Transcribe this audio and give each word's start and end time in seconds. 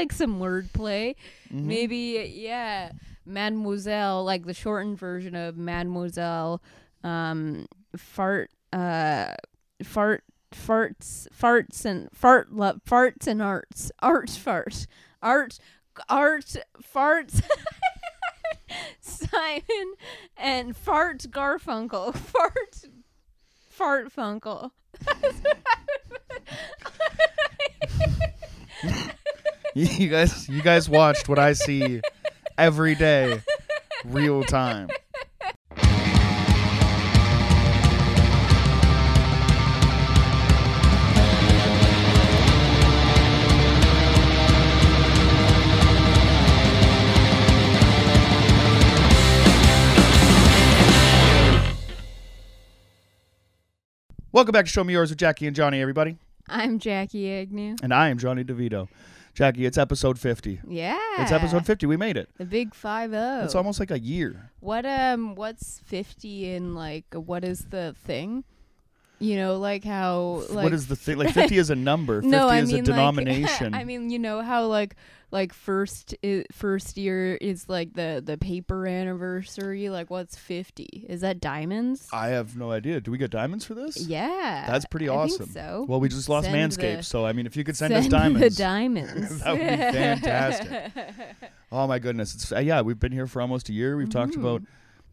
like 0.00 0.12
some 0.12 0.40
wordplay. 0.40 1.14
Mhm. 1.52 1.64
Maybe 1.64 2.32
yeah, 2.34 2.92
Mademoiselle, 3.26 4.24
like 4.24 4.46
the 4.46 4.54
shortened 4.54 4.98
version 4.98 5.34
of 5.34 5.56
Mademoiselle, 5.58 6.62
um, 7.04 7.66
fart, 7.96 8.50
uh, 8.72 9.34
fart, 9.84 10.24
farts, 10.52 11.28
farts 11.38 11.84
and 11.84 12.08
fart, 12.14 12.50
lo- 12.52 12.80
farts 12.88 13.26
and 13.26 13.42
arts, 13.42 13.92
arts, 14.00 14.36
fart, 14.38 14.86
art, 15.22 15.58
art, 16.08 16.56
farts. 16.94 17.42
Simon 19.00 19.94
and 20.36 20.76
fart 20.76 21.18
Garfunkel, 21.30 22.14
fart, 22.16 22.84
fart 23.68 24.12
Funkel. 24.14 24.70
you 29.80 30.08
guys, 30.08 30.48
you 30.48 30.60
guys 30.62 30.88
watched 30.90 31.28
what 31.28 31.38
I 31.38 31.54
see 31.54 32.02
every 32.58 32.94
day, 32.94 33.40
real 34.04 34.42
time. 34.44 34.88
Welcome 54.32 54.52
back 54.52 54.66
to 54.66 54.70
Show 54.70 54.84
Me 54.84 54.92
Yours 54.92 55.10
with 55.10 55.18
Jackie 55.18 55.46
and 55.46 55.56
Johnny, 55.56 55.80
everybody. 55.80 56.16
I'm 56.48 56.78
Jackie 56.78 57.30
Agnew. 57.30 57.76
And 57.82 57.92
I 57.94 58.08
am 58.08 58.18
Johnny 58.18 58.44
DeVito. 58.44 58.88
Jackie, 59.34 59.64
it's 59.64 59.78
episode 59.78 60.18
50. 60.18 60.60
Yeah. 60.66 60.98
It's 61.18 61.32
episode 61.32 61.64
50. 61.64 61.86
We 61.86 61.96
made 61.96 62.16
it. 62.16 62.28
The 62.36 62.44
big 62.44 62.74
five 62.74 63.10
zero. 63.10 63.42
It's 63.44 63.54
almost 63.54 63.80
like 63.80 63.90
a 63.90 63.98
year. 63.98 64.50
What 64.60 64.84
um 64.84 65.34
what's 65.34 65.80
50 65.86 66.52
in 66.52 66.74
like 66.74 67.06
what 67.14 67.44
is 67.44 67.66
the 67.70 67.94
thing? 68.04 68.44
You 69.22 69.36
know, 69.36 69.58
like 69.58 69.84
how 69.84 70.42
like 70.48 70.64
what 70.64 70.72
is 70.72 70.86
the 70.86 70.96
thing? 70.96 71.18
Like 71.18 71.34
50 71.34 71.58
is 71.58 71.68
a 71.70 71.76
number. 71.76 72.22
50 72.22 72.28
no, 72.30 72.48
I 72.48 72.60
is 72.60 72.72
mean 72.72 72.80
a 72.80 72.82
denomination. 72.86 73.72
Like, 73.72 73.82
I 73.82 73.84
mean, 73.84 74.08
you 74.08 74.18
know 74.18 74.40
how 74.40 74.64
like 74.66 74.96
like 75.30 75.52
first 75.52 76.14
i- 76.24 76.44
first 76.50 76.96
year 76.96 77.34
is 77.34 77.68
like 77.68 77.92
the 77.92 78.22
the 78.24 78.38
paper 78.38 78.86
anniversary. 78.86 79.90
Like 79.90 80.08
what's 80.08 80.36
50? 80.38 81.06
Is 81.08 81.20
that 81.20 81.38
diamonds? 81.38 82.08
I 82.14 82.28
have 82.28 82.56
no 82.56 82.70
idea. 82.72 83.00
Do 83.02 83.10
we 83.10 83.18
get 83.18 83.30
diamonds 83.30 83.66
for 83.66 83.74
this? 83.74 84.00
yeah. 84.00 84.64
That's 84.66 84.86
pretty 84.86 85.10
I 85.10 85.26
think 85.26 85.40
awesome. 85.42 85.50
so. 85.50 85.84
Well, 85.86 86.00
we 86.00 86.08
just 86.08 86.30
lost 86.30 86.46
Send 86.46 86.72
Manscaped, 86.72 86.96
the- 86.98 87.02
so 87.02 87.26
I 87.26 87.32
mean, 87.34 87.44
if 87.44 87.56
you 87.58 87.62
could 87.62 87.76
send, 87.76 87.92
Send 87.92 88.06
us 88.06 88.10
diamonds, 88.10 88.56
the 88.56 88.62
diamonds. 88.62 89.40
That 89.44 89.50
would 89.52 89.60
be 89.60 89.98
fantastic. 89.98 90.92
oh 91.70 91.86
my 91.86 91.98
goodness, 91.98 92.34
it's 92.34 92.52
uh, 92.52 92.58
yeah. 92.60 92.80
We've 92.80 92.98
been 92.98 93.12
here 93.12 93.26
for 93.26 93.42
almost 93.42 93.68
a 93.68 93.72
year. 93.74 93.96
We've 93.98 94.08
talked 94.10 94.32
Mhm. 94.32 94.40
about 94.40 94.62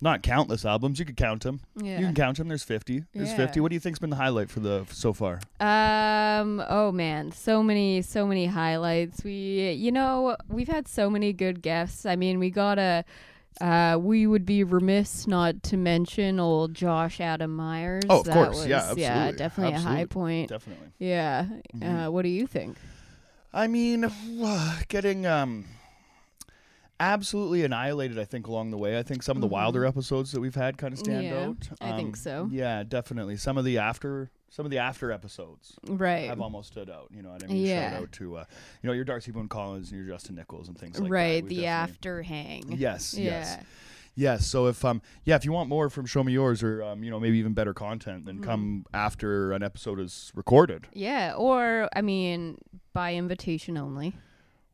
not 0.01 0.21
countless 0.23 0.65
albums. 0.65 0.99
You 0.99 1.05
could 1.05 1.17
count 1.17 1.43
them. 1.43 1.59
yeah. 1.75 1.99
You 1.99 2.05
can 2.07 2.15
count 2.15 2.37
them. 2.37 2.47
There's 2.47 2.63
50. 2.63 3.03
There's 3.13 3.33
50. 3.33 3.59
What 3.59 3.69
do 3.69 3.75
you 3.75 3.79
think's 3.79 3.99
been 3.99 4.09
the 4.09 4.15
highlight 4.15 4.49
for 4.49 4.59
the 4.59 4.85
so 4.91 5.13
far? 5.13 5.39
Um. 5.59 6.63
Oh 6.67 6.91
man, 6.91 7.31
so 7.31 7.61
many, 7.63 8.01
so 8.01 8.25
many 8.27 8.45
highlights. 8.47 9.23
We, 9.23 9.71
you 9.71 9.91
know, 9.91 10.35
we've 10.49 10.67
had 10.67 10.87
so 10.87 11.09
many 11.09 11.33
good 11.33 11.61
guests. 11.61 12.05
I 12.05 12.15
mean, 12.15 12.39
we 12.39 12.49
got 12.49 12.77
a. 12.79 13.03
Uh, 13.59 13.97
we 13.99 14.27
would 14.27 14.45
be 14.45 14.63
remiss 14.63 15.25
not 15.25 15.63
to 15.63 15.77
mention 15.77 16.39
old 16.39 16.75
Josh 16.75 17.19
Adam 17.19 17.55
Meyers. 17.55 18.03
Oh, 18.07 18.19
of 18.19 18.25
That 18.25 18.33
course. 18.35 18.57
was, 18.57 18.67
Yeah, 18.67 18.93
Yeah, 18.95 19.07
absolutely. 19.13 19.37
definitely 19.37 19.73
a 19.73 19.79
high 19.79 20.05
point. 20.05 20.49
Definitely. 20.49 20.87
Yeah. 20.99 21.47
Mhm. 21.75 22.05
Uh, 22.07 22.11
what 22.11 22.21
do 22.21 22.29
you 22.29 22.45
think? 22.45 22.77
I 23.51 23.65
mean, 23.65 24.11
getting 24.89 25.25
um 25.25 25.65
absolutely 26.99 27.63
annihilated. 27.63 28.17
I 28.19 28.25
think 28.25 28.47
along 28.47 28.71
the 28.71 28.77
way. 28.77 28.97
I 28.97 29.03
think 29.03 29.23
some 29.23 29.37
of 29.37 29.41
the 29.41 29.47
Mhm. 29.47 29.51
wilder 29.51 29.85
episodes 29.85 30.31
that 30.31 30.39
we've 30.41 30.55
had 30.55 30.77
kind 30.77 30.93
of 30.93 30.99
stand 30.99 31.25
Yeah, 31.25 31.45
out. 31.47 31.69
I 31.81 31.95
think 31.95 32.09
Um, 32.09 32.15
so. 32.15 32.49
Yeah, 32.51 32.83
definitely. 32.83 33.37
Some 33.37 33.57
of 33.57 33.65
the 33.65 33.77
after 33.77 34.29
some 34.49 34.65
of 34.65 34.71
the 34.71 34.77
after 34.77 35.11
episodes 35.11 35.77
Right. 35.87 36.29
have 36.29 36.39
almost 36.39 36.71
stood 36.71 36.89
out. 36.89 37.09
You 37.13 37.21
know 37.21 37.31
what 37.31 37.43
I 37.43 37.47
mean? 37.47 37.65
Yeah. 37.65 37.91
Shout 37.91 38.01
out 38.03 38.11
to 38.13 38.37
uh, 38.37 38.45
you 38.81 38.87
know 38.87 38.93
your 38.93 39.03
Darcy 39.03 39.31
Boone 39.31 39.49
Collins 39.49 39.91
and 39.91 39.99
your 39.99 40.15
Justin 40.15 40.35
Nichols 40.35 40.67
and 40.69 40.77
things 40.77 40.97
like 40.99 41.09
that. 41.09 41.13
right. 41.13 41.45
The 41.47 41.65
after 41.67 42.21
hang. 42.23 42.63
Yes. 42.71 43.13
Yeah. 43.13 43.23
Yes. 43.25 43.57
Yes. 44.15 44.45
So 44.47 44.65
if 44.67 44.83
um 44.83 45.01
yeah 45.25 45.35
if 45.35 45.45
you 45.45 45.51
want 45.51 45.69
more 45.69 45.89
from 45.91 46.05
Show 46.07 46.23
Me 46.23 46.31
Yours 46.33 46.63
or 46.63 46.81
um 46.81 47.03
you 47.03 47.11
know 47.11 47.19
maybe 47.19 47.37
even 47.37 47.53
better 47.53 47.73
content, 47.73 48.25
then 48.25 48.35
Mm-hmm. 48.37 48.43
come 48.45 48.85
after 48.93 49.51
an 49.51 49.61
episode 49.61 49.99
is 49.99 50.31
recorded. 50.33 50.87
Yeah. 50.93 51.33
Or 51.37 51.89
I 51.95 52.01
mean, 52.01 52.57
by 52.93 53.13
invitation 53.15 53.77
only. 53.77 54.15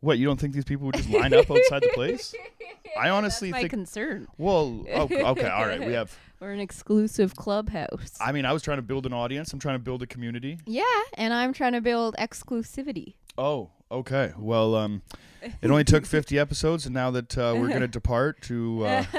What 0.03 0.19
you 0.19 0.25
don't 0.25 0.37
think 0.37 0.53
these 0.53 0.65
people 0.65 0.87
would 0.87 0.95
just 0.95 1.09
line 1.09 1.33
up 1.33 1.49
outside 1.49 1.81
the 1.81 1.91
place? 1.93 2.35
I 2.99 3.07
honestly 3.07 3.51
That's 3.51 3.55
my 3.55 3.61
think. 3.61 3.69
concern. 3.69 4.27
Well, 4.37 4.83
oh, 4.93 5.03
okay, 5.03 5.47
all 5.47 5.65
right. 5.65 5.79
We 5.79 5.93
have. 5.93 6.13
We're 6.41 6.51
an 6.51 6.59
exclusive 6.59 7.37
clubhouse. 7.37 8.17
I 8.19 8.33
mean, 8.33 8.43
I 8.43 8.51
was 8.51 8.61
trying 8.61 8.79
to 8.79 8.81
build 8.81 9.05
an 9.05 9.13
audience. 9.13 9.53
I'm 9.53 9.59
trying 9.59 9.75
to 9.75 9.83
build 9.83 10.01
a 10.01 10.05
community. 10.05 10.59
Yeah, 10.65 10.83
and 11.13 11.33
I'm 11.33 11.53
trying 11.53 11.71
to 11.71 11.79
build 11.79 12.17
exclusivity. 12.19 13.13
Oh, 13.37 13.69
okay. 13.93 14.33
Well, 14.37 14.75
um, 14.75 15.01
it 15.61 15.69
only 15.69 15.83
took 15.83 16.05
50 16.05 16.39
episodes, 16.39 16.85
and 16.85 16.93
now 16.93 17.11
that 17.11 17.37
uh, 17.37 17.53
we're 17.57 17.67
gonna 17.69 17.87
depart 17.99 18.41
to, 18.43 18.85
uh, 18.85 19.03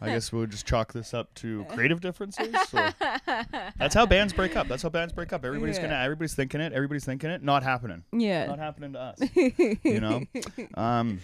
I 0.00 0.06
guess 0.06 0.32
we'll 0.32 0.46
just 0.46 0.66
chalk 0.66 0.92
this 0.92 1.12
up 1.12 1.34
to 1.36 1.64
creative 1.70 2.00
differences. 2.00 2.54
So 2.68 2.88
that's 3.78 3.94
how 3.94 4.06
bands 4.06 4.32
break 4.32 4.56
up. 4.56 4.68
That's 4.68 4.82
how 4.82 4.88
bands 4.90 5.12
break 5.12 5.32
up. 5.32 5.44
Everybody's 5.44 5.76
Yeah. 5.76 5.82
gonna, 5.88 5.96
everybody's 6.02 6.34
thinking 6.34 6.60
it. 6.60 6.72
Everybody's 6.72 7.04
thinking 7.04 7.30
it. 7.30 7.42
Not 7.42 7.62
happening. 7.62 8.04
yeah. 8.12 8.46
Not 8.46 8.58
happening 8.58 8.92
to 8.92 9.00
us. 9.00 9.18
you 9.82 10.00
know. 10.00 10.22
Um, 10.74 11.20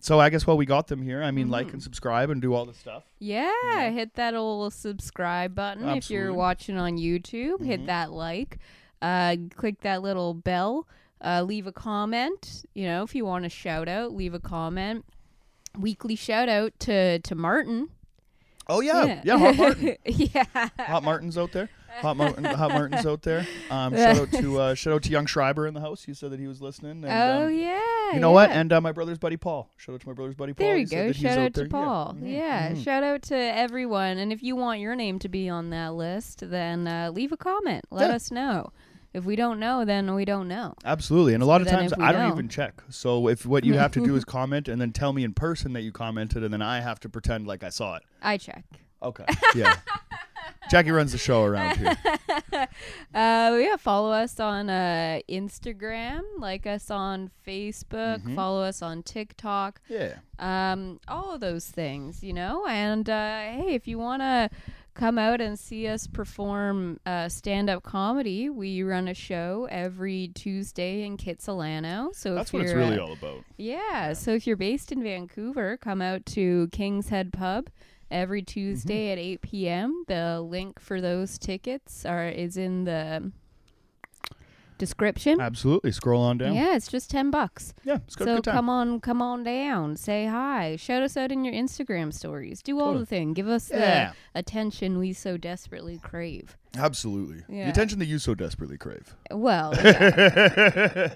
so 0.00 0.20
I 0.20 0.30
guess 0.30 0.46
while 0.46 0.56
we 0.56 0.66
got 0.66 0.86
them 0.86 1.02
here, 1.02 1.22
I 1.22 1.30
mean, 1.30 1.48
like 1.48 1.72
and 1.72 1.82
subscribe 1.82 2.30
and 2.30 2.40
do 2.40 2.54
all 2.54 2.66
the 2.66 2.74
stuff. 2.74 3.04
Yeah, 3.18 3.90
hit 3.90 4.14
that 4.14 4.34
old 4.34 4.72
subscribe 4.74 5.54
button 5.54 5.88
if 5.88 6.10
you're 6.10 6.32
watching 6.34 6.76
on 6.76 6.98
YouTube. 6.98 7.64
Hit 7.64 7.86
that 7.86 8.12
like. 8.12 8.58
Uh, 9.00 9.36
click 9.56 9.80
that 9.82 10.02
little 10.02 10.34
bell. 10.34 10.86
Uh, 11.20 11.42
leave 11.42 11.66
a 11.66 11.72
comment. 11.72 12.64
You 12.74 12.86
know, 12.86 13.02
if 13.02 13.14
you 13.14 13.24
want 13.24 13.44
a 13.44 13.48
shout 13.48 13.88
out, 13.88 14.14
leave 14.14 14.34
a 14.34 14.40
comment. 14.40 15.04
Weekly 15.78 16.16
shout 16.16 16.48
out 16.48 16.72
to 16.80 17.18
to 17.20 17.34
Martin. 17.34 17.88
Oh 18.68 18.80
yeah, 18.80 19.22
yeah. 19.24 19.38
Hot 19.38 19.56
Martin. 19.56 19.96
yeah. 20.04 20.44
Hot 20.78 21.02
Martin's 21.02 21.38
out 21.38 21.52
there. 21.52 21.70
Hot 22.02 22.16
Martin. 22.16 22.44
Hot 22.44 22.70
Martin's 22.70 23.06
out 23.06 23.22
there. 23.22 23.46
Um, 23.70 23.92
shout 23.96 24.18
out 24.18 24.30
to 24.32 24.60
uh, 24.60 24.74
shout 24.74 24.92
out 24.94 25.02
to 25.04 25.10
young 25.10 25.24
Schreiber 25.26 25.66
in 25.66 25.74
the 25.74 25.80
house. 25.80 26.02
He 26.04 26.12
said 26.14 26.30
that 26.32 26.38
he 26.40 26.46
was 26.46 26.60
listening. 26.60 27.02
And, 27.02 27.06
oh 27.06 27.46
um, 27.46 27.54
yeah. 27.54 28.12
You 28.12 28.20
know 28.20 28.30
what? 28.30 28.50
And 28.50 28.72
uh, 28.72 28.80
my 28.80 28.92
brother's 28.92 29.18
buddy 29.18 29.36
Paul. 29.38 29.70
Shout 29.78 29.94
out 29.94 30.00
to 30.02 30.06
my 30.08 30.12
brother's 30.12 30.34
buddy 30.34 30.52
Paul. 30.52 30.66
There 30.66 30.74
He 30.76 30.82
you 30.82 30.86
said 30.86 31.06
go. 31.06 31.12
Shout 31.12 31.38
out 31.38 31.52
there. 31.54 31.64
to 31.64 31.70
Paul. 31.70 32.16
Yeah. 32.20 32.28
Yeah. 32.28 32.72
Mhm. 32.72 32.84
Shout 32.84 33.02
out 33.04 33.22
to 33.22 33.36
everyone. 33.36 34.18
And 34.18 34.32
if 34.32 34.42
you 34.42 34.54
want 34.54 34.80
your 34.80 34.94
name 34.94 35.18
to 35.20 35.28
be 35.28 35.48
on 35.48 35.70
that 35.70 35.94
list, 35.94 36.42
then 36.48 36.86
uh, 36.86 37.10
leave 37.12 37.32
a 37.32 37.36
comment. 37.38 37.84
Let 37.90 38.10
Yeah. 38.10 38.16
us 38.16 38.30
know. 38.30 38.72
If 39.14 39.24
we 39.24 39.36
don't 39.36 39.58
know, 39.58 39.84
then 39.84 40.14
we 40.14 40.24
don't 40.24 40.48
know. 40.48 40.74
Absolutely. 40.84 41.34
And 41.34 41.42
a 41.42 41.46
lot 41.46 41.60
of 41.62 41.66
times 41.68 41.92
I 41.98 42.12
don't 42.12 42.28
know. 42.28 42.32
even 42.34 42.48
check. 42.48 42.82
So 42.90 43.28
if 43.28 43.46
what 43.46 43.64
you 43.64 43.74
have 43.74 43.90
to 43.92 44.04
do 44.04 44.14
is 44.16 44.24
comment 44.26 44.68
and 44.68 44.80
then 44.80 44.92
tell 44.92 45.12
me 45.12 45.24
in 45.24 45.32
person 45.32 45.72
that 45.72 45.80
you 45.82 45.92
commented, 45.92 46.44
and 46.44 46.52
then 46.52 46.62
I 46.62 46.80
have 46.80 47.00
to 47.00 47.08
pretend 47.08 47.46
like 47.46 47.62
I 47.64 47.70
saw 47.70 47.96
it. 47.96 48.02
I 48.22 48.36
check. 48.36 48.64
Okay. 49.02 49.24
Yeah. 49.54 49.74
Jackie 50.70 50.90
runs 50.90 51.12
the 51.12 51.18
show 51.18 51.44
around 51.44 51.78
here. 51.78 51.96
uh, 52.52 52.66
yeah, 53.14 53.76
follow 53.78 54.12
us 54.12 54.38
on 54.38 54.68
uh, 54.68 55.20
Instagram, 55.28 56.20
like 56.38 56.66
us 56.66 56.90
on 56.90 57.30
Facebook, 57.46 58.18
Mhm. 58.22 58.34
follow 58.34 58.62
us 58.62 58.82
on 58.82 59.02
TikTok, 59.02 59.80
Yeah. 59.88 60.16
um, 60.38 61.00
all 61.08 61.32
of 61.32 61.40
those 61.40 61.66
things, 61.66 62.22
you 62.22 62.34
know. 62.34 62.66
And 62.66 63.08
uh, 63.08 63.38
hey, 63.52 63.74
if 63.74 63.88
you 63.88 63.98
want 63.98 64.20
to 64.20 64.50
come 64.98 65.16
out 65.16 65.40
and 65.40 65.58
see 65.58 65.86
us 65.86 66.06
perform 66.08 66.98
uh, 67.06 67.28
stand-up 67.28 67.84
comedy, 67.84 68.50
we 68.50 68.82
run 68.82 69.06
a 69.08 69.14
show 69.14 69.68
every 69.70 70.30
Tuesday 70.34 71.04
in 71.04 71.16
Kitsilano. 71.16 72.14
So 72.14 72.34
That's 72.34 72.50
if 72.50 72.54
what 72.54 72.62
it's 72.64 72.72
really 72.74 72.98
uh, 72.98 73.04
all 73.04 73.12
about. 73.12 73.44
Yeah, 73.56 74.12
so 74.12 74.32
if 74.32 74.46
you're 74.46 74.56
based 74.56 74.90
in 74.90 75.02
Vancouver, 75.02 75.76
come 75.76 76.02
out 76.02 76.26
to 76.26 76.68
King's 76.72 77.08
Head 77.08 77.32
Pub 77.32 77.70
every 78.10 78.42
Tuesday 78.42 79.12
at 79.12 79.18
8 79.18 79.40
p.m. 79.40 80.04
The 80.08 80.40
link 80.40 80.80
for 80.80 81.00
those 81.00 81.38
tickets 81.38 82.04
are 82.04 82.28
is 82.28 82.56
in 82.56 82.84
the 82.84 83.30
description. 84.78 85.40
Absolutely. 85.40 85.92
Scroll 85.92 86.22
on 86.22 86.38
down. 86.38 86.54
Yeah, 86.54 86.74
it's 86.76 86.88
just 86.88 87.10
10 87.10 87.30
bucks. 87.30 87.74
Yeah. 87.84 87.96
It's 88.06 88.14
good, 88.16 88.26
so 88.26 88.34
good 88.36 88.44
time. 88.44 88.54
come 88.54 88.70
on, 88.70 89.00
come 89.00 89.20
on 89.22 89.42
down. 89.42 89.96
Say 89.96 90.26
hi. 90.26 90.76
Shout 90.76 91.02
us 91.02 91.16
out 91.16 91.30
in 91.32 91.44
your 91.44 91.54
Instagram 91.54 92.12
stories. 92.12 92.62
Do 92.62 92.78
all 92.78 92.86
Totally. 92.86 93.00
the 93.02 93.06
thing. 93.06 93.32
Give 93.34 93.48
us 93.48 93.70
Yeah. 93.70 94.12
the 94.34 94.38
attention 94.38 94.98
we 94.98 95.12
so 95.12 95.36
desperately 95.36 95.98
crave. 95.98 96.56
Absolutely. 96.78 97.42
Yeah. 97.48 97.64
The 97.64 97.70
attention 97.70 97.98
that 97.98 98.06
you 98.06 98.18
so 98.18 98.34
desperately 98.34 98.78
crave. 98.78 99.14
Well, 99.30 99.74
yeah. 99.84 101.08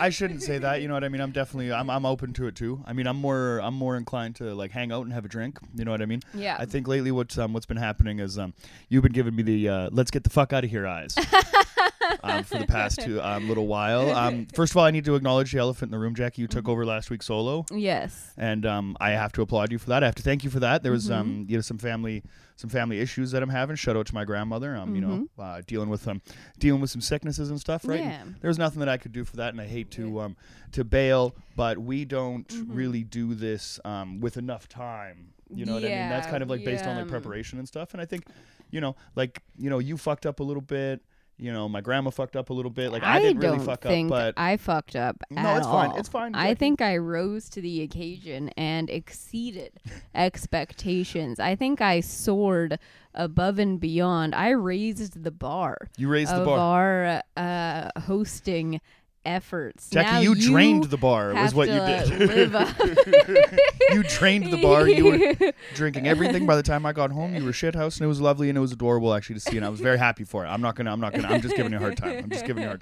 I 0.00 0.10
shouldn't 0.10 0.42
say 0.42 0.58
that. 0.58 0.82
You 0.82 0.88
know 0.88 0.94
what 0.94 1.04
I 1.04 1.08
mean? 1.08 1.20
I'm 1.20 1.30
definitely 1.32 1.72
I'm 1.72 1.88
I'm 1.88 2.04
open 2.04 2.32
to 2.34 2.46
it 2.48 2.54
too. 2.56 2.82
I 2.86 2.92
mean, 2.92 3.06
I'm 3.06 3.16
more 3.16 3.58
I'm 3.62 3.74
more 3.74 3.96
inclined 3.96 4.36
to 4.36 4.54
like 4.54 4.70
hang 4.72 4.92
out 4.92 5.02
and 5.04 5.12
have 5.12 5.24
a 5.24 5.28
drink. 5.28 5.58
You 5.74 5.84
know 5.84 5.90
what 5.92 6.02
I 6.02 6.06
mean? 6.06 6.20
yeah. 6.34 6.56
I 6.58 6.64
think 6.66 6.88
lately 6.88 7.10
what's 7.12 7.38
um 7.38 7.52
what's 7.52 7.66
been 7.66 7.76
happening 7.76 8.18
is 8.18 8.38
um 8.38 8.54
you've 8.88 9.02
been 9.02 9.12
giving 9.12 9.34
me 9.36 9.42
the 9.42 9.68
uh, 9.68 9.88
let's 9.92 10.10
get 10.10 10.24
the 10.24 10.30
fuck 10.30 10.52
out 10.52 10.64
of 10.64 10.70
here 10.70 10.86
eyes. 10.86 11.14
um, 12.22 12.42
for 12.44 12.58
the 12.58 12.66
past 12.66 13.00
two 13.00 13.20
um, 13.22 13.48
little 13.48 13.66
while. 13.66 14.10
Um, 14.10 14.46
first 14.54 14.72
of 14.72 14.76
all, 14.78 14.84
I 14.84 14.90
need 14.90 15.04
to 15.04 15.14
acknowledge 15.14 15.52
the 15.52 15.58
elephant 15.58 15.88
in 15.88 15.92
the 15.92 15.98
room, 15.98 16.14
Jackie. 16.14 16.42
You 16.42 16.48
took 16.48 16.58
Mm-hmm. 16.64 16.70
over 16.70 16.84
last 16.86 17.08
week 17.10 17.22
solo, 17.22 17.64
Yes. 17.70 18.32
and 18.36 18.66
um, 18.66 18.96
I 19.00 19.10
have 19.10 19.30
to 19.34 19.42
applaud 19.42 19.70
you 19.70 19.78
for 19.78 19.90
that. 19.90 20.02
I 20.02 20.06
have 20.06 20.16
to 20.16 20.22
thank 20.24 20.42
you 20.42 20.50
for 20.50 20.58
that. 20.60 20.82
There 20.82 20.90
was 20.92 21.04
Mm-hmm. 21.08 21.12
um, 21.20 21.46
you 21.48 21.56
know 21.56 21.60
some 21.60 21.78
family 21.78 22.24
some 22.58 22.68
family 22.70 22.98
issues 23.00 23.30
that 23.30 23.42
I'm 23.42 23.48
having. 23.48 23.76
Shout 23.76 23.96
out 23.96 24.06
to 24.08 24.14
my 24.14 24.24
grandmother. 24.24 24.76
Um, 24.76 24.94
you 24.94 25.00
know, 25.00 25.08
Mm-hmm. 25.08 25.40
uh, 25.40 25.60
dealing 25.66 25.88
with 25.88 26.06
um, 26.08 26.20
dealing 26.58 26.80
with 26.80 26.90
some 26.90 27.00
sicknesses 27.00 27.50
and 27.50 27.58
stuff. 27.60 27.86
Right. 27.86 28.00
Yeah. 28.00 28.20
And 28.22 28.34
there 28.40 28.48
was 28.48 28.58
nothing 28.58 28.80
that 28.80 28.88
I 28.88 28.96
could 28.96 29.12
do 29.12 29.24
for 29.24 29.36
that, 29.36 29.50
and 29.54 29.60
I 29.60 29.66
hate 29.66 29.90
to 29.92 30.20
um, 30.20 30.36
to 30.72 30.82
bail, 30.84 31.34
but 31.56 31.78
we 31.78 32.04
don't 32.04 32.46
Mm-hmm. 32.48 32.74
really 32.74 33.04
do 33.04 33.34
this 33.34 33.78
um, 33.84 34.20
with 34.20 34.36
enough 34.36 34.68
time. 34.68 35.28
You 35.54 35.64
know 35.64 35.74
what 35.74 35.84
I 35.84 35.88
mean? 35.88 36.08
That's 36.10 36.26
kind 36.26 36.42
of 36.42 36.50
like 36.50 36.64
based 36.64 36.84
on 36.84 36.96
like 36.96 37.08
preparation 37.08 37.58
and 37.58 37.66
stuff. 37.66 37.94
And 37.94 38.02
I 38.02 38.04
think, 38.04 38.26
you 38.70 38.80
know, 38.82 38.96
like 39.16 39.40
you 39.56 39.70
know, 39.70 39.78
you 39.78 39.96
fucked 39.96 40.26
up 40.26 40.40
a 40.40 40.42
little 40.42 40.60
bit. 40.60 41.00
You 41.38 41.52
know, 41.52 41.68
my 41.68 41.80
grandma 41.80 42.10
fucked 42.10 42.34
up 42.34 42.50
a 42.50 42.52
little 42.52 42.70
bit. 42.70 42.90
Like 42.90 43.04
I, 43.04 43.20
didn't 43.20 43.40
really 43.40 43.58
fuck 43.58 43.86
up, 43.86 44.08
but 44.08 44.34
I 44.36 44.56
fucked 44.56 44.96
up. 44.96 45.16
No, 45.30 45.56
it's 45.56 45.66
fine. 45.66 45.92
It's 45.96 46.08
fine, 46.08 46.34
I 46.34 46.54
think 46.54 46.80
I 46.80 46.96
rose 46.96 47.48
to 47.50 47.60
the 47.60 47.82
occasion 47.82 48.48
and 48.50 48.90
exceeded 48.90 49.72
expectations. 50.14 51.38
I 51.38 51.54
think 51.54 51.80
I 51.80 52.00
soared 52.00 52.78
above 53.14 53.58
and 53.58 53.78
beyond. 53.78 54.34
I 54.34 54.50
raised 54.50 55.22
the 55.22 55.30
bar 55.30 55.90
you 55.96 56.08
raised 56.08 56.34
the 56.34 56.44
bar. 56.44 56.58
our 56.58 57.22
uh, 57.36 58.00
hosting 58.00 58.80
efforts. 59.28 59.90
Jackie, 59.90 60.10
Now 60.10 60.20
you, 60.20 60.34
drained 60.34 60.84
the 60.84 60.96
bar. 60.96 61.34
Was 61.34 61.54
what 61.54 61.68
you 61.68 61.74
did. 61.74 62.08
you 63.92 64.02
drained 64.04 64.52
the 64.52 64.60
bar. 64.62 64.88
You 64.88 65.04
were 65.04 65.52
drinking 65.74 66.08
everything. 66.08 66.46
By 66.46 66.56
the 66.56 66.62
time 66.62 66.86
I 66.86 66.92
got 66.92 67.12
home, 67.12 67.34
you 67.34 67.44
were 67.44 67.52
shithouse, 67.52 67.96
and 67.96 68.04
it 68.04 68.08
was 68.08 68.20
lovely 68.20 68.48
and 68.48 68.56
it 68.56 68.60
was 68.60 68.72
adorable 68.72 69.14
actually 69.14 69.34
to 69.34 69.40
see, 69.40 69.56
and 69.56 69.66
I 69.66 69.68
was 69.68 69.80
very 69.80 69.98
happy 69.98 70.24
for 70.24 70.44
it. 70.44 70.48
I'm 70.48 70.62
not 70.62 70.74
gonna. 70.74 70.90
I'm 70.90 71.00
not 71.00 71.12
gonna. 71.12 71.28
I'm 71.28 71.42
just 71.42 71.56
giving 71.56 71.72
you 71.72 71.78
a 71.78 71.80
hard 71.80 71.96
time. 71.96 72.24
I'm 72.24 72.30
just 72.30 72.46
giving 72.46 72.62
you 72.62 72.70
a 72.70 72.76
hard 72.78 72.80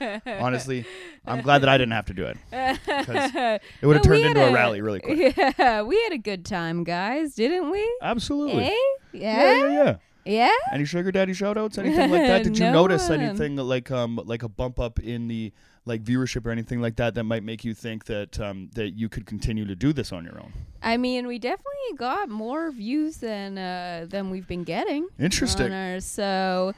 time. 0.00 0.22
Honestly, 0.40 0.84
I'm 1.26 1.42
glad 1.42 1.60
that 1.62 1.68
I 1.68 1.78
didn't 1.78 1.92
have 1.92 2.06
to 2.06 2.14
do 2.14 2.24
it. 2.26 2.36
it 2.52 3.86
would 3.86 3.96
have 3.96 4.04
turned 4.04 4.24
into 4.24 4.44
a, 4.44 4.52
rally 4.52 4.80
really 4.80 5.00
quick. 5.00 5.36
Yeah, 5.36 5.82
we 5.82 6.00
had 6.02 6.12
a 6.12 6.18
good 6.18 6.44
time, 6.44 6.84
guys, 6.84 7.34
didn't 7.34 7.70
we? 7.70 7.86
Absolutely. 8.00 8.64
Eh? 8.64 8.70
Yeah, 9.12 9.42
Yeah, 9.42 9.56
yeah, 9.56 9.84
yeah. 9.84 9.96
yeah. 10.24 10.50
Any 10.72 10.84
sugar 10.84 11.12
daddy 11.12 11.34
shout 11.34 11.58
outs? 11.58 11.78
Anything 11.78 12.10
like 12.10 12.22
that? 12.22 12.42
Did 12.44 12.58
you 12.58 12.70
notice 12.70 13.10
um, 13.10 13.20
anything 13.20 13.56
like 13.56 13.90
um 13.90 14.20
like 14.24 14.42
a 14.42 14.48
bump 14.48 14.80
up 14.80 14.98
in 14.98 15.28
the 15.28 15.52
like 15.84 16.04
viewership 16.04 16.46
or 16.46 16.50
anything 16.50 16.80
like 16.80 16.96
that 16.96 17.14
that 17.14 17.24
might 17.24 17.42
make 17.42 17.64
you 17.64 17.74
think 17.74 18.04
that 18.04 18.38
um 18.40 18.70
that 18.74 18.90
you 18.90 19.08
could 19.08 19.26
continue 19.26 19.64
to 19.66 19.74
do 19.74 19.92
this 19.92 20.12
on 20.12 20.24
your 20.24 20.38
own? 20.38 20.52
I 20.82 20.96
mean, 20.96 21.26
we 21.26 21.38
definitely 21.38 21.96
got 21.96 22.28
more 22.28 22.70
views 22.70 23.18
than 23.18 23.58
uh, 23.58 24.06
than 24.08 24.30
we've 24.30 24.46
been 24.48 24.64
getting. 24.64 25.08
Interesting. 25.18 25.66
On 25.66 25.72
ours, 25.72 26.04
so. 26.04 26.72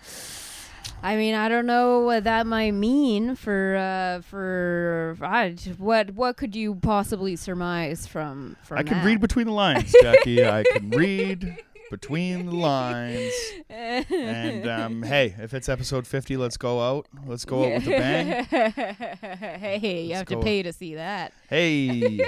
I 1.02 1.16
mean, 1.16 1.34
I 1.34 1.48
don't 1.50 1.66
know 1.66 2.00
what 2.00 2.24
that 2.24 2.46
might 2.46 2.72
mean 2.72 3.34
for 3.36 3.76
uh, 3.76 4.22
for 4.22 5.16
I, 5.20 5.54
what 5.76 6.12
what 6.12 6.36
could 6.38 6.54
you 6.56 6.76
possibly 6.76 7.36
surmise 7.36 8.06
from 8.06 8.56
from 8.62 8.78
I 8.78 8.82
can 8.82 8.98
that? 8.98 9.06
read 9.06 9.20
between 9.20 9.46
the 9.46 9.52
lines, 9.52 9.94
Jackie. 10.02 10.46
I 10.46 10.62
can 10.62 10.88
read 10.90 11.58
between 11.90 12.46
the 12.46 12.52
lines. 12.56 13.32
And 13.70 14.69
um, 14.69 15.02
hey, 15.04 15.34
if 15.38 15.54
it's 15.54 15.69
episode 15.69 16.06
50, 16.06 16.36
let's 16.36 16.56
go 16.56 16.81
out. 16.81 17.06
Let's 17.26 17.44
go 17.44 17.64
out 17.64 17.75
with 17.75 17.86
a 17.86 17.90
bang. 17.90 18.44
hey, 19.81 20.02
you 20.02 20.08
Let's 20.10 20.19
have 20.20 20.26
to 20.28 20.34
go. 20.36 20.42
pay 20.42 20.62
to 20.62 20.72
see 20.72 20.94
that. 20.96 21.32
Hey, 21.48 22.20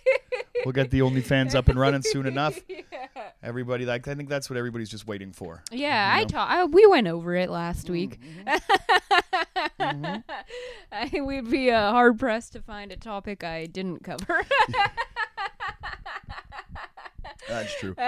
we'll 0.64 0.72
get 0.72 0.90
the 0.90 1.00
OnlyFans 1.00 1.54
up 1.54 1.68
and 1.68 1.78
running 1.78 2.02
soon 2.02 2.26
enough. 2.26 2.58
Everybody, 3.42 3.84
like, 3.84 4.08
I 4.08 4.14
think 4.14 4.28
that's 4.30 4.48
what 4.48 4.56
everybody's 4.56 4.88
just 4.88 5.06
waiting 5.06 5.32
for. 5.32 5.62
Yeah, 5.70 6.12
You 6.14 6.20
I 6.20 6.22
know? 6.22 6.28
ta- 6.28 6.46
I 6.48 6.64
we 6.64 6.86
went 6.86 7.06
over 7.06 7.34
it 7.34 7.50
last 7.50 7.90
week. 7.90 8.18
Mm-hmm. 9.80 10.16
I 10.92 11.20
we'd 11.20 11.50
be 11.50 11.70
uh, 11.70 11.90
hard 11.90 12.18
pressed 12.18 12.52
to 12.54 12.62
find 12.62 12.90
a 12.92 12.96
topic 12.96 13.44
I 13.44 13.66
didn't 13.66 14.02
cover. 14.04 14.44
That's 17.48 17.74
true. 17.78 17.94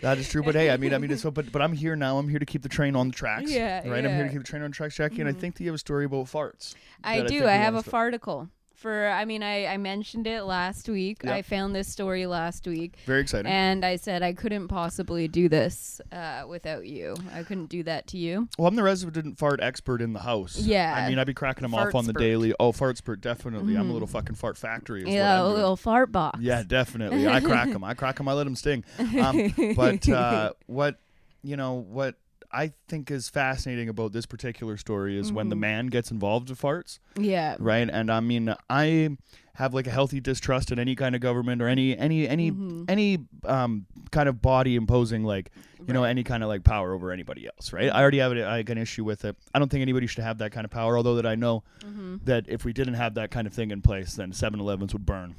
That 0.00 0.18
is 0.18 0.28
true, 0.28 0.42
but 0.42 0.54
hey, 0.54 0.70
I 0.70 0.76
mean, 0.76 0.94
I 0.94 0.98
mean, 0.98 1.10
it's 1.10 1.22
so, 1.22 1.30
but 1.30 1.50
but 1.50 1.62
I'm 1.62 1.72
here 1.72 1.96
now. 1.96 2.18
I'm 2.18 2.28
here 2.28 2.38
to 2.38 2.46
keep 2.46 2.62
the 2.62 2.68
train 2.68 2.94
on 2.94 3.08
the 3.08 3.14
tracks. 3.14 3.50
Yeah, 3.50 3.88
right. 3.88 4.04
I'm 4.04 4.14
here 4.14 4.24
to 4.24 4.30
keep 4.30 4.38
the 4.38 4.44
train 4.44 4.62
on 4.62 4.70
the 4.70 4.74
tracks, 4.74 4.96
Jackie. 4.96 5.20
And 5.20 5.28
I 5.28 5.32
mm-hmm. 5.32 5.40
think 5.40 5.54
that 5.56 5.64
you 5.64 5.68
have 5.68 5.74
a 5.74 5.78
story 5.78 6.04
about 6.04 6.26
farts. 6.26 6.74
I 7.02 7.22
do. 7.22 7.28
think 7.28 7.42
I 7.44 7.54
have 7.54 7.74
a 7.74 7.76
wanna 7.76 8.18
farticle. 8.18 8.48
For 8.76 9.08
I 9.08 9.24
mean, 9.24 9.42
I 9.42 9.66
I 9.66 9.76
mentioned 9.78 10.26
it 10.26 10.42
last 10.42 10.88
week. 10.88 11.22
Yeah. 11.24 11.34
I 11.34 11.42
found 11.42 11.74
this 11.74 11.88
story 11.88 12.26
last 12.26 12.66
week. 12.66 12.96
Very 13.06 13.22
exciting. 13.22 13.50
And 13.50 13.84
I 13.84 13.96
said 13.96 14.22
I 14.22 14.32
couldn't 14.34 14.68
possibly 14.68 15.28
do 15.28 15.48
this 15.48 16.00
uh, 16.12 16.44
without 16.46 16.86
you. 16.86 17.16
I 17.34 17.42
couldn't 17.42 17.66
do 17.66 17.82
that 17.84 18.06
to 18.08 18.18
you. 18.18 18.48
well, 18.58 18.68
I'm 18.68 18.76
the 18.76 18.82
resident 18.82 19.38
fart 19.38 19.60
expert 19.62 20.02
in 20.02 20.12
the 20.12 20.20
house. 20.20 20.58
Yeah. 20.58 20.94
I 20.94 21.08
mean, 21.08 21.18
I'd 21.18 21.26
be 21.26 21.34
cracking 21.34 21.62
them 21.62 21.74
off 21.74 21.94
on 21.94 22.04
the 22.06 22.12
daily. 22.12 22.52
Oh, 22.60 22.70
fartspurt, 22.72 23.20
definitely. 23.22 23.76
I'm 23.76 23.88
a 23.90 23.92
little 23.92 24.08
fucking 24.08 24.36
fart 24.36 24.56
factory. 24.58 25.00
Is 25.02 25.06
Mm-hmm. 25.08 25.14
Yeah, 25.16 25.34
what 25.34 25.36
a 25.36 25.40
I'm 25.40 25.46
doing. 25.50 25.60
little 25.62 25.76
fart 25.76 26.12
box. 26.12 26.38
Yeah, 26.40 26.62
definitely. 26.62 27.26
I 27.26 27.40
crack 27.40 27.70
them. 27.72 27.82
I 27.82 27.94
crack 27.94 28.16
them. 28.16 28.28
I 28.28 28.34
let 28.34 28.44
them 28.44 28.56
sting. 28.56 28.84
Um, 28.98 29.54
but 29.76 30.08
uh, 30.08 30.52
what 30.66 31.00
you 31.42 31.56
know, 31.56 31.74
what 31.74 32.16
I 32.52 32.72
think 32.88 33.10
is 33.10 33.28
fascinating 33.28 33.88
about 33.88 34.12
this 34.12 34.26
particular 34.26 34.76
story 34.76 35.18
is 35.18 35.32
when 35.32 35.48
the 35.48 35.54
Mm-hmm. 35.54 35.60
man 35.60 35.86
gets 35.88 36.10
involved 36.10 36.50
with 36.50 36.60
farts, 36.60 36.98
Yeah. 37.18 37.56
right? 37.58 37.88
And 37.90 38.10
I 38.10 38.20
mean, 38.20 38.54
I 38.70 39.16
have 39.54 39.72
like 39.72 39.86
a 39.86 39.90
healthy 39.90 40.20
distrust 40.20 40.70
in 40.70 40.78
any 40.78 40.94
kind 40.94 41.14
of 41.14 41.20
government 41.22 41.62
or 41.62 41.68
any 41.68 41.96
any 41.96 42.28
any 42.28 42.50
Mm-hmm. 42.50 42.84
any 42.88 43.18
um, 43.44 43.86
kind 44.10 44.28
of 44.28 44.42
body 44.42 44.76
imposing 44.76 45.24
like 45.24 45.50
you 45.86 45.94
know 45.94 46.04
any 46.04 46.22
kind 46.24 46.42
of 46.42 46.48
like 46.48 46.64
power 46.64 46.92
over 46.94 47.12
anybody 47.12 47.46
else, 47.46 47.72
right? 47.72 47.90
I 47.90 48.00
already 48.02 48.18
have 48.18 48.32
a, 48.32 48.42
like 48.42 48.68
an 48.70 48.78
issue 48.78 49.04
with 49.04 49.24
it. 49.24 49.36
I 49.54 49.58
don't 49.58 49.70
think 49.70 49.82
anybody 49.82 50.06
should 50.06 50.24
have 50.24 50.38
that 50.38 50.52
kind 50.52 50.64
of 50.64 50.70
power. 50.70 50.96
Although 50.96 51.14
that 51.16 51.26
I 51.26 51.34
know 51.36 51.62
Mm-hmm. 51.84 52.16
that 52.24 52.44
if 52.48 52.64
we 52.64 52.72
didn't 52.72 52.94
have 52.94 53.14
that 53.14 53.30
kind 53.30 53.46
of 53.46 53.52
thing 53.54 53.70
in 53.70 53.80
place, 53.82 54.14
then 54.14 54.32
7-Elevens 54.32 54.92
would 54.92 55.06
burn 55.06 55.36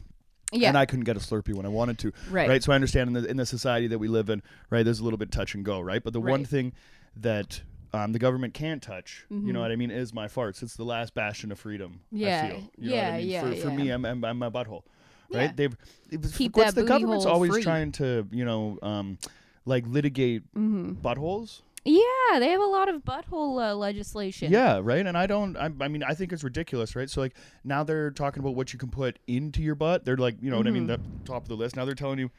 Yeah. 0.52 0.70
and 0.70 0.78
I 0.78 0.86
couldn't 0.86 1.06
get 1.06 1.18
a 1.18 1.20
Slurpee 1.20 1.54
when 1.54 1.66
I 1.66 1.70
wanted 1.70 1.98
to. 2.00 2.14
Right. 2.30 2.64
So 2.64 2.72
I 2.72 2.76
understand 2.76 3.10
in 3.16 3.22
the 3.22 3.30
in 3.30 3.38
the 3.38 3.46
society 3.46 3.88
that 3.88 4.00
we 4.00 4.08
live 4.08 4.30
in, 4.30 4.42
right? 4.70 4.84
There's 4.84 5.00
a 5.00 5.04
little 5.04 5.18
bit 5.18 5.32
touch 5.32 5.56
and 5.56 5.66
go, 5.66 5.80
right? 5.82 6.04
But 6.04 6.14
the 6.14 6.22
one 6.22 6.46
thing 6.46 6.74
that 7.18 7.62
um, 7.94 8.12
the 8.12 8.20
government 8.20 8.54
can't 8.54 8.82
touch, 8.82 9.26
you 9.30 9.38
Mm-hmm. 9.38 9.52
know 9.54 9.62
what 9.62 9.72
I 9.72 9.76
mean, 9.76 9.92
is 9.92 10.14
my 10.14 10.28
farts. 10.28 10.62
It's 10.64 10.76
the 10.76 10.84
last 10.86 11.14
bastion 11.14 11.52
of 11.52 11.60
freedom. 11.60 12.02
Yeah. 12.12 12.44
I 12.46 12.50
feel. 12.50 12.60
You 12.78 12.92
Yeah, 12.94 13.10
I 13.14 13.18
mean? 13.18 13.28
yeah, 13.28 13.42
for, 13.42 13.56
for 13.56 13.70
me. 13.72 13.90
I'm, 13.90 14.06
I'm, 14.06 14.24
I'm 14.26 14.38
my 14.38 14.50
butthole, 14.50 14.84
Yeah. 15.30 15.38
right? 15.40 15.56
They've 15.58 15.76
it 16.12 16.22
was, 16.22 16.36
Keep 16.36 16.56
what's 16.58 16.74
that 16.74 16.82
the 16.82 16.88
government's 16.88 17.26
always 17.26 17.52
free. 17.52 17.64
trying 17.64 17.92
to, 17.94 18.28
you 18.32 18.46
know, 18.46 18.78
um, 18.82 19.18
like 19.66 19.86
litigate 19.88 20.44
Mm-hmm. 20.54 20.94
buttholes. 21.02 21.62
Yeah, 21.88 22.40
they 22.40 22.50
have 22.50 22.60
a 22.62 22.66
lot 22.66 22.90
of 22.90 23.04
butthole 23.06 23.66
uh, 23.72 23.74
legislation. 23.76 24.52
Yeah, 24.52 24.80
right. 24.84 25.06
And 25.06 25.18
I 25.18 25.26
don't. 25.26 25.56
I, 25.56 25.70
I 25.80 25.88
mean, 25.88 26.04
I 26.04 26.14
think 26.14 26.34
it's 26.34 26.44
ridiculous, 26.44 26.96
right? 26.96 27.10
So 27.10 27.22
like 27.22 27.36
now 27.64 27.84
they're 27.84 28.12
talking 28.12 28.42
about 28.42 28.56
what 28.56 28.74
you 28.74 28.80
can 28.80 28.90
put 28.90 29.20
into 29.28 29.62
your 29.62 29.76
butt. 29.76 30.04
They're 30.04 30.18
like, 30.18 30.36
you 30.42 30.50
know 30.52 30.58
what 30.58 30.68
I 30.68 30.72
mean, 30.72 30.88
Mm-hmm. 30.88 31.02
the 31.20 31.26
top 31.26 31.44
of 31.44 31.48
the 31.48 31.56
list. 31.56 31.76
Now 31.78 31.86
they're 31.86 31.96
telling 31.96 32.20
you 32.20 32.30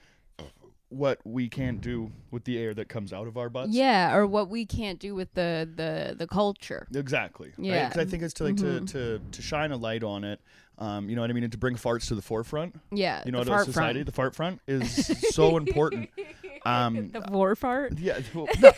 what 0.91 1.19
we 1.25 1.49
can't 1.49 1.81
do 1.81 2.11
with 2.31 2.45
the 2.45 2.59
air 2.59 2.73
that 2.75 2.89
comes 2.89 3.13
out 3.13 3.27
of 3.27 3.37
our 3.37 3.49
butts. 3.51 3.71
Yeah, 3.73 4.15
or 4.15 4.27
what 4.27 4.49
we 4.49 4.65
can't 4.65 4.99
do 4.99 5.15
with 5.15 5.33
the 5.35 5.69
the 5.77 6.15
the 6.17 6.27
culture. 6.27 6.87
Exactly. 6.95 7.53
Yeah. 7.59 7.89
Because 7.89 8.07
I 8.07 8.11
think 8.11 8.23
it's 8.23 8.35
to 8.35 8.45
like 8.45 8.55
Mhm. 8.57 8.87
to, 8.87 9.19
to 9.19 9.21
to 9.33 9.43
shine 9.43 9.71
a 9.73 9.77
light 9.77 10.03
on 10.03 10.25
it. 10.25 10.41
Um, 10.79 11.11
you 11.11 11.17
know 11.17 11.23
what 11.23 11.31
I 11.31 11.33
mean, 11.33 11.43
and 11.43 11.51
to 11.53 11.59
bring 11.59 11.75
farts 11.75 12.07
to 12.09 12.15
the 12.15 12.23
forefront. 12.23 12.77
Yeah, 12.93 13.23
You 13.27 13.33
know, 13.33 13.43
the 13.43 13.51
to 13.57 13.65
society, 13.65 13.95
front. 13.99 14.07
the 14.07 14.13
fart 14.13 14.35
front 14.37 14.61
is 14.69 15.07
so 15.35 15.57
important. 15.57 16.11
Um, 16.67 17.11
the 17.13 17.21
vor 17.21 17.55
fart. 17.55 17.97
Yeah. 17.99 18.19
Well, 18.35 18.47
no, 18.61 18.69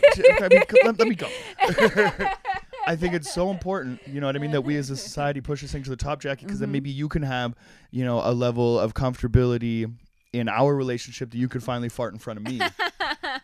I 0.42 0.48
mean, 0.48 0.62
let, 0.84 0.98
let 0.98 1.08
me 1.08 1.14
go. 1.14 1.28
I 2.86 2.94
think 2.96 3.14
it's 3.14 3.32
so 3.32 3.50
important, 3.50 4.00
you 4.06 4.20
know 4.20 4.26
what 4.26 4.36
I 4.36 4.38
mean, 4.38 4.50
that 4.52 4.60
we 4.62 4.76
as 4.76 4.90
a 4.90 4.96
society 4.96 5.40
push 5.40 5.62
this 5.62 5.72
thing 5.72 5.82
to 5.84 5.90
the 5.90 5.96
top, 5.96 6.20
Jackie, 6.20 6.44
because 6.44 6.56
Mm-hmm. 6.58 6.62
then 6.64 6.72
maybe 6.72 6.90
you 6.90 7.08
can 7.08 7.22
have, 7.22 7.54
you 7.90 8.04
know, 8.04 8.20
a 8.22 8.32
level 8.32 8.78
of 8.78 8.94
comfortability 8.94 9.92
in 10.32 10.48
our 10.48 10.74
relationship 10.74 11.30
that 11.30 11.38
you 11.38 11.48
could 11.48 11.62
finally 11.62 11.88
fart 11.88 12.12
in 12.12 12.18
front 12.18 12.38
of 12.38 12.44
me 12.44 12.60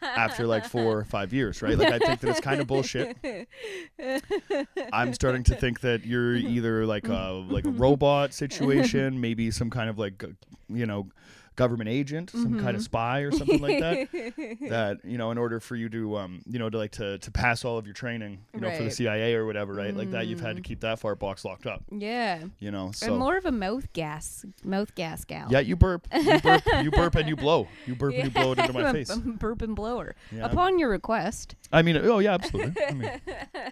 after 0.03 0.47
like 0.47 0.65
four 0.65 0.99
or 0.99 1.05
five 1.05 1.33
years, 1.33 1.61
right? 1.61 1.77
Like 1.77 1.93
I 1.93 1.99
think 1.99 2.21
that 2.21 2.31
it's 2.31 2.41
kind 2.41 2.61
of 2.61 2.67
bullshit. 2.69 3.17
I'm 4.93 5.13
starting 5.13 5.43
to 5.45 5.57
think 5.57 5.81
that 5.81 6.05
you're 6.05 6.35
mm-hmm. 6.35 6.49
either 6.49 6.87
like 6.87 7.05
mm-hmm. 7.05 7.51
a 7.51 7.53
like 7.53 7.67
a 7.67 7.71
robot 7.71 8.33
situation, 8.33 9.21
maybe 9.27 9.51
some 9.51 9.71
kind 9.71 9.91
of 9.91 9.99
like, 9.99 10.23
you 10.69 10.87
know, 10.87 11.09
government 11.57 11.89
agent, 11.89 12.31
some 12.31 12.47
Mm-hmm. 12.47 12.61
kind 12.61 12.77
of 12.77 12.83
spy 12.83 13.21
or 13.21 13.33
something 13.33 13.61
like 13.61 13.81
that 13.81 14.09
that 14.71 14.99
you 15.05 15.19
know 15.19 15.31
in 15.31 15.39
order 15.39 15.59
for 15.59 15.75
you 15.75 15.89
to 15.89 16.17
um 16.19 16.43
you 16.47 16.59
know 16.59 16.69
to 16.71 16.77
like 16.79 16.93
to 16.93 17.19
to 17.19 17.31
pass 17.31 17.65
all 17.65 17.79
of 17.79 17.87
your 17.87 17.95
training 17.95 18.39
you 18.55 18.61
know 18.61 18.71
for 18.71 18.83
the 18.83 18.91
CIA 18.91 19.35
or 19.35 19.47
whatever 19.47 19.73
right 19.73 19.95
like 19.97 20.11
that 20.13 20.27
you've 20.27 20.41
had 20.41 20.57
to 20.57 20.63
keep 20.63 20.81
that 20.81 20.99
fart 20.99 21.19
box 21.19 21.45
locked 21.45 21.67
up 21.67 21.83
Yeah, 21.91 22.45
you 22.59 22.71
know 22.71 22.87
I'm 22.87 22.93
so 22.93 23.17
more 23.19 23.37
of 23.37 23.47
a 23.47 23.53
mouth 23.53 23.93
gas 23.95 24.45
mouth 24.65 24.95
gas 24.95 25.25
gal. 25.25 25.49
yeah 25.51 25.61
you 25.61 25.77
burp 25.77 26.07
you 26.15 26.41
burp 26.41 26.63
you 26.83 26.91
burp 26.91 27.15
and 27.17 27.29
you 27.29 27.37
blow 27.47 27.67
you 27.87 27.95
burp 27.97 28.15
and 28.15 28.25
you 28.25 28.31
blow 28.31 28.53
it 28.53 28.59
into 28.59 28.73
my 28.73 28.85
I'm 28.89 28.95
face 28.95 29.11
a 29.11 29.17
burp 29.19 29.63
and 29.63 29.75
blower. 29.75 30.15
Yeah. 30.31 30.45
Upon 30.47 30.79
your 30.79 30.91
request. 30.91 31.57
I 31.73 31.83
mean 31.83 31.97
oh 31.97 32.19
yeah 32.19 32.35
absolutely 32.35 32.75
I 32.87 32.93
mean 32.93 33.11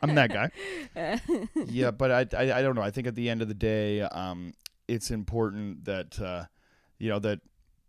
I'm 0.02 0.14
that 0.14 0.30
guy 0.32 0.50
yeah 1.66 1.90
but 1.90 2.10
I, 2.10 2.36
I 2.36 2.58
I 2.58 2.62
don't 2.62 2.74
know 2.74 2.82
I 2.82 2.90
think 2.90 3.06
at 3.06 3.14
the 3.14 3.28
end 3.30 3.42
of 3.42 3.48
the 3.48 3.54
day 3.54 4.00
um 4.02 4.54
it's 4.88 5.10
important 5.10 5.84
that 5.84 6.20
uh 6.20 6.44
you 6.98 7.08
know 7.10 7.18
that 7.18 7.40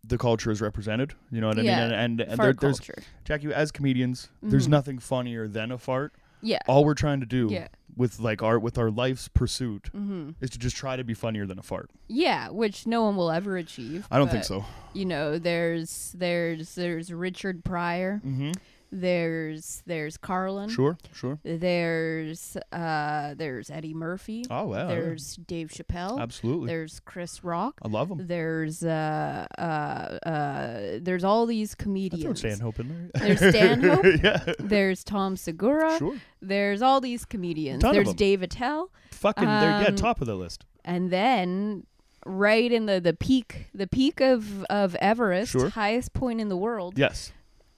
the 0.08 0.18
culture 0.18 0.52
is 0.52 0.62
represented 0.62 1.14
you 1.32 1.42
know 1.42 1.48
what 1.48 1.58
I 1.60 1.62
Yeah. 1.62 1.76
mean 1.86 1.94
and 1.94 2.22
and, 2.22 2.32
and 2.32 2.40
there, 2.40 2.54
there's. 2.54 2.80
Jackie 3.24 3.54
as 3.54 3.72
comedians 3.72 4.30
there's 4.44 4.68
Mhm. 4.68 4.72
nothing 4.72 5.00
funnier 5.00 5.48
than 5.48 5.72
a 5.72 5.78
fart 5.78 6.14
Yeah. 6.42 6.60
All 6.68 6.84
we're 6.86 6.94
trying 6.94 7.22
to 7.22 7.26
do 7.26 7.48
Yeah. 7.50 7.70
with 7.96 8.20
like 8.20 8.44
our 8.44 8.60
with 8.60 8.78
our 8.78 8.92
life's 8.92 9.28
pursuit 9.30 9.88
hmm 9.92 10.32
is 10.42 10.50
to 10.52 10.60
just 10.60 10.76
try 10.76 10.96
to 10.96 11.04
be 11.04 11.14
funnier 11.16 11.46
than 11.48 11.58
a 11.58 11.64
fart. 11.64 11.90
Yeah, 12.08 12.50
which 12.50 12.86
no 12.86 13.04
one 13.04 13.16
will 13.16 13.32
ever 13.32 13.58
achieve. 13.58 14.08
I 14.12 14.18
don't 14.20 14.30
think 14.30 14.44
so. 14.44 14.64
You 14.94 15.06
know, 15.06 15.40
there's 15.40 16.14
there's 16.18 16.76
there's 16.76 17.12
Richard 17.12 17.64
Pryor. 17.64 18.22
Mm-hmm. 18.24 18.52
There's 18.98 19.84
there's 19.86 20.16
Carlin. 20.18 20.70
Sure, 20.70 20.98
sure. 21.14 21.38
There's 21.44 22.56
uh 22.72 23.34
there's 23.36 23.70
Eddie 23.70 23.94
Murphy. 23.94 24.46
Oh 24.50 24.68
wow. 24.68 24.88
There's 24.88 25.36
Dave 25.36 25.68
Chappelle. 25.70 26.20
Absolutely. 26.22 26.68
There's 26.68 27.02
Chris 27.02 27.44
Rock. 27.44 27.76
I 27.84 27.90
love 27.90 28.10
him. 28.10 28.26
There's 28.26 28.84
uh 28.84 29.46
uh 29.58 29.62
uh 30.28 31.00
there's 31.02 31.26
all 31.26 31.46
these 31.46 31.76
comedians. 31.76 32.40
Stanhope 32.40 32.80
in 32.80 33.10
there. 33.14 33.36
There's 33.36 33.40
Stanhope. 33.56 34.06
yeah. 34.24 34.54
There's 34.60 35.04
Tom 35.04 35.36
Segura. 35.36 35.98
Sure. 35.98 36.16
There's 36.42 36.82
all 36.82 37.02
these 37.02 37.26
comedians. 37.26 37.82
Ton 37.82 37.98
of 37.98 38.06
There's. 38.06 38.16
Dave 38.16 38.42
Attell. 38.44 38.92
Fucking 39.12 39.44
they're 39.46 39.82
yeah, 39.82 39.88
Um, 39.90 39.96
top 39.96 40.22
of 40.22 40.28
the 40.28 40.36
list. 40.36 40.66
and 40.86 41.12
then 41.12 41.86
right 42.26 42.72
in 42.72 42.86
the 42.88 43.00
the 43.02 43.14
peak 43.14 43.68
the 43.74 43.88
peak 43.88 44.20
of 44.22 44.64
of 44.70 44.96
Everest 44.96 45.52
Sure. 45.52 45.70
highest 45.70 46.14
point 46.14 46.40
in 46.42 46.48
the 46.50 46.58
world 46.58 46.98
Yes. 46.98 47.32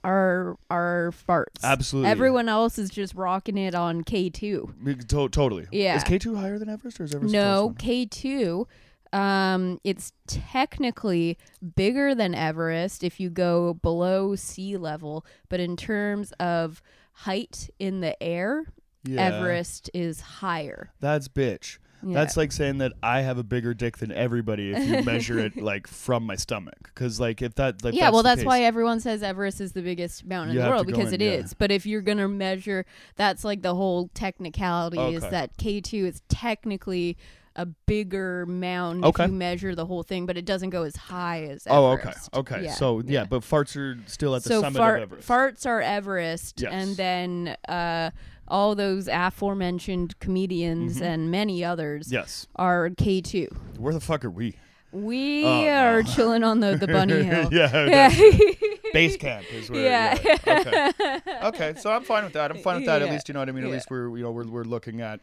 Are 0.04 0.56
are 0.70 1.12
farts 1.28 1.62
Absolutely. 1.62 2.10
everyone 2.10 2.48
else 2.48 2.78
is 2.78 2.88
just 2.90 3.14
rocking 3.14 3.58
it 3.58 3.74
on 3.74 4.02
K2 4.04 5.08
to- 5.08 5.28
totally. 5.28 5.66
Yeah. 5.72 5.96
Is 5.96 6.04
K 6.04 6.18
two 6.18 6.36
higher 6.36 6.58
than 6.58 6.68
Everest 6.68 7.00
or 7.00 7.04
is 7.04 7.14
Everest? 7.14 7.32
no? 7.32 7.74
K2 7.78 8.66
um 9.12 9.80
it's 9.84 10.12
technically 10.26 11.38
bigger 11.76 12.14
than 12.14 12.34
Everest 12.34 13.02
if 13.02 13.18
you 13.18 13.30
go 13.30 13.74
below 13.74 14.36
sea 14.36 14.76
level 14.76 15.24
but 15.48 15.60
in 15.60 15.76
terms 15.76 16.32
of 16.32 16.82
height 17.12 17.70
in 17.78 18.00
the 18.00 18.20
air 18.22 18.66
Yeah. 19.04 19.22
Everest 19.34 19.90
is 19.94 20.20
higher 20.20 20.90
That's 21.00 21.26
bitch. 21.28 21.78
Yeah. 22.02 22.14
That's 22.14 22.36
like 22.36 22.52
saying 22.52 22.78
that 22.78 22.92
I 23.02 23.22
have 23.22 23.38
a 23.38 23.42
bigger 23.42 23.74
dick 23.74 23.98
than 23.98 24.12
everybody 24.12 24.72
if 24.72 24.86
you 24.88 25.02
measure 25.02 25.38
it 25.38 25.56
like 25.60 25.86
from 25.86 26.24
my 26.24 26.36
stomach. 26.36 26.76
Because 26.94 27.18
like 27.18 27.42
if 27.42 27.54
that 27.56 27.82
like 27.84 27.94
yeah, 27.94 28.10
well, 28.10 28.22
that's 28.22 28.40
case- 28.40 28.46
why 28.46 28.62
everyone 28.62 29.00
says 29.00 29.22
Everest 29.22 29.60
is 29.60 29.72
the 29.72 29.82
biggest 29.82 30.24
mountain 30.24 30.56
in 30.56 30.62
the 30.62 30.68
world 30.70 30.86
because 30.86 31.12
in, 31.12 31.20
it 31.20 31.22
is. 31.24 31.50
yeah. 31.50 31.56
But 31.58 31.70
if 31.72 31.86
you're 31.86 32.02
gonna 32.02 32.28
measure, 32.28 32.86
that's 33.16 33.44
like 33.44 33.62
the 33.62 33.74
whole 33.74 34.08
technicality 34.14 34.98
is 35.14 35.22
that 35.28 35.56
K 35.56 35.80
two 35.80 36.06
is 36.06 36.22
technically 36.28 37.16
a 37.56 37.66
bigger 37.66 38.46
mountain 38.46 39.04
Okay. 39.04 39.24
if 39.24 39.30
you 39.30 39.36
measure 39.36 39.74
the 39.74 39.84
whole 39.84 40.04
thing, 40.04 40.26
but 40.26 40.36
it 40.36 40.44
doesn't 40.44 40.70
go 40.70 40.84
as 40.84 40.94
high 40.94 41.42
as 41.42 41.66
Oh, 41.68 41.86
okay, 41.94 42.12
okay. 42.34 42.64
Yeah, 42.66 42.72
so 42.74 43.00
yeah, 43.00 43.04
yeah. 43.08 43.24
but 43.24 43.40
farts 43.42 43.76
are 43.76 43.98
still 44.06 44.36
at 44.36 44.44
the 44.44 44.48
so 44.50 44.60
summit 44.60 44.78
fart, 44.78 45.02
of 45.02 45.10
Everest. 45.10 45.28
farts 45.28 45.66
are 45.66 45.80
Everest, 45.82 46.60
Yes. 46.60 46.72
and 46.72 46.96
then 46.96 47.56
uh, 47.68 48.10
all 48.48 48.74
those 48.74 49.08
aforementioned 49.08 50.18
comedians 50.20 50.98
Mhm. 51.00 51.02
and 51.02 51.30
many 51.30 51.64
others 51.64 52.10
yes. 52.12 52.46
are 52.56 52.90
K 52.90 53.20
two. 53.20 53.48
Where 53.78 53.94
the 53.94 54.00
fuck 54.00 54.24
are 54.24 54.30
we? 54.30 54.56
We 54.90 55.44
Oh, 55.44 55.60
no. 55.62 55.68
are 55.70 56.02
chilling 56.02 56.42
on 56.42 56.60
the, 56.60 56.76
the 56.76 56.86
bunny 56.86 57.22
hill. 57.24 57.48
yeah. 57.52 57.86
Yeah. 58.10 58.10
Base 58.94 59.18
camp 59.18 59.44
is 59.52 59.70
where. 59.70 59.82
Yeah. 59.82 60.18
yeah. 60.46 60.92
Okay. 60.96 61.20
Okay. 61.48 61.74
So 61.78 61.90
I'm 61.92 62.04
fine 62.04 62.24
with 62.24 62.32
that. 62.32 62.50
I'm 62.50 62.58
fine 62.58 62.76
with 62.76 62.86
that. 62.86 63.02
At 63.02 63.10
least 63.10 63.28
you 63.28 63.34
know 63.34 63.40
what 63.40 63.48
I 63.50 63.52
mean. 63.52 63.64
At 63.64 63.68
Yeah. 63.68 63.74
least 63.74 63.90
we're 63.90 64.16
you 64.16 64.22
know 64.24 64.30
we're 64.30 64.46
we're 64.46 64.64
looking 64.64 65.02
at, 65.02 65.20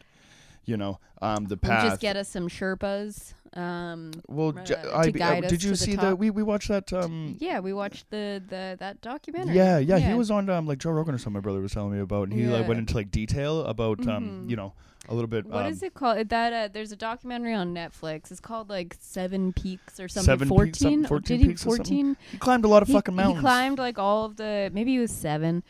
you 0.64 0.76
know, 0.76 1.00
um 1.20 1.46
the 1.46 1.58
We'll 1.60 1.72
path. 1.72 1.82
just 1.90 2.00
get 2.00 2.16
us 2.16 2.28
some 2.28 2.48
Sherpas. 2.48 3.34
Um, 3.54 4.12
well, 4.28 4.56
uh, 4.58 4.64
j- 4.64 4.74
to 4.74 4.96
I, 4.96 5.10
guide 5.10 5.44
uh, 5.44 5.48
did 5.48 5.62
you 5.62 5.70
the 5.70 5.76
see 5.76 5.92
the 5.96 6.02
top. 6.10 6.18
we 6.18 6.30
we 6.30 6.42
watched 6.42 6.68
that 6.68 6.92
um 6.92 7.36
yeah, 7.38 7.60
we 7.60 7.72
watched 7.72 8.10
the, 8.10 8.42
the 8.48 8.76
that 8.78 9.00
documentary. 9.00 9.54
Yeah, 9.56 9.78
yeah, 9.78 9.98
he 9.98 10.14
was 10.14 10.30
on 10.30 10.48
um, 10.50 10.66
like 10.66 10.78
Joe 10.78 10.90
Rogan 10.90 11.14
or 11.14 11.18
something. 11.18 11.34
My 11.34 11.40
brother 11.40 11.60
was 11.60 11.72
telling 11.72 11.92
me 11.92 12.00
about, 12.00 12.28
and 12.28 12.32
he 12.38 12.46
like 12.46 12.66
went 12.68 12.78
into 12.78 12.94
like 12.94 13.10
detail 13.10 13.62
about 13.64 14.00
um, 14.08 14.44
Mhm. 14.46 14.50
you 14.50 14.56
know, 14.56 14.72
a 15.08 15.14
little 15.14 15.28
bit. 15.28 15.46
What 15.46 15.66
um, 15.66 15.72
is 15.72 15.82
it 15.82 15.94
called? 15.94 16.28
That 16.28 16.52
uh, 16.52 16.68
there's 16.72 16.92
a 16.92 16.96
documentary 16.96 17.54
on 17.54 17.74
Netflix. 17.74 18.30
It's 18.30 18.40
called 18.40 18.68
like 18.68 18.96
Seven 19.00 19.52
Peaks 19.52 19.98
or 20.00 20.08
something. 20.08 20.26
Seven 20.48 20.48
Peaks, 20.48 20.78
something, 20.80 21.04
14? 21.04 21.06
14 21.06 21.36
Did 21.38 21.42
he 21.42 21.48
Peaks 21.48 21.62
or 21.66 21.76
something? 21.76 21.84
fourteen? 21.84 22.16
He 22.32 22.38
climbed 22.38 22.64
a 22.64 22.68
lot 22.68 22.82
of 22.82 22.88
He, 22.88 22.94
fucking 22.94 23.14
mountains. 23.14 23.38
he 23.38 23.40
climbed 23.42 23.78
like 23.78 23.98
all 23.98 24.24
of 24.24 24.36
the. 24.36 24.70
Maybe 24.74 24.92
he 24.92 24.98
was 24.98 25.10
seven. 25.12 25.62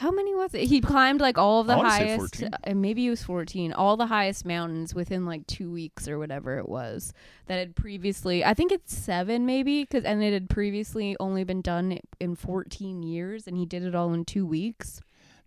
How 0.00 0.10
many 0.10 0.34
was 0.34 0.54
it? 0.54 0.62
He 0.62 0.80
climbed 0.80 1.20
like 1.20 1.36
all 1.36 1.60
of 1.60 1.66
the 1.66 1.74
I 1.74 1.76
wanna 1.76 1.90
say 1.90 1.96
highest. 2.16 2.36
14. 2.36 2.50
uh, 2.66 2.74
maybe 2.74 3.02
he 3.02 3.10
was 3.10 3.22
fourteen. 3.22 3.74
All 3.74 3.98
the 3.98 4.06
highest 4.06 4.46
mountains 4.46 4.94
within 4.94 5.26
like 5.26 5.46
two 5.46 5.70
weeks 5.70 6.08
or 6.08 6.18
whatever 6.18 6.56
it 6.56 6.66
was 6.68 7.12
that 7.48 7.58
had 7.58 7.76
previously. 7.76 8.42
I 8.42 8.54
think 8.54 8.72
it's 8.72 8.96
seven 8.96 9.44
maybe 9.44 9.82
because 9.82 10.04
and 10.04 10.22
it 10.22 10.32
had 10.32 10.48
previously 10.48 11.16
only 11.20 11.44
been 11.44 11.60
done 11.60 11.98
in 12.18 12.34
fourteen 12.34 13.02
years, 13.02 13.46
and 13.46 13.58
he 13.58 13.66
did 13.66 13.82
it 13.82 13.94
all 13.94 14.14
in 14.14 14.24
two 14.24 14.46
weeks. 14.46 15.02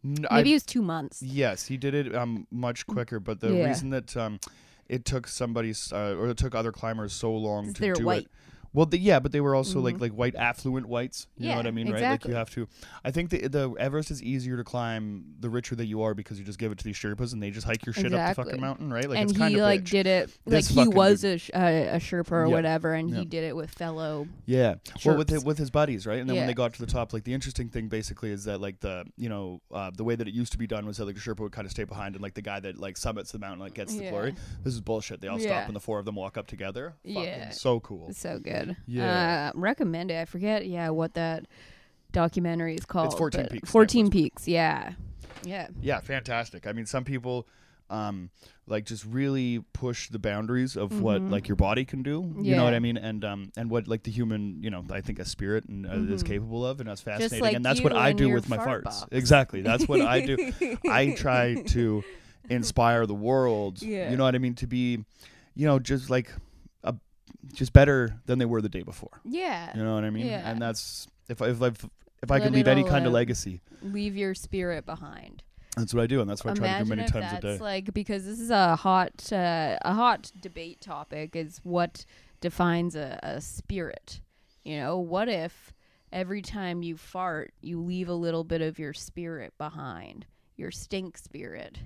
N- 0.06 0.28
Maybe 0.32 0.50
I- 0.50 0.52
it 0.52 0.54
was 0.54 0.66
two 0.68 0.84
months. 0.84 1.24
yes, 1.24 1.66
he 1.66 1.76
did 1.78 1.96
it 1.96 2.14
um 2.16 2.46
much 2.52 2.86
quicker, 2.86 3.20
but 3.20 3.40
the 3.40 3.52
Yeah. 3.54 3.66
reason 3.70 3.90
that 3.90 4.16
um 4.16 4.40
it 4.88 5.04
took 5.04 5.28
somebody's 5.28 5.92
uh, 5.92 6.16
or 6.20 6.28
it 6.30 6.38
took 6.38 6.54
other 6.54 6.72
climbers 6.72 7.14
so 7.14 7.34
long 7.36 7.74
to 7.74 7.94
do 7.96 8.06
white. 8.06 8.26
it. 8.26 8.32
Well, 8.74 8.86
the, 8.88 8.98
yeah, 8.98 9.20
but 9.20 9.32
they 9.32 9.40
were 9.42 9.54
also 9.56 9.80
like 9.80 9.96
Mhm. 9.98 10.02
like 10.02 10.12
white 10.14 10.36
affluent 10.36 10.88
whites. 10.88 11.28
You 11.38 11.50
know 11.50 11.58
what 11.58 11.68
I 11.68 11.72
mean, 11.72 11.92
right? 11.92 12.02
Like 12.02 12.26
you 12.26 12.34
have 12.34 12.50
to. 12.52 12.68
I 13.04 13.12
think 13.12 13.30
the 13.30 13.48
the 13.48 13.72
Everest 13.78 14.10
is 14.10 14.22
easier 14.24 14.58
to 14.58 14.64
climb 14.64 15.26
the 15.40 15.50
richer 15.50 15.76
that 15.76 15.86
you 15.86 16.02
are 16.02 16.14
because 16.14 16.40
you 16.40 16.46
just 16.46 16.58
give 16.60 16.72
it 16.72 16.78
to 16.80 16.84
these 16.84 16.96
Sherpas 16.96 17.34
and 17.34 17.44
they 17.44 17.52
just 17.52 17.68
hike 17.68 17.86
your 17.86 17.94
shit 17.94 18.14
up 18.14 18.36
the 18.36 18.44
fucking 18.44 18.60
mountain, 18.60 18.92
right? 18.92 19.08
Like 19.08 19.20
and 19.20 19.30
it's 19.30 19.38
kind 19.38 19.54
he 19.54 19.60
of 19.60 19.64
like 19.64 19.82
bitch. 19.84 19.90
did 19.92 20.08
it 20.08 20.30
This 20.46 20.76
like 20.76 20.88
he 20.88 20.94
was 20.94 21.24
a, 21.24 21.38
sh- 21.38 21.52
a, 21.54 21.88
a 21.90 21.98
Sherpa 21.98 22.32
or 22.32 22.46
Yeah. 22.48 22.52
whatever, 22.54 22.94
and 22.94 23.10
Yeah. 23.10 23.20
he 23.20 23.26
did 23.26 23.44
it 23.44 23.56
with 23.56 23.70
fellow. 23.70 24.28
Yeah. 24.46 24.76
Well, 25.06 25.18
with 25.18 25.30
Sherps. 25.30 25.42
it, 25.42 25.44
with 25.46 25.58
his 25.60 25.70
buddies, 25.70 26.08
right? 26.08 26.20
And 26.20 26.28
then 26.30 26.36
when 26.38 26.48
they 26.48 26.54
got 26.56 26.74
to 26.74 26.80
the 26.80 26.92
top, 26.92 27.14
like 27.14 27.24
the 27.26 27.34
interesting 27.34 27.70
thing 27.70 27.90
basically 27.90 28.32
is 28.32 28.46
that 28.46 28.60
like 28.60 28.80
the 28.80 29.06
you 29.18 29.30
know 29.30 29.62
uh, 29.72 29.92
the 29.96 30.04
way 30.04 30.16
that 30.16 30.28
it 30.28 30.34
used 30.34 30.52
to 30.54 30.58
be 30.58 30.66
done 30.66 30.86
was 30.88 30.98
that 30.98 31.06
like 31.06 31.16
the 31.16 31.22
Sherpa 31.22 31.40
would 31.42 31.52
kind 31.52 31.66
of 31.66 31.72
stay 31.72 31.84
behind, 31.84 32.16
and 32.16 32.24
like 32.24 32.34
the 32.34 32.42
guy 32.42 32.60
that 32.60 32.80
like 32.80 32.98
summits 32.98 33.32
the 33.32 33.40
mountain 33.40 33.60
like 33.60 33.76
gets 33.76 33.94
the 33.96 34.06
Yeah. 34.06 34.10
glory. 34.10 34.36
This 34.64 34.74
is 34.74 34.82
bullshit. 34.82 35.22
They 35.22 35.28
all 35.28 35.40
Yeah. 35.40 35.48
stop 35.60 35.68
and 35.68 35.76
the 35.76 35.80
four 35.80 36.00
of 36.00 36.06
them 36.06 36.16
walk 36.16 36.38
up 36.38 36.48
together. 36.48 36.96
Fucking 37.04 37.24
Yeah. 37.24 37.50
So 37.52 37.80
cool. 37.80 38.12
So 38.14 38.40
good. 38.40 38.63
Yeah. 38.88 39.52
Uh, 39.56 39.60
recommend 39.60 40.12
it. 40.12 40.20
I 40.20 40.26
forget. 40.26 40.66
Yeah, 40.68 40.90
what 40.90 41.14
that 41.16 41.46
documentary 42.12 42.76
is 42.76 42.86
called. 42.86 43.08
It's 43.08 43.16
14 43.16 43.48
Peaks, 43.48 43.70
Fourteen 43.72 44.08
Netflix. 44.08 44.12
Peaks. 44.12 44.48
Yeah. 44.48 44.94
Yeah. 45.44 45.68
Yeah, 45.82 46.00
fantastic. 46.02 46.68
I 46.68 46.72
mean, 46.74 46.86
some 46.86 47.04
people. 47.04 47.48
Um, 47.90 48.32
like 48.66 48.86
just 48.86 49.06
really 49.06 49.60
push 49.74 50.10
the 50.10 50.18
boundaries 50.18 50.78
of 50.78 51.02
what 51.02 51.22
Mhm. 51.22 51.30
like 51.30 51.48
your 51.50 51.58
body 51.58 51.84
can 51.86 52.02
do. 52.02 52.34
You 52.42 52.56
know 52.56 52.64
what 52.64 52.74
I 52.74 52.80
mean? 52.80 52.96
And 52.98 53.24
um 53.26 53.52
and 53.58 53.70
what 53.70 53.88
like 53.90 54.04
the 54.04 54.10
human, 54.10 54.64
you 54.64 54.70
know, 54.72 54.84
I 54.90 55.02
think 55.02 55.20
a 55.20 55.26
spirit 55.26 55.66
and, 55.66 55.86
uh, 55.86 56.14
is 56.14 56.24
Mhm. 56.24 56.28
capable 56.28 56.66
of, 56.66 56.80
and 56.80 56.88
that's 56.90 57.02
fascinating. 57.02 57.42
like 57.42 57.56
and 57.56 57.64
that's 57.64 57.82
what 57.82 57.94
I 57.94 58.14
do 58.14 58.30
with 58.30 58.48
my 58.50 58.58
farts. 58.58 58.84
box. 58.86 59.06
Exactly. 59.12 59.62
That's 59.62 59.86
what 59.88 60.02
I 60.02 60.26
do. 60.26 60.78
I 60.90 61.12
try 61.18 61.56
to 61.68 62.04
inspire 62.50 63.06
the 63.06 63.14
world. 63.14 63.82
Yeah. 63.82 64.10
You 64.10 64.18
know 64.18 64.24
what 64.24 64.34
I 64.34 64.40
mean? 64.40 64.56
To 64.56 64.66
be, 64.66 65.04
you 65.54 65.68
know, 65.68 65.78
just 65.78 66.10
like 66.10 66.32
just 67.52 67.74
better 67.74 68.22
than 68.26 68.40
they 68.40 68.46
were 68.46 68.62
the 68.62 68.70
day 68.70 68.84
before. 68.84 69.20
Yeah. 69.26 69.76
You 69.76 69.84
know 69.84 69.96
what 69.96 70.04
I 70.04 70.10
mean? 70.10 70.26
Yeah. 70.28 70.50
And 70.50 70.62
that's 70.62 71.08
if 71.28 71.42
I 71.42 71.50
if 71.50 71.62
I 71.62 71.68
if 71.68 71.86
I 72.32 72.36
Let 72.36 72.44
could 72.44 72.54
leave 72.54 72.68
any 72.68 72.84
kind 72.84 73.06
of 73.06 73.12
legacy, 73.14 73.62
Leave 73.82 74.16
your 74.16 74.34
spirit 74.34 74.86
behind. 74.86 75.44
that's 75.76 75.94
what 75.94 76.02
I 76.04 76.08
do, 76.08 76.22
and 76.22 76.30
that's 76.30 76.46
what 76.46 76.52
I 76.52 76.56
try 76.56 76.78
to 76.80 76.84
do 76.86 76.90
many 76.90 77.06
times 77.06 77.34
a 77.34 77.42
day. 77.42 77.58
like 77.60 77.94
because 77.94 78.26
this 78.26 78.40
is 78.40 78.50
a 78.50 78.76
hot 78.78 79.32
uh, 79.34 79.78
a 79.82 79.94
hot 79.94 80.32
debate 80.40 80.80
topic 80.80 81.36
is 81.36 81.60
what 81.64 82.06
defines 82.40 82.96
a, 82.96 83.20
a 83.24 83.42
spirit. 83.42 84.22
You 84.64 84.78
know, 84.80 84.98
what 85.00 85.28
if 85.28 85.74
every 86.14 86.42
time 86.42 86.84
you 86.84 86.96
fart, 86.96 87.54
you 87.62 87.82
leave 87.82 88.08
a 88.08 88.14
little 88.14 88.44
bit 88.46 88.62
of 88.62 88.80
your 88.80 88.94
spirit 88.94 89.54
behind, 89.58 90.26
your 90.56 90.72
stink 90.72 91.18
spirit. 91.18 91.80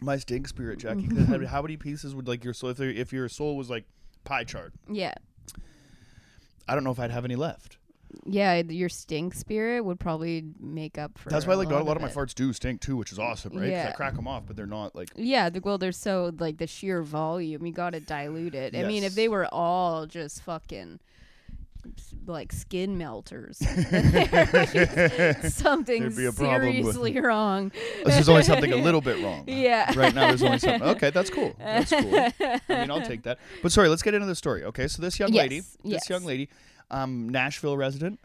My 0.00 0.16
stink 0.16 0.48
spirit, 0.48 0.78
Jackie. 0.78 1.08
how- 1.26 1.44
how 1.46 1.60
many 1.60 1.76
pieces 1.76 2.14
would 2.14 2.26
like 2.26 2.42
your 2.44 2.54
soul? 2.54 2.70
If, 2.70 2.80
if 2.80 3.12
your 3.12 3.28
soul 3.28 3.56
was 3.58 3.68
like 3.68 3.84
pie 4.24 4.44
chart, 4.44 4.72
Yeah, 4.88 5.14
I 6.68 6.74
don't 6.74 6.84
know 6.84 6.90
if 6.92 7.00
I'd 7.00 7.10
have 7.10 7.24
any 7.24 7.36
left. 7.36 7.76
yeah, 8.24 8.54
your 8.56 8.88
stink 8.88 9.34
spirit 9.34 9.84
would 9.84 10.00
probably 10.00 10.44
make 10.58 10.98
up 10.98 11.16
for. 11.18 11.30
That's 11.30 11.46
why 11.46 11.54
like 11.54 11.68
a 11.68 11.72
lot 11.72 11.82
a 11.82 11.84
lot 11.84 11.96
of 11.96 12.02
my 12.02 12.08
it. 12.08 12.14
farts 12.14 12.34
do 12.34 12.52
stink 12.52 12.80
too, 12.80 12.96
which 12.96 13.12
is 13.12 13.18
awesome, 13.18 13.52
right? 13.52 13.60
'Cause 13.70 13.84
I 13.84 13.88
Yeah. 13.88 13.92
crack 13.92 14.14
them 14.16 14.26
off, 14.28 14.44
but 14.46 14.56
they're 14.56 14.66
not 14.66 14.94
like 14.94 15.10
Yeah, 15.16 15.48
the, 15.50 15.60
well, 15.60 15.78
they're 15.78 15.92
so 15.92 16.32
like 16.38 16.58
the 16.58 16.66
sheer 16.66 17.02
volume. 17.02 17.64
You 17.66 17.72
got 17.72 17.90
to 17.90 18.00
dilute 18.00 18.54
it. 18.54 18.74
I 18.76 18.82
mean, 18.84 19.02
Yes. 19.02 19.12
if 19.12 19.14
they 19.16 19.28
were 19.28 19.46
all 19.52 20.06
just 20.06 20.42
fucking 20.42 21.00
like 22.26 22.52
skin 22.52 22.96
melters, 22.98 23.58
something 25.52 26.00
There'd 26.00 26.16
be 26.16 26.26
a 26.26 26.32
problem 26.32 26.82
with- 26.84 26.94
seriously 26.96 27.20
wrong. 27.20 27.72
there's 28.04 28.28
only 28.28 28.42
something 28.42 28.72
a 28.72 28.76
little 28.82 29.00
bit 29.00 29.22
wrong. 29.22 29.44
Yeah. 29.46 29.92
Right 29.98 30.14
now, 30.14 30.28
there's 30.28 30.42
only 30.42 30.58
something. 30.58 30.82
Okay, 30.90 31.10
that's 31.10 31.30
cool. 31.30 31.54
That's 31.58 31.90
cool. 31.90 32.14
I 32.14 32.60
mean, 32.68 32.90
I'll 32.90 33.02
take 33.02 33.22
that. 33.22 33.38
But 33.62 33.72
sorry, 33.72 33.88
let's 33.88 34.02
get 34.02 34.14
into 34.14 34.26
the 34.26 34.34
story. 34.34 34.64
Okay, 34.64 34.88
so 34.88 35.02
this 35.02 35.18
young 35.18 35.32
lady, 35.32 35.62
Yes, 35.82 36.00
this 36.02 36.10
young 36.10 36.24
lady, 36.24 36.48
um, 36.90 37.28
Nashville 37.28 37.76
resident, 37.76 38.18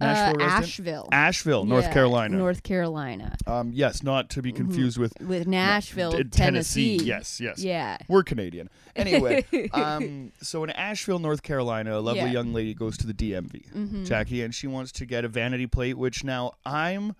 Nashville 0.00 0.34
resident, 0.38 0.62
Asheville, 0.64 1.08
Asheville, 1.12 1.64
North 1.64 1.84
Yeah, 1.84 1.92
Carolina. 1.92 2.36
North 2.36 2.62
Carolina, 2.62 3.36
um, 3.46 3.72
yes, 3.72 4.02
not 4.02 4.30
to 4.30 4.42
be 4.42 4.52
confused 4.52 4.96
with 4.98 5.12
with 5.20 5.46
Nashville, 5.46 6.12
D- 6.12 6.24
Tennessee. 6.24 6.96
Yes, 6.96 7.40
yes. 7.40 7.58
Yeah. 7.62 7.98
We're 8.08 8.22
Canadian. 8.22 8.70
Anyway, 8.94 9.44
um, 9.72 10.32
so 10.40 10.62
in 10.64 10.70
Asheville, 10.70 11.18
North 11.18 11.42
Carolina, 11.42 11.98
a 11.98 12.00
lovely 12.00 12.22
Yeah. 12.22 12.30
young 12.32 12.52
lady 12.52 12.74
goes 12.74 12.96
to 12.98 13.06
the 13.06 13.14
DMV, 13.14 13.66
Mhm. 13.74 14.06
Jackie, 14.06 14.42
and 14.42 14.54
she 14.54 14.66
wants 14.66 14.92
to 14.92 15.06
get 15.06 15.24
a 15.24 15.28
vanity 15.28 15.66
plate, 15.66 15.98
which 15.98 16.22
now 16.24 16.52
I'm 16.64 17.14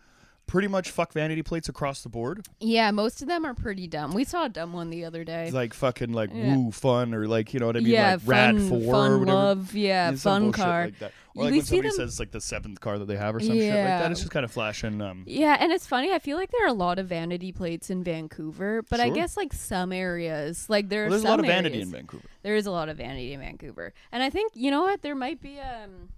pretty 0.49 0.67
much 0.67 0.91
fuck 0.91 1.13
vanity 1.13 1.43
plates 1.45 1.69
across 1.69 2.03
the 2.03 2.09
board. 2.09 2.45
Yeah, 2.59 2.91
most 2.91 3.23
of 3.23 3.29
them 3.29 3.45
are 3.45 3.55
pretty 3.55 3.87
dumb. 3.87 4.13
We 4.15 4.25
saw 4.25 4.47
a 4.47 4.49
dumb 4.49 4.73
one 4.73 4.91
the 4.91 5.05
other 5.05 5.23
day. 5.23 5.53
Like 5.53 5.73
fucking 5.75 6.13
like 6.13 6.31
Yeah. 6.35 6.57
woo 6.57 6.73
fun 6.73 7.15
or 7.15 7.29
like 7.29 7.55
you 7.55 7.61
know 7.61 7.67
what 7.67 7.77
I 7.77 7.81
mean 7.81 7.93
yeah, 7.93 8.15
like 8.15 8.21
rad 8.27 8.57
fun, 8.57 8.69
four 8.69 8.81
fun 8.93 9.11
or 9.13 9.19
whatever. 9.21 9.37
love. 9.39 9.75
Yeah, 9.75 10.11
Yeah, 10.11 10.17
fun 10.17 10.51
car. 10.51 10.87
like 10.87 10.99
that. 10.99 11.13
Or 11.37 11.45
like 11.45 11.53
we 11.53 11.59
when 11.59 11.67
somebody 11.67 11.89
them- 11.91 11.97
says 11.97 12.19
like 12.19 12.33
the 12.33 12.41
seventh 12.41 12.81
car 12.81 12.99
that 12.99 13.05
they 13.07 13.17
have 13.17 13.37
or 13.37 13.41
some 13.41 13.51
shit 13.55 13.73
like 13.73 13.85
that. 13.85 14.11
It's 14.11 14.21
just 14.21 14.33
kind 14.33 14.45
of 14.45 14.51
flashing. 14.51 15.01
Um, 15.01 15.23
Yeah, 15.27 15.57
and 15.61 15.71
it's 15.71 15.87
funny. 15.87 16.13
I 16.13 16.19
feel 16.19 16.37
like 16.37 16.51
there 16.51 16.65
are 16.65 16.69
a 16.71 16.73
lot 16.73 16.99
of 16.99 17.07
vanity 17.07 17.53
plates 17.53 17.91
in 17.91 18.03
Vancouver, 18.03 18.83
but 18.91 18.99
I 18.99 19.11
guess 19.11 19.37
like 19.37 19.53
some 19.53 19.93
areas, 19.93 20.69
like 20.69 20.89
there 20.89 21.03
well, 21.05 21.11
there's 21.11 21.25
a 21.25 21.29
lot 21.29 21.39
of 21.39 21.47
vanity 21.47 21.75
areas- 21.77 21.89
in 21.89 21.93
Vancouver. 21.95 22.25
There 22.43 22.57
is 22.57 22.67
a 22.67 22.71
lot 22.73 22.89
of 22.89 22.97
vanity 22.97 23.33
in 23.35 23.41
Vancouver, 23.41 23.93
and 24.11 24.23
I 24.23 24.31
think 24.31 24.53
you 24.55 24.71
know 24.71 24.83
what 24.83 25.03
there 25.03 25.15
might 25.15 25.41
be 25.41 25.59
um 25.61 26.09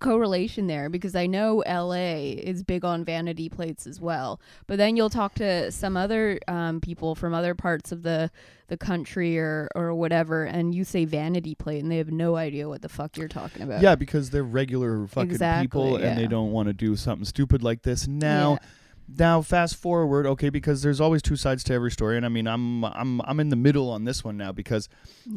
correlation 0.00 0.66
there 0.68 0.88
because 0.88 1.16
I 1.16 1.26
know 1.26 1.62
LA 1.66 2.34
is 2.38 2.62
big 2.62 2.84
on 2.84 3.04
vanity 3.04 3.48
plates 3.48 3.86
as 3.86 4.00
well. 4.00 4.40
But 4.66 4.76
then 4.78 4.96
you'll 4.96 5.10
talk 5.10 5.34
to 5.36 5.72
some 5.72 5.96
other 5.96 6.38
um, 6.46 6.80
people 6.80 7.14
from 7.14 7.34
other 7.34 7.54
parts 7.54 7.90
of 7.92 8.02
the 8.02 8.30
the 8.68 8.76
country 8.76 9.38
or 9.38 9.68
or 9.74 9.94
whatever, 9.94 10.44
and 10.44 10.74
you 10.74 10.84
say 10.84 11.04
vanity 11.04 11.54
plate, 11.54 11.82
and 11.82 11.90
they 11.90 11.96
have 11.96 12.12
no 12.12 12.36
idea 12.36 12.68
what 12.68 12.82
the 12.82 12.88
fuck 12.88 13.16
you're 13.16 13.26
talking 13.28 13.62
about. 13.62 13.80
Yeah, 13.80 13.94
because 13.94 14.30
they're 14.30 14.42
regular 14.44 15.06
fucking 15.06 15.30
Exactly, 15.30 15.64
people 15.64 15.96
and 15.96 16.16
they 16.18 16.26
don't 16.26 16.52
want 16.52 16.68
to 16.68 16.72
do 16.74 16.94
something 16.94 17.24
stupid 17.24 17.62
like 17.62 17.82
this. 17.82 18.06
Now, 18.06 18.52
Yeah. 18.52 18.68
now 19.16 19.40
fast 19.42 19.76
forward, 19.76 20.26
okay, 20.26 20.50
because 20.50 20.82
there's 20.82 21.00
always 21.00 21.22
two 21.22 21.36
sides 21.36 21.64
to 21.64 21.72
every 21.74 21.90
story, 21.90 22.18
and 22.18 22.26
I 22.26 22.28
mean, 22.28 22.46
I'm 22.46 22.84
I'm 22.84 23.20
I'm 23.22 23.40
in 23.40 23.48
the 23.48 23.56
middle 23.56 23.90
on 23.90 24.04
this 24.04 24.22
one 24.22 24.36
now 24.36 24.52
because 24.52 24.88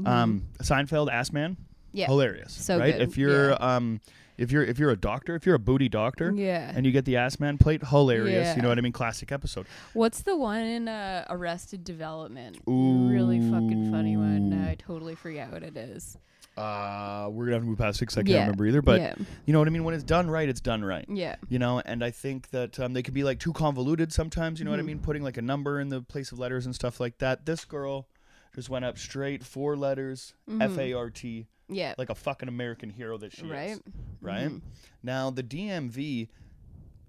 um, 0.06 0.44
Seinfeld, 0.62 1.12
Ass 1.12 1.32
Man, 1.32 1.52
Mm-hmm. 1.54 1.98
Yeah. 1.98 2.06
hilarious, 2.08 2.54
So 2.54 2.80
right? 2.80 2.94
good, 2.98 3.02
If 3.10 3.18
you're 3.18 3.50
yeah. 3.50 3.56
um, 3.76 4.00
if 4.42 4.52
you're 4.52 4.64
if 4.64 4.80
you're 4.80 4.90
a 4.92 4.98
doctor, 5.00 5.36
if 5.36 5.46
you're 5.46 5.56
a 5.56 5.60
booty 5.60 5.88
doctor. 5.90 6.34
Yeah. 6.36 6.72
And 6.76 6.86
you 6.86 6.92
get 6.92 7.06
the 7.06 7.18
ass 7.18 7.40
man 7.40 7.58
plate, 7.58 7.84
hilarious. 7.88 8.56
You 8.56 8.62
know 8.62 8.70
what 8.70 8.78
I 8.78 8.82
mean? 8.82 8.92
Classic 8.92 9.32
episode. 9.32 9.68
What's 9.94 10.22
the 10.24 10.36
one 10.36 10.62
in 10.62 10.88
uh, 10.88 11.26
Arrested 11.30 11.84
Development? 11.84 12.58
Really 12.66 13.40
fucking 13.40 13.92
funny 13.92 14.18
one. 14.18 14.54
Ooh. 14.54 14.70
I 14.70 14.76
totally 14.76 15.16
forget 15.16 15.52
what 15.52 15.64
it 15.64 15.78
is. 15.78 16.18
Uh, 16.58 17.30
we're 17.32 17.46
gonna 17.46 17.56
have 17.56 17.64
to 17.64 17.68
move 17.70 17.78
past 17.78 17.98
six. 17.98 18.18
I 18.18 18.22
can't 18.22 18.30
Yeah. 18.30 18.40
remember 18.42 18.66
either. 18.68 18.82
But 18.82 19.00
yeah, 19.00 19.16
you 19.46 19.54
know 19.54 19.60
what 19.60 19.68
I 19.70 19.72
mean? 19.72 19.86
When 19.86 19.94
it's 19.96 20.04
done 20.04 20.30
right, 20.30 20.50
it's 20.50 20.60
done 20.60 20.84
right. 20.84 21.06
yeah, 21.08 21.36
you 21.48 21.60
know 21.60 21.82
and 21.86 22.04
i 22.04 22.12
think 22.12 22.50
that 22.50 22.78
um, 22.80 22.92
they 22.94 23.02
can 23.02 23.14
be 23.14 23.24
like 23.24 23.40
too 23.40 23.54
convoluted 23.54 24.12
sometimes 24.12 24.60
you 24.60 24.66
know 24.66 24.72
what 24.72 24.80
i 24.80 24.84
Mhm. 24.84 24.88
mean 24.88 25.00
putting 25.00 25.24
like 25.24 25.38
a 25.38 25.42
number 25.42 25.80
in 25.80 25.88
the 25.90 26.02
place 26.02 26.32
of 26.32 26.40
letters 26.40 26.66
and 26.66 26.76
stuff 26.76 27.00
like 27.00 27.18
that 27.20 27.46
this 27.46 27.64
girl 27.66 28.08
just 28.54 28.70
went 28.70 28.84
up 28.86 28.98
straight 28.98 29.44
four 29.44 29.78
letters 29.78 30.34
Mhm. 30.50 30.62
f-a-r-t 30.62 31.48
yeah. 31.72 31.94
like 31.98 32.10
a 32.10 32.16
fucking 32.16 32.48
american 32.50 32.90
hero 32.90 33.18
that 33.18 33.32
she 33.34 33.46
right. 33.48 33.72
is 33.72 33.82
right 34.22 34.50
Mhm. 34.50 34.62
now 35.04 35.30
the 35.32 35.44
dmv 35.44 36.28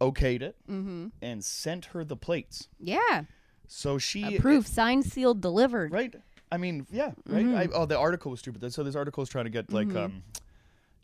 okayed 0.00 0.42
it 0.42 0.56
Mm-hmm. 0.70 1.08
and 1.20 1.44
sent 1.44 1.86
her 1.86 2.04
the 2.04 2.16
plates 2.16 2.68
Yeah. 2.78 3.24
so 3.66 3.98
she 3.98 4.36
Approved, 4.36 4.68
signed, 4.68 5.04
sealed, 5.04 5.40
delivered. 5.40 5.92
right 5.92 6.14
i 6.50 6.56
mean 6.56 6.86
yeah 6.90 7.12
right 7.26 7.44
Mhm. 7.46 7.56
I, 7.56 7.68
oh 7.74 7.86
the 7.86 7.98
article 7.98 8.30
was 8.30 8.40
stupid 8.40 8.72
so 8.72 8.82
this 8.82 8.96
article 8.96 9.22
is 9.22 9.28
trying 9.28 9.44
to 9.44 9.50
get 9.50 9.72
like 9.72 9.88
Mhm. 9.88 10.04
um 10.04 10.22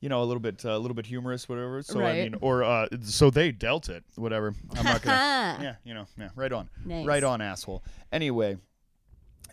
you 0.01 0.09
know 0.09 0.23
a 0.23 0.27
little 0.27 0.41
bit 0.41 0.65
uh, 0.65 0.77
a 0.77 0.79
little 0.79 0.95
bit 0.95 1.07
humorous 1.07 1.49
whatever 1.49 1.83
so 1.83 2.05
i 2.05 2.13
mean 2.23 2.37
or 2.41 2.63
uh 2.63 2.87
so 3.03 3.31
they 3.31 3.51
dealt 3.51 3.89
it 3.89 4.05
whatever 4.15 4.55
i'm 4.77 4.85
not 4.85 5.03
gonna 5.03 5.17
yeah. 5.17 5.63
yeah 5.69 5.75
you 5.85 5.93
know 5.95 6.07
yeah 6.17 6.29
right 6.37 6.53
on 6.53 6.69
Nice. 6.85 7.05
Right 7.07 7.25
on, 7.25 7.41
asshole. 7.41 7.83
Anyway, 8.13 8.59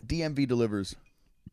DMV 0.06 0.46
delivers. 0.46 0.94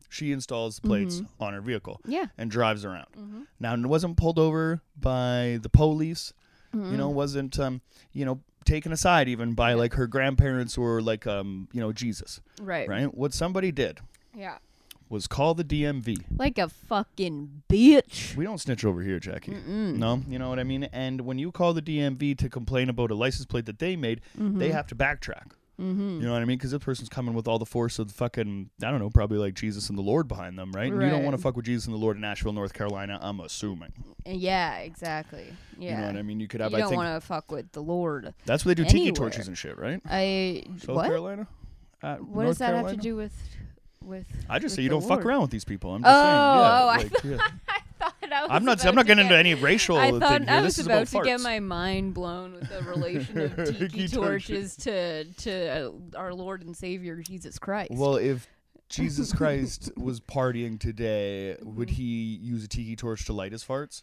She 0.08 0.32
installs 0.32 0.78
plates 0.80 1.16
Mm-hmm. 1.16 1.42
on 1.42 1.52
her 1.54 1.60
vehicle 1.60 2.00
Yeah. 2.06 2.26
and 2.38 2.50
drives 2.50 2.84
around. 2.84 3.06
Mhm. 3.18 3.46
Now, 3.60 3.74
it 3.74 3.80
wasn't 3.86 4.16
pulled 4.16 4.38
over 4.38 4.80
by 4.98 5.58
the 5.62 5.68
police. 5.68 6.32
You 6.72 6.80
Mm-hmm. 6.80 6.96
know, 6.96 7.08
wasn't 7.08 7.58
um, 7.58 7.80
you 8.12 8.24
know, 8.24 8.40
taken 8.64 8.90
aside 8.92 9.28
even 9.28 9.54
by 9.54 9.74
like 9.74 9.94
her 9.94 10.06
grandparents 10.06 10.76
or 10.78 11.00
like 11.02 11.26
um, 11.26 11.68
you 11.72 11.80
know, 11.80 11.92
Jesus. 11.92 12.40
Right. 12.60 12.88
Right. 12.88 13.14
What 13.14 13.32
somebody 13.34 13.70
did 13.72 14.00
Yeah. 14.36 14.58
was 15.08 15.26
call 15.26 15.54
the 15.54 15.62
DMV. 15.64 16.24
Like 16.36 16.58
a 16.58 16.68
fucking 16.68 17.62
bitch. 17.68 18.34
We 18.36 18.44
don't 18.44 18.58
snitch 18.58 18.84
over 18.84 19.02
here, 19.02 19.20
Jackie. 19.20 19.52
Mm-mm. 19.52 19.96
No, 19.98 20.22
you 20.28 20.38
know 20.38 20.48
what 20.48 20.58
I 20.58 20.64
mean. 20.64 20.84
And 20.92 21.20
when 21.20 21.38
you 21.38 21.52
call 21.52 21.74
the 21.74 21.82
DMV 21.82 22.36
to 22.38 22.48
complain 22.48 22.88
about 22.88 23.10
a 23.10 23.14
license 23.14 23.46
plate 23.46 23.66
that 23.66 23.78
they 23.78 23.94
made, 23.96 24.20
they 24.36 24.70
have 24.70 24.86
to 24.88 24.94
backtrack. 24.96 25.52
Mm-hmm. 25.80 26.20
You 26.20 26.26
know 26.26 26.32
what 26.32 26.40
I 26.42 26.44
mean? 26.44 26.56
Because 26.56 26.70
this 26.70 26.82
person's 26.82 27.08
coming 27.08 27.34
with 27.34 27.48
all 27.48 27.58
the 27.58 27.66
force 27.66 27.98
of 27.98 28.06
the 28.08 28.14
fucking, 28.14 28.70
I 28.82 28.90
don't 28.90 29.00
know, 29.00 29.10
probably 29.10 29.38
like 29.38 29.54
Jesus 29.54 29.88
and 29.88 29.98
the 29.98 30.02
Lord 30.02 30.28
behind 30.28 30.56
them, 30.58 30.70
right? 30.72 30.92
And 30.92 31.02
you 31.02 31.10
don't 31.10 31.24
want 31.24 31.36
to 31.36 31.42
fuck 31.42 31.56
with 31.56 31.66
Jesus 31.66 31.86
and 31.86 31.94
the 31.94 31.98
Lord 31.98 32.16
in 32.16 32.20
Nashville, 32.22 32.52
North 32.52 32.72
Carolina, 32.74 33.18
I'm 33.20 33.40
assuming. 33.40 33.92
Yeah. 34.24 34.76
Exactly. 34.78 35.46
Yeah. 35.78 35.90
You 35.90 35.96
know 36.02 36.06
what 36.06 36.16
I 36.16 36.22
mean? 36.22 36.38
You 36.40 36.46
could 36.48 36.60
have, 36.60 36.70
You 36.70 36.78
I 36.78 36.80
don't 36.82 36.94
want 36.94 37.20
to 37.20 37.26
fuck 37.26 37.50
with 37.50 37.72
the 37.72 37.82
Lord. 37.82 38.32
that's 38.46 38.64
where 38.64 38.74
they 38.74 38.84
do 38.84 38.88
tiki 38.88 39.10
torches 39.12 39.48
and 39.48 39.58
shit, 39.58 39.76
right? 39.78 40.00
I 40.08 40.62
South 40.78 40.96
what? 40.96 41.06
Carolina? 41.06 41.46
Uh, 42.02 42.16
What 42.16 42.42
North 42.44 42.46
does 42.48 42.58
that 42.58 42.66
Carolina? 42.66 42.88
have 42.88 42.96
to 42.96 43.02
do 43.02 43.16
with 43.16 43.32
with? 44.02 44.26
I 44.48 44.58
just 44.58 44.74
say 44.76 44.82
you 44.82 44.90
don't 44.90 45.02
fuck 45.02 45.24
around 45.24 45.40
with 45.42 45.50
these 45.50 45.64
people. 45.64 45.94
I'm 45.94 46.02
just 46.02 46.14
Oh, 46.14 46.96
saying. 46.98 47.10
Yeah, 47.24 47.32
oh, 47.32 47.36
like. 47.36 47.40
I 47.68 47.78
thought 47.78 47.82
was 47.82 47.83
I'm 48.50 48.64
not. 48.64 48.84
I'm 48.84 48.94
not 48.94 49.06
getting 49.06 49.24
into 49.24 49.36
any 49.36 49.54
racial 49.54 49.96
I 49.96 50.10
thing 50.10 50.20
thought. 50.20 50.48
I 50.48 50.60
was 50.62 50.78
is 50.78 50.86
about 50.86 51.08
about 51.08 51.24
to 51.24 51.28
get 51.28 51.40
my 51.40 51.60
mind 51.60 52.14
blown 52.14 52.54
with 52.54 52.68
the 52.68 52.82
relation 52.82 53.40
of 53.40 53.56
tiki, 53.66 53.88
Tiki 53.88 54.08
torches 54.08 54.76
to 54.78 55.24
to 55.24 55.90
uh, 56.14 56.18
our 56.18 56.34
Lord 56.34 56.62
and 56.62 56.76
Savior 56.76 57.16
Jesus 57.22 57.58
Christ. 57.58 57.92
Well, 57.92 58.16
if 58.16 58.46
Jesus 58.88 59.32
Christ 59.36 59.90
was 59.96 60.20
partying 60.20 60.78
today, 60.78 61.56
would 61.62 61.88
Mm-hmm. 61.88 61.96
he 61.96 62.38
use 62.42 62.64
a 62.64 62.68
tiki 62.68 62.96
torch 62.96 63.24
to 63.26 63.32
light 63.32 63.52
his 63.52 63.64
farts? 63.64 64.02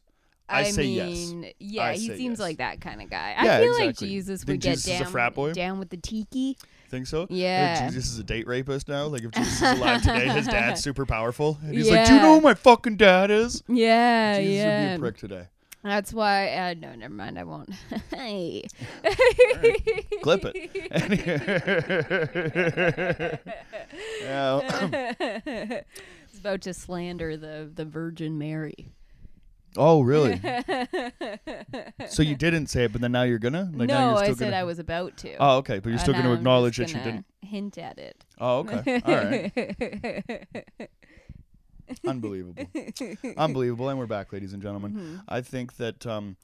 I 0.49 0.63
say 0.63 0.84
yes. 0.84 1.07
mean, 1.10 1.51
yeah, 1.60 1.84
I 1.84 1.93
he 1.93 2.07
seems 2.07 2.34
yes. 2.34 2.39
like 2.39 2.57
that 2.57 2.81
kind 2.81 3.01
of 3.01 3.10
guy. 3.10 3.36
Yeah, 3.41 3.57
I 3.57 3.62
feel 3.62 3.71
like 3.73 3.81
exactly. 3.91 4.07
Jesus 4.10 4.43
Think 4.43 4.47
would 4.55 4.62
get 4.62 4.77
Jesus 4.79 5.12
down, 5.12 5.53
down 5.53 5.79
with 5.79 5.89
the 5.89 5.97
tiki. 5.97 6.57
Think 6.91 7.08
so? 7.08 7.21
Like, 7.21 7.30
Yeah. 7.32 7.88
Jesus 7.88 8.12
is 8.12 8.19
a 8.19 8.23
date 8.23 8.45
rapist 8.47 8.89
now. 8.89 9.06
Like 9.06 9.23
if 9.23 9.32
Jesus 9.32 9.62
is 9.62 9.62
alive 9.80 10.01
today, 10.01 10.27
his 10.27 10.45
dad's 10.45 10.84
super 10.84 11.06
powerful, 11.06 11.58
and 11.63 11.73
he's 11.73 11.89
like, 11.89 12.06
"Do 12.06 12.15
you 12.15 12.19
know 12.19 12.36
who 12.36 12.41
my 12.41 12.54
fucking 12.54 12.97
dad 12.97 13.32
is?" 13.32 13.63
Yeah, 13.69 14.38
Jesus 14.38 14.56
yeah. 14.58 14.82
would 14.82 14.89
be 14.89 14.95
a 14.95 14.99
prick 14.99 15.17
today. 15.17 15.47
That's 15.84 16.13
why. 16.13 16.49
Uh, 16.54 16.73
no, 16.77 16.93
never 16.93 17.13
mind. 17.13 17.39
I 17.39 17.45
won't. 17.45 17.69
hey. 18.13 18.65
Clip 20.21 20.41
it. 20.43 20.91
yeah. 24.21 25.82
It's 26.30 26.39
about 26.39 26.60
to 26.63 26.73
slander 26.73 27.38
the 27.38 27.71
the 27.73 27.86
Virgin 27.86 28.38
Mary. 28.38 28.91
Oh, 29.77 30.01
really? 30.01 30.41
So 32.10 32.23
you 32.23 32.36
didn't 32.36 32.67
say 32.67 32.86
it, 32.86 32.91
but 32.91 33.01
then 33.01 33.12
now 33.12 33.23
you're 33.23 33.39
gonna? 33.39 33.69
Like 33.73 33.88
now 33.88 33.99
no, 33.99 34.10
you're 34.10 34.17
I 34.17 34.23
still 34.23 34.36
said 34.36 34.45
gonna... 34.45 34.57
I 34.57 34.63
was 34.63 34.79
about 34.79 35.17
to. 35.17 35.36
Oh, 35.38 35.57
okay, 35.57 35.79
but 35.79 35.89
you're 35.89 35.99
still 35.99 36.13
going 36.13 36.25
to 36.25 36.34
acknowledge 36.34 36.77
that 36.77 36.91
you 36.91 36.99
didn't. 36.99 37.25
Hint 37.41 37.77
at 37.77 37.97
it. 37.99 38.25
Oh, 38.39 38.60
okay. 38.60 39.01
All 39.05 39.15
right. 39.15 40.89
Unbelievable. 42.07 42.65
Unbelievable. 43.38 43.89
And 43.89 43.99
we're 43.99 44.05
back, 44.07 44.31
ladies 44.34 44.53
and 44.53 44.62
gentlemen. 44.62 44.91
Mm-hmm. 44.93 45.15
I 45.27 45.41
think 45.41 45.77
that 45.77 46.05
um, 46.05 46.38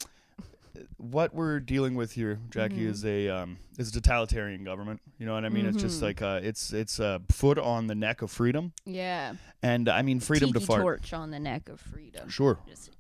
what 0.98 1.34
we're 1.34 1.60
dealing 1.60 1.96
with 1.96 2.12
here, 2.14 2.40
Jackie, 2.50 2.76
Mm-hmm. 2.76 2.90
is 2.90 3.06
a 3.06 3.30
um, 3.30 3.58
is 3.78 3.90
a 3.90 3.92
totalitarian 3.94 4.64
government. 4.64 5.02
You 5.20 5.26
know 5.26 5.34
what 5.34 5.46
I 5.46 5.50
mean? 5.50 5.66
It's 5.66 5.78
just 5.82 6.00
Mhm. 6.00 6.04
like 6.04 6.22
uh, 6.22 6.40
it's 6.44 6.74
it's 6.74 7.00
a 7.00 7.22
foot 7.30 7.58
on 7.58 7.88
the 7.88 7.96
neck 7.96 8.22
of 8.22 8.32
freedom, 8.32 8.74
Yeah. 8.86 9.34
and 9.62 9.88
I 9.90 10.02
mean 10.02 10.20
freedom 10.20 10.50
Tiki 10.50 10.60
to 10.60 10.66
fart. 10.66 10.82
torch 10.82 11.14
on 11.14 11.32
the 11.32 11.40
neck 11.40 11.70
of 11.70 11.80
freedom. 11.80 12.30
Sure. 12.30 12.60
Just 12.68 12.92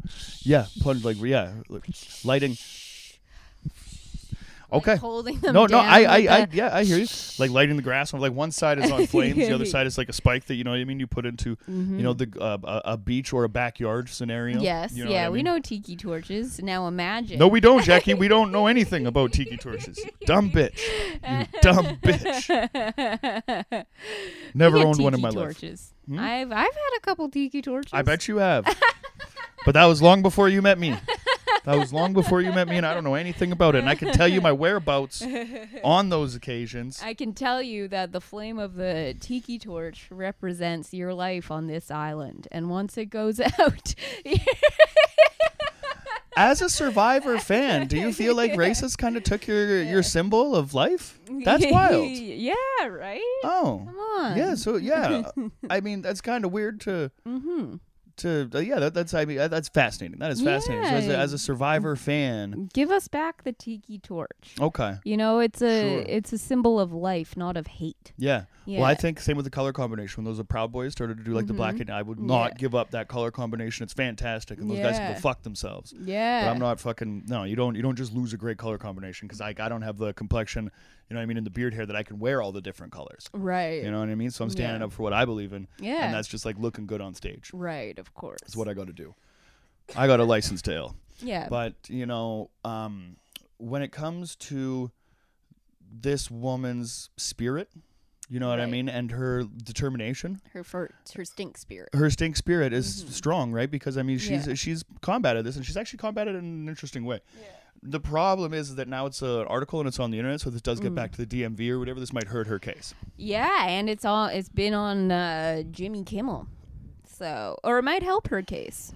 Yeah. 0.46 0.66
Plunge 0.82 1.04
like 1.04 1.18
yeah, 1.22 1.54
like, 1.70 1.86
lighting. 4.72 4.88
like, 4.88 4.88
Okay. 4.88 4.96
holding 5.00 5.40
them 5.40 5.54
No, 5.54 5.66
no, 5.66 5.80
I, 5.80 6.02
I, 6.04 6.16
I, 6.16 6.46
the- 6.46 6.56
yeah, 6.58 6.76
I 6.76 6.84
hear 6.84 6.98
you. 6.98 7.08
Like 7.40 7.52
lighting 7.52 7.76
the 7.76 7.84
grass 7.84 8.14
on, 8.16 8.20
like 8.20 8.34
one 8.34 8.52
side 8.52 8.80
is 8.80 8.92
on 8.92 9.06
flames, 9.08 9.36
the 9.38 9.52
other 9.54 9.66
side 9.66 9.86
is 9.86 9.96
like 9.98 10.10
a 10.10 10.14
spike 10.14 10.46
that 10.46 10.56
you 10.56 10.64
know 10.64 10.72
what 10.72 10.80
I 10.80 10.86
mean. 10.86 11.00
You 11.00 11.06
put 11.06 11.26
into, 11.28 11.56
you 11.68 11.74
know, 12.02 12.14
the 12.14 12.28
uh, 12.42 12.58
a, 12.64 12.82
a 12.94 12.98
beach 12.98 13.32
or 13.32 13.44
a 13.44 13.50
backyard 13.50 14.10
scenario. 14.10 14.56
Mm-hmm. 14.56 14.64
Yes, 14.64 14.94
You 14.94 15.06
know 15.06 15.12
yeah, 15.12 15.28
I 15.28 15.30
we 15.30 15.44
know 15.44 15.60
tiki 15.60 15.96
torches. 15.96 16.60
Now 16.60 16.88
imagine. 16.88 17.38
No, 17.38 17.48
we 17.48 17.60
don't, 17.60 17.84
Jackie. 17.90 18.16
We 18.16 18.28
don't 18.28 18.52
know 18.52 18.66
anything 18.68 19.06
about 19.06 19.34
tiki 19.34 19.56
torches. 19.58 20.00
Dumb 20.26 20.50
bitch. 20.50 20.80
You 21.28 21.46
dumb 21.62 21.86
bitch. 21.98 23.86
Never 24.54 24.78
owned 24.78 25.00
one 25.00 25.14
in 25.14 25.22
my 25.22 25.30
life. 25.30 25.36
torches. 25.60 25.94
Hmm? 26.08 26.20
I've 26.20 26.52
I've 26.52 26.58
had 26.74 26.98
a 26.98 27.00
couple 27.02 27.30
tiki 27.30 27.62
torches. 27.62 27.94
I 27.94 28.02
bet 28.02 28.28
you 28.28 28.38
have. 28.38 28.66
but 29.66 29.74
that 29.74 29.86
was 29.86 30.02
long 30.02 30.22
before 30.24 30.50
you 30.50 30.62
met 30.62 30.80
me. 30.80 30.96
That 31.68 31.78
was 31.78 31.92
long 31.92 32.14
before 32.14 32.42
you 32.42 32.52
met 32.54 32.70
me, 32.70 32.78
and 32.78 32.86
I 32.86 32.94
don't 32.94 33.04
know 33.04 33.16
anything 33.16 33.52
about 33.52 33.76
it. 33.76 33.80
And 33.80 33.90
I 33.90 33.96
can 33.96 34.14
tell 34.14 34.28
you 34.28 34.40
my 34.40 34.54
whereabouts 34.54 35.22
on 35.84 36.08
those 36.08 36.34
occasions. 36.34 37.02
I 37.04 37.14
can 37.14 37.34
tell 37.34 37.62
you 37.62 37.90
that 37.90 38.14
the 38.14 38.22
flame 38.22 38.58
of 38.58 38.76
the 38.76 39.16
tiki 39.20 39.60
torch 39.60 40.08
represents 40.10 40.94
your 40.94 41.14
life 41.14 41.52
on 41.52 41.68
this 41.68 41.92
island, 41.92 42.48
and 42.54 42.70
once 42.70 42.98
it 42.98 43.08
goes 43.10 43.40
out, 43.60 43.96
As 46.38 46.62
a 46.62 46.70
Survivor 46.70 47.40
fan, 47.52 47.88
do 47.88 47.98
you 47.98 48.14
feel 48.14 48.36
like 48.36 48.52
racists 48.54 48.96
kind 48.96 49.18
of 49.18 49.24
took 49.24 49.48
your 49.48 49.82
your 49.82 50.04
symbol 50.04 50.56
of 50.56 50.74
life? 50.76 51.20
That's 51.44 51.66
wild. 51.66 52.08
yeah, 52.12 52.54
right. 52.88 53.20
Oh, 53.44 53.82
Come 53.86 53.98
on. 53.98 54.38
yeah. 54.38 54.54
So 54.54 54.76
yeah, 54.78 55.24
I 55.70 55.80
mean 55.82 56.04
that's 56.04 56.22
kind 56.22 56.46
of 56.46 56.52
weird 56.52 56.80
to 56.82 57.12
Mm-hmm. 57.28 57.76
To 58.18 58.50
uh, 58.54 58.60
yeah, 58.60 58.80
that, 58.80 58.94
that's 58.94 59.14
I 59.14 59.26
mean 59.26 59.38
that- 59.38 59.52
that's 59.52 59.70
fascinating. 59.70 60.20
That 60.20 60.32
is 60.32 60.42
fascinating. 60.42 60.86
So 60.86 60.90
as, 60.96 61.08
a, 61.08 61.18
as 61.18 61.34
a 61.34 61.38
Survivor 61.38 61.96
fan, 61.96 62.70
Give 62.74 62.92
us 62.92 63.08
back 63.08 63.44
the 63.44 63.54
tiki 63.54 64.00
torch. 64.00 64.56
okay, 64.60 64.96
You 65.04 65.18
know, 65.18 65.40
it's 65.40 65.62
a 65.62 65.82
Sure. 65.82 66.06
it's 66.08 66.34
a 66.34 66.38
symbol 66.38 66.80
of 66.80 66.92
life, 66.94 67.36
not 67.38 67.58
of 67.58 67.68
hate. 67.68 68.14
yeah. 68.18 68.44
Yeah. 68.68 68.80
Well, 68.82 68.90
I 68.90 68.96
think 68.96 69.20
same 69.22 69.38
with 69.38 69.46
the 69.46 69.50
color 69.50 69.72
combination. 69.72 70.24
When 70.26 70.32
those 70.36 70.44
Proud 70.46 70.74
Boys 70.74 70.92
started 70.92 71.18
to 71.20 71.24
do 71.24 71.34
like 71.34 71.48
the 71.48 71.54
black 71.54 71.76
Mhm. 71.76 71.82
and 71.82 71.90
I 71.90 72.02
would 72.02 72.20
not 72.20 72.52
Yeah. 72.52 72.58
give 72.58 72.76
up 72.76 72.92
that 72.92 73.08
color 73.08 73.32
combination. 73.32 73.84
It's 73.86 73.94
fantastic, 73.94 74.60
and 74.60 74.70
those 74.70 74.80
guys 74.80 74.98
can 74.98 75.14
go 75.14 75.20
fuck 75.20 75.44
themselves. 75.44 75.94
yeah. 75.98 76.44
But 76.46 76.52
I'm 76.52 76.60
not 76.60 76.80
fucking 76.82 77.24
no. 77.28 77.44
You 77.46 77.56
don't 77.56 77.76
you 77.76 77.82
don't 77.82 77.96
just 77.96 78.14
lose 78.14 78.34
a 78.34 78.38
great 78.38 78.58
color 78.58 78.78
combination 78.78 79.28
because 79.28 79.40
like 79.40 79.62
I 79.62 79.70
don't 79.70 79.84
have 79.84 79.98
the 79.98 80.12
complexion, 80.14 80.66
you 80.66 81.14
know 81.14 81.20
what 81.20 81.24
I 81.24 81.26
mean, 81.28 81.38
in 81.38 81.46
the 81.46 81.50
beard 81.50 81.74
hair 81.74 81.86
that 81.86 81.96
I 81.96 82.04
can 82.04 82.20
wear 82.20 82.42
all 82.42 82.52
the 82.52 82.60
different 82.62 82.92
colors. 82.92 83.30
right. 83.34 83.82
You 83.84 83.90
know 83.90 84.00
what 84.00 84.10
I 84.10 84.16
mean? 84.16 84.32
So 84.32 84.44
I'm 84.44 84.50
standing 84.50 84.82
Yeah. 84.82 84.88
up 84.88 84.92
for 84.92 85.02
what 85.04 85.14
I 85.14 85.24
believe 85.24 85.54
in, 85.54 85.68
yeah. 85.80 86.04
and 86.06 86.14
that's 86.14 86.28
just 86.28 86.46
like 86.46 86.58
looking 86.60 86.88
good 86.88 87.00
on 87.00 87.14
stage. 87.16 87.50
right, 87.54 87.98
of 87.98 88.14
course. 88.14 88.42
That's 88.42 88.58
what 88.58 88.68
I 88.68 88.74
got 88.74 88.88
to 88.88 88.94
do. 88.94 89.16
I 89.96 90.08
got 90.08 90.20
a 90.20 90.26
license 90.26 90.62
to 90.64 90.74
ill. 90.76 90.96
yeah. 91.20 91.48
But 91.50 91.76
you 91.88 92.06
know, 92.06 92.50
um, 92.66 93.16
when 93.60 93.82
it 93.82 93.94
comes 93.94 94.36
to 94.36 94.92
this 95.90 96.30
woman's 96.30 97.10
spirit, 97.18 97.70
you 98.30 98.40
know 98.40 98.50
what 98.50 98.60
I 98.60 98.66
mean, 98.66 98.90
and 98.90 99.12
her 99.12 99.44
determination, 99.44 100.42
her 100.54 100.64
her 101.16 101.26
stink 101.26 101.58
spirit. 101.58 101.90
her 101.94 102.10
stink 102.10 102.36
spirit 102.36 102.74
is 102.74 103.04
Mhm. 103.06 103.10
strong, 103.12 103.52
right? 103.54 103.70
Because 103.72 103.98
I 103.98 104.04
mean, 104.04 104.18
she's 104.18 104.48
Yeah. 104.48 104.54
she's 104.56 104.84
combated 105.02 105.46
this, 105.46 105.56
and 105.56 105.66
she's 105.66 105.78
actually 105.78 106.00
combated 106.00 106.36
it 106.36 106.40
in 106.40 106.46
an 106.46 106.70
interesting 106.70 107.06
way. 107.06 107.22
The 107.84 108.00
problem 108.00 108.54
is 108.54 108.76
that 108.76 108.88
now 108.88 109.06
it's 109.06 109.22
an 109.22 109.46
article 109.48 109.80
and 109.80 109.88
it's 109.88 110.00
on 110.00 110.10
the 110.12 110.18
internet, 110.18 110.42
so 110.42 110.50
this 110.50 110.62
does 110.64 110.80
get 110.80 110.92
Mm. 110.94 110.96
back 110.96 111.12
to 111.12 111.18
the 111.18 111.26
DMV 111.28 111.70
or 111.70 111.78
whatever. 111.80 112.00
This 112.00 112.12
might 112.12 112.28
hurt 112.28 112.48
her 112.48 112.58
case. 112.60 112.96
Yeah, 113.18 113.68
and 113.68 113.88
it's 113.90 114.04
all 114.04 114.26
it's 114.28 114.50
been 114.50 114.74
on 114.74 115.12
uh, 115.12 115.62
Jimmy 115.72 116.04
Kimmel. 116.04 116.48
So, 117.06 117.58
or 117.64 117.78
it 117.80 117.84
might 117.84 118.04
help 118.04 118.28
her 118.30 118.42
case. 118.42 118.94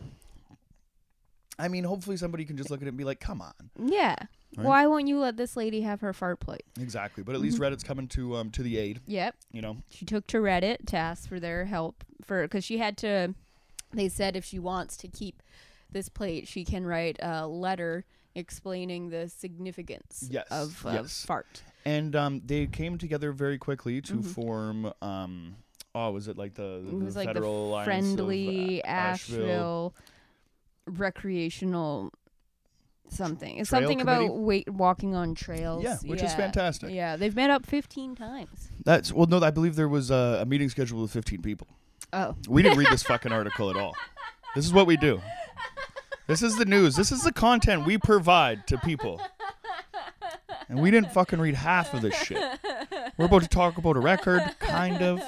I 1.60 1.68
mean, 1.68 1.84
hopefully 1.84 2.18
somebody 2.18 2.44
can 2.46 2.58
just 2.58 2.70
look 2.72 2.82
at 2.82 2.86
it 2.88 2.90
and 2.90 2.98
be 2.98 3.04
like, 3.04 3.20
"Come 3.20 3.42
on." 3.42 3.54
Yeah. 3.78 4.16
Right. 4.58 4.66
Why 4.66 4.88
won't 4.88 5.08
you 5.08 5.18
let 5.20 5.38
this 5.38 5.56
lady 5.56 5.82
have 5.82 6.02
her 6.02 6.12
fart 6.14 6.40
plate? 6.42 6.64
Exactly, 6.80 7.24
but 7.24 7.36
at 7.36 7.42
least 7.42 7.56
Mm-hmm. 7.58 7.74
Reddit's 7.74 7.84
coming 7.84 8.08
to 8.10 8.36
um 8.36 8.52
to 8.52 8.64
the 8.64 8.78
aid. 8.78 9.00
Yep. 9.08 9.36
You 9.54 9.62
know, 9.62 9.78
She 9.90 10.04
took 10.06 10.28
to 10.28 10.38
Reddit 10.38 10.86
to 10.88 10.98
ask 10.98 11.28
for 11.30 11.40
their 11.40 11.66
help 11.66 12.04
for 12.26 12.42
because 12.44 12.64
she 12.66 12.78
had 12.80 12.98
to. 12.98 13.34
They 13.94 14.10
said 14.10 14.36
if 14.36 14.44
she 14.46 14.60
wants 14.60 14.96
to 14.98 15.08
keep 15.08 15.42
this 15.92 16.10
plate, 16.10 16.48
she 16.48 16.64
can 16.66 16.86
write 16.86 17.18
a 17.22 17.46
letter 17.48 18.06
explaining 18.36 19.10
the 19.10 19.28
significance 19.28 20.28
Yes, 20.32 20.48
of, 20.52 20.86
of 20.86 20.94
yes. 20.94 21.26
fart. 21.26 21.62
and 21.84 22.16
um, 22.16 22.42
they 22.46 22.66
came 22.68 22.98
together 22.98 23.34
very 23.34 23.58
quickly 23.58 24.00
to 24.02 24.14
Mhm. 24.16 24.26
form 24.26 24.94
um. 25.02 25.56
Oh, 25.94 26.12
was 26.12 26.30
it 26.30 26.38
like 26.38 26.54
the, 26.54 26.82
the 26.86 26.90
It 26.90 27.04
was 27.04 27.16
like 27.18 27.28
the 27.28 27.34
Federal 27.34 27.70
Alliance 27.72 27.86
friendly 27.86 28.82
uh, 28.84 28.88
Asheville? 28.88 29.44
Asheville 29.44 29.94
recreational 30.88 32.12
something. 33.14 33.58
It's 33.58 33.70
Trail 33.70 33.82
something 33.82 34.00
committee? 34.00 34.26
about 34.26 34.38
wait 34.38 34.70
walking 34.70 35.16
on 35.16 35.36
trails. 35.36 35.84
Yeah, 35.84 35.98
which 36.06 36.22
is 36.22 36.34
fantastic. 36.34 36.92
Yeah, 36.92 37.16
they've 37.18 37.36
met 37.36 37.50
up 37.50 37.66
15 37.66 38.16
times. 38.16 38.70
That's 38.84 39.12
well, 39.14 39.28
no, 39.28 39.40
I 39.42 39.52
believe 39.52 39.76
there 39.76 39.90
was 39.90 40.12
a, 40.12 40.40
a 40.42 40.46
meeting 40.46 40.70
scheduled 40.70 41.02
with 41.02 41.12
15 41.12 41.42
people. 41.42 41.68
Oh. 42.14 42.36
We 42.48 42.62
didn't 42.62 42.78
read 42.78 42.90
this 42.92 43.04
fucking 43.08 43.32
article 43.32 43.70
at 43.70 43.76
all. 43.76 43.96
This 44.56 44.66
is 44.66 44.74
what 44.74 44.88
we 44.88 44.98
do. 44.98 45.22
This 46.28 46.42
is 46.42 46.58
the 46.58 46.66
news. 46.66 46.96
This 46.96 47.12
is 47.12 47.24
the 47.24 47.32
content 47.32 47.86
we 47.86 47.98
provide 47.98 48.68
to 48.68 48.78
people. 48.78 49.22
And 50.70 50.82
we 50.82 50.90
didn't 50.90 51.12
fucking 51.12 51.40
read 51.40 51.56
half 51.56 51.94
of 51.94 52.02
this 52.02 52.16
shit. 52.16 52.42
We're 53.18 53.26
about 53.26 53.42
to 53.42 53.50
talk 53.50 53.78
about 53.78 53.98
a 53.98 54.00
record, 54.00 54.42
kind 54.60 55.02
of. 55.02 55.22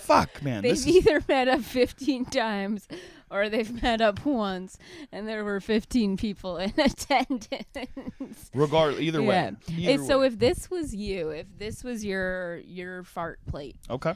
Fuck, 0.00 0.42
man. 0.42 0.62
They've 0.62 0.72
This 0.72 0.80
is, 0.80 0.88
either 0.88 1.22
met 1.28 1.46
up 1.46 1.60
15 1.60 2.24
times 2.24 2.88
or 3.30 3.48
they've 3.48 3.82
met 3.82 4.00
up 4.00 4.24
once 4.24 4.78
and 5.12 5.26
there 5.28 5.44
were 5.44 5.60
15 5.60 6.16
people 6.16 6.56
in 6.58 6.72
attendance. 6.78 8.50
regard 8.54 8.94
either 8.94 9.22
way. 9.22 9.52
Yeah. 9.68 9.76
Either 9.76 9.92
And 9.92 10.06
so 10.06 10.20
way. 10.20 10.26
if 10.28 10.38
this 10.38 10.70
was 10.70 10.94
you, 10.94 11.30
if 11.30 11.46
this 11.58 11.82
was 11.84 12.04
your 12.04 12.58
your 12.58 13.02
fart 13.02 13.38
plate 13.46 13.76
okay. 13.90 14.14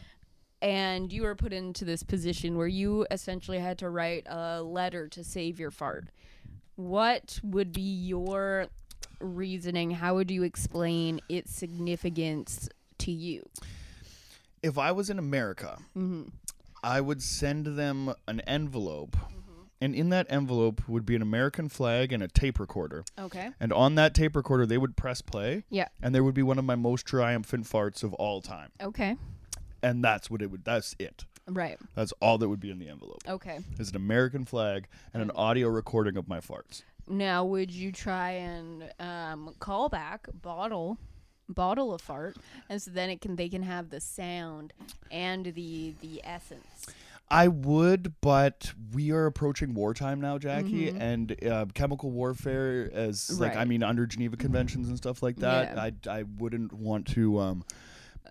and 0.63 1.13
you 1.13 1.23
were 1.23 1.35
put 1.35 1.53
into 1.53 1.85
this 1.85 2.03
position 2.03 2.57
where 2.57 2.67
you 2.69 3.07
essentially 3.11 3.59
had 3.59 3.79
to 3.79 3.89
write 3.91 4.27
a 4.27 4.63
letter 4.63 5.09
to 5.09 5.25
save 5.25 5.59
your 5.59 5.71
fart, 5.71 6.09
what 6.77 7.41
would 7.43 7.73
be 7.73 7.83
your 7.83 8.67
reasoning? 9.21 9.91
How 9.91 10.15
would 10.15 10.31
you 10.31 10.43
explain 10.45 11.21
its 11.29 11.53
significance 11.55 12.69
to 12.99 13.11
you? 13.13 13.49
If 14.63 14.77
I 14.79 14.93
was 14.93 15.09
in 15.11 15.19
America, 15.19 15.79
hmm 15.95 16.25
I 16.83 17.01
would 17.01 17.23
send 17.23 17.79
them 17.79 18.15
an 18.27 18.41
envelope. 18.41 19.17
Mm-hmm. 19.17 19.63
And 19.83 19.95
in 19.95 20.11
that 20.11 20.27
envelope 20.29 20.83
would 20.89 21.07
be 21.07 21.17
an 21.17 21.23
American 21.23 21.69
flag 21.69 22.13
and 22.13 22.23
a 22.23 22.29
tape 22.29 22.61
recorder. 22.61 23.05
Okay. 23.19 23.51
And 23.59 23.73
on 23.73 23.95
that 23.95 24.15
tape 24.15 24.37
recorder, 24.37 24.67
they 24.67 24.79
would 24.79 24.97
press 24.97 25.23
play. 25.23 25.65
Yeah. 25.71 25.89
And 26.03 26.15
there 26.15 26.23
would 26.23 26.35
be 26.35 26.43
one 26.43 26.59
of 26.59 26.65
my 26.65 26.75
most 26.77 27.07
triumphant 27.07 27.65
farts 27.65 28.03
of 28.03 28.13
all 28.15 28.43
time. 28.43 28.71
Okay. 28.83 29.17
And 29.83 30.05
that's 30.05 30.31
what 30.31 30.43
it 30.43 30.51
would. 30.51 30.65
That's 30.65 30.95
it. 30.99 31.25
Right. 31.49 31.79
That's 31.95 32.13
all 32.21 32.39
that 32.39 32.49
would 32.49 32.61
be 32.61 32.71
in 32.71 32.79
the 32.79 32.89
envelope. 32.89 33.23
Okay. 33.27 33.61
Is 33.79 33.91
an 33.91 33.97
American 33.97 34.45
flag 34.45 34.87
and 35.15 35.23
an 35.23 35.31
audio 35.33 35.69
recording 35.69 36.17
of 36.17 36.29
my 36.29 36.41
farts. 36.41 36.83
Now, 37.09 37.45
would 37.45 37.71
you 37.73 37.91
try 37.91 38.33
and 38.33 38.93
um, 39.01 39.55
call 39.59 39.89
back, 39.89 40.29
bottle, 40.43 40.99
bottle 41.55 41.95
a 41.95 41.99
fart, 41.99 42.37
and 42.69 42.81
so 42.81 42.91
then 42.91 43.11
it 43.11 43.21
can 43.21 43.37
they 43.37 43.49
can 43.49 43.63
have 43.63 43.91
the 43.91 44.01
sound 44.01 44.73
and 45.11 45.47
the 45.55 45.95
the 46.01 46.21
essence. 46.25 46.87
I 47.33 47.47
would, 47.47 48.15
but 48.21 48.73
we 48.93 49.13
are 49.13 49.27
approaching 49.27 49.73
wartime 49.75 50.21
now, 50.21 50.37
Jackie, 50.37 50.91
Mhm. 50.91 51.01
and 51.01 51.47
uh, 51.47 51.67
chemical 51.75 52.11
warfare 52.11 52.91
as 52.93 53.39
like 53.41 53.55
I 53.57 53.65
mean 53.65 53.83
under 53.85 54.05
Geneva 54.07 54.37
conventions 54.37 54.89
and 54.89 54.97
stuff 54.97 55.23
like 55.23 55.37
that. 55.37 55.77
Yeah. 55.77 55.83
I 56.09 56.19
I 56.21 56.23
wouldn't 56.39 56.73
want 56.73 57.07
to 57.15 57.39
um 57.39 57.65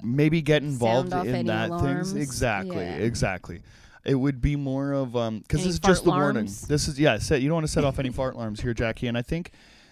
maybe 0.04 0.42
get 0.42 0.64
involved 0.64 1.14
in 1.14 1.46
that 1.48 1.70
alarms. 1.70 2.12
things 2.12 2.22
exactly 2.22 2.76
Yeah. 2.78 2.96
exactly. 2.98 3.62
It 4.06 4.16
would 4.16 4.42
be 4.42 4.56
more 4.58 4.92
of 4.94 5.16
um 5.16 5.40
because 5.40 5.62
this 5.64 5.74
is 5.76 5.80
just 5.80 6.04
the 6.04 6.10
warning. 6.10 6.32
alarms? 6.32 6.62
This 6.68 6.88
is 6.90 7.00
yeah. 7.00 7.18
Set, 7.20 7.42
you 7.42 7.48
don't 7.48 7.56
want 7.56 7.68
to 7.68 7.72
set 7.72 7.84
off 7.86 8.00
any 8.00 8.10
fart 8.20 8.36
alarms 8.36 8.60
here, 8.62 8.74
Jackie. 8.74 9.08
And 9.08 9.18
I 9.18 9.22
think 9.22 9.52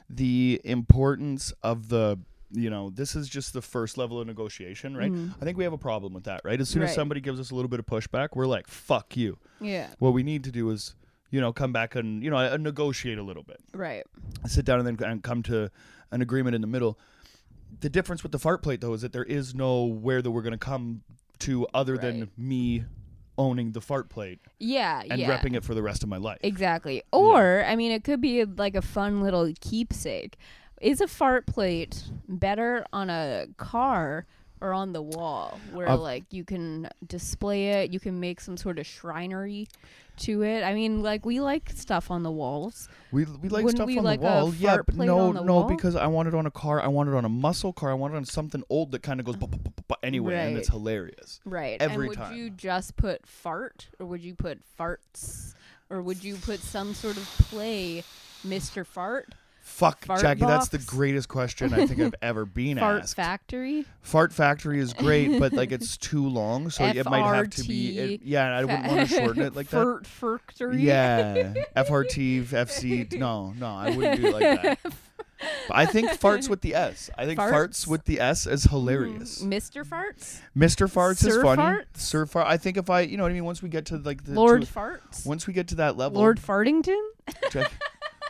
the 0.10 0.60
importance 0.64 1.54
of 1.64 1.90
the 1.90 2.18
you 2.52 2.70
know 2.70 2.90
this 2.90 3.16
is 3.16 3.28
just 3.28 3.54
the 3.54 3.62
first 3.62 3.98
level 3.98 4.20
of 4.22 4.28
negotiation, 4.28 4.96
right? 4.96 5.12
Mhm. 5.12 5.36
I 5.42 5.46
think 5.46 5.58
we 5.58 5.64
have 5.64 5.74
a 5.74 5.78
problem 5.78 6.14
with 6.14 6.24
that, 6.26 6.42
right? 6.44 6.60
As 6.60 6.70
soon 6.70 6.82
as 6.84 6.94
somebody 6.94 7.20
gives 7.22 7.40
us 7.40 7.52
a 7.52 7.56
little 7.56 7.70
bit 7.70 7.80
of 7.80 7.86
pushback, 7.86 8.30
we're 8.36 8.46
like, 8.48 8.68
"Fuck 8.68 9.18
you." 9.18 9.38
Yeah. 9.60 9.90
What 10.00 10.14
we 10.14 10.24
need 10.24 10.44
to 10.46 10.52
do 10.52 10.70
is, 10.70 10.96
you 11.30 11.42
know, 11.42 11.52
come 11.52 11.74
back 11.74 11.96
and 11.96 12.24
you 12.24 12.30
know 12.30 12.38
uh, 12.38 12.56
negotiate 12.58 13.18
a 13.18 13.24
little 13.24 13.44
bit, 13.44 13.60
Right. 13.74 14.06
sit 14.46 14.64
down 14.66 14.80
and 14.86 14.98
then 14.98 15.10
and 15.10 15.22
come 15.24 15.44
to 15.44 15.70
an 16.12 16.22
agreement 16.22 16.56
in 16.56 16.62
the 16.62 16.68
middle. 16.68 16.98
The 17.82 17.90
difference 17.90 18.24
with 18.24 18.32
the 18.32 18.40
fart 18.40 18.64
plate 18.64 18.80
though 18.82 18.94
is 18.94 19.02
that 19.02 19.12
there 19.12 19.26
is 19.26 19.54
no 19.54 19.84
where 19.84 20.22
that 20.22 20.32
we're 20.32 20.42
going 20.42 20.52
to 20.54 20.58
come 20.58 21.02
to 21.40 21.68
other 21.74 21.98
than 21.98 22.32
me 22.38 22.86
owning 23.38 23.74
the 23.74 23.82
fart 23.82 24.10
plate 24.10 24.40
Yeah. 24.58 25.04
and 25.08 25.20
yeah. 25.22 25.38
repping 25.38 25.56
it 25.56 25.64
for 25.64 25.76
the 25.76 25.84
rest 25.84 26.02
of 26.02 26.10
my 26.10 26.18
life. 26.18 26.40
Exactly. 26.42 27.04
Or 27.12 27.64
I 27.66 27.76
mean, 27.76 27.92
it 27.92 28.04
could 28.04 28.22
be 28.22 28.46
like 28.46 28.76
a 28.76 28.82
fun 28.82 29.22
little 29.22 29.52
keepsake. 29.60 30.38
Is 30.82 31.02
a 31.02 31.08
fart 31.08 31.46
plate 31.46 32.04
better 32.28 32.86
on 32.94 33.10
a 33.10 33.48
car 33.58 34.26
or 34.62 34.74
on 34.74 34.94
the 34.94 35.02
wall, 35.02 35.60
where 35.72 35.96
like 35.96 36.24
you 36.32 36.44
can 36.44 36.90
display 37.06 37.70
it, 37.70 37.94
you 37.94 38.00
can 38.00 38.20
make 38.20 38.40
some 38.42 38.58
sort 38.58 38.80
of 38.80 38.86
shrinery 38.86 39.68
to 40.18 40.44
it? 40.44 40.64
I 40.64 40.74
mean, 40.74 41.04
like 41.04 41.26
we 41.26 41.40
like 41.40 41.70
stuff 41.72 42.10
on 42.10 42.24
the 42.24 42.32
walls. 42.32 42.90
We 43.12 43.26
we 43.26 43.50
like 43.50 43.64
Wouldn't 43.64 43.78
stuff 43.78 43.88
we 43.88 43.98
on 43.98 44.04
like 44.04 44.20
the 44.20 44.26
wall, 44.26 44.54
yeah, 44.56 44.78
but 44.86 44.96
no, 44.96 45.32
no, 45.32 45.42
wall? 45.42 45.64
because 45.64 45.96
I 45.96 46.08
want 46.08 46.28
it 46.28 46.34
on 46.34 46.46
a 46.46 46.52
car. 46.52 46.82
I 46.82 46.88
want 46.88 47.10
it 47.10 47.16
on 47.16 47.26
a 47.26 47.30
muscle 47.30 47.74
car. 47.74 47.92
I 47.92 47.94
want 47.94 48.14
it 48.14 48.18
on 48.18 48.26
something 48.26 48.64
old 48.70 48.92
that 48.92 49.04
kind 49.04 49.20
of 49.20 49.26
goes 49.26 49.36
ah. 49.36 49.46
bu- 49.46 49.58
bu- 49.88 49.96
anyway, 50.04 50.36
and 50.36 50.58
it's 50.58 50.70
hilarious. 50.70 51.40
Right. 51.46 51.80
Every 51.80 52.08
and 52.08 52.10
would 52.10 52.18
time. 52.18 52.36
you 52.36 52.50
just 52.50 52.96
put 52.98 53.26
fart 53.28 53.88
or 54.00 54.06
would 54.08 54.22
you 54.22 54.34
put 54.36 54.60
farts? 54.80 55.54
Or 55.90 56.02
would 56.02 56.22
you 56.22 56.36
put 56.36 56.60
some 56.60 56.94
sort 56.94 57.16
of 57.16 57.24
play, 57.24 58.04
Mr. 58.46 58.86
Fart? 58.86 59.34
Fuck, 59.68 60.06
Fart 60.06 60.22
Jackie, 60.22 60.40
that's 60.40 60.70
the 60.70 60.80
greatest 60.80 61.28
question 61.28 61.74
I 61.74 61.86
think 61.86 62.00
I've 62.00 62.16
ever 62.22 62.46
been 62.46 62.80
Fart 62.80 63.04
asked. 63.04 63.16
Fart 63.16 63.28
Factory? 63.28 63.86
Fart 64.02 64.34
Factory 64.34 64.80
is 64.80 64.94
great, 64.94 65.38
but 65.40 65.54
like 65.54 65.72
it's 65.72 65.98
too 65.98 66.28
long, 66.28 66.70
so 66.72 66.86
it 66.86 67.06
might 67.06 67.36
have 67.36 67.50
to 67.52 67.64
be. 67.64 68.00
It, 68.00 68.22
yeah, 68.24 68.58
I 68.58 68.64
wouldn't 68.64 68.88
want 68.88 69.08
to 69.10 69.16
shorten 69.16 69.44
it 69.44 69.56
like 69.56 69.68
that. 69.70 69.84
Fart 69.84 70.08
Factory? 70.08 70.82
Yeah, 70.82 71.54
FRT, 71.76 72.46
FC. 72.46 73.20
No, 73.20 73.52
no, 73.52 73.68
I 73.68 73.96
wouldn't 73.96 74.22
do 74.22 74.28
it 74.28 74.34
like 74.34 74.62
that. 74.64 74.80
But 75.68 75.78
I 75.78 75.86
think 75.86 76.10
farts 76.12 76.50
with 76.50 76.62
the 76.62 76.74
S. 76.74 77.12
I 77.16 77.26
think 77.26 77.40
farts, 77.40 77.52
Farts? 77.52 77.88
with 77.88 78.06
the 78.06 78.20
S 78.20 78.48
is 78.48 78.66
mm, 78.66 78.70
hilarious. 78.72 79.44
Mr. 79.44 79.86
Farts? 79.86 80.40
Mr. 80.58 80.92
Farts 80.92 81.28
is 81.28 81.40
funny. 81.44 81.62
Farts? 81.62 81.98
Sir 81.98 82.26
Fart. 82.26 82.48
I 82.48 82.58
think 82.58 82.78
if 82.78 82.90
I, 82.90 83.02
you 83.02 83.18
know 83.18 83.24
what 83.24 83.32
I 83.32 83.36
mean. 83.36 83.46
Once 83.46 83.62
we 83.62 83.70
get 83.70 83.86
to 83.88 83.98
like 83.98 84.24
the 84.24 84.34
Lord 84.34 84.62
to- 84.64 84.68
Farts? 84.68 85.26
once 85.28 85.46
we 85.46 85.54
get 85.54 85.68
to 85.68 85.76
that 85.76 85.98
level, 85.98 86.22
Lord 86.22 86.40
Fartington? 86.40 87.02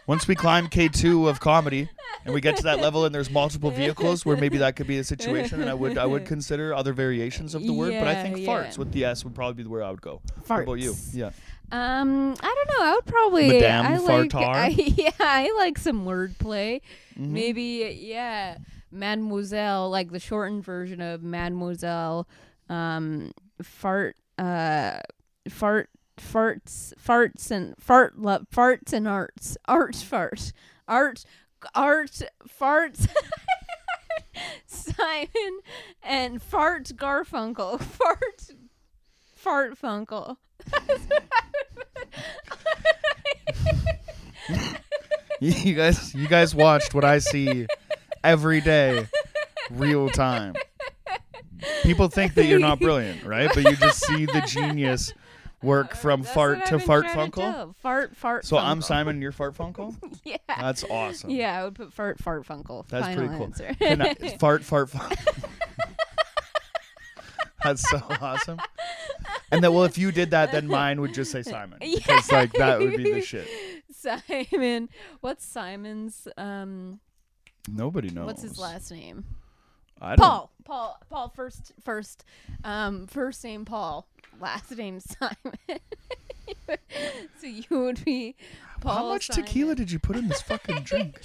Once 0.07 0.27
we 0.27 0.35
climb 0.35 0.67
K 0.67 0.87
two 0.87 1.27
of 1.27 1.39
comedy 1.39 1.89
and 2.25 2.33
we 2.33 2.41
get 2.41 2.57
to 2.57 2.63
that 2.63 2.79
level 2.79 3.05
and 3.05 3.13
there's 3.13 3.29
multiple 3.29 3.69
vehicles 3.71 4.25
where 4.25 4.37
maybe 4.37 4.57
that 4.57 4.75
could 4.75 4.87
be 4.87 4.97
a 4.97 5.03
situation 5.03 5.61
and 5.61 5.69
I 5.69 5.73
would 5.73 5.97
I 5.97 6.05
would 6.05 6.25
consider 6.33 6.73
other 6.73 6.93
variations 6.93 7.53
of 7.53 7.63
the 7.63 7.73
word. 7.73 7.93
But 7.93 8.07
I 8.07 8.23
think 8.23 8.39
yeah. 8.39 8.47
farts 8.47 8.77
with 8.77 8.91
the 8.91 9.05
S 9.05 9.23
would 9.23 9.35
probably 9.35 9.63
be 9.63 9.69
where 9.69 9.83
I 9.83 9.91
would 9.91 10.01
go. 10.01 10.21
Farts. 10.41 10.47
How 10.47 10.61
about 10.61 10.79
you? 10.79 10.95
Yeah. 11.13 11.31
Um, 11.71 12.33
I 12.39 12.65
don't 12.65 12.79
know. 12.79 12.85
I 12.85 12.93
would 12.95 13.05
probably. 13.05 13.47
Madame 13.49 13.85
I 13.85 13.97
like. 13.97 14.31
Fartar? 14.31 14.55
I, 14.55 14.67
yeah, 14.67 15.11
I 15.19 15.53
like 15.57 15.77
some 15.77 16.05
wordplay. 16.05 16.81
Mhm. 17.17 17.29
Maybe, 17.29 17.97
yeah, 17.99 18.57
Mademoiselle, 18.91 19.89
like 19.89 20.11
the 20.11 20.19
shortened 20.19 20.63
version 20.63 21.01
of 21.01 21.23
Mademoiselle. 21.23 22.27
Um, 22.69 23.33
fart. 23.61 24.15
Uh, 24.37 24.99
fart. 25.49 25.89
Farts. 26.17 26.93
Farts 26.95 27.51
and 27.51 27.75
fart. 27.79 28.19
love, 28.19 28.47
farts 28.53 28.93
and 28.93 29.07
arts. 29.07 29.57
Arts. 29.67 30.01
Fart. 30.01 30.51
Art. 30.87 31.25
Art. 31.73 32.21
Farts. 32.59 33.07
Simon 34.65 35.59
and 36.03 36.41
Fart 36.41 36.85
Garfunkel. 36.95 37.81
Fart. 37.81 38.51
Fart 39.35 39.79
Funkle. 39.79 40.37
you 45.39 45.73
guys, 45.73 46.13
you 46.13 46.27
guys 46.27 46.53
watched 46.53 46.93
what 46.93 47.05
I 47.05 47.19
see 47.19 47.67
every 48.23 48.61
day, 48.61 49.07
real 49.69 50.09
time. 50.09 50.55
People 51.83 52.07
think 52.09 52.33
that 52.35 52.45
you're 52.45 52.59
not 52.59 52.79
brilliant, 52.79 53.23
right? 53.23 53.49
But 53.53 53.63
you 53.63 53.75
just 53.75 54.05
see 54.05 54.25
the 54.25 54.41
genius 54.47 55.13
work 55.63 55.95
from 55.95 56.21
That's 56.21 56.33
fart 56.33 56.57
what 56.59 56.65
to 56.67 56.73
I've 56.75 56.79
been 56.79 56.87
fart 56.87 57.05
trying 57.05 57.31
to 57.31 57.37
funkle. 57.39 57.75
Fart, 57.77 58.15
fart. 58.17 58.45
So 58.45 58.57
I'm 58.57 58.79
Funkle. 58.79 58.83
Simon, 58.83 59.21
you're 59.21 59.31
fart 59.31 59.55
funkle. 59.55 59.95
Yeah. 60.23 60.37
That's 60.47 60.83
awesome. 60.83 61.29
Yeah, 61.29 61.59
I 61.59 61.63
would 61.65 61.75
put 61.75 61.93
fart, 61.93 62.19
fart, 62.19 62.45
funkle. 62.45 62.87
That's 62.89 63.05
Final 63.07 63.19
pretty 63.27 63.37
cool. 63.37 63.45
answer. 63.45 63.75
Can 63.79 64.01
I- 64.01 64.13
fart, 64.39 64.63
fart, 64.63 64.89
fart. 64.89 65.15
That's 67.63 67.89
so 67.89 68.01
awesome. 68.21 68.59
And 69.51 69.63
then, 69.63 69.73
well, 69.73 69.83
if 69.83 69.97
you 69.97 70.11
did 70.11 70.31
that, 70.31 70.51
then 70.51 70.67
mine 70.67 71.01
would 71.01 71.13
just 71.13 71.31
say 71.31 71.41
Simon, 71.41 71.79
because 71.79 72.31
like 72.31 72.53
that 72.53 72.79
would 72.79 72.95
be 72.95 73.11
the 73.13 73.21
shit. 73.21 73.47
Simon. 73.91 74.89
What's 75.21 75.43
Simon's? 75.45 76.27
Um, 76.37 76.99
Nobody 77.67 78.09
knows. 78.09 78.25
what's 78.27 78.41
his 78.43 78.59
last 78.59 78.91
name? 78.91 79.25
I 79.99 80.09
don't. 80.15 80.19
Paul. 80.19 80.51
Paul. 80.65 81.01
Paul. 81.09 81.29
First. 81.35 81.73
First. 81.83 82.23
Um. 82.63 83.07
First 83.07 83.43
name 83.43 83.65
Paul. 83.65 84.07
Last 84.39 84.75
name 84.77 84.99
Simon. 84.99 85.79
so 87.39 87.47
you 87.47 87.63
would 87.69 88.03
be 88.05 88.35
Paul. 88.81 88.95
How 88.95 89.09
much 89.09 89.27
Simon. 89.27 89.45
tequila 89.45 89.75
did 89.75 89.91
you 89.91 89.99
put 89.99 90.15
in 90.15 90.27
this 90.27 90.41
fucking 90.41 90.79
drink? 90.83 91.19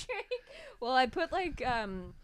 well, 0.81 0.92
I 0.92 1.07
put 1.07 1.33
like 1.33 1.64
um 1.66 2.14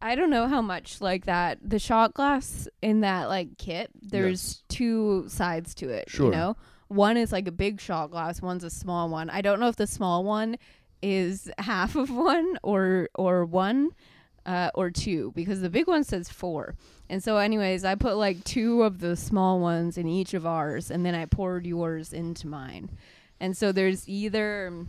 I 0.00 0.14
don't 0.14 0.30
know 0.30 0.48
how 0.48 0.60
much 0.60 1.00
like 1.00 1.24
that 1.26 1.58
the 1.62 1.78
shot 1.78 2.14
glass 2.14 2.68
in 2.82 3.00
that 3.00 3.28
like 3.28 3.56
kit. 3.58 3.90
There's 4.00 4.62
two 4.68 5.24
sides 5.28 5.74
to 5.76 5.88
it, 5.88 6.10
Sure. 6.10 6.26
you 6.26 6.32
know. 6.32 6.56
One 6.88 7.16
is 7.16 7.32
like 7.32 7.48
a 7.48 7.52
big 7.52 7.80
shot 7.80 8.10
glass, 8.10 8.42
one's 8.42 8.62
a 8.64 8.70
small 8.70 9.08
one. 9.08 9.30
I 9.30 9.40
don't 9.40 9.58
know 9.58 9.68
if 9.68 9.76
the 9.76 9.86
small 9.86 10.22
one 10.24 10.56
is 11.02 11.50
half 11.58 11.96
of 11.96 12.10
one 12.10 12.58
or 12.62 13.08
or 13.14 13.44
one 13.44 13.90
uh, 14.46 14.70
or 14.74 14.90
two 14.90 15.32
because 15.34 15.60
the 15.60 15.70
big 15.70 15.86
one 15.86 16.04
says 16.04 16.28
four. 16.28 16.74
And 17.08 17.22
so, 17.22 17.36
anyways, 17.36 17.84
I 17.84 17.94
put 17.94 18.16
like 18.16 18.42
two 18.44 18.82
of 18.82 19.00
the 19.00 19.16
small 19.16 19.60
ones 19.60 19.98
in 19.98 20.08
each 20.08 20.34
of 20.34 20.46
ours, 20.46 20.90
and 20.90 21.04
then 21.04 21.14
I 21.14 21.26
poured 21.26 21.66
yours 21.66 22.12
into 22.12 22.46
mine. 22.46 22.90
And 23.40 23.56
so 23.56 23.72
there's 23.72 24.08
either 24.08 24.86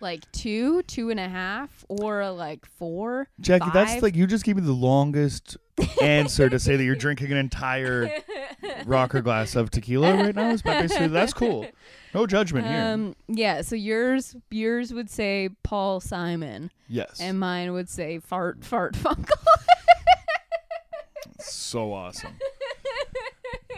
like 0.00 0.30
two, 0.32 0.82
two 0.82 1.10
and 1.10 1.20
a 1.20 1.28
half, 1.28 1.84
or 1.88 2.30
like 2.30 2.66
four. 2.66 3.28
Jackie, 3.40 3.70
that's 3.72 4.02
like 4.02 4.16
you 4.16 4.26
just 4.26 4.44
gave 4.44 4.56
me 4.56 4.62
the 4.62 4.72
longest 4.72 5.56
answer 6.02 6.48
to 6.48 6.58
say 6.58 6.76
that 6.76 6.84
you're 6.84 6.96
drinking 6.96 7.32
an 7.32 7.38
entire 7.38 8.10
rocker 8.86 9.20
glass 9.20 9.56
of 9.56 9.70
tequila 9.70 10.14
right 10.14 10.34
now. 10.34 10.50
Is 10.50 10.62
basically 10.62 11.08
that's 11.08 11.32
cool. 11.32 11.66
No 12.14 12.26
judgment 12.26 12.66
here. 12.66 12.80
Um, 12.80 13.14
yeah. 13.28 13.62
So 13.62 13.76
yours, 13.76 14.36
yours 14.50 14.92
would 14.92 15.10
say 15.10 15.50
Paul 15.62 16.00
Simon, 16.00 16.70
yes, 16.88 17.20
and 17.20 17.38
mine 17.38 17.72
would 17.72 17.88
say 17.88 18.18
Fart 18.18 18.64
Fart 18.64 18.94
Funkle. 18.94 19.30
so 21.38 21.92
awesome. 21.92 22.34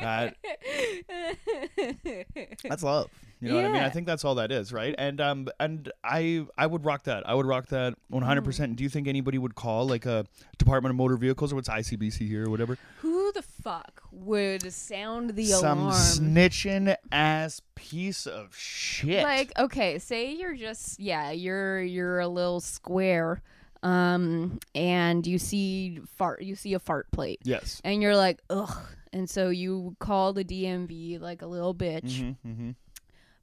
That 0.00 0.36
that's 2.62 2.82
love. 2.82 3.10
You 3.40 3.50
know 3.50 3.56
what 3.56 3.64
I 3.66 3.72
mean? 3.72 3.82
I 3.82 3.90
think 3.90 4.06
that's 4.06 4.24
all 4.24 4.34
that 4.36 4.50
is, 4.50 4.72
right? 4.72 4.94
And 4.98 5.20
um 5.20 5.48
and 5.60 5.92
I 6.02 6.46
I 6.56 6.66
would 6.66 6.84
rock 6.84 7.04
that. 7.04 7.28
I 7.28 7.34
would 7.34 7.46
rock 7.46 7.66
that 7.68 7.94
100. 8.08 8.40
Mm. 8.40 8.44
percent 8.44 8.76
Do 8.76 8.82
you 8.84 8.90
think 8.90 9.06
anybody 9.06 9.38
would 9.38 9.54
call 9.54 9.86
like 9.86 10.06
a 10.06 10.26
Department 10.58 10.90
of 10.90 10.96
Motor 10.96 11.16
Vehicles 11.16 11.52
or 11.52 11.56
what's 11.56 11.68
ICBC 11.68 12.26
here 12.26 12.46
or 12.46 12.50
whatever? 12.50 12.76
Who 13.00 13.32
the 13.32 13.42
fuck 13.42 14.02
would 14.10 14.72
sound 14.72 15.30
the 15.30 15.46
Some 15.46 15.78
alarm? 15.80 15.94
snitching 15.94 16.96
ass 17.12 17.62
piece 17.74 18.26
of 18.26 18.56
shit. 18.56 19.22
Like, 19.22 19.52
okay, 19.58 19.98
say 19.98 20.32
you're 20.32 20.56
just 20.56 20.98
yeah, 20.98 21.30
you're 21.30 21.80
you're 21.82 22.20
a 22.20 22.28
little 22.28 22.60
square, 22.60 23.42
um, 23.82 24.58
and 24.74 25.26
you 25.26 25.38
see 25.38 26.00
fart, 26.16 26.42
you 26.42 26.56
see 26.56 26.74
a 26.74 26.78
fart 26.78 27.10
plate, 27.12 27.40
yes. 27.44 27.80
and 27.84 28.02
you're 28.02 28.16
like, 28.16 28.40
ugh, 28.50 28.76
and 29.12 29.28
so 29.28 29.50
you 29.50 29.96
call 30.00 30.32
the 30.32 30.44
DMV 30.44 31.20
like 31.20 31.42
a 31.42 31.46
little 31.46 31.74
bitch. 31.74 32.20
Mm-hmm, 32.20 32.48
mm-hmm. 32.48 32.70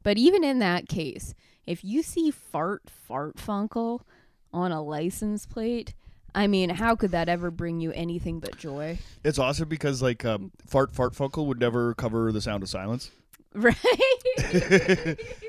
But 0.05 0.19
even 0.19 0.43
in 0.43 0.59
that 0.59 0.87
case, 0.87 1.33
if 1.65 1.83
you 1.83 2.03
see 2.03 2.29
fart 2.29 2.83
fart 2.91 3.37
funkle 3.37 4.01
on 4.53 4.71
a 4.71 4.79
license 4.79 5.47
plate, 5.47 5.95
I 6.35 6.45
mean, 6.45 6.69
how 6.69 6.95
could 6.95 7.09
that 7.09 7.27
ever 7.27 7.49
bring 7.49 7.79
you 7.79 7.91
anything 7.91 8.39
but 8.39 8.55
joy? 8.55 8.99
It's 9.23 9.39
awesome 9.39 9.67
because 9.67 10.03
like 10.03 10.23
um, 10.23 10.51
fart 10.67 10.93
fart 10.93 11.13
funkle 11.13 11.47
would 11.47 11.59
never 11.59 11.95
cover 11.95 12.31
the 12.31 12.39
sound 12.39 12.61
of 12.63 12.69
silence. 12.69 13.11
Right? 13.55 13.73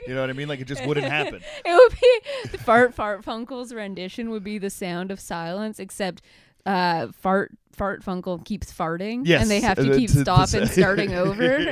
you 0.07 0.15
know 0.15 0.21
what 0.21 0.31
I 0.31 0.33
mean? 0.33 0.47
Like 0.47 0.61
it 0.61 0.69
just 0.69 0.87
wouldn't 0.87 1.09
happen. 1.09 1.41
It 1.65 1.75
would 1.75 2.01
be 2.01 2.51
the 2.53 2.59
fart 2.59 2.95
fart 2.95 3.25
funkle's 3.25 3.75
rendition 3.75 4.31
would 4.31 4.45
be 4.45 4.59
the 4.59 4.71
sound 4.71 5.11
of 5.11 5.19
silence, 5.19 5.81
except 5.81 6.23
uh, 6.65 7.09
fart 7.09 7.51
fart 7.77 8.03
funkle 8.05 8.45
keeps 8.45 8.73
farting, 8.73 9.23
Yes, 9.25 9.43
and 9.43 9.51
they 9.51 9.61
have 9.61 9.77
to 9.77 9.97
keep 9.97 10.09
to- 10.11 10.17
to 10.17 10.21
stopping, 10.23 10.67
starting 10.67 11.15
over. 11.25 11.59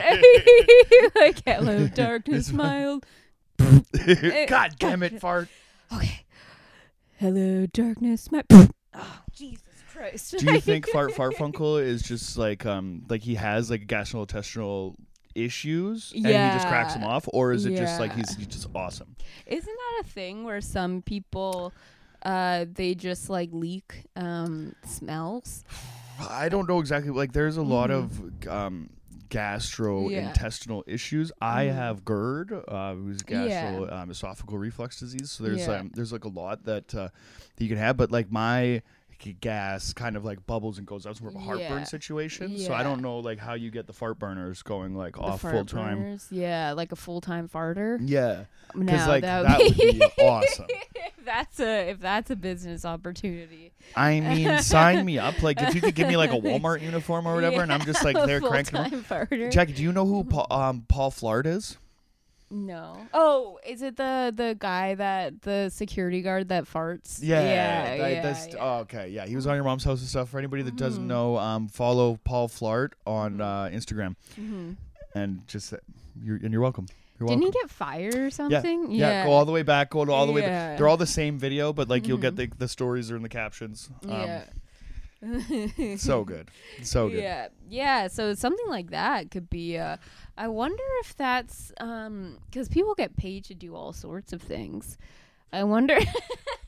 like 1.17 1.43
hello, 1.47 1.89
darkness, 1.89 2.53
mild. 2.53 3.05
God 3.59 4.75
damn 4.79 5.03
it, 5.03 5.21
fart. 5.21 5.49
Okay, 5.95 6.25
hello, 7.19 7.67
darkness, 7.67 8.31
my. 8.33 8.43
Oh, 8.95 9.19
Jesus 9.33 9.63
Christ! 9.93 10.37
Do 10.39 10.53
you 10.53 10.61
think 10.61 10.89
Fart 10.89 11.13
Farfunkel 11.13 11.83
is 11.83 12.03
just 12.03 12.37
like 12.37 12.67
um 12.67 13.05
like 13.09 13.23
he 13.23 13.35
has 13.37 13.71
like 13.71 13.87
gastrointestinal 13.87 14.95
issues 15.35 16.13
and 16.15 16.27
he 16.27 16.33
just 16.33 16.69
cracks 16.69 16.95
them 16.95 17.05
off, 17.05 17.29
or 17.33 17.53
is 17.53 17.65
it 17.67 17.77
just 17.77 17.99
like 18.01 18.15
he's, 18.15 18.35
he's 18.37 18.47
just 18.47 18.69
awesome? 18.75 19.17
Isn't 19.47 19.67
that 19.77 20.03
a 20.05 20.09
thing 20.09 20.45
where 20.45 20.61
some 20.61 21.03
people, 21.03 21.73
uh, 22.25 22.67
they 22.73 22.95
just 22.95 23.31
like 23.31 23.51
leak 23.53 24.05
um 24.17 24.75
smells? 24.85 25.65
I 26.21 26.49
don't 26.49 26.69
know 26.69 26.79
exactly. 26.81 27.11
Like 27.11 27.33
there's 27.33 27.57
a 27.57 27.63
lot 27.63 27.91
Mhm. 27.91 27.95
of 28.45 28.49
um 28.49 28.91
gastrointestinal 29.31 30.83
issues. 30.87 31.33
I 31.41 31.65
Mhm. 31.67 31.75
have 31.75 32.05
GERD, 32.05 32.53
uh, 32.69 32.95
who's 32.95 33.23
gastro 33.23 33.87
Yeah. 33.87 34.03
um, 34.03 34.11
esophageal 34.11 34.59
reflux 34.59 35.01
disease. 35.01 35.31
So 35.31 35.45
there's 35.45 35.67
Yeah. 35.67 35.81
um, 35.81 35.91
there's 35.95 36.13
like 36.13 36.25
a 36.25 36.29
lot 36.29 36.65
that 36.65 36.95
uh, 36.95 37.09
that 37.57 37.65
you 37.65 37.69
can 37.69 37.79
have, 37.79 37.97
but 37.97 38.11
like 38.13 38.31
my 38.31 38.83
gas 39.33 39.93
kind 39.93 40.17
of 40.17 40.25
like 40.25 40.47
bubbles 40.47 40.79
and 40.79 40.87
goes 40.87 41.07
out. 41.07 41.11
It's 41.13 41.21
more 41.21 41.31
of 41.31 41.37
a 41.37 41.41
heartburn 41.41 41.79
Yeah. 41.79 41.85
situation. 41.85 42.59
So 42.59 42.75
I 42.75 42.83
don't 42.83 43.01
know 43.01 43.19
like 43.19 43.39
how 43.39 43.55
you 43.55 43.71
get 43.71 43.87
the 43.87 43.93
fart 43.93 44.19
burners 44.19 44.63
going 44.63 44.95
like 44.95 45.15
The 45.15 45.21
off 45.23 45.41
full 45.41 45.65
time. 45.65 45.99
burners? 45.99 46.27
Yeah, 46.31 46.73
like 46.73 46.93
a 46.93 46.97
full 46.97 47.21
time 47.21 47.49
farter. 47.49 47.99
Yeah, 48.01 48.45
No, 48.75 48.85
because 48.85 49.09
like 49.09 49.23
that 49.23 49.43
that 49.45 49.59
would 49.59 49.77
be 49.77 50.03
awesome. 50.21 50.67
if 50.95 51.13
that's 51.25 51.59
a 51.61 51.89
if 51.91 52.01
that's 52.01 52.31
a 52.31 52.37
business 52.37 52.85
opportunity. 52.85 53.73
I 53.97 54.21
mean, 54.21 54.59
sign 54.61 55.05
me 55.05 55.19
up. 55.19 55.43
Like 55.43 55.61
if 55.63 55.75
you 55.75 55.81
could 55.81 55.95
give 55.95 56.09
me 56.09 56.17
like 56.17 56.31
a 56.33 56.37
Walmart 56.41 56.83
uniform 56.83 57.27
or 57.27 57.35
whatever, 57.35 57.63
and 57.63 57.73
I'm 57.73 57.81
just 57.85 58.05
like 58.05 58.17
there 58.27 58.41
cranking. 58.41 58.79
farter. 59.03 59.51
Jackie, 59.51 59.73
do 59.73 59.83
you 59.83 59.93
know 59.93 60.07
who 60.07 60.25
Paul, 60.25 60.47
um, 60.51 60.85
Paul 60.89 61.11
Flart 61.11 61.47
is? 61.47 61.79
No. 62.55 62.97
Oh, 63.13 63.59
is 63.67 63.83
it 63.83 63.97
the 63.97 64.33
the 64.35 64.57
guy 64.59 64.95
that 64.95 65.43
the 65.43 65.71
security 65.71 66.23
guard 66.23 66.49
that 66.51 66.65
farts? 66.65 67.19
Yeah, 67.21 67.43
yeah, 67.43 67.97
that- 67.99 68.13
yeah, 68.13 68.23
that's 68.23 68.47
yeah. 68.49 68.55
oh, 68.61 68.79
okay. 68.83 69.09
Yeah, 69.09 69.27
he 69.27 69.35
was 69.35 69.47
on 69.49 69.57
your 69.57 69.65
mom's 69.65 69.83
house 69.83 69.99
and 70.01 70.09
stuff. 70.09 70.29
For 70.29 70.39
anybody 70.39 70.63
that 70.63 70.77
doesn't 70.77 71.03
Mhm. 71.03 71.09
know, 71.09 71.37
um, 71.37 71.67
follow 71.69 72.19
Paul 72.23 72.49
Flart 72.49 72.91
on 73.07 73.39
Mhm. 73.39 73.41
uh, 73.41 73.71
Instagram, 73.77 74.15
Mhm. 74.41 74.77
and 75.17 75.43
just 75.49 75.73
uh, 75.73 75.79
you're 76.23 76.37
and 76.37 76.53
you're 76.53 76.63
welcome. 76.63 76.87
You're 77.19 77.29
Didn't 77.29 77.43
welcome. 77.43 77.59
he 77.61 77.63
get 77.63 77.71
fired 77.71 78.15
or 78.15 78.31
something? 78.31 78.91
yeah, 78.93 79.09
yeah. 79.11 79.25
go 79.25 79.33
all 79.33 79.45
the 79.45 79.53
way 79.53 79.63
back. 79.63 79.91
Go 79.91 80.05
to 80.05 80.13
all 80.13 80.27
the 80.27 80.33
way. 80.33 80.43
Back. 80.43 80.79
They're 80.79 80.89
all 80.89 80.97
the 80.97 81.07
same 81.07 81.39
video, 81.39 81.73
but 81.73 81.89
like 81.89 82.07
you'll 82.07 82.19
get 82.19 82.35
Mhm. 82.35 82.37
the 82.37 82.47
the 82.59 82.69
stories 82.69 83.11
are 83.11 83.17
in 83.17 83.23
the 83.23 83.29
captions. 83.29 83.91
Um, 84.05 84.11
yeah. 84.11 84.45
so 85.97 86.25
good, 86.25 86.51
so 86.83 87.09
good. 87.09 87.23
Yeah, 87.23 87.49
yeah. 87.69 88.09
So 88.09 88.35
something 88.35 88.67
like 88.69 88.91
that 88.91 89.31
could 89.31 89.49
be. 89.49 89.79
Uh, 89.79 89.97
I 90.37 90.49
wonder 90.49 90.83
if 91.01 91.17
that's 91.17 91.73
um 91.81 92.39
because 92.47 92.69
people 92.69 92.95
get 92.95 93.17
paid 93.17 93.45
to 93.45 93.55
do 93.55 93.75
all 93.75 93.93
sorts 93.93 94.33
of 94.33 94.43
things. 94.43 94.99
I 95.53 95.65
wonder 95.65 95.97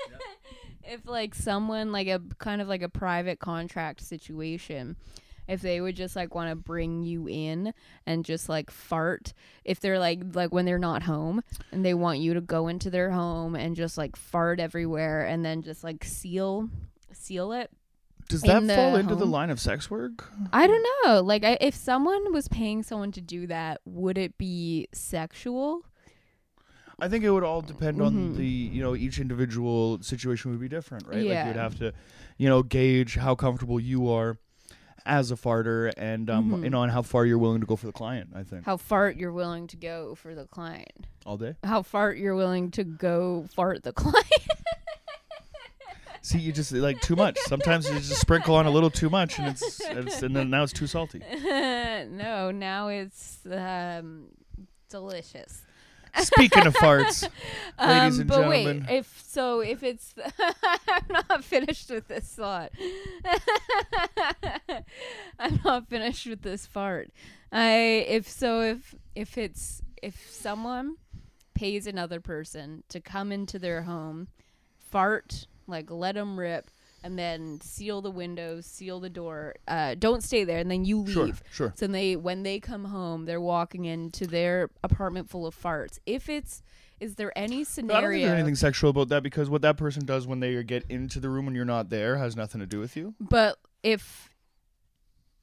if 0.85 1.07
like 1.07 1.35
someone 1.35 1.93
like 1.93 2.09
a 2.09 2.21
kind 2.39 2.63
of 2.63 2.69
like 2.69 2.83
a 2.83 2.89
private 2.89 3.39
contract 3.41 4.01
situation, 4.01 4.97
if 5.49 5.61
they 5.61 5.81
would 5.81 5.97
just 5.97 6.17
like 6.17 6.35
want 6.35 6.51
to 6.51 6.57
bring 6.57 7.03
you 7.03 7.29
in 7.29 7.73
and 8.07 8.25
just 8.25 8.49
like 8.49 8.71
fart 8.71 9.33
if 9.65 9.81
they're 9.81 9.99
like 9.99 10.21
like 10.35 10.53
when 10.53 10.65
they're 10.65 10.79
not 10.79 11.03
home 11.03 11.43
and 11.73 11.85
they 11.85 11.95
want 11.95 12.19
you 12.19 12.35
to 12.35 12.41
go 12.41 12.69
into 12.69 12.91
their 12.91 13.11
home 13.11 13.55
and 13.55 13.77
just 13.77 13.99
like 13.99 14.17
fart 14.17 14.61
everywhere 14.61 15.23
and 15.27 15.45
then 15.45 15.63
just 15.63 15.85
like 15.85 16.05
seal 16.05 16.69
seal 17.13 17.53
it 17.53 17.71
Does 18.29 18.43
that 18.43 18.63
fall 18.65 18.97
into 18.97 19.15
the 19.15 19.27
line 19.27 19.51
of 19.51 19.61
sex 19.61 19.91
work? 19.91 20.31
I 20.53 20.67
don't 20.67 20.87
know. 21.05 21.21
Like, 21.23 21.45
I, 21.45 21.57
if 21.61 21.75
someone 21.75 22.33
was 22.33 22.49
paying 22.49 22.83
someone 22.83 23.13
to 23.13 23.21
do 23.21 23.47
that, 23.47 23.81
would 23.85 24.19
it 24.19 24.37
be 24.39 24.89
sexual? 24.93 25.83
I 26.99 27.09
think 27.09 27.25
it 27.25 27.31
would 27.31 27.45
all 27.45 27.61
depend 27.61 28.01
on 28.01 28.15
Mhm. 28.33 28.37
the 28.37 28.47
you 28.47 28.83
know 28.83 28.97
each 28.97 29.19
individual 29.21 30.01
situation 30.03 30.51
would 30.51 30.61
be 30.61 30.69
different, 30.69 31.07
right? 31.07 31.17
Like 31.19 31.27
Yeah. 31.27 31.47
you'd 31.49 31.57
have 31.57 31.79
to, 31.79 31.93
you 32.39 32.49
know, 32.49 32.63
gauge 32.63 33.17
how 33.17 33.35
comfortable 33.35 33.79
you 33.79 34.09
are 34.11 34.39
as 35.05 35.31
a 35.31 35.37
farter, 35.37 35.93
and 35.99 36.29
um, 36.31 36.51
Mhm. 36.51 36.65
you 36.65 36.71
know, 36.71 36.83
and 36.83 36.91
how 36.91 37.03
far 37.03 37.27
you're 37.27 37.39
willing 37.39 37.61
to 37.61 37.67
go 37.67 37.77
for 37.77 37.87
the 37.87 37.93
client. 37.93 38.31
I 38.35 38.43
think 38.45 38.65
How 38.65 38.77
fart 38.79 39.17
you're 39.17 39.31
willing 39.33 39.67
to 39.69 39.77
go 39.77 40.15
for 40.15 40.35
the 40.35 40.47
client? 40.47 41.07
all 41.27 41.37
day. 41.37 41.55
How 41.63 41.83
fart 41.83 42.17
you're 42.19 42.35
willing 42.35 42.71
to 42.73 42.83
go 42.83 43.47
fart 43.55 43.83
the 43.83 43.93
client? 44.03 44.27
See, 46.27 46.39
you 46.41 46.51
just 46.51 46.73
like 46.73 47.01
too 47.01 47.15
much. 47.15 47.39
Sometimes 47.47 47.89
you 47.89 47.95
just 48.01 48.21
sprinkle 48.21 48.57
on 48.57 48.67
a 48.67 48.71
little 48.71 48.91
too 48.91 49.09
much, 49.09 49.39
and 49.39 49.47
it's, 49.47 49.81
it's 49.81 50.23
and 50.23 50.35
then 50.35 50.51
now 50.51 50.65
it's 50.65 50.73
too 50.73 50.89
salty. 50.89 51.21
no, 51.45 52.51
now 52.51 52.89
it's 52.89 53.39
um, 53.49 54.25
delicious. 54.91 55.63
Speaking 56.19 56.67
of 56.67 56.75
farts, 56.75 57.23
ladies 57.79 58.17
um, 58.17 58.21
and 58.23 58.27
but 58.27 58.41
gentlemen. 58.41 58.87
wait, 58.89 58.99
if 58.99 59.23
so, 59.25 59.61
if 59.61 59.85
it's 59.85 60.17
I'm 60.89 61.25
not 61.29 61.45
finished 61.45 61.91
with 61.91 62.09
this 62.09 62.25
thought. 62.35 62.73
I'm 65.39 65.61
not 65.65 65.89
finished 65.89 66.27
with 66.27 66.43
this 66.43 66.67
fart. 66.67 67.13
I 67.53 68.05
if 68.09 68.29
so 68.29 68.63
if 68.63 68.97
if 69.15 69.39
it's 69.39 69.81
if 70.03 70.29
someone 70.29 70.97
pays 71.55 71.87
another 71.87 72.21
person 72.21 72.83
to 72.89 73.01
come 73.01 73.31
into 73.31 73.61
their 73.61 73.83
home, 73.83 74.27
fart 74.91 75.47
like 75.67 75.91
let 75.91 76.15
them 76.15 76.39
rip, 76.39 76.71
and 77.03 77.19
then 77.19 77.61
seal 77.61 78.01
the 78.03 78.11
windows, 78.11 78.67
seal 78.67 79.01
the 79.01 79.11
door. 79.11 79.55
Uh, 79.69 79.95
don't 79.99 80.23
stay 80.23 80.45
there, 80.45 80.59
and 80.59 80.71
then 80.71 80.85
you 80.85 80.99
leave. 81.01 81.15
sure, 81.15 81.31
sure. 81.53 81.75
So 81.77 81.87
they 81.87 82.17
when 82.17 82.43
they 82.43 82.61
come 82.61 82.85
home, 82.87 83.25
they're 83.25 83.41
walking 83.41 83.85
into 83.85 84.27
their 84.27 84.71
apartment 84.83 85.29
full 85.31 85.47
of 85.47 85.55
farts. 85.61 85.99
If 86.07 86.29
it's 86.29 86.63
is 86.99 87.17
there 87.17 87.31
any 87.37 87.49
But 87.49 87.51
I 87.51 87.53
don't 87.53 87.59
think 87.59 87.69
scenario 87.69 88.27
there's 88.27 88.39
anything 88.39 88.55
sexual 88.55 88.91
about 88.91 89.09
that 89.11 89.23
because 89.23 89.51
what 89.51 89.63
that 89.63 89.77
person 89.77 90.07
does 90.07 90.27
when 90.27 90.41
they 90.41 90.63
get 90.63 90.85
into 90.89 91.21
the 91.21 91.29
room 91.29 91.45
when 91.47 91.55
you're 91.55 91.65
not 91.67 91.91
there 91.91 92.17
has 92.17 92.37
nothing 92.37 92.61
to 92.61 92.67
do 92.67 92.81
with 92.81 92.97
you. 92.97 93.15
but 93.21 93.59
if 93.83 94.31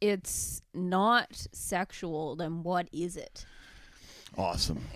it's 0.01 0.61
not 0.73 1.47
sexual, 1.53 2.35
then 2.35 2.61
what 2.63 2.89
is 2.91 3.15
it? 3.15 3.45
Awesome. 4.37 4.81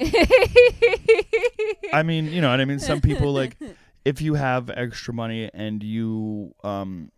I 1.93 2.03
mean, 2.03 2.25
you 2.31 2.41
know 2.41 2.49
what 2.49 2.59
I 2.59 2.65
mean. 2.65 2.79
Some 2.79 2.99
people 3.01 3.31
like 3.31 3.55
if 4.09 4.21
you 4.21 4.33
have 4.35 4.69
extra 4.69 5.13
money 5.13 5.49
and 5.53 5.83
you 5.83 6.53
um 6.63 7.11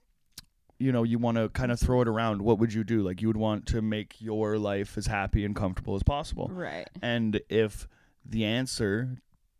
you 0.79 0.91
know 0.91 1.03
you 1.03 1.17
want 1.19 1.37
to 1.37 1.49
kind 1.49 1.71
of 1.71 1.79
throw 1.79 2.01
it 2.01 2.07
around 2.07 2.41
what 2.41 2.57
would 2.59 2.73
you 2.73 2.83
do 2.83 3.01
like 3.07 3.21
you 3.21 3.27
would 3.27 3.37
want 3.47 3.65
to 3.73 3.81
make 3.81 4.15
your 4.19 4.57
life 4.57 4.97
as 4.97 5.07
happy 5.07 5.43
and 5.45 5.55
comfortable 5.55 5.95
as 5.95 6.03
possible 6.03 6.47
right. 6.53 6.87
and 7.01 7.41
if 7.49 7.87
the 8.25 8.43
answer 8.45 9.17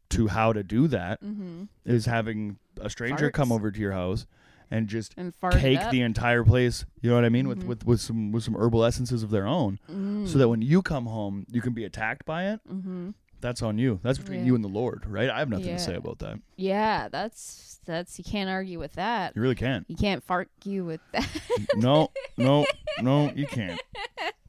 to 0.10 0.28
how 0.28 0.54
to 0.54 0.63
do 0.63 0.88
that 0.88 1.22
Mm-hmm. 1.22 1.63
is 1.86 2.06
having 2.06 2.58
a 2.82 2.89
stranger 2.89 3.30
come 3.32 3.52
over 3.52 3.70
to 3.72 3.80
your 3.80 3.92
house 3.92 4.26
and 4.72 4.88
just 4.88 5.13
And 5.18 5.34
cake 5.52 5.82
the 5.92 6.02
entire 6.02 6.44
place 6.44 6.86
you 7.02 7.10
know 7.10 7.15
what 7.15 7.26
i 7.26 7.30
mean 7.30 7.46
Mhm. 7.46 7.50
with, 7.50 7.63
with 7.65 7.86
with 7.86 8.02
some 8.02 8.32
with 8.32 8.44
some 8.44 8.56
herbal 8.56 8.84
essences 8.86 9.22
of 9.24 9.30
their 9.30 9.46
own 9.48 9.80
Mm. 9.92 10.28
so 10.28 10.38
that 10.39 10.48
when 10.50 10.62
you 10.62 10.82
come 10.82 11.06
home 11.08 11.46
you 11.52 11.62
can 11.62 11.74
be 11.74 11.84
attacked 11.86 12.26
by 12.26 12.42
it 12.54 12.60
Mm-hmm. 12.72 13.10
That's 13.41 13.62
on 13.62 13.78
you 13.78 13.99
that's 14.04 14.17
between 14.17 14.39
Yeah. 14.39 14.45
you 14.47 14.56
and 14.56 14.63
the 14.63 14.67
lord 14.69 15.06
right 15.08 15.30
i 15.30 15.39
have 15.39 15.49
nothing 15.49 15.67
to 15.67 15.80
say 15.80 15.95
about 15.95 16.19
that 16.19 16.39
Yeah, 16.58 17.08
that's 17.10 17.80
that's 17.86 18.17
you 18.19 18.23
can't 18.25 18.49
argue 18.49 18.78
with 18.78 18.93
that. 18.93 19.36
you 19.36 19.41
really 19.41 19.56
can't 19.56 19.86
You 19.88 19.95
can't 19.95 20.23
fart 20.23 20.49
you 20.63 20.86
with 20.86 21.02
that. 21.13 21.28
no 21.75 22.12
no 22.38 22.65
no 23.02 23.32
you 23.36 23.47
can't 23.47 23.82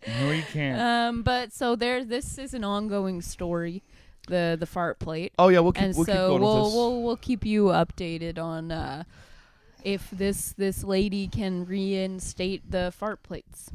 no 0.06 0.30
you 0.30 0.42
can't 0.52 0.80
um, 0.80 1.22
but 1.22 1.52
so 1.52 1.76
there, 1.76 2.04
this 2.04 2.36
is 2.38 2.52
an 2.54 2.64
ongoing 2.64 3.22
story, 3.22 3.82
the 4.28 4.56
the 4.58 4.66
fart 4.66 4.98
plate. 4.98 5.32
oh 5.38 5.48
yeah 5.48 5.60
we'll 5.60 5.72
keep 5.72 5.84
and 5.84 5.96
we'll 5.96 6.04
so 6.04 6.12
keep 6.12 6.18
going 6.18 6.42
we'll 6.42 6.54
with 6.56 6.64
this 6.66 6.74
we'll 6.74 7.02
we'll 7.02 7.16
keep 7.16 7.44
you 7.46 7.64
updated 7.66 8.38
on 8.38 8.70
uh, 8.72 9.04
if 9.84 10.10
this 10.10 10.52
this 10.58 10.84
lady 10.84 11.26
can 11.28 11.64
reinstate 11.64 12.70
the 12.70 12.92
fart 12.94 13.22
plates. 13.22 13.70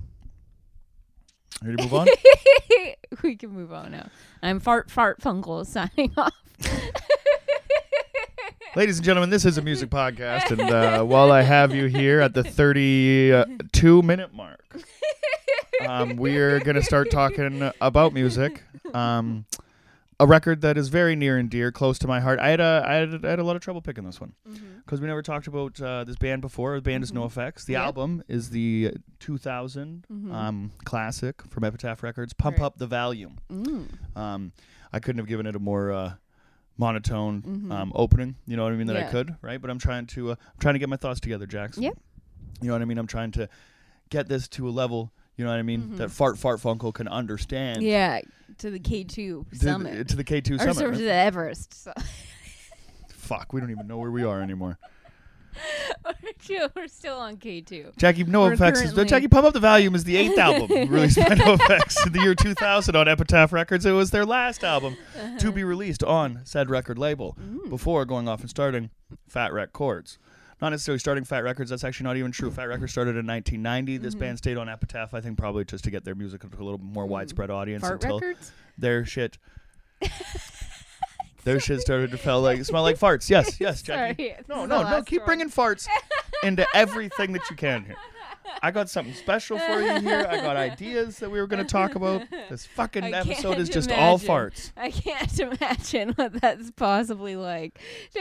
Ready 1.64 1.78
to 1.78 1.84
move 1.84 1.94
on 1.94 2.08
we 3.24 3.36
can 3.36 3.50
move 3.50 3.72
on 3.72 3.92
now. 3.92 4.08
I'm 4.42 4.60
fart 4.60 4.90
fart 4.92 5.20
funkle 5.22 5.66
signing 5.66 6.12
off. 6.18 6.34
Ladies 8.76 8.98
and 8.98 9.06
gentlemen, 9.06 9.30
this 9.30 9.46
is 9.46 9.58
a 9.58 9.62
music 9.62 9.90
podcast, 9.90 10.52
and 10.52 10.60
uh, 10.62 11.02
while 11.04 11.32
I 11.32 11.44
have 11.44 11.74
you 11.74 11.86
here 11.86 12.20
at 12.20 12.34
the 12.34 12.44
32 12.44 14.02
minute 14.02 14.34
mark, 14.34 14.82
um, 15.88 16.18
we're 16.18 16.60
going 16.60 16.76
to 16.76 16.84
start 16.84 17.10
talking 17.10 17.72
about 17.80 18.12
music. 18.12 18.64
Um, 18.94 19.46
a 20.20 20.26
record 20.26 20.62
that 20.62 20.78
is 20.78 20.88
very 20.90 21.16
near 21.16 21.38
and 21.38 21.50
dear, 21.50 21.72
close 21.72 22.00
to 22.00 22.08
my 22.08 22.20
heart. 22.22 22.40
I 22.40 22.50
had 22.50 22.60
a, 22.62 22.84
I 22.88 22.94
had, 22.94 23.26
I 23.26 23.30
had 23.32 23.40
a 23.40 23.44
lot 23.44 23.56
of 23.58 23.62
trouble 23.62 23.82
picking 23.82 24.06
this 24.06 24.22
one 24.22 24.34
because 24.86 25.02
we 25.02 25.08
never 25.08 25.22
talked 25.22 25.48
about 25.48 25.80
uh, 25.82 26.04
this 26.06 26.16
band 26.16 26.42
before. 26.42 26.76
The 26.76 26.82
band 26.82 27.04
is 27.04 27.12
NoFX. 27.12 27.66
The 27.66 27.74
Yep. 27.74 27.82
album 27.84 28.24
is 28.28 28.50
the 28.52 28.94
2000 29.20 30.06
Mhm. 30.12 30.34
um, 30.34 30.72
classic 30.86 31.42
from 31.50 31.64
Epitaph 31.66 32.02
Records, 32.04 32.32
Pump 32.34 32.58
Right. 32.60 32.66
Up 32.66 32.78
the 32.78 32.88
Volume. 32.88 33.40
Mm. 33.52 33.88
Um, 34.18 34.52
I 34.94 35.00
couldn't 35.00 35.20
have 35.20 35.28
given 35.28 35.46
it 35.48 35.56
a 35.56 35.60
more 35.60 35.92
uh, 35.92 36.14
monotone 36.78 37.42
Mhm. 37.42 37.72
um, 37.72 37.92
opening. 37.96 38.36
You 38.48 38.56
know 38.58 38.64
what 38.64 38.72
I 38.74 38.76
mean? 38.78 38.88
That 38.88 38.98
I 38.98 39.04
could, 39.04 39.36
right? 39.42 39.62
But 39.62 39.70
I'm 39.70 39.80
trying 39.80 40.06
to 40.08 40.32
uh, 40.32 40.36
I'm 40.40 40.60
trying 40.60 40.76
to 40.76 40.80
get 40.80 40.88
my 40.90 40.98
thoughts 40.98 41.20
together, 41.20 41.46
Jax. 41.46 41.78
Yep. 41.78 41.98
You 42.62 42.68
know 42.68 42.74
what 42.74 42.82
I 42.82 42.86
mean? 42.86 42.98
I'm 42.98 43.08
trying 43.08 43.32
to 43.32 43.50
get 44.10 44.30
this 44.30 44.48
to 44.50 44.68
a 44.68 44.72
level. 44.72 45.12
You 45.38 45.44
know 45.46 45.52
what 45.52 45.60
I 45.60 45.64
mean? 45.64 45.82
Mhm. 45.82 45.98
That 45.98 46.12
Fart 46.12 46.38
Fart 46.38 46.60
Funkle 46.62 46.94
can 46.94 47.08
understand. 47.08 47.82
Yeah, 47.84 48.22
to 48.60 48.70
the 48.72 48.80
K 48.80 49.04
two 49.04 49.46
To, 49.52 49.58
summit 49.58 50.08
to 50.10 50.16
the 50.16 50.24
K2 50.24 50.56
or 50.56 50.60
summit. 50.74 50.90
right? 50.90 50.98
to 50.98 51.04
the 51.04 51.12
Everest. 51.14 51.74
So. 51.84 51.94
Fuck, 53.10 53.52
we 53.54 53.60
don't 53.60 53.72
even 53.72 53.88
know 53.88 53.98
where 53.98 54.12
we 54.12 54.24
are 54.24 54.42
anymore. 54.42 54.78
We're 56.76 56.88
still 56.88 57.18
on 57.18 57.38
K 57.38 57.62
two. 57.62 57.92
Jackie, 57.98 58.24
No 58.24 58.42
We're 58.42 58.54
Effects. 58.54 58.80
Is, 58.80 58.86
currently- 58.92 59.06
Jackie, 59.10 59.28
Pump 59.28 59.48
Up 59.48 59.54
the 59.54 59.60
Valuum 59.60 59.96
is 59.96 60.04
the 60.04 60.16
eighth 60.18 60.38
album 60.38 60.70
released 60.90 61.18
by 61.18 61.24
NoFX 61.36 62.06
in 62.08 62.14
the 62.14 62.20
year 62.22 62.36
2000 62.36 62.96
on 62.96 63.08
Epitaph 63.08 63.52
Records. 63.52 63.86
It 63.86 63.92
was 63.94 64.12
their 64.12 64.26
last 64.26 64.64
album 64.64 64.96
to 65.40 65.52
be 65.52 65.64
released 65.64 66.04
on 66.04 66.42
said 66.44 66.70
record 66.70 66.98
label 67.00 67.36
Mm. 67.42 67.70
before 67.70 68.06
going 68.06 68.28
off 68.28 68.42
and 68.42 68.50
starting 68.50 68.90
Fat 69.28 69.52
Wreck 69.54 69.74
Chords. 69.74 70.20
Not 70.62 70.70
necessarily 70.70 71.00
starting 71.00 71.24
Fat 71.26 71.40
Wreck 71.44 71.58
Chords. 71.58 71.70
That's 71.70 71.84
actually 71.84 72.06
not 72.06 72.18
even 72.18 72.32
true. 72.32 72.50
Fat 72.50 72.66
Wreck 72.66 72.80
Chords 72.80 72.92
started 72.94 73.18
in 73.18 73.26
1990. 73.26 73.98
This 73.98 74.16
Mhm. 74.16 74.20
band 74.20 74.38
stayed 74.38 74.58
on 74.58 74.70
Epitaph, 74.70 75.14
I 75.14 75.20
think, 75.22 75.38
probably 75.38 75.66
just 75.66 75.84
to 75.84 75.92
get 75.92 76.06
their 76.06 76.16
music 76.16 76.42
to 76.42 76.48
a 76.48 76.64
little 76.64 76.78
more 76.80 77.06
Mm. 77.06 77.10
widespread 77.10 77.50
audience 77.50 77.82
Fart 77.84 78.02
until 78.04 78.20
records. 78.20 78.52
their 78.78 79.06
shit. 79.06 79.38
their 81.44 81.60
shit 81.60 81.82
started 81.82 82.12
to 82.12 82.18
feel 82.18 82.42
like 82.42 82.64
smell 82.66 82.84
like 82.84 82.98
farts. 82.98 83.30
Yes, 83.30 83.60
yes, 83.60 83.82
Jackie. 83.82 84.30
Sorry, 84.30 84.44
No, 84.48 84.66
no, 84.66 84.84
no. 84.90 85.04
Keep 85.04 85.22
one. 85.22 85.26
bringing 85.28 85.50
farts 85.50 85.88
into 86.44 86.66
everything 86.74 87.34
that 87.34 87.50
you 87.50 87.56
can 87.56 87.86
here. 87.86 87.96
I 88.62 88.72
got 88.72 88.90
something 88.90 89.14
special 89.14 89.58
for 89.60 89.82
you 89.82 90.00
here. 90.02 90.26
I 90.30 90.38
got 90.42 90.56
ideas 90.72 91.20
that 91.20 91.30
we 91.30 91.40
were 91.40 91.48
going 91.48 91.64
to 91.64 91.72
talk 91.72 91.96
about. 91.96 92.24
This 92.50 92.66
fucking 92.66 93.04
I 93.04 93.12
episode 93.12 93.58
is 93.58 93.70
just 93.70 93.92
all 93.92 94.18
farts. 94.20 94.72
I 94.78 94.92
can't 94.92 95.40
imagine 95.62 96.10
what 96.14 96.34
that's 96.42 96.72
possibly 96.72 97.36
like. 97.36 97.80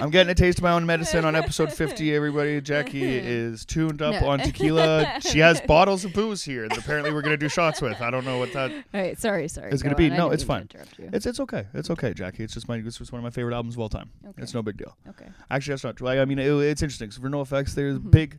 I'm 0.00 0.10
getting 0.10 0.30
a 0.30 0.34
taste 0.34 0.58
of 0.58 0.64
my 0.64 0.72
own 0.72 0.84
medicine 0.86 1.24
on 1.24 1.34
episode 1.34 1.72
50. 1.72 2.14
Everybody, 2.14 2.60
Jackie 2.60 3.02
is 3.04 3.64
tuned 3.64 4.02
up 4.02 4.20
No. 4.20 4.28
on 4.28 4.38
tequila. 4.40 5.20
She 5.20 5.38
has 5.38 5.60
bottles 5.66 6.04
of 6.04 6.12
booze 6.12 6.42
here 6.42 6.68
that 6.68 6.76
apparently 6.78 7.12
we're 7.12 7.22
gonna 7.22 7.36
do 7.36 7.48
shots 7.48 7.80
with. 7.80 8.00
I 8.00 8.10
don't 8.10 8.24
know 8.24 8.38
what 8.38 8.52
that. 8.52 8.70
All 8.70 8.82
right, 9.00 9.18
sorry, 9.18 9.48
sorry. 9.48 9.70
It's 9.72 9.82
gonna 9.82 9.94
be- 9.94 10.10
on. 10.10 10.16
No, 10.16 10.30
it's 10.30 10.42
fine. 10.44 10.62
interrupt 10.62 10.98
you. 10.98 11.10
It's 11.12 11.26
it's 11.26 11.40
okay. 11.40 11.66
It's 11.74 11.90
okay, 11.90 12.12
Jackie. 12.12 12.44
It's 12.44 12.54
just 12.54 12.68
my 12.68 12.76
it's 12.76 12.98
just 12.98 13.12
one 13.12 13.20
of 13.20 13.24
my 13.24 13.30
favorite 13.30 13.54
albums 13.54 13.74
of 13.74 13.80
all 13.80 13.88
time. 13.88 14.10
Okay. 14.28 14.42
It's 14.42 14.54
no 14.54 14.62
big 14.62 14.76
deal. 14.76 14.96
Okay. 15.08 15.26
Actually, 15.50 15.72
that's 15.72 15.84
not 15.84 15.96
true. 15.96 16.08
I, 16.08 16.20
I 16.20 16.24
mean, 16.24 16.38
it, 16.38 16.46
it's 16.48 16.82
interesting. 16.82 17.10
So 17.10 17.20
for 17.22 17.28
NoFX, 17.30 17.74
there's 17.74 17.98
Mhm. 17.98 18.10
big, 18.10 18.38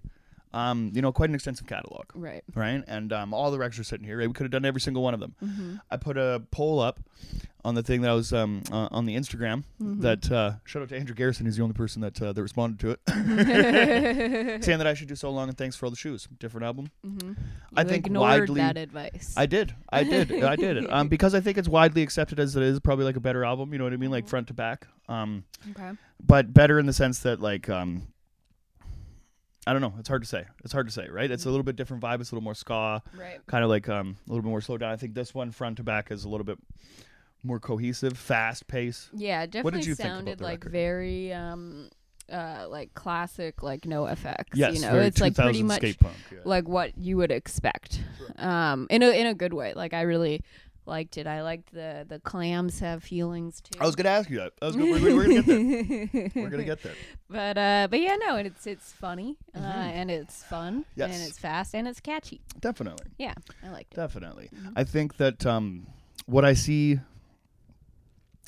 um, 0.54 0.92
you 0.94 1.02
know, 1.02 1.12
quite 1.12 1.30
an 1.30 1.36
extensive 1.36 1.68
catalog, 1.68 2.06
Right. 2.16 2.44
right? 2.54 2.84
And 2.88 3.12
um, 3.12 3.34
all 3.34 3.52
the 3.52 3.58
records 3.60 3.80
are 3.80 3.84
sitting 3.84 4.06
here. 4.06 4.18
Right? 4.18 4.28
We 4.28 4.34
could 4.34 4.44
have 4.46 4.52
done 4.52 4.64
every 4.66 4.80
single 4.82 5.04
one 5.04 5.14
of 5.14 5.20
them. 5.20 5.36
Mm-hmm. 5.44 5.76
I 5.92 5.98
put 5.98 6.18
a 6.18 6.44
poll 6.52 6.80
up 6.80 7.00
on 7.66 7.74
the 7.76 7.82
thing 7.84 8.02
that 8.02 8.12
I 8.12 8.14
was 8.14 8.32
um, 8.32 8.62
uh, 8.72 8.88
on 8.92 9.06
the 9.06 9.16
Instagram. 9.16 9.64
Mhm. 9.82 10.02
That 10.02 10.32
uh, 10.32 10.54
shout 10.66 10.84
out 10.84 10.90
to 10.90 10.96
Andrew 10.98 11.16
Garrison. 11.16 11.46
He's 11.46 11.58
the 11.58 11.64
only 11.64 11.74
person 11.74 12.02
that 12.04 12.22
uh, 12.22 12.32
that 12.32 12.42
responded 12.42 12.80
to 12.82 12.92
it, 12.92 13.00
saying 14.64 14.78
that 14.78 14.88
I 14.88 14.94
should 14.94 15.08
do 15.08 15.16
so 15.16 15.30
long 15.32 15.50
and 15.50 15.58
thanks 15.58 15.76
for 15.76 15.86
all 15.86 15.90
the 15.90 15.96
shoes. 15.98 16.28
Different 16.40 16.66
album. 16.66 16.90
mm-hmm. 17.06 17.34
I 17.76 17.84
think 17.84 18.06
ignored 18.08 18.50
widely- 18.50 18.62
that 18.62 18.78
advice. 18.78 19.34
I 19.36 19.46
did, 19.48 19.74
I 19.90 20.04
did, 20.04 20.32
I 20.44 20.56
did 20.56 20.78
it. 20.78 20.86
Um, 20.96 21.08
because 21.10 21.34
I 21.36 21.42
think 21.42 21.58
it's 21.58 21.68
widely 21.68 22.04
accepted 22.04 22.40
as 22.40 22.56
it 22.56 22.64
is 22.64 22.80
probably 22.80 23.04
like 23.06 23.18
a 23.18 23.20
better 23.20 23.44
album. 23.44 23.74
You 23.74 23.80
know 23.80 23.84
what 23.86 23.92
I 23.94 23.98
mean, 23.98 24.12
like 24.12 24.26
Mhm. 24.26 24.30
front 24.30 24.48
to 24.48 24.54
back. 24.54 24.88
Um, 25.10 25.44
okay. 25.72 25.92
but 26.26 26.54
better 26.54 26.80
in 26.80 26.86
the 26.86 26.94
sense 26.94 27.20
that 27.20 27.42
like 27.42 27.68
um, 27.70 28.04
I 29.68 29.74
don't 29.74 29.82
know. 29.82 29.94
It's 30.00 30.08
hard 30.08 30.22
to 30.22 30.28
say. 30.28 30.46
It's 30.64 30.74
hard 30.74 30.88
to 30.88 30.94
say, 30.94 31.08
right? 31.10 31.30
It's 31.30 31.46
a 31.46 31.50
little 31.50 31.64
bit 31.64 31.76
different 31.76 32.04
vibe. 32.04 32.22
It's 32.22 32.32
a 32.32 32.36
little 32.36 32.44
more 32.44 32.54
ska, 32.54 33.02
Right. 33.18 33.40
kind 33.48 33.64
of 33.64 33.70
like 33.70 33.90
um, 33.90 34.16
a 34.28 34.30
little 34.30 34.44
bit 34.44 34.50
more 34.50 34.62
slow 34.62 34.78
down. 34.78 34.92
I 34.92 34.96
think 34.96 35.16
this 35.16 35.34
one 35.34 35.52
front 35.52 35.78
to 35.78 35.84
back 35.84 36.12
is 36.12 36.24
a 36.24 36.30
little 36.30 36.44
bit 36.46 36.60
more 37.44 37.60
cohesive, 37.60 38.18
fast 38.18 38.68
pace. 38.68 39.10
Yeah, 39.14 39.44
it 39.44 39.52
definitely 39.52 39.82
did 39.82 39.88
you 39.88 39.96
sounded 39.96 40.42
like 40.42 40.60
record? 40.66 40.72
very 40.72 41.32
um 41.34 41.90
uh 42.32 42.66
like 42.70 42.94
classic 42.96 43.62
like 43.62 43.82
NoFX. 43.82 44.46
Yes, 44.56 44.76
you 44.76 44.82
know, 44.82 44.92
very 44.94 45.06
it's 45.06 45.22
like 45.22 45.36
pretty 45.36 45.62
much 45.62 45.78
skate 45.78 46.00
punk. 46.00 46.16
Yeah. 46.32 46.40
like 46.44 46.68
what 46.68 46.98
you 46.98 47.18
would 47.18 47.32
expect. 47.32 48.02
Um 48.38 48.88
in 48.90 49.04
a 49.04 49.10
in 49.12 49.28
a 49.28 49.36
good 49.36 49.54
way. 49.54 49.74
Like 49.76 49.94
I 49.94 50.02
really 50.02 50.42
liked 50.86 51.18
it. 51.18 51.28
I 51.28 51.42
liked 51.42 51.72
the 51.74 52.06
the 52.08 52.20
clams 52.20 52.80
have 52.80 53.04
feelings 53.04 53.62
too. 53.62 53.80
I 53.82 53.86
was 53.86 53.96
gonna 53.96 54.10
ask 54.10 54.30
you 54.30 54.38
that. 54.38 54.54
I 54.62 54.66
was 54.68 54.76
gonna, 54.76 54.92
we're, 54.92 55.16
we're 55.16 55.24
gonna 55.24 55.42
get 55.42 55.46
there. 56.12 56.32
We're 56.44 56.50
gonna 56.50 56.64
get 56.64 56.84
there. 56.84 56.94
But 57.30 57.58
uh 57.58 57.88
but 57.90 58.00
yeah, 58.00 58.16
no, 58.18 58.36
it's 58.36 58.68
it's 58.68 58.92
funny. 58.92 59.36
Uh 59.56 59.60
and 59.60 60.12
it's 60.12 60.44
fun. 60.44 60.82
Mm-hmm. 60.82 61.00
Yes. 61.00 61.14
And 61.20 61.28
it's 61.30 61.40
fast 61.40 61.74
and 61.76 61.88
it's 61.88 62.00
catchy. 62.00 62.42
Definitely. 62.60 63.08
Yeah, 63.18 63.34
I 63.64 63.70
liked 63.70 63.94
it. 63.94 63.96
Definitely. 63.98 64.50
Mm-hmm. 64.56 64.70
I 64.76 64.84
think 64.84 65.18
that 65.18 65.46
um, 65.46 65.88
what 66.28 66.46
I 66.46 66.54
see 66.54 67.00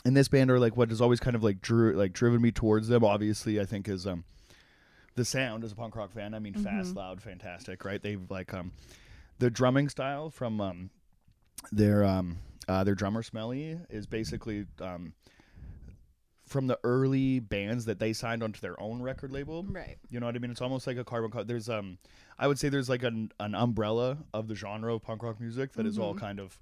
in 0.05 0.13
this 0.13 0.27
band, 0.27 0.51
or 0.51 0.59
like 0.59 0.77
what 0.77 0.89
has 0.89 1.01
always 1.01 1.19
kind 1.19 1.35
of 1.35 1.43
like 1.43 1.61
drew 1.61 1.93
like 1.93 2.13
driven 2.13 2.41
me 2.41 2.51
towards 2.51 2.87
them, 2.87 3.03
obviously, 3.03 3.59
I 3.59 3.65
think 3.65 3.89
is 3.89 4.05
um, 4.07 4.23
the 5.15 5.25
sound 5.25 5.63
as 5.63 5.71
a 5.71 5.75
punk 5.75 5.95
rock 5.95 6.11
fan. 6.13 6.33
I 6.33 6.39
mean, 6.39 6.53
fast, 6.53 6.89
Mm-hmm. 6.89 6.97
loud, 6.97 7.21
fantastic, 7.21 7.83
right? 7.83 8.01
They've 8.01 8.21
like 8.29 8.53
um, 8.53 8.71
the 9.39 9.49
drumming 9.49 9.89
style 9.89 10.29
from 10.29 10.61
um, 10.61 10.89
their 11.71 12.03
um, 12.03 12.37
uh, 12.67 12.83
their 12.83 12.95
drummer 12.95 13.23
Smelly 13.23 13.77
is 13.89 14.05
basically 14.07 14.65
um. 14.81 15.13
From 16.45 16.67
the 16.67 16.79
early 16.85 17.41
bands 17.41 17.83
that 17.87 17.99
they 17.99 18.13
signed 18.13 18.41
onto 18.41 18.61
their 18.61 18.79
own 18.79 19.01
record 19.01 19.33
label, 19.33 19.65
Right. 19.67 19.97
you 20.09 20.21
know 20.21 20.27
what 20.27 20.35
I 20.37 20.39
mean? 20.39 20.49
It's 20.49 20.61
almost 20.61 20.87
like 20.87 20.95
a 20.95 21.03
carbon 21.03 21.29
copy. 21.29 21.43
There's 21.43 21.67
um, 21.67 21.97
I 22.39 22.47
would 22.47 22.57
say 22.57 22.69
there's 22.69 22.87
like 22.87 23.03
an 23.03 23.33
an 23.41 23.53
umbrella 23.53 24.19
of 24.33 24.47
the 24.47 24.55
genre 24.55 24.95
of 24.95 25.01
punk 25.01 25.23
rock 25.23 25.41
music 25.41 25.73
that 25.73 25.85
is 25.85 25.99
all 25.99 26.11
Mm-hmm. 26.11 26.19
kind 26.25 26.39
of, 26.39 26.57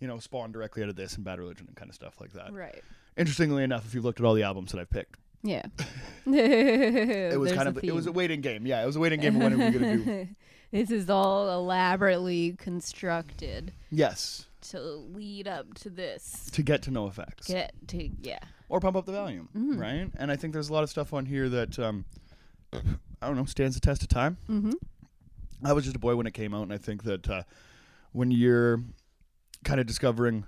you 0.00 0.08
know, 0.08 0.18
spawned 0.18 0.52
directly 0.52 0.82
out 0.82 0.88
of 0.88 0.96
this 0.96 1.14
and 1.14 1.24
Bad 1.24 1.38
Religion 1.38 1.66
and 1.68 1.76
kind 1.76 1.88
of 1.88 1.94
stuff 1.94 2.20
like 2.20 2.32
that. 2.32 2.52
Right. 2.52 2.82
Interestingly 3.16 3.62
enough, 3.62 3.86
if 3.86 3.94
you've 3.94 4.04
looked 4.04 4.18
at 4.18 4.26
all 4.26 4.34
the 4.34 4.42
albums 4.42 4.72
that 4.72 4.80
I've 4.80 4.90
picked, 4.90 5.14
Yeah. 5.44 5.62
it 6.26 7.38
was 7.38 7.52
kind 7.52 7.68
of 7.68 7.78
it 7.84 7.94
was 7.94 8.08
a 8.08 8.12
waiting 8.12 8.40
game. 8.40 8.66
Yeah, 8.66 8.82
it 8.82 8.86
was 8.86 8.96
a 8.96 9.00
waiting 9.00 9.20
game 9.20 9.36
of 9.36 9.42
when 9.42 9.52
are 9.54 9.58
we 9.58 9.70
gonna 9.78 9.96
do? 9.98 10.28
This 10.70 10.90
is 10.90 11.08
all 11.08 11.50
elaborately 11.50 12.54
constructed 12.58 13.72
Yes, 13.90 14.46
to 14.70 14.80
lead 14.80 15.48
up 15.48 15.72
to 15.74 15.90
this. 15.90 16.50
to 16.52 16.62
get 16.62 16.82
to 16.82 16.90
NoFX 16.90 17.46
Get 17.46 17.72
to 17.88 18.10
yeah. 18.20 18.38
or 18.68 18.80
pump 18.80 18.96
up 18.96 19.06
the 19.06 19.12
Valuum, 19.12 19.48
Mm-hmm. 19.56 19.78
right? 19.78 20.10
And 20.18 20.30
I 20.30 20.36
think 20.36 20.52
there's 20.52 20.68
a 20.68 20.72
lot 20.72 20.82
of 20.84 20.90
stuff 20.90 21.14
on 21.14 21.24
here 21.26 21.48
that 21.48 21.78
um, 21.78 22.04
I 22.72 23.26
don't 23.26 23.36
know 23.36 23.46
stands 23.46 23.74
the 23.76 23.80
test 23.80 24.02
of 24.02 24.08
time. 24.08 24.36
Mm-hmm. 24.48 24.72
I 25.64 25.72
was 25.72 25.84
just 25.84 25.96
a 25.96 26.00
boy 26.00 26.16
when 26.16 26.26
it 26.26 26.34
came 26.34 26.52
out, 26.54 26.62
and 26.62 26.72
I 26.72 26.78
think 26.78 27.04
that 27.04 27.28
uh, 27.28 27.42
when 28.12 28.30
you're 28.30 28.82
kind 29.64 29.80
of 29.80 29.86
discovering, 29.86 30.44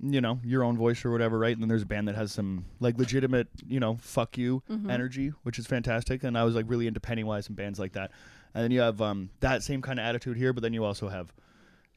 you 0.00 0.20
know, 0.20 0.38
your 0.44 0.64
own 0.64 0.76
voice 0.76 1.04
or 1.04 1.10
whatever, 1.12 1.38
right? 1.38 1.52
And 1.52 1.62
then 1.62 1.68
there's 1.68 1.82
a 1.82 1.86
band 1.86 2.08
that 2.08 2.16
has 2.16 2.32
some 2.32 2.64
like 2.80 2.98
legitimate, 2.98 3.48
you 3.66 3.78
know, 3.80 3.96
fuck 4.00 4.36
you 4.36 4.62
Mm-hmm. 4.68 4.90
energy, 4.90 5.28
which 5.44 5.58
is 5.60 5.66
fantastic. 5.66 6.24
And 6.24 6.36
I 6.36 6.42
was 6.44 6.54
like 6.56 6.66
really 6.68 6.86
into 6.88 6.98
Pennywise 7.00 7.46
and 7.46 7.56
bands 7.56 7.78
like 7.78 7.92
that. 7.92 8.10
And 8.54 8.64
then 8.64 8.70
you 8.70 8.80
have 8.80 9.00
um, 9.00 9.30
that 9.40 9.62
same 9.62 9.82
kind 9.82 9.98
of 9.98 10.04
attitude 10.04 10.36
here, 10.36 10.52
but 10.52 10.62
then 10.62 10.72
you 10.72 10.84
also 10.84 11.08
have, 11.08 11.32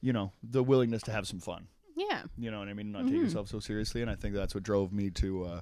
you 0.02 0.14
know, 0.14 0.32
the 0.44 0.64
willingness 0.64 1.04
to 1.04 1.12
have 1.12 1.28
some 1.28 1.40
fun. 1.40 1.68
Yeah. 1.96 2.24
You 2.38 2.52
know 2.52 2.60
what 2.60 2.68
I 2.68 2.74
mean? 2.74 2.92
Not 2.92 3.04
take 3.04 3.14
yourself 3.14 3.48
so 3.48 3.60
seriously. 3.60 4.02
And 4.02 4.10
I 4.10 4.16
think 4.16 4.34
that's 4.36 4.54
what 4.54 4.64
drove 4.64 4.92
me 4.94 5.10
to 5.12 5.46
uh, 5.46 5.62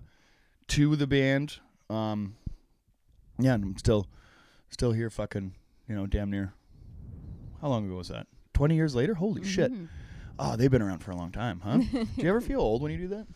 to 0.70 0.96
the 0.96 1.08
band. 1.08 1.58
Um, 1.90 2.36
yeah, 3.40 3.54
and 3.54 3.64
I'm 3.64 3.78
still 3.78 4.08
still 4.70 4.92
here, 4.92 5.10
fucking, 5.10 5.54
you 5.88 5.96
know, 5.96 6.06
damn 6.08 6.30
near. 6.30 6.54
How 7.62 7.68
long 7.70 7.86
ago 7.86 7.96
was 7.96 8.10
that? 8.10 8.28
Twenty 8.54 8.76
years 8.76 8.96
later? 8.96 9.16
Holy 9.16 9.44
shit! 9.44 9.72
Mm-hmm. 9.72 9.86
Oh, 10.40 10.56
they've 10.56 10.72
been 10.72 10.82
around 10.82 11.00
for 11.00 11.12
a 11.12 11.16
long 11.16 11.32
time, 11.32 11.62
huh? 11.64 11.78
do 11.78 12.08
you 12.18 12.30
ever 12.30 12.42
feel 12.42 12.60
old 12.60 12.82
when 12.82 12.92
you 12.92 12.98
do 12.98 13.08
that? 13.10 13.28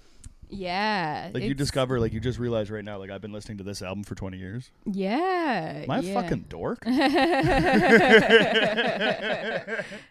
Yeah. 0.50 1.30
Like 1.34 1.44
you 1.44 1.52
it's- 1.52 1.58
discover, 1.58 2.00
like 2.00 2.14
you 2.14 2.20
just 2.20 2.40
realize 2.40 2.72
right 2.72 2.84
now, 2.86 2.98
like 2.98 3.10
I've 3.10 3.22
been 3.22 3.34
listening 3.34 3.58
to 3.60 3.64
this 3.64 3.82
album 3.82 4.04
for 4.04 4.16
twenty 4.16 4.38
years. 4.38 4.72
Yeah. 4.86 5.84
Am 5.84 5.92
I 5.92 6.00
a 6.00 6.02
yeah. 6.02 6.14
fucking 6.14 6.46
dork? 6.50 6.86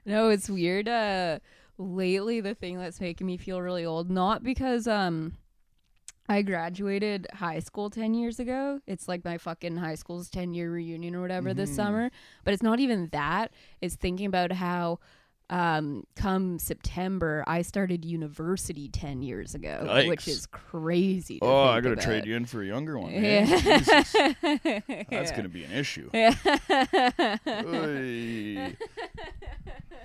no, 0.07 0.29
it's 0.29 0.49
weird. 0.49 0.89
Uh, 0.89 1.39
lately, 1.79 2.41
the 2.41 2.55
thing 2.55 2.79
that's 2.79 3.01
making 3.01 3.27
me 3.27 3.37
feel 3.37 3.61
really 3.61 3.85
old, 3.85 4.11
not 4.11 4.43
because 4.43 4.87
um, 4.87 5.33
I 6.29 6.43
graduated 6.43 7.27
high 7.35 7.61
school 7.61 7.91
ten 7.91 8.15
years 8.15 8.39
ago. 8.39 8.81
It's 8.87 9.09
like 9.09 9.25
my 9.25 9.39
fucking 9.39 9.77
high 9.77 9.95
school's 9.97 10.29
ten 10.31 10.55
year 10.55 10.71
reunion 10.71 11.15
or 11.15 11.21
whatever 11.23 11.55
this 11.55 11.71
Mm-hmm. 11.71 11.77
summer. 11.77 12.11
But 12.45 12.55
it's 12.55 12.63
not 12.63 12.81
even 12.81 13.09
that. 13.13 13.53
It's 13.81 13.97
thinking 13.97 14.27
about 14.27 14.53
how. 14.53 14.99
Um, 15.49 16.05
come 16.17 16.59
September, 16.59 17.45
I 17.47 17.63
started 17.63 18.05
university 18.05 18.89
ten 18.89 19.23
years 19.23 19.55
ago, 19.55 20.05
which 20.07 20.27
is 20.27 20.47
crazy. 20.47 21.39
To 21.39 21.47
oh, 21.47 21.65
I 21.65 21.81
gotta 21.81 21.97
trade 21.97 22.27
you 22.27 22.35
in 22.35 22.47
for 22.47 22.63
a 22.63 22.67
younger 22.67 22.99
one. 22.99 23.13
Yeah. 23.13 23.45
That's 25.09 25.31
gonna 25.31 25.49
be 25.49 25.63
an 25.65 25.73
issue. 25.73 26.11
Yeah. 26.13 26.35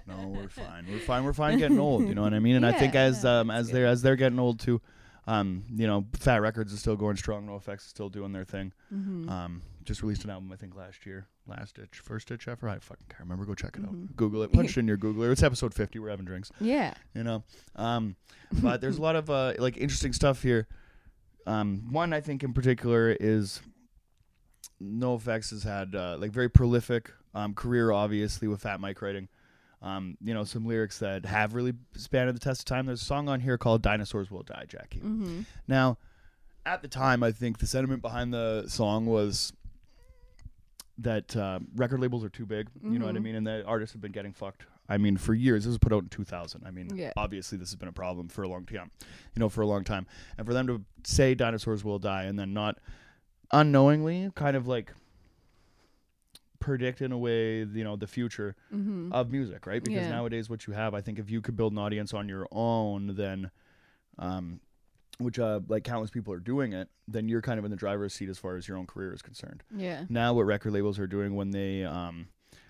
No, 0.07 0.27
we're 0.27 0.47
fine. 0.49 0.85
We're 0.89 0.99
fine. 0.99 1.23
We're 1.23 1.33
fine 1.33 1.57
getting 1.57 1.79
old. 1.79 2.07
You 2.07 2.15
know 2.15 2.21
what 2.21 2.33
I 2.33 2.39
mean? 2.39 2.55
And 2.55 2.65
I 2.65 2.71
think 2.71 2.95
as 2.95 3.25
um 3.25 3.49
as 3.49 3.67
good. 3.67 3.75
they're 3.75 3.87
as 3.87 4.01
they're 4.01 4.15
getting 4.15 4.39
old 4.39 4.59
too, 4.59 4.81
um, 5.27 5.63
you 5.73 5.87
know, 5.87 6.05
Fat 6.19 6.41
Wreck 6.41 6.55
Chords 6.55 6.73
is 6.73 6.79
still 6.79 6.95
going 6.95 7.17
strong. 7.17 7.47
NoFX 7.47 7.77
is 7.77 7.83
still 7.83 8.09
doing 8.09 8.31
their 8.31 8.43
thing. 8.43 8.73
Mm-hmm. 8.93 9.29
Um, 9.29 9.61
just 9.83 10.01
released 10.01 10.23
an 10.23 10.29
album 10.29 10.51
I 10.51 10.55
think 10.55 10.75
last 10.75 11.05
year, 11.05 11.27
last 11.51 11.75
ditch, 11.75 11.99
first 12.03 12.27
ditch 12.27 12.47
ever. 12.47 12.67
I 12.67 12.79
fucking 12.79 13.05
can't 13.09 13.21
remember. 13.21 13.45
Go 13.45 13.53
check 13.53 13.75
it 13.75 13.83
Mm-hmm. 13.83 14.03
out. 14.05 14.15
Google 14.15 14.43
it. 14.43 14.51
Punch 14.53 14.71
it 14.71 14.79
in 14.81 14.87
your 14.87 14.97
Googler. 14.97 15.31
It's 15.31 15.43
episode 15.43 15.73
fifty. 15.73 15.99
We're 15.99 16.09
having 16.09 16.25
drinks. 16.25 16.51
yeah. 16.59 16.93
You 17.13 17.23
know, 17.23 17.43
um, 17.75 18.15
but 18.61 18.81
there's 18.81 18.97
a 18.97 19.01
lot 19.01 19.15
of 19.15 19.29
uh, 19.29 19.53
like 19.59 19.77
interesting 19.77 20.13
stuff 20.13 20.41
here. 20.41 20.67
Um, 21.47 21.87
one 21.91 22.13
I 22.13 22.21
think 22.21 22.43
in 22.43 22.53
particular 22.53 23.15
is 23.19 23.61
NoFX 24.81 25.51
has 25.51 25.63
had 25.63 25.95
uh, 25.95 26.17
like 26.19 26.31
very 26.31 26.49
prolific 26.49 27.11
um, 27.33 27.53
career, 27.53 27.91
obviously 27.91 28.47
with 28.47 28.61
Fat 28.61 28.79
Mike 28.79 29.01
writing. 29.01 29.27
Um, 29.83 30.15
you 30.21 30.33
know, 30.35 30.43
some 30.43 30.65
lyrics 30.67 30.99
that 30.99 31.25
have 31.25 31.55
really 31.55 31.73
spanned 31.95 32.29
the 32.35 32.39
test 32.39 32.61
of 32.61 32.65
time. 32.65 32.85
There's 32.85 33.01
a 33.01 33.05
song 33.05 33.27
on 33.29 33.39
here 33.39 33.57
called 33.57 33.81
"Dinosaurs 33.81 34.29
Will 34.29 34.43
Die," 34.43 34.65
Jackie. 34.67 34.99
Mm-hmm. 34.99 35.41
Now, 35.67 35.97
at 36.67 36.83
the 36.83 36.87
time, 36.87 37.23
I 37.23 37.31
think 37.31 37.57
the 37.57 37.65
sentiment 37.65 38.03
behind 38.03 38.31
the 38.31 38.65
song 38.67 39.07
was 39.07 39.51
that 41.03 41.35
uh, 41.35 41.59
record 41.75 41.99
labels 41.99 42.23
are 42.23 42.29
too 42.29 42.45
big. 42.45 42.69
You 42.83 42.99
know 42.99 43.05
what 43.05 43.15
I 43.15 43.19
Mhm. 43.19 43.23
mean? 43.23 43.35
And 43.35 43.47
that 43.47 43.65
artists 43.65 43.93
have 43.93 44.01
been 44.01 44.11
getting 44.11 44.33
fucked. 44.33 44.65
I 44.89 44.97
mean, 44.97 45.17
for 45.17 45.33
years. 45.33 45.63
This 45.63 45.69
was 45.69 45.77
put 45.77 45.93
out 45.93 46.03
in 46.03 46.09
2000. 46.09 46.63
I 46.65 46.71
mean, 46.71 46.95
Yeah. 46.95 47.13
obviously, 47.17 47.57
this 47.57 47.69
has 47.69 47.75
been 47.75 47.87
a 47.87 47.93
problem 47.93 48.27
for 48.27 48.43
a 48.43 48.47
long 48.47 48.65
time. 48.65 48.91
You 49.35 49.39
know, 49.39 49.49
for 49.49 49.61
a 49.61 49.65
long 49.67 49.83
time. 49.83 50.05
And 50.37 50.45
for 50.45 50.53
them 50.53 50.67
to 50.67 50.83
say 51.03 51.33
dinosaurs 51.35 51.83
will 51.83 51.99
die 51.99 52.23
and 52.23 52.37
then 52.37 52.53
not 52.53 52.77
unknowingly 53.51 54.31
kind 54.35 54.55
of 54.57 54.67
like 54.67 54.93
predict 56.59 57.01
in 57.01 57.11
a 57.11 57.17
way, 57.17 57.59
you 57.63 57.83
know, 57.83 57.95
the 57.95 58.07
future 58.07 58.55
Mm-hmm. 58.73 59.11
of 59.11 59.31
music, 59.31 59.65
right? 59.65 59.83
Because 59.83 60.03
Yeah. 60.03 60.09
nowadays, 60.11 60.49
what 60.49 60.67
you 60.67 60.73
have, 60.73 60.93
I 60.93 61.01
think, 61.01 61.17
if 61.19 61.29
you 61.29 61.41
could 61.41 61.55
build 61.55 61.71
an 61.73 61.79
audience 61.79 62.13
on 62.13 62.29
your 62.29 62.47
own, 62.51 63.15
then, 63.15 63.49
um, 64.19 64.59
which 65.23 65.39
uh, 65.39 65.59
like 65.67 65.83
countless 65.83 66.11
people 66.11 66.33
are 66.33 66.39
doing 66.39 66.73
it, 66.73 66.89
then 67.07 67.27
you're 67.29 67.41
kind 67.41 67.59
of 67.59 67.65
in 67.65 67.71
the 67.71 67.77
driver's 67.77 68.13
seat 68.13 68.29
as 68.29 68.37
far 68.37 68.55
as 68.57 68.67
your 68.67 68.77
own 68.77 68.87
career 68.87 69.13
is 69.13 69.21
concerned. 69.21 69.63
Yeah. 69.75 70.05
Now, 70.09 70.33
what 70.33 70.43
record 70.45 70.73
labels 70.73 70.99
are 70.99 71.07
doing 71.07 71.35
when 71.35 71.51
they 71.51 71.83
um, 71.83 72.27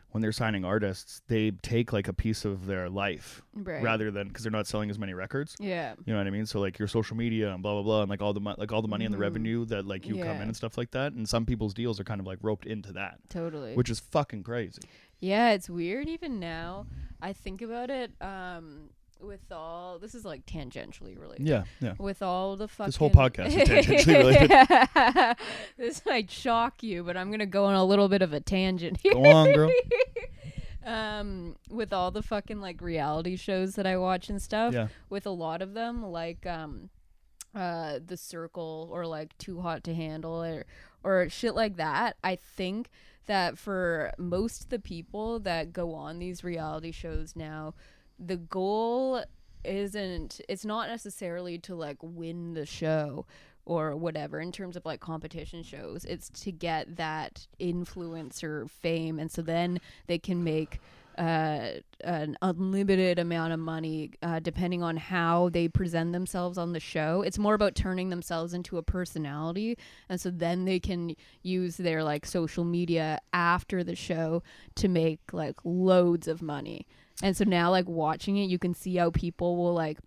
when 0.09 0.21
they're 0.21 0.33
signing 0.33 0.65
artists, 0.65 1.21
they 1.29 1.51
take 1.51 1.93
like 1.93 2.09
a 2.09 2.13
piece 2.13 2.43
of 2.43 2.65
their 2.65 2.89
life 2.89 3.41
Right. 3.53 3.81
rather 3.81 4.11
than 4.11 4.27
because 4.27 4.43
they're 4.43 4.51
not 4.51 4.67
selling 4.67 4.89
as 4.89 4.99
many 4.99 5.13
records. 5.13 5.55
Yeah. 5.57 5.93
You 6.05 6.11
know 6.11 6.19
what 6.19 6.27
I 6.27 6.31
mean? 6.31 6.45
So 6.45 6.59
like 6.59 6.77
your 6.79 6.89
social 6.89 7.15
media 7.15 7.53
and 7.53 7.63
blah 7.63 7.73
blah 7.75 7.83
blah, 7.83 8.01
and 8.01 8.09
like 8.09 8.21
all 8.21 8.33
the 8.33 8.41
mo- 8.41 8.55
like 8.57 8.73
all 8.73 8.81
the 8.81 8.89
money 8.89 9.05
and 9.05 9.13
the 9.13 9.17
Mhm. 9.17 9.21
revenue 9.21 9.65
that 9.67 9.85
like 9.85 10.05
you 10.05 10.15
come 10.15 10.35
in 10.37 10.41
and 10.43 10.55
stuff 10.55 10.77
like 10.77 10.91
that. 10.91 11.13
And 11.13 11.29
some 11.29 11.45
people's 11.45 11.73
deals 11.73 11.97
are 11.99 12.03
kind 12.03 12.19
of 12.19 12.27
like 12.27 12.39
roped 12.41 12.65
into 12.65 12.91
that, 12.93 13.19
Totally. 13.29 13.73
which 13.75 13.89
is 13.89 13.99
fucking 14.01 14.43
crazy. 14.43 14.81
yeah, 15.21 15.51
it's 15.51 15.69
weird 15.69 16.09
even 16.09 16.39
now. 16.39 16.87
I 17.21 17.31
think 17.31 17.61
about 17.61 17.89
it 17.89 18.11
um 18.21 18.89
with 19.21 19.51
all 19.51 19.99
this 19.99 20.15
is 20.15 20.25
like 20.25 20.45
tangentially 20.45 21.19
related. 21.19 21.47
Yeah, 21.47 21.63
yeah. 21.79 21.93
With 21.97 22.21
all 22.21 22.55
the 22.55 22.67
fucking 22.67 22.87
This 22.87 22.95
whole 22.97 23.09
podcast 23.09 23.47
is 23.47 23.55
tangentially 23.55 24.17
related. 25.27 25.37
this 25.77 26.05
might 26.05 26.29
shock 26.31 26.83
you, 26.83 27.03
but 27.03 27.17
I'm 27.17 27.31
gonna 27.31 27.45
go 27.45 27.65
on 27.65 27.75
a 27.75 27.85
little 27.85 28.09
bit 28.09 28.21
of 28.21 28.33
a 28.33 28.39
tangent 28.39 28.99
here. 29.01 29.13
Go 29.13 29.25
on, 29.25 29.53
girl. 29.53 29.71
um 30.85 31.55
with 31.69 31.93
all 31.93 32.09
the 32.09 32.23
fucking 32.23 32.59
like 32.59 32.81
reality 32.81 33.35
shows 33.35 33.75
that 33.75 33.85
I 33.85 33.97
watch 33.97 34.29
and 34.29 34.41
stuff. 34.41 34.73
Yeah. 34.73 34.87
With 35.09 35.25
a 35.25 35.31
lot 35.31 35.61
of 35.61 35.73
them, 35.73 36.03
like 36.03 36.45
um 36.45 36.89
uh 37.55 37.99
The 38.05 38.17
Circle 38.17 38.89
or 38.91 39.05
like 39.05 39.37
Too 39.37 39.61
Hot 39.61 39.83
to 39.85 39.93
Handle 39.93 40.43
or 40.43 40.65
or 41.03 41.29
shit 41.29 41.55
like 41.55 41.77
that. 41.77 42.17
I 42.23 42.35
think 42.35 42.89
that 43.27 43.57
for 43.57 44.11
most 44.17 44.63
of 44.63 44.69
the 44.69 44.79
people 44.79 45.39
that 45.39 45.71
go 45.71 45.93
on 45.93 46.19
these 46.19 46.43
reality 46.43 46.91
shows 46.91 47.35
now, 47.35 47.73
the 48.23 48.37
goal 48.37 49.23
isn't 49.63 50.41
it's 50.49 50.65
not 50.65 50.89
necessarily 50.89 51.57
to 51.59 51.75
like 51.75 51.97
win 52.01 52.53
the 52.53 52.65
show 52.65 53.25
or 53.65 53.95
whatever 53.95 54.39
in 54.39 54.51
terms 54.51 54.75
of 54.75 54.85
like 54.85 54.99
competition 54.99 55.63
shows. 55.63 56.05
It's 56.05 56.29
to 56.43 56.51
get 56.51 56.95
that 56.97 57.47
influencer 57.59 58.69
fame, 58.69 59.19
and 59.19 59.31
so 59.31 59.41
then 59.41 59.79
they 60.07 60.17
can 60.17 60.43
make 60.43 60.79
uh, 61.17 61.73
an 62.03 62.37
unlimited 62.41 63.19
amount 63.19 63.53
of 63.53 63.59
money 63.59 64.11
uh, 64.23 64.39
depending 64.39 64.81
on 64.81 64.97
how 64.97 65.49
they 65.49 65.67
present 65.67 66.13
themselves 66.13 66.57
on 66.57 66.73
the 66.73 66.79
show. 66.79 67.21
It's 67.21 67.37
more 67.37 67.53
about 67.53 67.75
turning 67.75 68.09
themselves 68.09 68.53
into 68.53 68.77
a 68.77 68.83
personality, 68.83 69.77
and 70.09 70.19
so 70.19 70.31
then 70.31 70.65
they 70.65 70.79
can 70.79 71.15
use 71.43 71.77
their 71.77 72.03
like 72.03 72.25
social 72.25 72.63
media 72.63 73.19
after 73.33 73.83
the 73.83 73.95
show 73.95 74.41
to 74.75 74.87
make 74.87 75.19
like 75.33 75.57
loads 75.63 76.27
of 76.27 76.41
money. 76.41 76.87
And 77.23 77.35
so 77.37 77.43
now, 77.45 77.69
like 77.71 77.87
watching 77.87 78.37
it, 78.37 78.49
you 78.49 78.57
can 78.59 78.73
see 78.73 78.95
how 78.95 79.11
people 79.11 79.57
will 79.57 79.73
like 79.73 79.97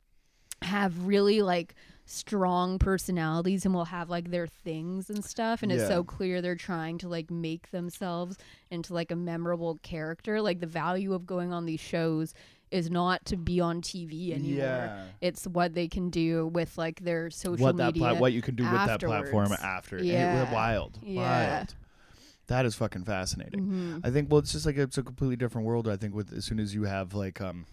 have 0.63 1.07
really 1.07 1.43
like 1.43 1.75
strong 2.07 2.79
personalities 2.79 3.65
and 3.65 3.75
will 3.75 3.87
have 3.87 4.11
like 4.11 4.31
their 4.31 4.47
things 4.47 5.09
and 5.09 5.25
stuff 5.25 5.63
and 5.63 5.73
it's 5.73 5.83
so 5.89 6.05
clear 6.05 6.43
they're 6.43 6.55
trying 6.55 6.99
to 6.99 7.09
like 7.09 7.31
make 7.31 7.71
themselves 7.71 8.37
into 8.71 8.93
like 8.93 9.11
a 9.11 9.17
memorable 9.17 9.79
character 9.83 10.41
like 10.43 10.61
the 10.61 10.67
value 10.67 11.15
of 11.15 11.25
going 11.27 11.51
on 11.51 11.65
these 11.65 11.81
shows 11.81 12.35
is 12.71 12.91
not 12.91 13.25
to 13.25 13.39
be 13.39 13.59
on 13.59 13.81
TV 13.81 14.33
anymore 14.35 14.59
Yeah. 14.67 15.05
it's 15.23 15.47
what 15.47 15.73
they 15.75 15.89
can 15.89 16.11
do 16.11 16.47
with 16.49 16.77
like 16.77 17.01
their 17.01 17.31
social 17.31 17.65
What 17.65 17.77
that 17.79 17.95
media 17.95 18.11
pla- 18.11 18.19
what 18.21 18.33
you 18.35 18.43
can 18.43 18.55
do 18.55 18.65
with 18.65 18.73
that 18.73 19.01
platform 19.01 19.53
after. 19.63 19.97
And 19.97 20.07
it- 20.07 20.11
Yeah. 20.13 20.53
wild. 20.53 20.99
Yeah. 21.03 21.57
Wild. 21.57 21.75
That 22.49 22.67
is 22.67 22.75
fucking 22.75 23.05
fascinating. 23.05 23.61
Mhm. 23.67 24.01
I 24.05 24.11
think 24.11 24.31
well 24.31 24.39
it's 24.41 24.53
just 24.53 24.67
like 24.67 24.77
it's 24.77 24.99
a 24.99 25.03
completely 25.03 25.37
different 25.37 25.67
world 25.67 25.89
I 25.89 25.97
think 25.97 26.15
with 26.15 26.33
as 26.33 26.45
soon 26.45 26.61
as 26.61 26.75
you 26.75 26.85
have 26.85 27.15
like 27.15 27.41
um 27.41 27.67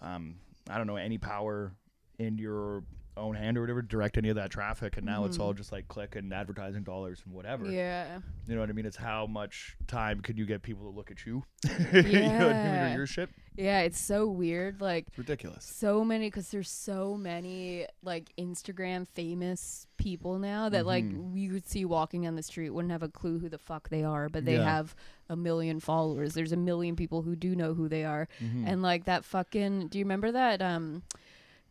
um 0.00 0.36
I 0.70 0.76
don't 0.78 0.86
know 0.86 0.96
any 0.96 1.18
power 1.18 1.72
in 2.18 2.38
your 2.38 2.84
own 3.18 3.34
hand 3.34 3.58
or 3.58 3.60
whatever 3.62 3.82
direct 3.82 4.16
any 4.16 4.28
of 4.28 4.36
that 4.36 4.50
traffic 4.50 4.96
and 4.96 5.04
now 5.04 5.24
it's 5.24 5.36
Mhm. 5.36 5.40
all 5.42 5.52
just 5.52 5.72
like 5.72 5.88
click 5.88 6.16
and 6.16 6.32
advertising 6.32 6.82
dollars 6.84 7.22
and 7.24 7.34
whatever. 7.34 7.70
yeah 7.70 8.20
You 8.46 8.54
know 8.54 8.60
what 8.60 8.70
I 8.70 8.72
mean? 8.72 8.86
It's 8.86 8.96
how 8.96 9.26
much 9.26 9.76
time 9.86 10.20
could 10.20 10.38
you 10.38 10.46
get 10.46 10.62
people 10.62 10.90
to 10.90 10.96
look 10.96 11.10
at 11.10 11.26
you? 11.26 11.42
you 11.92 11.92
know 11.92 11.98
I 11.98 12.02
mean? 12.02 12.12
Yeah. 12.14 12.94
your 12.96 13.06
shit? 13.06 13.30
yeah 13.56 13.80
it's 13.80 13.98
so 13.98 14.28
weird 14.28 14.80
like 14.80 15.06
It's 15.08 15.18
ridiculous. 15.18 15.64
so 15.64 16.04
many 16.04 16.28
because 16.28 16.50
there's 16.50 16.70
so 16.70 17.16
many 17.16 17.86
like 18.02 18.30
Instagram 18.38 19.06
famous 19.08 19.86
people 19.96 20.38
now 20.38 20.68
that 20.68 20.86
like 20.86 21.04
Mhm. 21.04 21.32
we 21.32 21.48
would 21.50 21.66
see 21.66 21.84
walking 21.84 22.26
on 22.26 22.36
the 22.36 22.42
street 22.42 22.70
wouldn't 22.70 22.92
have 22.92 23.02
a 23.02 23.08
clue 23.08 23.40
who 23.40 23.48
the 23.48 23.58
fuck 23.58 23.88
they 23.88 24.04
are, 24.04 24.28
but 24.28 24.44
they 24.44 24.56
Yeah. 24.58 24.64
have 24.64 24.94
a 25.28 25.34
million 25.36 25.80
followers. 25.80 26.34
There's 26.34 26.52
a 26.52 26.56
million 26.56 26.94
people 26.94 27.22
who 27.22 27.34
do 27.34 27.54
know 27.56 27.74
who 27.74 27.88
they 27.88 28.04
are, 28.04 28.28
Mhm. 28.40 28.64
and 28.66 28.80
like 28.80 29.04
that 29.04 29.24
fucking. 29.24 29.88
Do 29.88 29.98
you 29.98 30.04
remember 30.04 30.30
that 30.32 30.62
um 30.62 31.02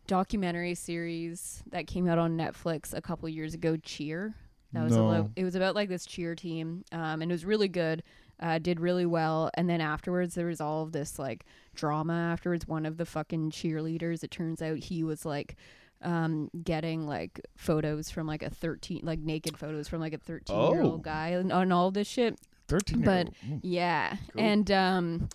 documentary 0.08 0.74
series 0.74 1.62
that 1.70 1.86
came 1.86 2.08
out 2.08 2.18
on 2.18 2.36
Netflix 2.36 2.92
a 2.92 3.00
couple 3.00 3.28
years 3.28 3.54
ago? 3.54 3.76
Cheer. 3.76 4.34
That 4.72 4.82
was 4.84 4.96
a 4.96 5.02
lo- 5.02 5.12
No. 5.22 5.30
it 5.36 5.44
was 5.44 5.54
about 5.54 5.74
like 5.76 5.88
this 5.88 6.04
cheer 6.04 6.34
team, 6.34 6.84
um, 6.92 7.22
and 7.22 7.30
it 7.30 7.34
was 7.34 7.44
really 7.44 7.68
good. 7.68 8.02
Uh, 8.40 8.58
did 8.58 8.78
really 8.80 9.06
well, 9.06 9.50
and 9.54 9.68
then 9.68 9.80
afterwards 9.80 10.34
there 10.34 10.46
was 10.46 10.60
all 10.60 10.82
of 10.82 10.92
this 10.92 11.18
like 11.18 11.44
drama. 11.74 12.12
Afterwards, 12.32 12.66
one 12.68 12.84
of 12.86 12.96
the 12.96 13.06
fucking 13.06 13.50
cheerleaders, 13.50 14.22
it 14.22 14.30
turns 14.30 14.60
out 14.62 14.78
he 14.78 15.02
was 15.04 15.24
like 15.24 15.56
um 16.02 16.48
getting 16.62 17.06
like 17.08 17.40
photos 17.56 18.08
from 18.08 18.24
like 18.28 18.42
a 18.44 18.50
13 18.50 19.00
like 19.02 19.18
naked 19.18 19.56
photos 19.58 19.88
from 19.88 20.00
like 20.00 20.12
a 20.12 20.18
13 20.18 20.56
year 20.70 20.82
Oh. 20.82 20.90
old 20.92 21.02
guy 21.02 21.30
and 21.30 21.50
on 21.50 21.72
all 21.72 21.90
this 21.90 22.06
shit 22.06 22.38
13 22.68 23.00
but- 23.02 23.26
old. 23.50 23.60
yeah. 23.64 24.16
Cool. 24.32 24.42
And 24.44 24.70
um 24.70 25.28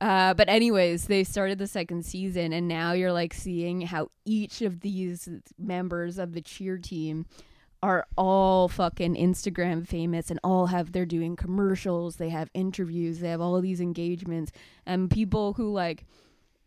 uh 0.00 0.34
but 0.34 0.48
anyways, 0.48 1.06
they 1.06 1.24
started 1.24 1.58
the 1.58 1.66
second 1.66 2.04
season 2.04 2.52
and 2.52 2.68
now 2.68 2.92
you're 2.92 3.12
like 3.12 3.32
seeing 3.34 3.82
how 3.82 4.10
each 4.24 4.62
of 4.62 4.80
these 4.80 5.28
members 5.58 6.18
of 6.18 6.32
the 6.32 6.40
cheer 6.42 6.78
team 6.78 7.26
are 7.82 8.06
all 8.16 8.68
fucking 8.68 9.14
Instagram 9.14 9.86
famous 9.86 10.30
and 10.30 10.40
all 10.42 10.66
have 10.66 10.92
they're 10.92 11.06
doing 11.06 11.36
commercials, 11.36 12.16
they 12.16 12.30
have 12.30 12.50
interviews, 12.54 13.20
they 13.20 13.28
have 13.28 13.40
all 13.40 13.60
these 13.60 13.80
engagements 13.80 14.50
and 14.86 15.10
people 15.10 15.52
who 15.52 15.72
like 15.72 16.04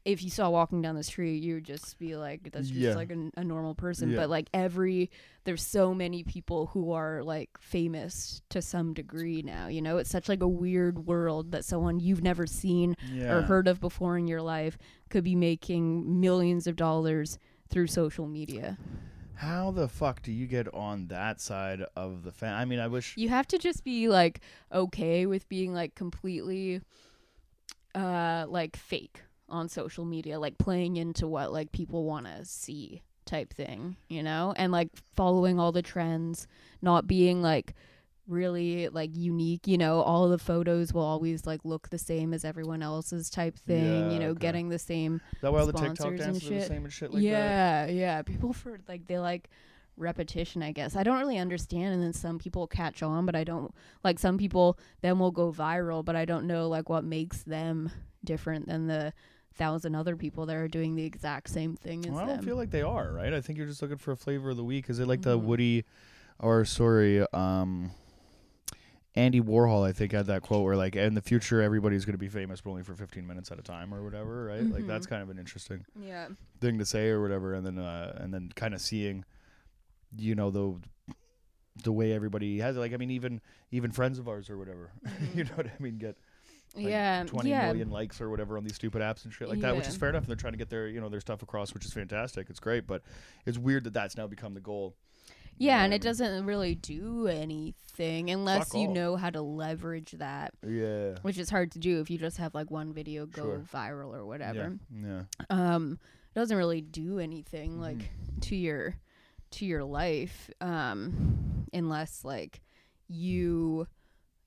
if 0.06 0.24
you 0.24 0.30
saw 0.30 0.50
walking 0.50 0.82
down 0.82 0.95
the 0.95 1.04
street, 1.04 1.43
you 1.43 1.56
would 1.56 1.66
just 1.66 2.00
be 2.00 2.16
like, 2.16 2.52
that's 2.52 2.70
just 2.70 2.80
Yeah. 2.80 2.95
like 2.95 3.12
a, 3.12 3.32
a 3.38 3.43
normal 3.43 3.76
person. 3.76 4.10
Yeah. 4.10 4.18
But 4.18 4.30
like 4.30 4.47
every, 4.54 5.12
there's 5.43 5.62
so 5.62 5.93
many 5.93 6.24
people 6.24 6.68
who 6.68 6.91
are 6.93 7.22
like 7.22 7.50
famous 7.60 8.41
to 8.50 8.62
some 8.62 8.93
degree 8.93 9.41
now. 9.41 9.68
You 9.68 9.82
know, 9.82 9.97
it's 9.97 10.10
such 10.10 10.30
like 10.30 10.41
a 10.41 10.47
weird 10.47 11.06
world 11.06 11.52
that 11.52 11.66
someone 11.66 12.00
you've 12.00 12.24
never 12.24 12.47
seen 12.47 12.95
yeah. 13.12 13.34
or 13.34 13.41
heard 13.41 13.68
of 13.68 13.80
before 13.82 14.18
in 14.18 14.28
your 14.28 14.41
life 14.41 14.78
could 15.10 15.24
be 15.24 15.36
making 15.36 16.20
millions 16.20 16.66
of 16.66 16.76
dollars 16.76 17.38
through 17.70 17.88
social 17.88 18.26
media. 18.28 18.78
How 19.36 19.72
the 19.72 19.88
fuck 19.88 20.22
do 20.22 20.32
you 20.34 20.47
get 20.47 20.74
on 20.74 21.08
that 21.08 21.39
side 21.39 21.84
of 21.95 22.24
the 22.24 22.32
fan? 22.32 22.54
I 22.54 22.66
mean, 22.66 22.80
I 22.80 22.88
wish. 22.88 23.16
You 23.16 23.30
have 23.30 23.47
to 23.47 23.58
just 23.58 23.84
be 23.84 24.10
like 24.10 24.41
okay 24.72 25.26
with 25.26 25.47
being 25.50 25.74
like 25.74 25.95
completely 25.95 26.82
uh 27.95 28.45
like 28.47 28.76
fake 28.76 29.24
on 29.52 29.70
social 29.70 30.06
media, 30.06 30.39
like 30.39 30.58
playing 30.58 30.97
into 30.97 31.28
what 31.28 31.52
like 31.52 31.72
people 31.72 32.06
want 32.06 32.26
to 32.26 32.45
see 32.45 33.02
type 33.26 33.54
thing, 33.54 33.95
you 34.08 34.24
know? 34.24 34.54
And 34.58 34.72
like 34.72 34.89
following 35.16 35.60
all 35.60 35.72
the 35.72 35.82
trends, 35.82 36.47
not 36.82 37.08
being 37.08 37.41
like 37.41 37.74
really 38.28 38.89
like 38.89 39.10
unique, 39.16 39.68
you 39.68 39.78
know, 39.78 40.02
all 40.02 40.30
the 40.30 40.38
photos 40.38 40.93
will 40.93 41.02
always 41.04 41.45
like 41.47 41.62
look 41.66 41.89
the 41.89 41.97
same 41.97 42.34
as 42.34 42.45
everyone 42.45 42.82
else's 42.84 43.30
type 43.30 43.58
thing, 43.58 43.84
Yeah, 44.08 44.12
you 44.12 44.20
know, 44.20 44.30
okay. 44.30 44.39
getting 44.39 44.70
the 44.70 44.80
same 44.80 45.22
Is 45.36 45.41
that 45.41 45.52
why 45.52 45.60
all 45.60 45.66
the 45.66 45.74
TikTok 45.74 46.16
dances 46.16 46.50
are 46.52 46.54
the 46.56 46.62
same 46.62 46.84
and 46.84 46.93
shit 46.93 47.12
like 47.12 47.22
that? 47.24 47.28
yeah, 47.28 47.86
yeah. 47.88 48.22
People 48.22 48.54
for 48.54 48.80
like 48.88 49.08
they 49.08 49.18
like 49.20 49.50
repetition, 49.97 50.62
I 50.64 50.72
guess. 50.72 50.95
I 50.95 51.04
don't 51.04 51.20
really 51.20 51.38
understand 51.39 51.93
and 51.95 52.04
then 52.04 52.14
some 52.14 52.38
people 52.39 52.68
catch 52.68 53.02
on, 53.04 53.26
but 53.26 53.36
I 53.36 53.43
don't 53.43 53.74
like 54.04 54.20
some 54.20 54.38
people 54.38 54.78
then 55.02 55.20
will 55.20 55.32
go 55.32 55.52
viral, 55.52 56.06
but 56.06 56.16
I 56.16 56.26
don't 56.26 56.45
know 56.45 56.68
like 56.70 56.88
what 56.88 57.04
makes 57.04 57.43
them 57.43 57.91
different 58.24 58.68
than 58.68 58.88
the 58.88 59.12
thousand 59.60 59.93
other 59.93 60.16
people 60.16 60.47
that 60.47 60.55
are 60.55 60.68
doing 60.68 60.95
the 60.95 61.03
exact 61.05 61.49
same 61.49 61.76
thing 61.76 62.05
as 62.05 62.12
Well, 62.12 62.22
I 62.22 62.28
don't 62.28 62.43
feel 62.43 62.55
like 62.55 62.72
they 62.72 62.82
are, 62.82 63.12
right? 63.12 63.34
I 63.34 63.41
think 63.41 63.57
you're 63.57 63.68
just 63.68 63.82
looking 63.84 63.97
for 63.97 64.12
a 64.14 64.18
flavor 64.18 64.49
of 64.49 64.57
the 64.57 64.64
week. 64.64 64.89
Is 64.89 64.99
it 64.99 65.07
like 65.07 65.22
the 65.22 65.38
Mhm. 65.38 65.43
Woody, 65.43 65.86
or 66.39 66.66
sorry, 66.66 67.22
um, 67.34 67.91
Andy 69.16 69.41
Warhol? 69.41 69.86
I 69.88 69.91
think 69.91 70.14
had 70.14 70.28
that 70.28 70.41
quote 70.41 70.64
where 70.64 70.78
like, 70.78 70.95
in 70.95 71.14
the 71.14 71.22
future, 71.22 71.62
everybody's 71.62 72.05
going 72.05 72.14
to 72.14 72.18
be 72.18 72.30
famous, 72.30 72.62
but 72.62 72.72
only 72.72 72.84
for 72.84 72.95
15 72.95 73.28
minutes 73.28 73.51
at 73.51 73.60
a 73.60 73.62
time, 73.62 73.93
or 73.93 74.03
whatever, 74.03 74.45
right? 74.45 74.66
Like 74.66 74.88
that's 74.88 75.05
kind 75.05 75.22
of 75.22 75.30
an 75.30 75.38
interesting 75.38 75.86
yeah. 75.99 76.30
thing 76.62 76.80
to 76.80 76.86
say, 76.86 77.10
or 77.10 77.22
whatever. 77.22 77.53
And 77.53 77.66
then, 77.66 77.78
uh, 77.78 78.18
and 78.20 78.34
then 78.34 78.51
kind 78.55 78.74
of 78.74 78.82
seeing, 78.82 79.26
you 80.18 80.34
know, 80.36 80.49
the 80.49 80.80
the 81.84 81.91
way 81.93 82.12
everybody 82.12 82.60
has 82.60 82.76
it. 82.76 82.80
Like, 82.80 82.93
I 82.93 82.97
mean, 82.97 83.12
even 83.12 83.41
even 83.72 83.91
friends 83.91 84.20
of 84.20 84.28
ours 84.28 84.49
or 84.49 84.57
whatever, 84.57 84.91
you 85.36 85.43
know 85.43 85.51
what 85.55 85.68
I 85.68 85.82
mean? 85.84 85.97
Get 85.97 86.18
like 86.76 86.86
yeah. 86.86 87.24
20 87.26 87.49
yeah. 87.49 87.65
million 87.67 87.89
likes 87.89 88.22
or 88.22 88.30
whatever 88.30 88.57
on 88.57 88.63
these 88.63 88.76
stupid 88.76 89.01
apps 89.01 89.26
and 89.26 89.34
shit 89.34 89.49
like 89.49 89.59
that, 89.61 89.76
which 89.76 89.88
is 89.88 89.95
fair 89.97 90.09
enough. 90.09 90.24
And 90.24 90.30
they're 90.30 90.36
trying 90.36 90.53
to 90.53 90.57
get 90.59 90.70
their, 90.70 90.88
you 90.88 91.01
know, 91.01 91.09
their 91.09 91.20
stuff 91.22 91.41
across, 91.41 91.74
which 91.74 91.86
is 91.86 91.93
fantastic. 91.93 92.49
It's 92.49 92.59
great, 92.59 92.86
but 92.88 93.01
it's 93.45 93.57
weird 93.57 93.84
that 93.86 93.93
that's 93.93 94.15
now 94.17 94.28
become 94.28 94.53
the 94.53 94.59
goal. 94.59 94.95
Yeah, 95.57 95.80
know 95.80 95.84
and 95.86 95.93
it 95.93 96.01
doesn't 96.01 96.45
really 96.45 96.74
do 96.76 97.28
anything 97.28 98.30
unless 98.30 98.74
you 98.74 98.88
all. 98.88 98.93
know 98.93 99.15
how 99.17 99.30
to 99.30 99.41
leverage 99.41 100.11
that. 100.13 100.53
Yeah. 100.65 101.15
which 101.22 101.38
is 101.38 101.49
hard 101.49 101.72
to 101.74 101.80
do 101.80 101.99
if 101.99 102.09
you 102.09 102.17
just 102.17 102.38
have 102.38 102.55
like 102.55 102.72
one 102.72 102.93
video 102.93 103.26
go 103.26 103.43
Sure. 103.43 103.65
viral 103.74 104.13
or 104.15 104.26
whatever. 104.26 104.78
Yeah. 104.93 105.24
um 105.49 105.99
it 106.34 106.39
doesn't 106.39 106.55
really 106.55 106.80
do 106.82 107.20
anything 107.20 107.80
like 107.82 107.97
Mhm. 107.97 108.41
to 108.41 108.55
your 108.55 108.95
to 109.51 109.65
your 109.65 109.84
life 109.84 110.49
um 110.61 111.65
unless 111.74 112.24
like 112.24 112.61
you 113.09 113.86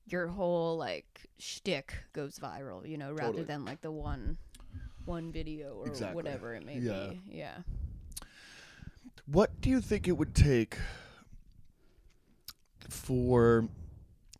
your 0.07 0.27
whole 0.27 0.77
like 0.77 1.21
shtick 1.39 1.93
goes 2.13 2.37
viral 2.39 2.87
you 2.87 2.97
know 2.97 3.11
rather 3.11 3.27
Totally. 3.27 3.43
than 3.45 3.65
like 3.65 3.81
the 3.81 3.91
one 3.91 4.37
one 5.05 5.31
video 5.31 5.73
or 5.75 5.87
Exactly. 5.87 6.15
whatever 6.15 6.53
it 6.55 6.65
may 6.65 6.79
Yeah. 6.79 7.09
be 7.09 7.21
yeah 7.29 7.57
What 9.25 9.61
do 9.61 9.69
you 9.69 9.79
think 9.79 10.07
it 10.07 10.13
would 10.13 10.35
take 10.35 10.77
for 12.89 13.67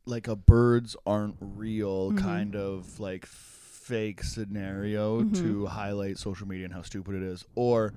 like 0.06 0.28
a 0.28 0.36
birds 0.36 0.96
aren't 1.06 1.38
real 1.40 2.12
Mhm. 2.12 2.18
kind 2.18 2.56
of 2.56 3.00
like 3.00 3.26
fake 3.26 4.24
scenario 4.24 5.24
Mhm. 5.24 5.36
to 5.36 5.66
highlight 5.68 6.18
social 6.18 6.48
media 6.48 6.66
and 6.66 6.74
how 6.74 6.82
stupid 6.82 7.16
it 7.16 7.24
is? 7.24 7.46
Or 7.56 7.94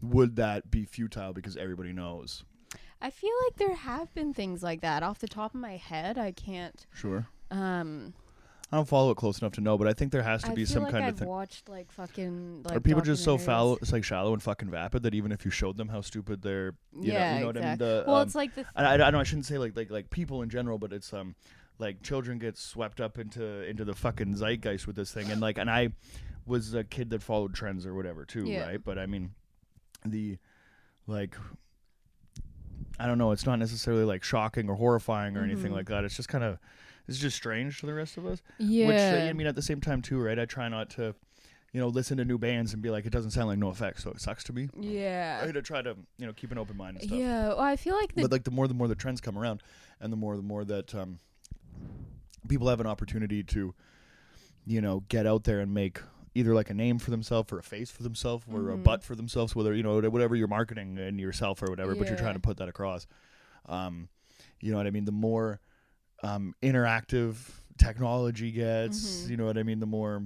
would 0.00 0.36
that 0.36 0.70
be 0.70 0.84
futile 0.84 1.32
because 1.34 1.56
everybody 1.56 1.92
knows? 1.92 2.44
I 3.00 3.10
feel 3.10 3.32
like 3.46 3.56
there 3.56 3.74
have 3.74 4.12
been 4.14 4.32
things 4.34 4.62
like 4.62 4.80
that 4.80 5.02
off 5.02 5.18
the 5.18 5.28
top 5.28 5.54
of 5.54 5.60
my 5.60 5.76
head 5.76 6.18
i 6.18 6.32
can't 6.32 6.86
Sure. 6.94 7.26
um 7.50 8.14
I 8.72 8.76
don't 8.78 8.88
follow 8.88 9.12
it 9.12 9.16
close 9.16 9.40
enough 9.40 9.52
to 9.52 9.60
know, 9.60 9.78
but 9.78 9.86
I 9.86 9.92
think 9.92 10.10
there 10.10 10.24
has 10.24 10.42
to 10.42 10.50
I 10.50 10.54
be 10.54 10.64
some 10.64 10.82
like 10.82 10.90
kind 10.90 11.04
I've 11.04 11.12
of 11.12 11.18
thing. 11.20 11.28
watched 11.28 11.68
like 11.68 11.92
fucking 11.92 12.64
like 12.64 12.76
Are 12.76 12.80
people 12.80 13.00
just 13.00 13.22
so 13.22 13.38
fallow? 13.38 13.78
It's 13.80 13.92
like 13.92 14.02
shallow 14.02 14.32
and 14.32 14.42
fucking 14.42 14.70
vapid 14.70 15.04
that 15.04 15.14
even 15.14 15.30
if 15.30 15.44
you 15.44 15.52
showed 15.52 15.76
them 15.76 15.86
how 15.88 16.00
stupid 16.00 16.42
they're, 16.42 16.74
you 16.92 17.12
yeah 17.12 17.30
know, 17.30 17.34
you 17.34 17.40
know 17.42 17.46
what 17.46 17.56
I 17.58 17.60
mean. 17.60 17.68
exactly. 17.74 17.86
The, 17.86 18.04
well 18.08 18.16
um, 18.16 18.22
it's 18.26 18.34
like 18.34 18.54
the 18.56 18.64
I, 18.74 18.84
I, 18.96 19.06
I 19.06 19.10
know 19.12 19.20
I 19.20 19.22
shouldn't 19.22 19.46
say 19.46 19.56
like 19.58 19.76
like 19.76 19.88
like 19.92 20.10
people 20.10 20.42
in 20.42 20.50
general, 20.50 20.78
but 20.78 20.92
it's 20.92 21.12
um 21.12 21.36
like 21.78 22.02
children 22.02 22.40
get 22.40 22.58
swept 22.58 23.00
up 23.00 23.18
into 23.20 23.44
into 23.70 23.84
the 23.84 23.94
fucking 23.94 24.34
zeitgeist 24.34 24.88
with 24.88 24.96
this 24.96 25.12
thing, 25.12 25.30
and 25.30 25.40
like 25.40 25.58
and 25.58 25.70
I 25.70 25.90
was 26.44 26.74
a 26.74 26.82
kid 26.82 27.10
that 27.10 27.22
followed 27.22 27.54
trends 27.54 27.86
or 27.86 27.94
whatever 27.94 28.24
too, 28.24 28.46
Yeah. 28.46 28.66
right? 28.66 28.82
But 28.84 28.98
I 28.98 29.06
mean, 29.06 29.30
the 30.04 30.38
like 31.06 31.36
I 32.98 33.06
don't 33.06 33.18
know. 33.18 33.32
It's 33.32 33.46
not 33.46 33.58
necessarily 33.58 34.04
like 34.04 34.22
shocking 34.24 34.68
or 34.70 34.74
horrifying 34.76 35.36
or 35.36 35.42
anything 35.44 35.72
Mhm. 35.72 35.76
like 35.76 35.86
that. 35.88 36.04
It's 36.04 36.16
just 36.16 36.28
kind 36.28 36.44
of 36.44 36.58
it's 37.08 37.18
just 37.18 37.36
strange 37.36 37.78
to 37.80 37.86
the 37.86 37.94
rest 37.94 38.16
of 38.16 38.26
us. 38.26 38.42
Yeah. 38.58 38.88
Which 38.88 38.96
uh, 38.98 39.28
I 39.28 39.32
mean, 39.32 39.46
at 39.46 39.54
the 39.54 39.62
same 39.62 39.80
time 39.80 40.02
too, 40.02 40.18
right? 40.20 40.38
I 40.38 40.44
try 40.44 40.68
not 40.68 40.90
to, 40.90 41.14
you 41.72 41.80
know, 41.80 41.86
listen 41.88 42.16
to 42.16 42.24
new 42.24 42.36
bands 42.38 42.72
and 42.72 42.82
be 42.82 42.90
like, 42.90 43.06
it 43.06 43.10
doesn't 43.10 43.30
sound 43.30 43.46
like 43.48 43.58
NoFX, 43.58 44.00
so 44.00 44.10
it 44.10 44.20
sucks 44.20 44.42
to 44.44 44.52
me. 44.52 44.68
yeah. 44.80 45.44
I 45.46 45.52
to 45.52 45.62
try 45.62 45.82
to 45.82 45.96
you 46.18 46.26
know 46.26 46.32
keep 46.32 46.50
an 46.52 46.58
open 46.58 46.76
mind 46.76 46.96
and 46.96 47.06
stuff. 47.06 47.18
Yeah. 47.18 47.48
Well, 47.48 47.60
I 47.60 47.76
feel 47.76 47.94
like 47.94 48.14
the 48.14 48.22
But 48.22 48.32
like 48.32 48.44
the 48.44 48.50
more 48.50 48.66
the 48.66 48.74
more 48.74 48.88
the 48.88 48.94
trends 48.96 49.20
come 49.20 49.38
around, 49.38 49.62
and 50.00 50.12
the 50.12 50.16
more 50.16 50.36
the 50.36 50.42
more 50.42 50.64
that 50.64 50.94
um, 50.94 51.20
people 52.48 52.68
have 52.68 52.80
an 52.80 52.86
opportunity 52.86 53.42
to, 53.44 53.74
you 54.64 54.80
know, 54.80 55.04
get 55.08 55.26
out 55.26 55.44
there 55.44 55.60
and 55.60 55.72
make 55.74 56.00
either 56.36 56.54
like 56.54 56.68
a 56.68 56.74
name 56.74 56.98
for 56.98 57.10
themselves 57.10 57.50
or 57.50 57.58
a 57.58 57.62
face 57.62 57.90
for 57.90 58.02
themselves 58.02 58.44
or 58.52 58.70
a 58.70 58.76
Mhm. 58.76 58.82
butt 58.82 59.02
for 59.02 59.14
themselves, 59.16 59.56
whether 59.56 59.72
you 59.74 59.82
know 59.82 59.98
whatever 60.10 60.36
you're 60.36 60.48
marketing 60.48 60.98
in 60.98 61.18
yourself 61.18 61.62
or 61.62 61.66
whatever, 61.70 61.94
but 61.96 62.08
you're 62.08 62.16
trying 62.18 62.34
to 62.34 62.40
put 62.40 62.58
that 62.58 62.68
across. 62.68 63.06
Um, 63.66 64.08
you 64.60 64.70
know 64.70 64.76
what 64.76 64.86
I 64.86 64.90
mean? 64.90 65.06
The 65.06 65.12
more 65.12 65.60
um, 66.22 66.54
interactive 66.62 67.36
technology 67.78 68.50
gets, 68.50 69.24
Mhm. 69.26 69.30
you 69.30 69.36
know 69.36 69.44
what 69.46 69.58
I 69.58 69.62
mean. 69.62 69.80
The 69.80 69.86
more 69.86 70.22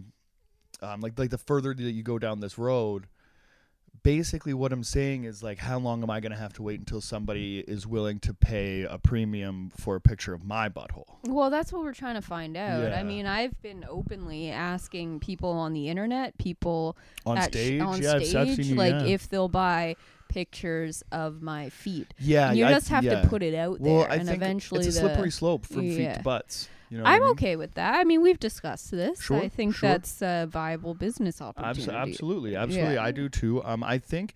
um, 0.83 1.01
like 1.01 1.19
like 1.19 1.31
the 1.31 1.39
further 1.39 1.75
that 1.75 1.91
you 1.93 2.03
go 2.03 2.19
down 2.19 2.41
this 2.41 2.57
road, 2.59 3.07
basically 4.03 4.55
what 4.55 4.73
I'm 4.73 4.85
saying 4.85 5.25
is 5.25 5.43
like 5.43 5.59
how 5.59 5.79
long 5.79 6.03
am 6.03 6.11
I 6.11 6.21
going 6.21 6.33
to 6.33 6.39
have 6.39 6.53
to 6.55 6.63
wait 6.63 6.79
until 6.81 7.01
somebody 7.01 7.61
is 7.61 7.87
willing 7.87 8.19
to 8.21 8.35
pay 8.35 8.83
a 8.83 8.99
premium 8.99 9.71
for 9.77 9.97
a 9.97 10.01
picture 10.01 10.33
of 10.35 10.45
my 10.45 10.69
butthole? 10.69 11.05
Well, 11.25 11.51
that's 11.51 11.73
what 11.73 11.83
we're 11.83 11.93
trying 11.95 12.15
to 12.17 12.23
find 12.23 12.57
out. 12.57 12.83
Yeah. 12.83 12.99
I 12.99 13.03
mean, 13.03 13.27
I've 13.27 13.61
been 13.63 13.85
openly 13.89 14.51
asking 14.51 15.21
people 15.21 15.51
on 15.51 15.73
the 15.73 15.89
internet, 15.89 16.37
people 16.39 16.97
On 17.27 17.37
at 17.39 17.53
sh- 17.53 17.57
stage, 17.59 17.81
on 17.83 18.03
yeah, 18.03 18.19
stage, 18.21 18.59
you, 18.67 18.75
like 18.75 18.93
yeah. 18.93 19.05
if 19.05 19.29
they'll 19.29 19.49
buy 19.49 19.97
pictures 20.29 21.03
of 21.11 21.43
my 21.43 21.69
feet. 21.71 22.15
yeah, 22.19 22.53
you 22.53 22.65
I- 22.65 22.71
just 22.73 22.89
have 22.89 23.05
to 23.05 23.27
put 23.29 23.43
it 23.43 23.55
out 23.55 23.81
Well, 23.81 24.01
there, 24.03 24.11
I 24.11 24.15
and 24.17 24.27
think 24.29 24.37
eventually 24.43 24.87
it's 24.87 24.97
a 24.97 25.01
slippery 25.01 25.31
slope 25.31 25.67
from 25.67 25.81
feet 25.83 26.15
to 26.15 26.23
butts. 26.23 26.69
You 26.91 26.99
know 26.99 27.05
I'm 27.05 27.23
I 27.23 27.25
mean? 27.25 27.29
okay 27.31 27.57
with 27.57 27.75
that. 27.75 27.95
I 28.01 28.05
mean, 28.05 28.21
we've 28.21 28.39
discussed 28.41 28.91
this. 28.91 29.23
Sure, 29.23 29.41
I 29.41 29.49
think 29.49 29.77
sure. 29.77 29.89
that's 29.91 30.21
a 30.23 30.47
viable 30.51 30.95
business 30.95 31.41
Abs- 31.41 31.57
opportunity. 31.57 31.93
absolutely, 32.11 32.57
absolutely, 32.57 32.95
Yeah. 32.95 33.05
I 33.05 33.13
do 33.13 33.29
too. 33.29 33.63
Um, 33.65 33.85
I 33.85 33.99
think, 33.99 34.35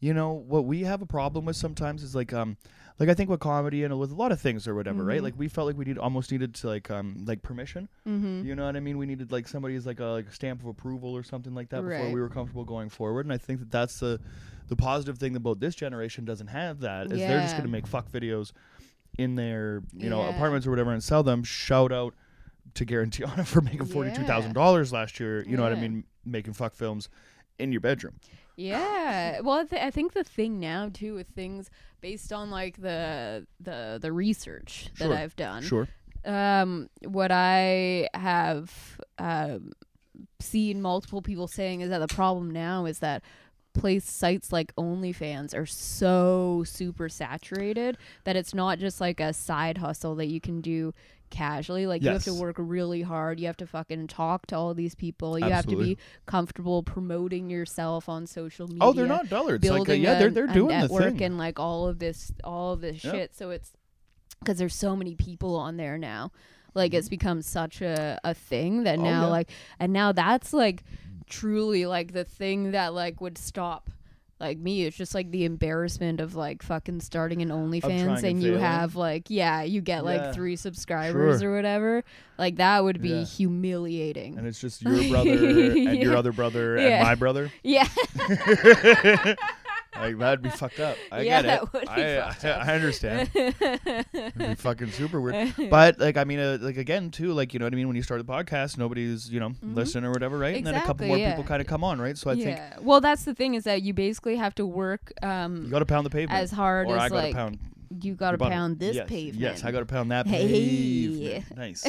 you 0.00 0.12
know, 0.12 0.32
what 0.32 0.66
we 0.66 0.82
have 0.82 1.00
a 1.00 1.06
problem 1.06 1.46
with 1.46 1.56
sometimes 1.56 2.02
is 2.02 2.14
like, 2.14 2.32
um, 2.34 2.58
like 3.00 3.08
I 3.08 3.14
think 3.14 3.28
with 3.30 3.40
comedy 3.40 3.82
and 3.84 3.98
with 3.98 4.12
a 4.12 4.14
lot 4.14 4.30
of 4.32 4.40
things 4.40 4.68
or 4.68 4.74
whatever, 4.74 5.02
right? 5.02 5.20
Mhm. 5.20 5.24
Like 5.24 5.34
we 5.38 5.48
felt 5.48 5.66
like 5.66 5.76
we 5.78 5.84
need 5.86 5.98
almost 5.98 6.30
needed 6.30 6.54
to 6.56 6.66
like, 6.68 6.90
um, 6.90 7.24
like 7.26 7.40
permission. 7.42 7.88
Mm-hmm. 8.06 8.44
You 8.46 8.54
know 8.54 8.66
what 8.66 8.76
I 8.76 8.80
mean? 8.80 8.98
We 8.98 9.06
needed 9.06 9.32
like 9.32 9.48
somebody's 9.48 9.86
like 9.86 9.98
a 9.98 10.04
like 10.04 10.28
a 10.28 10.32
stamp 10.32 10.60
of 10.60 10.68
approval 10.68 11.10
or 11.16 11.22
something 11.24 11.54
like 11.54 11.70
that 11.70 11.82
before 11.82 12.10
we 12.12 12.20
were 12.20 12.28
comfortable 12.28 12.64
going 12.64 12.90
forward. 12.90 13.24
And 13.26 13.32
I 13.32 13.38
think 13.38 13.60
that 13.60 13.70
that's 13.70 13.98
the 13.98 14.20
the 14.68 14.76
positive 14.76 15.18
thing 15.18 15.36
about 15.36 15.58
this 15.60 15.74
generation 15.74 16.24
doesn't 16.24 16.46
have 16.48 16.80
that 16.80 17.10
is 17.12 17.18
they're 17.18 17.40
just 17.40 17.52
going 17.54 17.64
to 17.64 17.70
make 17.70 17.86
fuck 17.86 18.10
videos 18.12 18.52
in 19.18 19.34
their 19.36 19.82
you 19.96 20.10
know 20.10 20.22
Yeah. 20.22 20.34
apartments 20.34 20.66
or 20.66 20.70
whatever 20.70 20.92
and 20.92 21.02
sell 21.02 21.22
them. 21.22 21.42
Shout 21.44 21.92
out 21.92 22.14
to 22.74 22.84
Garantiana 22.86 23.46
for 23.46 23.60
making 23.60 23.86
forty 23.86 24.12
two 24.12 24.24
thousand 24.24 24.54
dollars 24.54 24.92
last 24.92 25.20
year. 25.20 25.44
You 25.46 25.56
know 25.56 25.62
what 25.62 25.72
I 25.72 25.80
mean? 25.80 26.04
Making 26.24 26.52
fuck 26.54 26.74
films 26.74 27.08
in 27.58 27.70
your 27.72 27.80
bedroom. 27.80 28.14
Yeah. 28.56 29.40
Well, 29.40 29.58
I, 29.58 29.64
th- 29.64 29.82
I 29.82 29.90
think 29.90 30.12
the 30.12 30.24
thing 30.24 30.60
now 30.60 30.88
too 30.92 31.14
with 31.14 31.26
things 31.28 31.70
based 32.00 32.32
on 32.32 32.50
like 32.50 32.80
the 32.80 33.46
the 33.60 33.98
the 34.00 34.12
research 34.12 34.90
that 34.98 35.10
I've 35.12 35.36
done. 35.36 35.62
Sure. 35.62 35.88
Um, 36.24 36.88
what 37.04 37.30
I 37.32 38.08
have 38.14 38.72
um 39.18 39.72
seen 40.40 40.80
multiple 40.80 41.20
people 41.22 41.48
saying 41.48 41.80
is 41.80 41.90
that 41.90 41.98
the 41.98 42.14
problem 42.14 42.50
now 42.50 42.86
is 42.86 43.00
that 43.00 43.22
place 43.74 44.08
sites 44.08 44.52
like 44.52 44.74
OnlyFans 44.76 45.54
are 45.54 45.66
so 45.66 46.62
super 46.66 47.08
saturated 47.08 47.98
that 48.24 48.36
it's 48.36 48.54
not 48.54 48.78
just 48.78 49.00
like 49.00 49.20
a 49.20 49.32
side 49.32 49.78
hustle 49.78 50.14
that 50.16 50.26
you 50.26 50.40
can 50.40 50.60
do 50.60 50.94
casually. 51.30 51.86
Like 51.86 52.02
you 52.02 52.10
have 52.10 52.24
to 52.24 52.34
work 52.34 52.56
really 52.58 53.02
hard. 53.02 53.40
You 53.40 53.46
have 53.46 53.56
to 53.58 53.66
fucking 53.66 54.06
talk 54.06 54.46
to 54.46 54.56
all 54.56 54.72
these 54.74 54.94
people. 54.94 55.38
You 55.38 55.46
have 55.50 55.66
to 55.66 55.76
be 55.76 55.98
comfortable 56.26 56.82
promoting 56.82 57.50
yourself 57.50 58.08
on 58.08 58.26
social 58.26 58.66
media. 58.68 58.80
Oh, 58.82 58.92
they're 58.92 59.06
not 59.06 59.28
dullards. 59.28 59.64
Like 59.64 59.72
uh, 59.72 59.74
building 59.84 60.02
yeah, 60.02 60.18
they're 60.18 60.30
they're 60.30 60.44
a 60.50 60.52
doing 60.54 60.68
the 60.68 60.78
network 60.82 61.14
thing. 61.14 61.22
and 61.22 61.38
like 61.38 61.58
all 61.58 61.88
of 61.88 61.98
this 61.98 62.32
all 62.44 62.72
of 62.72 62.80
this 62.80 63.02
Yeah. 63.04 63.10
shit. 63.10 63.34
So 63.36 63.50
it's 63.50 63.72
because 64.38 64.58
there's 64.58 64.74
so 64.76 64.94
many 64.94 65.14
people 65.16 65.56
on 65.56 65.76
there 65.76 65.98
now. 65.98 66.30
Like 66.74 66.92
it's 66.94 67.08
become 67.08 67.40
such 67.42 67.80
a, 67.82 68.18
a 68.24 68.34
thing 68.34 68.84
that 68.84 68.98
Mm-hmm. 68.98 69.06
Oh, 69.06 69.10
now 69.10 69.20
yeah. 69.22 69.26
like 69.28 69.50
and 69.80 69.92
now 69.92 70.12
that's 70.12 70.52
like 70.52 70.84
truly 71.28 71.86
like 71.86 72.12
the 72.12 72.24
thing 72.24 72.72
that 72.72 72.94
like 72.94 73.20
would 73.20 73.38
stop 73.38 73.90
like 74.40 74.58
me 74.58 74.84
it's 74.84 74.96
just 74.96 75.14
like 75.14 75.30
the 75.30 75.44
embarrassment 75.44 76.20
of 76.20 76.34
like 76.34 76.62
fucking 76.62 77.00
starting 77.00 77.40
an 77.40 77.50
OnlyFans 77.50 78.16
and 78.18 78.24
and 78.24 78.42
you 78.42 78.54
have 78.54 78.96
like 78.96 79.30
yeah 79.30 79.62
you 79.62 79.80
get 79.80 80.04
like 80.04 80.20
Yeah. 80.20 80.32
three 80.32 80.56
subscribers 80.56 81.42
or 81.42 81.54
whatever 81.54 82.02
like 82.36 82.56
that 82.56 82.82
would 82.82 83.00
be 83.00 83.10
Yeah. 83.10 83.24
humiliating 83.24 84.36
and 84.36 84.46
it's 84.46 84.60
just 84.60 84.82
your 84.82 85.08
brother 85.08 85.30
and 85.70 86.02
your 86.02 86.16
other 86.16 86.32
brother 86.32 86.76
Yeah. 86.78 86.96
and 86.98 87.02
my 87.04 87.14
brother. 87.14 87.52
yeah 87.62 87.86
Like 89.96 90.18
that'd 90.18 90.42
be 90.42 90.48
fucked 90.50 90.80
up. 90.80 90.96
I 91.12 91.20
Yeah, 91.22 91.42
get 91.42 91.44
it. 91.44 91.48
that 91.48 91.72
would 91.72 91.82
be 91.82 91.88
I, 91.88 92.20
fucked 92.30 92.44
I, 92.44 92.50
up. 92.50 92.66
I 92.66 92.74
understand. 92.74 93.30
It'd 93.34 94.38
be 94.38 94.54
fucking 94.56 94.90
super 94.90 95.20
weird. 95.20 95.54
But 95.70 95.98
like 95.98 96.16
I 96.16 96.24
mean, 96.24 96.38
uh, 96.38 96.58
like 96.60 96.76
again 96.76 97.10
too, 97.10 97.32
like 97.32 97.52
you 97.54 97.58
know 97.60 97.66
what 97.66 97.72
I 97.72 97.76
mean. 97.76 97.86
When 97.86 97.96
you 97.96 98.02
start 98.02 98.24
the 98.24 98.32
podcast, 98.32 98.76
nobody's 98.78 99.30
you 99.30 99.40
know 99.40 99.52
listening 99.62 100.04
or 100.04 100.10
whatever, 100.10 100.38
right? 100.38 100.56
Exactly, 100.56 100.68
And 100.68 100.76
then 100.76 100.82
a 100.82 100.86
couple 100.86 101.04
Mm-hmm. 101.04 101.08
More 101.08 101.18
yeah. 101.18 101.30
people 101.32 101.44
kind 101.44 101.60
of 101.60 101.66
come 101.66 101.82
on, 101.84 102.00
right? 102.00 102.16
So 102.16 102.30
I 102.30 102.36
think 102.36 102.58
well 102.80 103.00
that's 103.00 103.24
the 103.24 103.34
thing 103.34 103.54
is 103.54 103.64
that 103.64 103.82
you 103.82 103.92
basically 103.92 104.36
have 104.36 104.54
to 104.56 104.64
work 104.66 105.12
um 105.22 105.64
you 105.64 105.70
got 105.70 105.80
to 105.80 105.86
pound 105.86 106.06
the 106.06 106.10
pavement, 106.10 106.38
as 106.40 106.50
hard 106.50 106.88
or 106.88 106.96
as 106.96 107.02
I 107.02 107.08
got 107.08 107.16
to 107.16 107.22
like 107.22 107.34
pound. 107.34 107.58
You 108.02 108.14
got 108.14 108.32
to 108.32 108.38
pound 108.38 108.78
this 108.78 108.96
yes, 108.96 109.08
pavement. 109.08 109.40
Yes, 109.40 109.64
I 109.64 109.70
got 109.72 109.80
to 109.80 109.86
pound 109.86 110.10
that 110.10 110.26
Hey. 110.26 110.46
pavement. 110.48 111.56
Nice. 111.56 111.82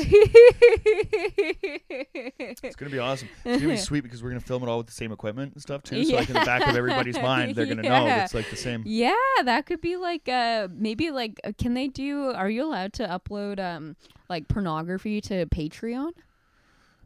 It's 2.63 2.75
gonna 2.75 2.91
be 2.91 2.99
awesome. 2.99 3.29
It's 3.43 3.61
gonna 3.61 3.73
be 3.73 3.79
sweet 3.79 4.01
because 4.01 4.23
we're 4.23 4.29
gonna 4.29 4.39
film 4.41 4.63
it 4.63 4.69
all 4.69 4.77
with 4.77 4.87
the 4.87 4.93
same 4.93 5.11
equipment 5.11 5.53
and 5.53 5.61
stuff 5.61 5.83
too. 5.83 6.03
So 6.05 6.15
like 6.15 6.27
in 6.29 6.33
the 6.33 6.39
back 6.41 6.67
of 6.67 6.75
everybody's 6.75 7.19
mind, 7.19 7.55
they're 7.55 7.65
gonna 7.65 7.81
know 7.89 8.07
it's 8.07 8.33
like 8.33 8.49
the 8.49 8.55
same. 8.55 8.83
yeah, 8.85 9.13
that 9.43 9.65
could 9.65 9.81
be 9.81 9.97
like 9.97 10.27
uh 10.29 10.67
maybe 10.71 11.11
like 11.11 11.39
uh, 11.43 11.51
can 11.57 11.73
they 11.73 11.87
do? 11.87 12.31
Are 12.31 12.49
you 12.49 12.63
allowed 12.65 12.93
to 12.93 13.07
upload 13.07 13.59
um 13.59 13.95
like 14.29 14.47
pornography 14.47 15.21
to 15.21 15.45
Patreon? 15.47 16.11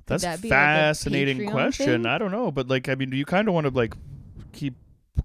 That's 0.06 0.24
that 0.24 0.40
a 0.40 0.42
be 0.42 0.50
like 0.50 0.58
fascinating 0.58 1.50
question. 1.50 2.04
thing? 2.04 2.06
I 2.06 2.18
don't 2.18 2.32
know, 2.32 2.52
but 2.52 2.68
like 2.68 2.90
I 2.90 2.96
mean, 2.96 3.10
do 3.10 3.18
you 3.18 3.26
kind 3.26 3.48
of 3.48 3.54
want 3.54 3.68
to 3.68 3.74
like 3.74 3.96
keep 4.54 4.76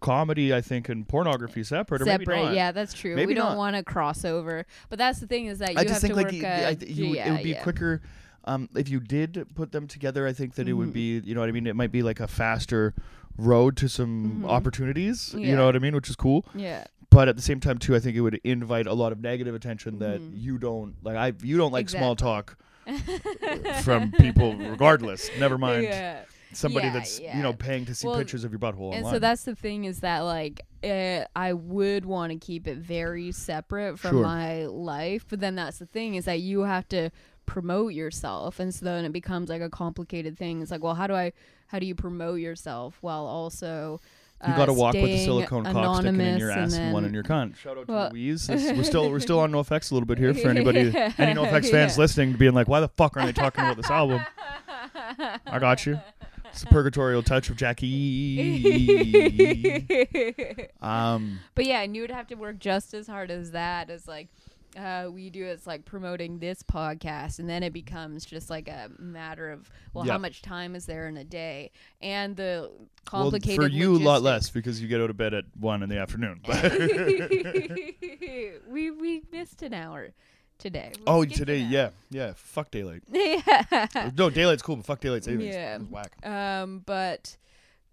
comedy, 0.00 0.54
I 0.54 0.60
think, 0.60 0.88
and 0.88 1.06
pornography 1.08 1.62
separate, 1.64 2.02
Separate, 2.02 2.54
yeah, 2.54 2.72
that's 2.72 2.92
true. 2.94 3.14
Maybe 3.14 3.28
we 3.28 3.34
don't 3.34 3.50
not. 3.50 3.56
want 3.58 3.76
to 3.76 3.82
cross 3.82 4.24
over, 4.24 4.66
but 4.88 4.98
that's 4.98 5.20
the 5.20 5.26
thing 5.26 5.46
is 5.46 5.58
that 5.58 5.72
you 5.72 5.78
I 5.78 5.80
have 5.82 5.88
just 5.88 6.00
think 6.00 6.12
to 6.14 6.16
like 6.16 6.26
work. 6.26 6.34
you, 6.34 6.46
uh, 6.46 6.48
I, 6.48 6.76
you 6.86 7.04
yeah, 7.14 7.28
it 7.28 7.30
would 7.32 7.42
be 7.42 7.50
yeah. 7.50 7.62
quicker 7.62 8.02
um, 8.46 8.68
if 8.76 8.88
you 8.88 9.00
did 9.00 9.46
put 9.54 9.72
them 9.72 9.86
together. 9.86 10.26
I 10.26 10.32
think 10.32 10.54
that 10.56 10.68
it 10.68 10.74
would 10.74 10.90
Mhm. 10.90 10.92
be, 10.92 11.20
you 11.24 11.34
know 11.34 11.40
what 11.40 11.48
I 11.48 11.52
mean. 11.52 11.66
It 11.66 11.76
might 11.76 11.92
be 11.92 12.02
like 12.02 12.20
a 12.20 12.26
faster 12.28 12.94
road 13.38 13.76
to 13.78 13.88
some 13.88 14.42
Mhm. 14.42 14.48
opportunities. 14.50 15.34
You 15.36 15.56
know 15.56 15.64
what 15.66 15.76
I 15.76 15.78
mean, 15.78 15.94
which 15.94 16.08
is 16.10 16.16
cool. 16.16 16.44
Yeah, 16.54 16.84
But 17.10 17.28
at 17.28 17.36
the 17.36 17.42
same 17.42 17.58
time, 17.60 17.78
too, 17.78 17.94
I 17.96 18.00
think 18.00 18.16
it 18.16 18.20
would 18.20 18.40
invite 18.44 18.86
a 18.86 18.92
lot 18.92 19.12
of 19.12 19.20
negative 19.20 19.54
attention 19.54 19.98
that 20.00 20.20
Mhm. 20.20 20.30
you 20.34 20.58
don't 20.58 20.94
like. 21.02 21.16
I 21.16 21.32
you 21.42 21.56
don't 21.56 21.72
like 21.72 21.88
small 21.88 22.16
talk 22.16 22.56
from 23.82 24.12
people, 24.12 24.54
regardless. 24.56 25.30
Never 25.38 25.56
mind 25.58 25.84
Yeah. 25.84 26.20
Somebody 26.56 26.86
Yeah, 26.88 26.92
that's 26.94 27.20
yeah. 27.20 27.36
you 27.36 27.42
know 27.42 27.52
paying 27.52 27.84
to 27.86 27.94
see 27.94 28.06
Well, 28.06 28.16
pictures 28.18 28.44
of 28.44 28.52
your 28.52 28.58
butthole 28.58 28.92
And 28.94 29.04
online. 29.04 29.12
so 29.14 29.18
that's 29.18 29.44
the 29.44 29.54
thing 29.54 29.84
is 29.84 30.00
that 30.00 30.20
like 30.20 30.62
uh, 30.82 31.24
I 31.34 31.52
would 31.54 32.04
want 32.04 32.32
to 32.32 32.38
keep 32.38 32.66
it 32.68 32.78
very 32.78 33.32
separate 33.32 33.98
from 33.98 34.10
Sure. 34.12 34.22
my 34.22 34.66
life, 34.66 35.24
but 35.28 35.40
then 35.40 35.54
that's 35.54 35.78
the 35.78 35.86
thing 35.86 36.14
is 36.16 36.26
that 36.26 36.40
you 36.40 36.60
have 36.60 36.86
to 36.88 37.10
promote 37.46 37.92
yourself, 37.94 38.58
and 38.60 38.74
so 38.74 38.84
then 38.84 39.04
it 39.04 39.12
becomes 39.12 39.48
like 39.48 39.62
a 39.62 39.70
complicated 39.70 40.36
thing. 40.38 40.60
It's 40.62 40.70
like, 40.70 40.82
well, 40.82 40.94
how 40.94 41.06
do 41.06 41.14
I, 41.14 41.32
how 41.68 41.78
do 41.78 41.86
you 41.86 41.94
promote 41.94 42.40
yourself 42.40 42.98
while 43.00 43.24
also 43.26 44.00
you 44.46 44.52
uh, 44.52 44.56
got 44.56 44.66
to 44.66 44.72
walk 44.74 44.92
with 44.94 45.04
the 45.04 45.12
staying 45.16 45.24
silicone 45.24 45.64
cock 45.64 46.02
sticking 46.02 46.20
in 46.20 46.38
your 46.38 46.50
anonymous 46.50 46.72
ass 46.74 46.78
and, 46.78 46.84
and 46.86 46.92
one 46.94 47.04
in 47.06 47.14
your 47.14 47.22
cunt. 47.22 47.56
Shout 47.56 47.78
out 47.78 47.86
to 47.86 48.08
Louise. 48.10 48.46
This- 48.46 48.76
we're 48.76 48.82
still 48.84 49.10
we're 49.10 49.20
still 49.20 49.40
on 49.40 49.52
NoFX 49.52 49.90
a 49.90 49.94
little 49.94 50.06
bit 50.06 50.18
here 50.18 50.34
for 50.34 50.48
anybody, 50.54 50.80
any 51.18 51.32
NoFX 51.32 51.70
fans 51.70 51.96
Yeah. 51.96 52.00
listening, 52.02 52.32
being 52.34 52.52
like, 52.52 52.68
why 52.68 52.80
the 52.80 52.88
fuck 52.88 53.16
aren't 53.16 53.26
they 53.34 53.40
talking 53.40 53.64
about 53.64 53.76
this 53.78 53.90
album? 53.90 54.22
I 55.46 55.58
got 55.58 55.86
you. 55.86 55.98
It's 56.54 56.62
a 56.62 56.66
purgatorial 56.66 57.24
touch 57.24 57.50
of 57.50 57.56
Jackie. 57.56 58.38
um, 60.80 61.40
but 61.56 61.66
yeah, 61.66 61.80
and 61.82 61.96
you 61.96 62.02
would 62.02 62.12
have 62.12 62.28
to 62.28 62.36
work 62.36 62.60
just 62.60 62.94
as 62.94 63.08
hard 63.08 63.32
as 63.32 63.50
that 63.50 63.90
as 63.90 64.06
like 64.06 64.28
uh, 64.76 65.08
we 65.10 65.30
do. 65.30 65.44
It's 65.44 65.66
like 65.66 65.84
promoting 65.84 66.38
this 66.38 66.62
podcast, 66.62 67.40
and 67.40 67.48
then 67.50 67.64
it 67.64 67.72
becomes 67.72 68.24
just 68.24 68.50
like 68.50 68.68
a 68.68 68.88
matter 69.00 69.50
of 69.50 69.68
well, 69.92 70.06
Yeah. 70.06 70.12
how 70.12 70.18
much 70.18 70.42
time 70.42 70.76
is 70.76 70.86
there 70.86 71.08
in 71.08 71.16
a 71.16 71.24
day, 71.24 71.72
and 72.00 72.36
the 72.36 72.70
well, 72.70 72.88
complicated. 73.04 73.56
for 73.56 73.66
you, 73.68 73.96
a 73.96 73.98
lot 73.98 74.22
less 74.22 74.48
because 74.50 74.80
you 74.80 74.86
get 74.86 75.00
out 75.00 75.10
of 75.10 75.16
bed 75.16 75.34
at 75.34 75.44
one 75.58 75.82
in 75.82 75.88
the 75.88 75.98
afternoon. 75.98 76.40
We 78.68 78.90
we 78.90 79.22
missed 79.30 79.62
an 79.62 79.72
hour 79.74 80.12
today. 80.58 80.92
Oh, 81.06 81.24
today, 81.24 81.60
an 81.62 81.70
yeah, 81.70 81.90
yeah. 82.10 82.32
Fuck 82.34 82.70
daylight. 82.70 83.02
hour. 83.14 84.12
No, 84.16 84.30
daylight's 84.30 84.62
cool, 84.62 84.76
but 84.76 84.86
fuck 84.86 85.00
daylight 85.00 85.24
savings. 85.24 85.54
Yeah. 85.54 85.76
It's 85.76 85.90
whack. 85.90 86.26
Um, 86.26 86.82
but 86.84 87.36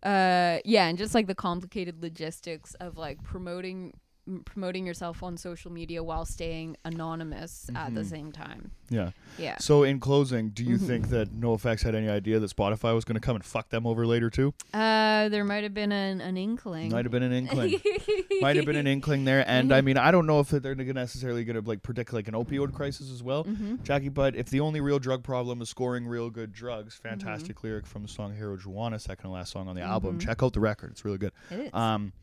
uh, 0.03 0.59
yeah, 0.65 0.87
and 0.87 0.97
just 0.97 1.13
like 1.13 1.27
the 1.27 1.35
complicated 1.35 2.01
logistics 2.01 2.73
of 2.75 2.97
like 2.97 3.23
promoting 3.23 3.93
m- 4.31 4.43
promoting 4.45 4.85
yourself 4.87 5.21
on 5.21 5.35
social 5.37 5.71
media 5.71 6.01
while 6.01 6.25
staying 6.25 6.77
anonymous 6.85 7.69
at 7.75 7.93
the 7.93 8.01
Mhm. 8.01 8.09
same 8.09 8.31
time. 8.31 8.71
Yeah. 8.89 9.11
Yeah. 9.37 9.57
So 9.59 9.83
in 9.83 9.99
closing, 9.99 10.49
do 10.49 10.63
you 10.63 10.77
Mhm. 10.77 10.87
think 10.87 11.09
that 11.09 11.31
NoFX 11.33 11.83
had 11.83 11.95
any 11.95 12.09
idea 12.09 12.39
that 12.39 12.49
Spotify 12.55 12.93
was 12.95 13.05
going 13.05 13.15
to 13.15 13.21
come 13.21 13.35
and 13.35 13.43
fuck 13.45 13.69
them 13.69 13.85
over 13.85 14.05
later 14.07 14.29
too? 14.29 14.53
Uh, 14.73 15.29
there 15.29 15.43
might 15.43 15.63
have 15.63 15.73
been 15.73 15.91
an, 15.91 16.21
an 16.21 16.37
inkling. 16.37 16.91
Might 16.91 17.05
have 17.05 17.11
been 17.11 17.23
an 17.23 17.33
inkling. 17.33 17.79
Might 18.41 18.55
have 18.55 18.65
been 18.65 18.75
an 18.75 18.87
inkling 18.87 19.23
there, 19.25 19.43
and 19.47 19.71
I 19.71 19.81
mean, 19.81 19.97
I 19.97 20.09
don't 20.09 20.25
know 20.25 20.39
if 20.39 20.49
they're 20.49 20.73
necessarily 20.73 21.43
going 21.43 21.61
to 21.61 21.67
like 21.67 21.83
predict 21.83 22.11
like 22.11 22.27
an 22.27 22.33
opioid 22.33 22.73
crisis 22.73 23.11
as 23.11 23.21
well, 23.21 23.43
hmm 23.43 23.75
Jackie. 23.83 24.09
But 24.09 24.35
if 24.35 24.49
the 24.49 24.61
only 24.61 24.81
real 24.81 24.97
drug 24.97 25.21
problem 25.23 25.61
is 25.61 25.69
scoring 25.69 26.07
real 26.07 26.29
good 26.31 26.51
drugs, 26.51 26.95
Mm-hmm. 26.95 27.09
fantastic 27.09 27.63
lyric 27.63 27.85
from 27.85 28.01
the 28.01 28.07
song 28.07 28.33
"Herojuana," 28.35 28.99
second 28.99 29.23
to 29.29 29.33
last 29.33 29.51
song 29.51 29.67
on 29.67 29.75
the 29.75 29.81
album. 29.83 30.17
Mhm. 30.17 30.21
Check 30.21 30.41
out 30.41 30.53
the 30.53 30.59
record; 30.59 30.89
it's 30.91 31.05
really 31.05 31.19
good. 31.19 31.33
It 31.51 31.59
is. 31.67 31.73
Um, 31.73 32.13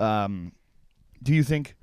um, 0.00 0.52
do 1.22 1.34
you 1.34 1.42
think 1.42 1.74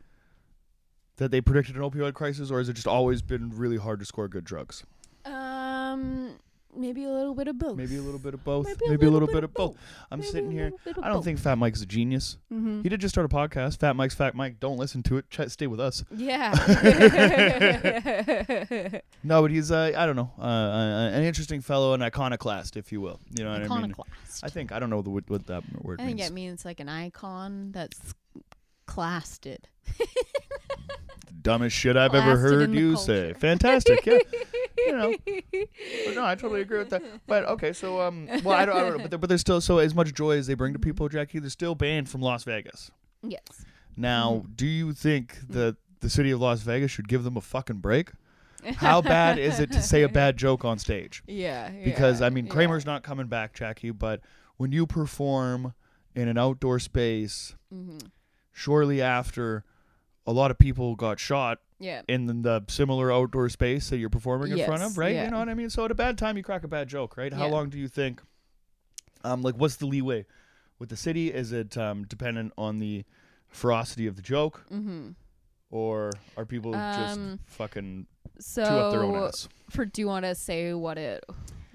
that 1.17 1.31
they 1.31 1.41
predicted 1.41 1.75
an 1.75 1.81
opioid 1.81 2.13
crisis, 2.13 2.51
or 2.51 2.59
has 2.59 2.69
it 2.69 2.73
just 2.73 2.87
always 2.87 3.21
been 3.21 3.51
really 3.55 3.77
hard 3.77 3.99
to 3.99 4.05
score 4.05 4.27
good 4.27 4.43
drugs? 4.45 4.83
um, 5.25 6.35
maybe 6.75 7.05
a 7.05 7.09
little 7.09 7.33
bit 7.33 7.47
of 7.47 7.57
both. 7.57 7.75
Maybe 7.75 7.97
a 7.97 8.01
little 8.01 8.19
bit 8.19 8.33
of 8.35 8.43
both. 8.43 8.65
Maybe 8.67 8.77
Maybe, 8.87 9.05
a 9.07 9.09
little 9.09 9.27
little 9.27 9.27
bit 9.27 9.33
bit 9.35 9.43
of 9.45 9.53
both. 9.53 9.71
both. 9.73 9.81
I'm 10.11 10.19
Maybe 10.19 10.31
sitting 10.31 10.51
here. 10.51 10.65
little 10.65 10.79
bit 10.85 10.97
of 10.97 11.03
I 11.03 11.07
don't 11.07 11.17
both. 11.17 11.25
think 11.25 11.39
Fat 11.39 11.57
Mike's 11.57 11.81
a 11.81 11.85
genius. 11.85 12.37
Mm-hmm. 12.53 12.83
He 12.83 12.89
did 12.89 13.01
just 13.01 13.13
start 13.15 13.25
a 13.25 13.29
podcast. 13.35 13.79
Fat 13.79 13.95
Mike's 13.95 14.13
Fat 14.15 14.35
Mike. 14.35 14.59
Don't 14.59 14.77
listen 14.77 15.01
to 15.03 15.17
it. 15.17 15.29
Ch- 15.29 15.49
stay 15.49 15.65
with 15.67 15.79
us. 15.79 16.03
Yeah. 16.11 16.53
No, 19.23 19.41
but 19.41 19.51
he's 19.51 19.71
uh, 19.71 19.91
I 19.97 20.05
don't 20.05 20.15
know, 20.15 20.31
uh, 20.39 20.43
uh, 20.43 21.09
an 21.13 21.23
interesting 21.23 21.59
fellow, 21.59 21.93
an 21.93 22.01
iconoclast, 22.01 22.77
if 22.77 22.91
you 22.93 23.01
will. 23.01 23.19
You 23.37 23.43
know 23.43 23.51
what 23.51 23.61
I 23.61 23.63
mean? 23.63 23.71
Iconoclast. 23.71 24.43
I 24.43 24.47
think 24.49 24.71
I 24.71 24.79
don't 24.79 24.89
know 24.89 25.01
the, 25.01 25.09
what, 25.09 25.29
what 25.29 25.47
that 25.47 25.63
word 25.81 25.99
I 25.99 26.05
think 26.05 26.17
means. 26.19 26.29
it 26.29 26.33
means 26.33 26.63
like 26.65 26.79
an 26.79 26.87
icon 26.87 27.71
that's 27.73 28.13
classed. 28.87 29.45
It. 29.45 29.67
Dumbest 31.41 31.75
shit 31.75 31.95
I've 31.95 32.13
ever 32.15 32.31
Blasted 32.35 32.51
heard 32.51 32.61
in 32.63 32.71
the 32.71 32.77
you 32.79 32.97
say. 32.97 33.23
culture. 33.31 33.39
Fantastic, 33.39 34.05
yeah. 34.05 34.17
you 34.77 34.91
know, 34.91 35.15
but 36.05 36.15
no, 36.15 36.25
I 36.25 36.35
totally 36.35 36.61
agree 36.61 36.79
with 36.79 36.89
that. 36.89 37.03
But 37.25 37.45
okay, 37.45 37.71
so 37.73 38.01
um, 38.01 38.27
well, 38.43 38.57
I 38.57 38.65
don't, 38.65 38.75
I 38.75 38.79
don't 38.81 38.97
know, 38.97 39.03
but 39.03 39.11
there, 39.11 39.19
but 39.19 39.29
there's 39.29 39.41
still 39.41 39.61
so 39.61 39.77
as 39.77 39.93
much 39.95 40.13
joy 40.13 40.37
as 40.37 40.47
they 40.47 40.55
bring 40.55 40.73
to 40.73 40.79
people, 40.79 41.07
Jackie. 41.07 41.39
They're 41.39 41.49
still 41.49 41.75
banned 41.75 42.09
from 42.09 42.21
Las 42.21 42.43
Vegas. 42.43 42.91
yes. 43.21 43.41
Now, 43.95 44.41
Mm-hmm. 44.43 44.51
do 44.55 44.65
you 44.67 44.93
think 44.93 45.37
that 45.49 45.77
the 46.01 46.09
city 46.09 46.29
of 46.31 46.39
Las 46.41 46.61
Vegas 46.61 46.91
should 46.91 47.07
give 47.07 47.23
them 47.23 47.35
a 47.37 47.41
fucking 47.41 47.77
break? 47.77 48.11
How 48.75 49.01
bad 49.01 49.39
is 49.39 49.59
it 49.59 49.71
to 49.71 49.81
say 49.81 50.03
a 50.03 50.09
bad 50.09 50.37
joke 50.37 50.65
on 50.65 50.77
stage? 50.79 51.23
Yeah. 51.27 51.69
Because 51.83 52.21
I 52.21 52.29
mean. 52.29 52.47
Kramer's 52.47 52.85
not 52.85 53.03
coming 53.03 53.27
back, 53.27 53.53
Jackie. 53.53 53.91
But 53.91 54.21
when 54.57 54.71
you 54.71 54.85
perform 54.85 55.73
in 56.15 56.27
an 56.27 56.37
outdoor 56.37 56.79
space, 56.79 57.55
Mhm. 57.73 58.01
Shortly 58.57 59.03
after 59.03 59.63
a 60.25 60.31
lot 60.33 60.49
of 60.49 60.57
people 60.57 60.95
got 60.95 61.19
shot 61.19 61.59
Yeah. 61.79 62.01
in 62.07 62.41
the, 62.41 62.63
similar 62.67 63.11
outdoor 63.11 63.49
space 63.49 63.89
that 63.91 63.97
you're 63.97 64.09
performing 64.09 64.51
in 64.51 64.65
front 64.65 64.81
of, 64.81 64.97
right? 64.97 65.13
yeah. 65.13 65.25
You 65.25 65.31
know 65.31 65.37
what 65.37 65.47
I 65.47 65.53
mean? 65.53 65.69
So 65.69 65.85
at 65.85 65.91
a 65.91 65.95
bad 65.95 66.17
time, 66.17 66.37
you 66.37 66.43
crack 66.43 66.63
a 66.63 66.67
bad 66.67 66.87
joke, 66.89 67.17
right? 67.17 67.31
How 67.31 67.45
Yeah. 67.45 67.51
long 67.51 67.69
do 67.69 67.77
you 67.77 67.87
think? 67.87 68.19
Um, 69.23 69.43
like, 69.43 69.55
what's 69.55 69.75
the 69.75 69.85
leeway 69.85 70.25
with 70.79 70.89
the 70.89 70.97
city? 70.97 71.31
Is 71.31 71.51
it 71.51 71.77
um 71.77 72.03
dependent 72.05 72.51
on 72.57 72.79
the 72.79 73.05
ferocity 73.47 74.07
of 74.07 74.15
the 74.15 74.21
joke, 74.23 74.65
Mm-hmm. 74.71 75.11
or 75.69 76.11
are 76.35 76.45
people 76.45 76.71
just 76.73 77.17
Um, 77.19 77.39
fucking 77.45 78.07
So 78.39 78.63
chew 78.65 78.73
up 78.75 78.91
their 78.91 79.03
own 79.03 79.15
ass? 79.15 79.47
for 79.69 79.85
do 79.85 80.01
you 80.01 80.07
want 80.07 80.25
to 80.25 80.33
say 80.33 80.73
what 80.73 80.97
it 80.97 81.23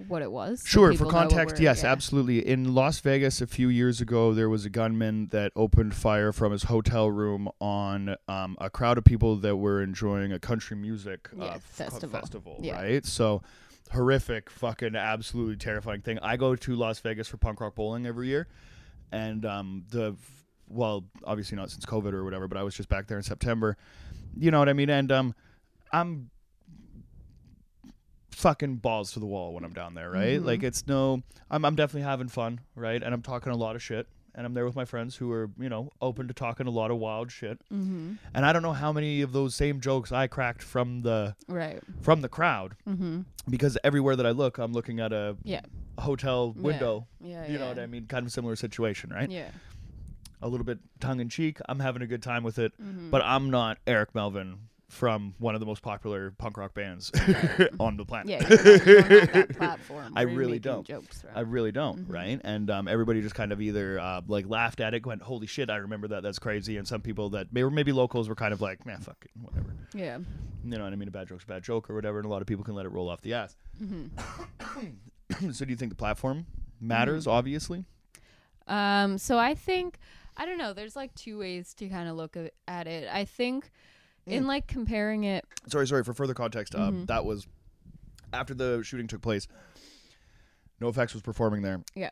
what 0.09 0.23
it 0.23 0.31
was? 0.31 0.63
Sure, 0.67 0.89
for 0.93 0.99
people 0.99 1.13
know 1.13 1.19
what 1.19 1.31
context, 1.31 1.61
yes, 1.61 1.83
yeah. 1.83 1.93
absolutely. 1.93 2.47
In 2.47 2.75
Las 2.75 3.01
Vegas 3.01 3.41
a 3.41 3.47
few 3.47 3.69
years 3.69 4.01
ago, 4.01 4.33
there 4.35 4.49
was 4.49 4.65
a 4.65 4.71
gunman 4.71 5.29
that 5.29 5.53
opened 5.57 5.95
fire 5.95 6.33
from 6.33 6.53
his 6.53 6.65
hotel 6.65 7.11
room 7.11 7.49
on 7.61 8.17
um, 8.29 8.57
a 8.61 8.71
crowd 8.71 8.99
of 8.99 9.05
people 9.05 9.37
that 9.37 9.57
were 9.57 9.83
enjoying 9.83 10.33
a 10.33 10.39
country 10.39 10.77
music 10.77 11.29
uh, 11.41 11.45
Yeah, 11.45 11.59
festival. 11.65 12.21
festival 12.21 12.59
Yeah. 12.63 12.81
right? 12.81 13.05
So 13.07 13.43
horrific, 13.93 14.51
fucking, 14.51 14.97
absolutely 14.97 15.57
terrifying 15.57 16.01
thing. 16.01 16.19
I 16.21 16.37
go 16.37 16.57
to 16.57 16.75
Las 16.75 16.99
Vegas 17.01 17.29
for 17.29 17.37
punk 17.37 17.61
rock 17.61 17.75
bowling 17.75 18.07
every 18.07 18.29
year, 18.29 18.49
and 19.11 19.45
um, 19.45 19.85
the 19.91 20.17
well, 20.69 21.05
obviously 21.25 21.57
not 21.57 21.71
since 21.71 21.85
COVID 21.85 22.13
or 22.15 22.25
whatever, 22.25 22.49
but 22.49 22.57
I 22.57 22.63
was 22.63 22.75
just 22.75 22.89
back 22.89 23.07
there 23.07 23.19
in 23.19 23.23
September. 23.23 23.77
You 24.35 24.51
know 24.51 24.59
what 24.59 24.71
I 24.71 24.73
mean? 24.73 24.89
And 24.89 25.13
um, 25.13 25.35
I'm 25.93 26.31
fucking 28.33 28.77
balls 28.77 29.13
to 29.13 29.21
the 29.21 29.27
wall 29.27 29.53
when 29.55 29.65
I'm 29.65 29.73
down 29.73 29.95
there, 29.95 30.11
right? 30.11 30.41
Mhm. 30.41 30.45
Like 30.45 30.63
it's 30.63 30.87
no, 30.87 31.23
I'm 31.51 31.65
I'm 31.65 31.77
definitely 31.77 32.03
having 32.09 32.29
fun, 32.29 32.61
right? 32.75 33.03
And 33.03 33.15
I'm 33.15 33.23
talking 33.23 33.53
a 33.53 33.57
lot 33.57 33.77
of 33.77 33.83
shit, 33.83 34.07
and 34.35 34.47
I'm 34.47 34.55
there 34.55 34.65
with 34.65 34.75
my 34.77 34.85
friends 34.85 35.17
who 35.17 35.31
are 35.33 35.51
you 35.59 35.69
know 35.69 35.91
open 36.01 36.29
to 36.29 36.35
talking 36.35 36.67
a 36.67 36.71
lot 36.71 36.91
of 36.91 36.97
wild 36.99 37.31
shit. 37.31 37.59
Mm-hmm. 37.73 38.15
And 38.35 38.47
I 38.47 38.53
don't 38.53 38.63
know 38.63 38.73
how 38.73 38.93
many 38.93 39.21
of 39.23 39.33
those 39.33 39.55
same 39.55 39.81
jokes 39.81 40.11
I 40.13 40.27
cracked 40.27 40.63
from 40.63 41.03
the 41.03 41.35
Right. 41.49 41.81
from 42.01 42.21
the 42.23 42.29
crowd 42.29 42.75
Mm-hmm. 42.89 43.21
because 43.51 43.77
everywhere 43.85 44.17
that 44.17 44.27
I 44.27 44.31
look, 44.31 44.59
I'm 44.59 44.73
looking 44.73 44.99
at 45.01 45.13
a, 45.13 45.37
Yeah. 45.45 45.61
a 45.99 46.03
hotel 46.03 46.53
window. 46.53 47.07
Yeah. 47.21 47.47
You 47.47 47.59
know 47.59 47.69
what 47.69 47.79
I 47.79 47.87
mean? 47.87 48.07
Kind 48.07 48.27
of 48.27 48.33
similar 48.33 48.57
situation, 48.57 49.11
right? 49.11 49.31
Yeah. 49.31 49.51
A 50.45 50.49
little 50.49 50.65
bit 50.65 50.79
tongue 50.99 51.21
in 51.21 51.29
cheek. 51.29 51.59
I'm 51.69 51.79
having 51.79 52.03
a 52.03 52.07
good 52.07 52.23
time 52.23 52.43
with 52.43 52.59
it, 52.59 52.73
Mm-hmm. 52.83 53.11
but 53.11 53.23
I'm 53.23 53.51
not 53.51 53.79
Eric 53.87 54.15
Melvin 54.15 54.57
from 54.93 55.35
one 55.39 55.55
of 55.55 55.61
the 55.61 55.67
most 55.67 55.81
popular 55.81 56.33
punk 56.33 56.59
rock 56.59 56.75
bands 56.75 57.11
on 57.81 57.97
the 57.97 58.05
planet. 58.05 58.29
yeah, 58.29 58.47
you're 58.47 58.59
not, 58.67 58.87
you're 58.87 59.01
not 59.01 59.11
on 59.11 59.33
that 59.33 59.49
platform. 59.57 60.13
I 60.15 60.23
really 60.23 60.59
don't. 60.59 60.87
Jokes, 60.87 61.25
right? 61.25 61.35
I 61.35 61.41
really 61.41 61.73
don't, 61.73 62.07
right? 62.09 62.39
And 62.45 62.71
um, 62.71 62.87
everybody 62.89 63.23
just 63.23 63.35
kind 63.35 63.53
of 63.53 63.63
either 63.63 63.99
uh, 63.99 64.21
like 64.29 64.47
laughed 64.47 64.81
at 64.81 64.93
it, 64.93 65.07
went, 65.07 65.23
"Holy 65.23 65.47
shit, 65.47 65.71
I 65.71 65.77
remember 65.77 66.09
that. 66.09 66.23
That's 66.23 66.39
crazy." 66.39 66.77
And 66.77 66.87
some 66.87 67.01
people 67.01 67.31
that 67.31 67.47
maybe 67.53 67.71
maybe 67.71 67.91
locals 67.91 68.29
were 68.29 68.35
kind 68.35 68.53
of 68.53 68.61
like, 68.61 68.85
"Man, 68.85 69.01
fuck 69.01 69.17
it, 69.25 69.31
whatever." 69.41 69.75
yeah. 69.95 70.19
You 70.65 70.79
know 70.79 70.85
what 70.85 70.93
I 70.93 70.97
mean? 70.97 71.09
A 71.09 71.11
bad 71.11 71.27
joke's 71.27 71.45
a 71.45 71.47
bad 71.47 71.63
joke 71.63 71.89
or 71.89 71.95
whatever, 71.95 72.19
and 72.19 72.27
a 72.27 72.29
lot 72.29 72.43
of 72.43 72.47
people 72.47 72.63
can 72.63 72.75
let 72.75 72.85
it 72.85 72.91
roll 72.91 73.09
off 73.09 73.23
the 73.23 73.33
ass. 73.33 73.57
Mm-hmm. 73.83 75.51
so, 75.53 75.65
do 75.65 75.71
you 75.71 75.77
think 75.77 75.91
the 75.91 75.97
platform 75.97 76.47
matters? 76.81 77.27
Obviously. 77.27 77.87
Um, 78.69 79.19
so 79.19 79.39
I 79.39 79.55
think 79.55 79.99
I 80.37 80.45
don't 80.45 80.59
know. 80.59 80.75
There's 80.75 80.97
like 80.97 81.15
two 81.15 81.39
ways 81.39 81.73
to 81.75 81.89
kind 81.89 82.11
of 82.11 82.17
look 82.17 82.37
at 82.69 82.87
it. 82.87 83.09
I 83.11 83.25
think 83.25 83.71
Mm. 84.29 84.33
in 84.33 84.47
like 84.47 84.67
comparing 84.67 85.25
it. 85.25 85.45
Sorry, 85.69 85.87
sorry. 85.87 86.05
For 86.05 86.13
further 86.15 86.35
context, 86.35 86.75
uh, 86.75 86.91
Mhm. 86.91 87.07
that 87.09 87.25
was 87.25 87.47
after 88.33 88.55
the 88.55 88.83
shooting 88.85 89.07
took 89.09 89.21
place. 89.23 89.49
NoFX 90.81 91.13
was 91.15 91.23
performing 91.23 91.63
there. 91.63 91.81
Yeah. 91.95 92.11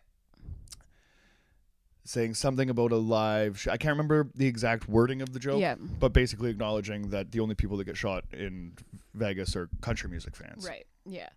Saying 2.05 2.35
something 2.35 2.69
about 2.71 2.93
a 2.93 2.97
live. 2.97 3.59
Sh- 3.61 3.69
I 3.69 3.77
can't 3.77 3.93
remember 3.93 4.29
the 4.35 4.47
exact 4.47 4.89
wording 4.89 5.23
of 5.23 5.33
the 5.33 5.39
joke. 5.39 5.61
Yeah. 5.61 5.77
but 5.77 6.13
basically 6.13 6.51
acknowledging 6.51 7.11
that 7.11 7.31
the 7.31 7.41
only 7.41 7.55
people 7.55 7.77
that 7.77 7.85
get 7.85 7.97
shot 7.97 8.25
in 8.33 8.73
Vegas 9.15 9.55
are 9.55 9.69
country 9.81 10.09
music 10.11 10.35
fans. 10.35 10.67
Right. 10.67 10.87
Yeah. 11.05 11.29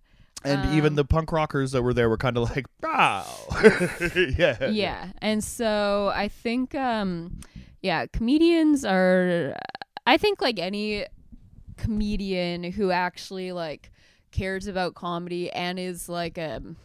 And 0.46 0.74
even 0.76 0.92
Um, 0.94 0.96
the 0.96 1.06
punk 1.06 1.32
rockers 1.32 1.72
that 1.74 1.84
were 1.84 1.94
there 1.94 2.10
were 2.10 2.18
kind 2.18 2.38
of 2.38 2.50
like, 2.50 2.66
wow. 2.84 3.26
yeah. 4.16 4.68
yeah 4.70 5.12
and 5.22 5.42
so 5.44 6.12
i 6.14 6.28
think 6.28 6.76
um 6.76 7.40
yeah 7.82 8.06
comedians 8.12 8.84
are 8.84 9.56
i 10.06 10.18
think 10.18 10.42
like 10.42 10.60
any 10.60 11.06
comedian 11.78 12.64
who 12.64 12.92
actually 12.92 13.52
like 13.52 13.92
cares 14.32 14.68
about 14.68 14.94
comedy 14.96 15.52
and 15.52 15.80
is 15.80 16.08
like 16.10 16.38
um 16.38 16.76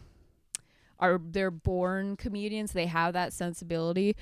are 0.99 1.19
they're 1.31 1.51
born 1.51 2.15
comedians 2.17 2.73
they 2.73 2.85
have 2.85 3.13
that 3.13 3.31
sensibility 3.33 4.15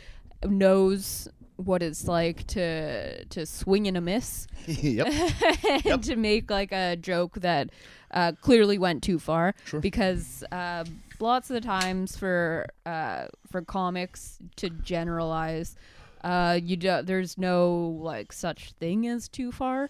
knows 0.45 1.27
what 1.55 1.81
it's 1.81 2.07
like 2.07 2.45
to 2.45 3.25
to 3.25 3.45
swing 3.45 3.87
and 3.87 3.97
a 3.97 4.01
miss 4.01 4.45
yep. 4.67 5.07
and 5.07 5.83
Yep. 5.85 6.01
to 6.03 6.15
make 6.15 6.51
like 6.51 6.71
a 6.71 6.95
joke 6.95 7.35
that 7.41 7.69
uh, 8.11 8.31
clearly 8.41 8.77
went 8.77 9.01
too 9.03 9.17
far 9.19 9.55
Sure. 9.65 9.79
because 9.81 10.43
uh, 10.51 10.85
lots 11.19 11.49
of 11.49 11.55
the 11.55 11.61
times 11.61 12.15
for 12.15 12.67
uh, 12.85 13.25
for 13.51 13.61
comics 13.63 14.37
to 14.57 14.69
generalize 14.69 15.75
uh, 16.27 16.59
you 16.61 16.75
do, 16.77 17.01
there's 17.03 17.37
no 17.37 17.97
like 18.01 18.31
such 18.33 18.71
thing 18.73 19.07
as 19.07 19.27
too 19.29 19.51
far 19.51 19.89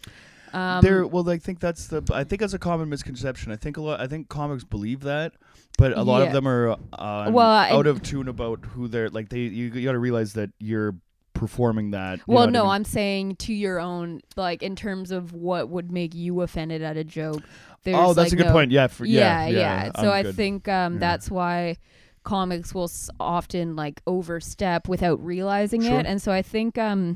um, 0.54 0.82
there 0.82 1.06
well 1.06 1.28
I 1.30 1.38
think 1.38 1.60
that's 1.60 1.88
the 1.88 2.02
I 2.14 2.24
think 2.24 2.40
that's 2.42 2.54
a 2.54 2.60
common 2.60 2.88
misconception. 2.90 3.52
I 3.52 3.58
think 3.58 3.76
a 3.78 3.82
lot 3.82 4.00
I 4.00 4.08
think 4.08 4.30
comics 4.30 4.64
believe 4.64 5.02
that, 5.02 5.34
but 5.78 5.92
a 5.98 6.04
lot 6.04 6.20
Yeah. 6.22 6.28
of 6.28 6.34
them 6.34 6.48
are 6.48 6.72
uh, 6.94 7.30
Well, 7.32 7.50
I- 7.50 7.72
out 7.72 7.88
of 7.88 8.02
tune 8.02 8.28
about 8.30 8.64
who 8.66 8.88
they're 8.88 9.10
like 9.10 9.28
they 9.30 9.40
you, 9.40 9.66
you 9.74 9.86
got 9.86 9.92
to 9.94 10.00
realize 10.00 10.34
that 10.34 10.52
you're 10.60 10.96
performing 11.34 11.92
that. 11.92 12.20
well 12.28 12.48
I 12.48 12.50
no 12.50 12.64
mean? 12.64 12.72
i'm 12.72 12.84
saying 12.84 13.36
to 13.46 13.54
your 13.54 13.80
own 13.80 14.22
like 14.36 14.64
in 14.64 14.76
terms 14.76 15.12
of 15.12 15.34
what 15.34 15.70
would 15.70 15.92
make 15.92 16.16
you 16.16 16.42
offended 16.42 16.82
at 16.82 16.98
a 16.98 17.04
joke 17.04 17.44
there's 17.84 17.96
Oh, 17.96 18.14
that's 18.16 18.32
like 18.32 18.34
a 18.34 18.36
good 18.38 18.48
no- 18.48 18.52
point. 18.54 18.72
Yeah, 18.72 18.88
for, 18.88 19.06
yeah, 19.06 19.46
yeah, 19.48 19.60
yeah. 19.60 19.92
I'm 19.96 20.04
So 20.04 20.12
I 20.12 20.24
good. 20.24 20.36
think 20.36 20.68
um, 20.68 20.94
Yeah. 20.94 21.00
that's 21.00 21.30
why 21.30 21.78
comics 22.28 22.74
will 22.76 22.92
often 23.20 23.76
like 23.76 24.02
overstep 24.06 24.88
without 24.90 25.24
realizing 25.26 25.82
Sure. 25.82 26.00
it, 26.00 26.06
and 26.06 26.22
so 26.22 26.32
I 26.32 26.42
think 26.42 26.78
um, 26.78 27.16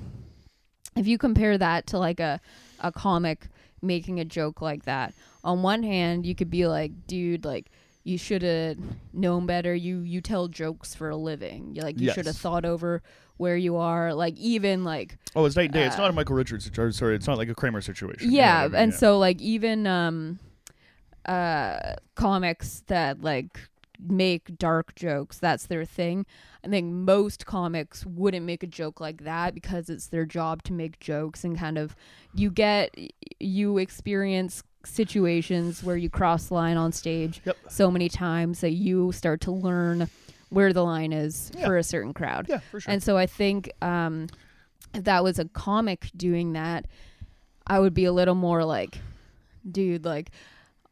if 0.95 1.05
you 1.05 1.17
compare 1.17 1.57
that 1.57 1.85
to 1.87 1.97
like 1.99 2.19
a 2.19 2.39
a 2.79 2.91
comic 2.91 3.47
making 3.81 4.19
a 4.19 4.25
joke 4.25 4.61
like 4.61 4.85
that, 4.85 5.13
on 5.43 5.61
one 5.63 5.83
hand 5.83 6.25
you 6.25 6.33
could 6.33 6.49
be 6.49 6.65
like, 6.67 6.91
dude, 7.07 7.43
like 7.45 7.67
you 8.03 8.17
should 8.17 8.41
have 8.41 8.77
known 9.13 9.45
better. 9.45 9.75
You 9.75 9.99
you 9.99 10.21
tell 10.21 10.47
jokes 10.47 10.95
for 10.95 11.09
a 11.09 11.17
living. 11.17 11.75
You 11.75 11.81
like 11.83 11.99
you 11.99 12.11
should 12.11 12.25
have 12.25 12.37
thought 12.37 12.65
over 12.65 13.03
where 13.37 13.57
you 13.57 13.75
are. 13.77 14.13
Like 14.13 14.37
even 14.37 14.83
like 14.83 15.17
Oh, 15.35 15.45
it's 15.45 15.55
night 15.55 15.65
and 15.65 15.73
day. 15.73 15.85
it's 15.85 15.95
Uh, 15.97 16.03
not 16.03 16.09
a 16.09 16.13
Michael 16.13 16.35
Richards 16.35 16.63
situation. 16.65 16.93
Sorry, 16.93 17.15
it's 17.15 17.27
not 17.27 17.37
like 17.37 17.49
a 17.49 17.55
Kramer 17.55 17.81
situation. 17.81 18.31
You 18.31 18.37
know 18.37 18.43
yeah, 18.43 18.59
I 18.61 18.67
mean? 18.69 18.75
and 18.81 18.91
Yeah. 18.93 18.97
so 18.97 19.19
like 19.19 19.39
even 19.41 19.85
um 19.87 20.39
uh 21.25 21.95
comics 22.15 22.83
that 22.87 23.21
like 23.21 23.59
make 24.07 24.57
dark 24.57 24.95
jokes 24.95 25.37
that's 25.37 25.67
their 25.67 25.85
thing 25.85 26.25
i 26.65 26.67
think 26.67 26.91
most 26.91 27.45
comics 27.45 28.05
wouldn't 28.05 28.45
make 28.45 28.63
a 28.63 28.67
joke 28.67 28.99
like 28.99 29.23
that 29.23 29.53
because 29.53 29.89
it's 29.89 30.07
their 30.07 30.25
job 30.25 30.63
to 30.63 30.73
make 30.73 30.99
jokes 30.99 31.43
and 31.43 31.57
kind 31.57 31.77
of 31.77 31.95
you 32.33 32.49
get 32.49 32.95
you 33.39 33.77
experience 33.77 34.63
situations 34.83 35.83
where 35.83 35.97
you 35.97 36.09
cross 36.09 36.47
the 36.47 36.53
line 36.55 36.77
on 36.77 36.91
stage 36.91 37.41
Yep. 37.45 37.57
so 37.69 37.91
many 37.91 38.09
times 38.09 38.61
that 38.61 38.71
you 38.71 39.11
start 39.11 39.41
to 39.41 39.51
learn 39.51 40.09
where 40.49 40.73
the 40.73 40.83
line 40.83 41.13
is 41.13 41.51
Yeah. 41.55 41.65
for 41.67 41.77
a 41.77 41.83
certain 41.83 42.13
crowd 42.13 42.47
yeah, 42.49 42.59
for 42.71 42.79
sure. 42.79 42.91
and 42.91 43.01
so 43.03 43.17
I 43.17 43.25
think 43.25 43.71
um, 43.81 44.27
if 44.93 45.03
that 45.05 45.23
was 45.23 45.39
a 45.39 45.45
comic 45.45 46.09
doing 46.17 46.53
that, 46.53 46.85
I 47.67 47.79
would 47.79 47.93
be 47.93 48.05
a 48.05 48.11
little 48.11 48.35
more 48.35 48.65
like, 48.65 48.97
dude, 49.69 50.03
like, 50.03 50.31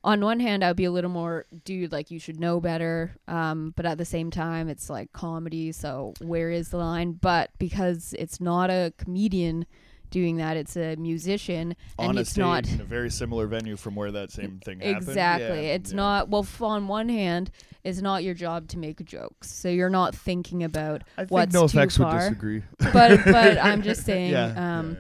on 0.03 0.21
one 0.21 0.39
hand, 0.39 0.63
I'd 0.63 0.75
be 0.75 0.85
a 0.85 0.91
little 0.91 1.09
more, 1.09 1.45
dude, 1.65 1.91
like, 1.91 2.09
you 2.09 2.19
should 2.19 2.39
know 2.39 2.59
better. 2.61 3.15
Um, 3.27 3.73
but 3.75 3.85
at 3.85 3.97
the 3.97 4.05
same 4.05 4.31
time, 4.31 4.69
it's 4.69 4.89
like 4.89 5.11
comedy. 5.11 5.71
So 5.71 6.13
where 6.21 6.49
is 6.51 6.69
the 6.69 6.77
line? 6.77 7.13
But 7.13 7.51
because 7.59 8.13
it's 8.17 8.39
not 8.39 8.69
a 8.69 8.93
comedian 8.97 9.65
doing 10.09 10.37
that, 10.37 10.55
it's 10.57 10.75
a 10.77 10.95
musician. 10.95 11.75
on 11.97 12.09
and 12.11 12.17
a 12.17 12.21
it's 12.21 12.29
stage 12.31 12.39
not. 12.39 12.67
in 12.71 12.79
a 12.81 12.85
very 12.85 13.09
similar 13.11 13.45
venue 13.45 13.75
from 13.75 13.95
where 13.95 14.11
that 14.11 14.31
same 14.31 14.59
thing 14.63 14.79
happened. 14.79 14.97
Exactly. 15.09 15.67
Yeah, 15.67 15.73
it's 15.75 15.91
yeah. 15.91 15.97
not 15.97 16.29
well. 16.29 16.43
f- 16.43 16.61
On 16.61 16.87
one 16.87 17.09
hand, 17.09 17.51
it's 17.83 18.01
not 18.01 18.23
your 18.23 18.33
job 18.33 18.67
to 18.69 18.77
make 18.79 19.03
jokes, 19.05 19.51
so 19.51 19.67
you're 19.69 19.89
not 19.89 20.15
thinking 20.15 20.63
about 20.63 21.03
I 21.17 21.21
think 21.23 21.31
what's 21.31 21.53
no 21.53 21.67
too 21.67 21.77
effects 21.77 21.99
would 21.99 22.05
far. 22.05 22.19
disagree. 22.21 22.63
but 22.79 23.19
but 23.25 23.57
I'm 23.59 23.81
just 23.83 24.05
saying. 24.05 24.31
yeah, 24.31 24.79
um, 24.79 24.97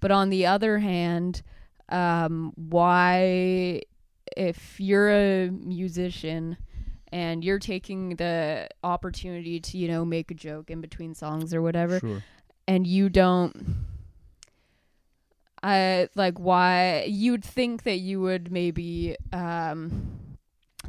But 0.00 0.12
on 0.12 0.30
the 0.30 0.46
other 0.46 0.78
hand, 0.78 1.42
um, 1.90 2.52
why, 2.56 3.82
if 4.36 4.78
you're 4.80 5.10
a 5.10 5.50
musician 5.50 6.56
and 7.10 7.42
you're 7.44 7.58
taking 7.58 8.16
the 8.16 8.68
opportunity 8.84 9.60
to, 9.60 9.78
you 9.78 9.88
know, 9.88 10.04
make 10.04 10.30
a 10.30 10.34
joke 10.34 10.70
in 10.70 10.80
between 10.80 11.14
songs 11.14 11.54
or 11.54 11.62
whatever, 11.62 12.00
Sure. 12.00 12.22
and 12.66 12.86
you 12.86 13.08
don't. 13.08 13.86
I 15.62 16.08
like 16.14 16.38
why 16.38 17.04
you'd 17.08 17.44
think 17.44 17.82
that 17.82 17.96
you 17.98 18.20
would 18.20 18.52
maybe 18.52 19.16
um 19.32 20.10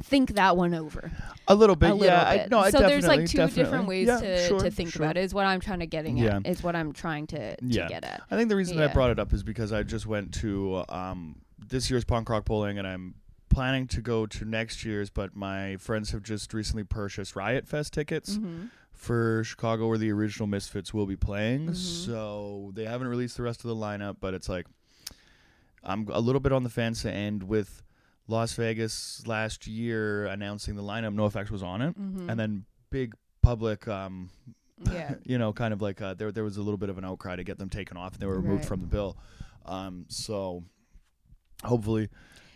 think 0.03 0.35
that 0.35 0.55
one 0.55 0.73
over 0.75 1.11
A 1.47 1.55
little 1.55 1.75
bit. 1.75 1.89
a 1.89 1.93
little 1.93 2.05
yeah. 2.07 2.33
bit. 2.33 2.41
I, 2.43 2.47
no, 2.49 2.59
I 2.59 2.69
so 2.69 2.79
there's 2.79 3.05
like 3.07 3.21
two 3.25 3.37
definitely. 3.37 3.63
different 3.63 3.87
ways 3.87 4.07
Yeah, 4.07 4.19
to, 4.19 4.47
sure, 4.47 4.59
to 4.59 4.71
think 4.71 4.91
sure. 4.91 5.01
about 5.03 5.17
it 5.17 5.23
is 5.25 5.33
what 5.33 5.45
I'm 5.45 5.59
trying 5.59 5.79
to 5.79 5.87
getting 5.87 6.17
Yeah. 6.17 6.37
at 6.37 6.47
is 6.47 6.63
what 6.63 6.75
I'm 6.75 6.93
trying 6.93 7.27
to, 7.27 7.55
to 7.57 7.65
Yeah. 7.65 7.87
get 7.89 8.05
at. 8.05 8.21
I 8.31 8.37
think 8.37 8.47
the 8.49 8.55
reason 8.55 8.77
that 8.77 8.91
I 8.91 8.93
brought 8.93 9.09
it 9.09 9.19
up 9.19 9.33
is 9.33 9.43
because 9.43 9.73
I 9.73 9.83
just 9.83 10.05
went 10.05 10.33
to 10.35 10.83
um, 10.87 11.41
this 11.57 11.89
year's 11.89 12.05
punk 12.05 12.29
rock 12.29 12.45
bowling, 12.45 12.77
and 12.77 12.87
I'm 12.87 13.15
planning 13.49 13.87
to 13.87 14.01
go 14.01 14.25
to 14.25 14.45
next 14.45 14.85
year's. 14.85 15.09
But 15.09 15.35
my 15.35 15.77
friends 15.77 16.11
have 16.11 16.23
just 16.23 16.53
recently 16.53 16.83
purchased 16.83 17.35
Riot 17.35 17.67
Fest 17.67 17.93
tickets 17.93 18.37
Mm-hmm. 18.37 18.65
for 18.93 19.43
Chicago, 19.43 19.87
where 19.87 19.97
the 19.97 20.11
original 20.11 20.47
Misfits 20.47 20.93
will 20.93 21.05
be 21.05 21.15
playing. 21.15 21.67
Mhm. 21.69 21.75
So 21.75 22.71
they 22.73 22.85
haven't 22.85 23.07
released 23.07 23.37
the 23.37 23.43
rest 23.43 23.63
of 23.63 23.69
the 23.69 23.75
lineup, 23.75 24.17
but 24.19 24.33
it's 24.33 24.49
like 24.49 24.67
I'm 25.83 26.07
a 26.11 26.19
little 26.19 26.41
bit 26.41 26.51
on 26.51 26.63
the 26.63 26.69
fence. 26.69 27.05
And 27.05 27.43
with 27.43 27.81
Las 28.27 28.53
Vegas 28.53 29.25
last 29.25 29.65
year 29.67 30.25
announcing 30.25 30.75
the 30.75 30.83
lineup, 30.83 31.15
NoFX 31.15 31.49
was 31.49 31.63
on 31.63 31.81
it, 31.81 31.97
Mm-hmm. 31.99 32.29
and 32.29 32.39
then 32.39 32.65
big 32.89 33.15
public. 33.41 33.87
Um, 33.87 34.29
yeah. 34.91 35.15
you 35.23 35.37
know, 35.37 35.51
kind 35.53 35.73
of 35.73 35.81
like 35.81 36.01
uh, 36.01 36.13
there 36.13 36.31
there 36.31 36.43
was 36.43 36.57
a 36.57 36.61
little 36.61 36.77
bit 36.77 36.89
of 36.89 36.97
an 36.97 37.05
outcry 37.05 37.35
to 37.35 37.43
get 37.43 37.57
them 37.57 37.69
taken 37.69 37.97
off, 37.97 38.13
and 38.13 38.21
they 38.21 38.25
were 38.27 38.35
removed 38.39 38.61
Right. 38.61 38.67
from 38.67 38.81
the 38.81 38.87
bill. 38.87 39.17
Um, 39.65 40.05
so 40.09 40.63
hopefully, 41.63 42.09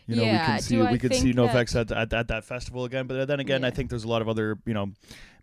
you 0.07 0.15
know, 0.15 0.23
we 0.23 0.27
Yeah, 0.29 0.45
can 0.45 0.55
do 0.57 0.61
see 0.63 0.81
I 0.81 0.91
we 0.91 0.99
can 0.99 1.11
see 1.11 1.19
think 1.21 1.35
No 1.35 1.43
that- 1.45 1.51
Effects 1.55 1.75
at, 1.75 1.91
at 1.91 2.13
at 2.13 2.27
that 2.27 2.43
festival 2.45 2.85
again. 2.85 3.07
But 3.07 3.27
then 3.27 3.39
again, 3.39 3.63
I 3.63 3.71
think 3.71 3.89
there's 3.89 4.03
a 4.03 4.07
lot 4.09 4.21
of 4.21 4.29
other 4.29 4.57
you 4.65 4.73
know. 4.73 4.91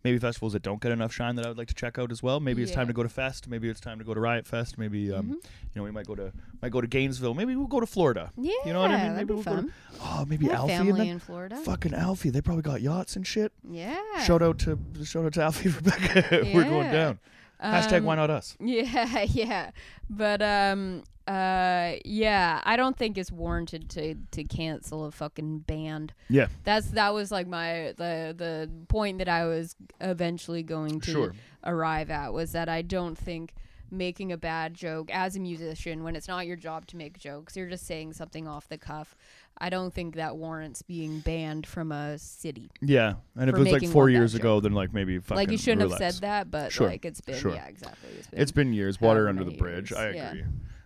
Maybe 0.02 0.18
festivals 0.18 0.54
that 0.54 0.62
don't 0.62 0.80
get 0.80 0.92
enough 0.92 1.12
shine 1.12 1.36
that 1.36 1.44
I 1.44 1.48
would 1.50 1.58
like 1.58 1.68
to 1.68 1.74
check 1.74 1.98
out 1.98 2.11
as 2.11 2.22
well. 2.22 2.40
Maybe 2.40 2.62
it's 2.62 2.72
time 2.72 2.86
to 2.86 2.94
go 2.94 3.02
to 3.02 3.08
Fest. 3.11 3.46
Maybe 3.48 3.68
it's 3.68 3.80
time 3.80 3.98
to 3.98 4.04
go 4.06 4.14
to 4.14 4.20
Riot 4.20 4.46
Fest. 4.46 4.78
Maybe 4.78 5.12
um, 5.12 5.26
Mhm. 5.26 5.28
you 5.32 5.40
know 5.74 5.82
we 5.82 5.90
might 5.90 6.06
go 6.06 6.14
to 6.14 6.32
might 6.62 6.72
go 6.72 6.80
to 6.80 6.86
Gainesville. 6.86 7.34
Maybe 7.34 7.54
we'll 7.54 7.66
go 7.66 7.80
to 7.80 7.86
Florida. 7.86 8.32
Yeah, 8.38 8.52
You 8.64 8.72
know 8.72 8.80
what 8.80 8.92
I 8.92 9.02
mean? 9.04 9.12
Maybe 9.16 9.26
be 9.26 9.34
we'll 9.34 9.42
go 9.42 9.56
to- 9.61 9.68
Oh, 10.00 10.24
maybe 10.26 10.46
Yeah, 10.46 10.54
Alfie 10.54 10.72
and 10.72 10.88
family 10.88 11.08
in 11.11 11.18
Florida. 11.18 11.56
Fucking 11.56 11.92
Alfie. 11.92 12.30
They 12.30 12.40
probably 12.40 12.62
got 12.62 12.80
yachts 12.80 13.14
and 13.14 13.26
shit. 13.26 13.52
Yeah. 13.62 14.00
Shout 14.24 14.40
out 14.40 14.58
to 14.61 14.78
shout 15.04 15.26
out 15.26 15.34
to 15.34 15.42
Alfie 15.42 15.68
Rebecca. 15.76 16.46
We're 16.54 16.64
going 16.64 16.86
Yeah. 16.86 16.92
down. 16.92 17.18
Hashtag 17.62 17.98
Um, 17.98 18.04
why 18.04 18.14
not 18.14 18.30
us? 18.30 18.56
Yeah, 18.61 19.20
yeah. 19.24 19.70
But 20.08 20.40
um 20.40 21.02
uh 21.31 21.97
yeah, 22.05 22.61
I 22.64 22.76
don't 22.76 22.97
think 22.97 23.16
it's 23.16 23.31
warranted 23.31 23.89
to 23.91 24.14
to 24.33 24.45
cancel 24.45 25.05
a 25.05 25.11
fucking 25.12 25.61
band. 25.61 26.12
Yeah. 26.28 26.49
That's 26.64 26.89
that 26.93 27.14
was 27.14 27.31
like 27.31 27.47
my 27.47 27.95
the 27.97 28.35
the 28.37 28.70
point 28.89 29.18
that 29.18 29.28
I 29.28 29.45
was 29.47 29.76
eventually 30.01 30.62
going 30.62 31.01
to 31.03 31.11
Sure. 31.12 31.35
arrive 31.64 32.11
at 32.11 32.33
was 32.33 32.53
that 32.53 32.68
I 32.68 32.83
don't 32.83 33.16
think 33.16 33.55
making 33.93 34.31
a 34.33 34.37
bad 34.37 34.72
joke 34.74 35.11
as 35.12 35.35
a 35.37 35.41
musician 35.41 36.05
when 36.05 36.14
it's 36.16 36.28
not 36.28 36.47
your 36.47 36.57
job 36.57 36.87
to 36.87 36.97
make 36.97 37.18
jokes, 37.18 37.57
you're 37.57 37.68
just 37.68 37.87
saying 37.87 38.12
something 38.12 38.47
off 38.47 38.68
the 38.68 38.78
cuff. 38.78 39.16
I 39.59 39.68
don't 39.68 39.93
think 39.93 40.14
that 40.14 40.37
warrants 40.37 40.81
being 40.83 41.18
banned 41.20 41.66
from 41.66 41.91
a 41.93 42.16
city. 42.16 42.70
Yeah, 42.81 43.14
and 43.37 43.51
if 43.51 43.57
it 43.57 43.59
was 43.59 43.70
like 43.72 43.87
four 43.89 44.09
years 44.09 44.33
joke. 44.33 44.41
ago, 44.41 44.61
then 44.61 44.72
like 44.72 44.95
maybe 44.95 45.18
fucking 45.18 45.37
like 45.37 45.51
you 45.51 45.59
shouldn't 45.59 45.83
relax. 45.83 46.03
have 46.03 46.14
said 46.14 46.22
that, 46.22 46.51
but 46.51 46.72
Sure, 46.72 46.87
like 46.87 47.05
it's 47.05 47.20
been 47.20 47.37
sure. 47.39 47.53
yeah, 47.53 47.66
exactly. 47.66 48.09
It's 48.16 48.26
been, 48.28 48.41
It's 48.41 48.53
been 48.53 48.72
years, 48.72 49.01
water 49.01 49.28
under 49.28 49.45
the 49.45 49.57
bridge. 49.57 49.91
years, 49.91 50.01
I 50.01 50.11
yeah. 50.12 50.35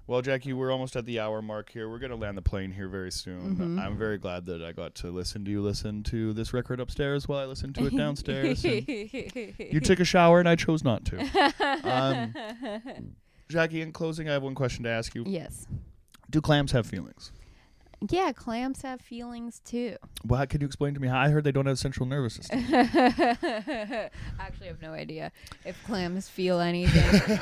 Well, 0.06 0.20
Jackie, 0.20 0.52
we're 0.52 0.70
almost 0.70 0.96
at 0.96 1.06
the 1.06 1.18
hour 1.18 1.40
mark 1.40 1.70
here. 1.70 1.88
We're 1.88 1.98
gonna 1.98 2.16
land 2.16 2.36
the 2.36 2.42
plane 2.42 2.72
here 2.72 2.88
very 2.88 3.10
soon. 3.10 3.56
Mhm. 3.56 3.80
I'm 3.80 3.96
very 3.96 4.18
glad 4.18 4.44
that 4.46 4.62
I 4.62 4.72
got 4.72 4.94
to 4.96 5.10
listen 5.10 5.44
to 5.46 5.50
you 5.50 5.62
listen 5.62 6.02
to 6.04 6.32
this 6.34 6.52
record 6.52 6.78
upstairs 6.78 7.26
while 7.26 7.38
I 7.38 7.46
listened 7.46 7.74
to 7.76 7.86
it 7.86 7.96
downstairs. 7.96 8.62
you 8.64 9.80
took 9.80 10.00
a 10.00 10.04
shower 10.04 10.40
and 10.40 10.48
I 10.48 10.56
chose 10.56 10.84
not 10.84 11.04
to. 11.06 11.18
Um, 11.84 13.14
Jackie, 13.48 13.80
in 13.80 13.92
closing, 13.92 14.28
I 14.28 14.32
have 14.32 14.42
one 14.42 14.54
question 14.54 14.84
to 14.84 14.90
ask 14.90 15.14
you. 15.14 15.24
yes. 15.26 15.66
Do 16.30 16.40
clams 16.40 16.72
have 16.72 16.86
feelings? 16.86 17.32
Yeah, 18.10 18.32
clams 18.32 18.82
have 18.82 19.00
feelings 19.00 19.60
too. 19.64 19.96
Well, 20.26 20.46
could 20.46 20.60
you 20.60 20.66
explain 20.66 20.94
to 20.94 21.00
me 21.00 21.08
how 21.08 21.18
I 21.18 21.28
heard 21.28 21.44
they 21.44 21.52
don't 21.52 21.66
have 21.66 21.78
central 21.78 22.06
nervous 22.06 22.34
system? 22.34 22.64
Actually, 22.70 24.10
I 24.40 24.66
have 24.66 24.82
no 24.82 24.92
idea 24.92 25.32
if 25.64 25.82
clams 25.84 26.28
feel 26.28 26.60
anything. 26.60 27.38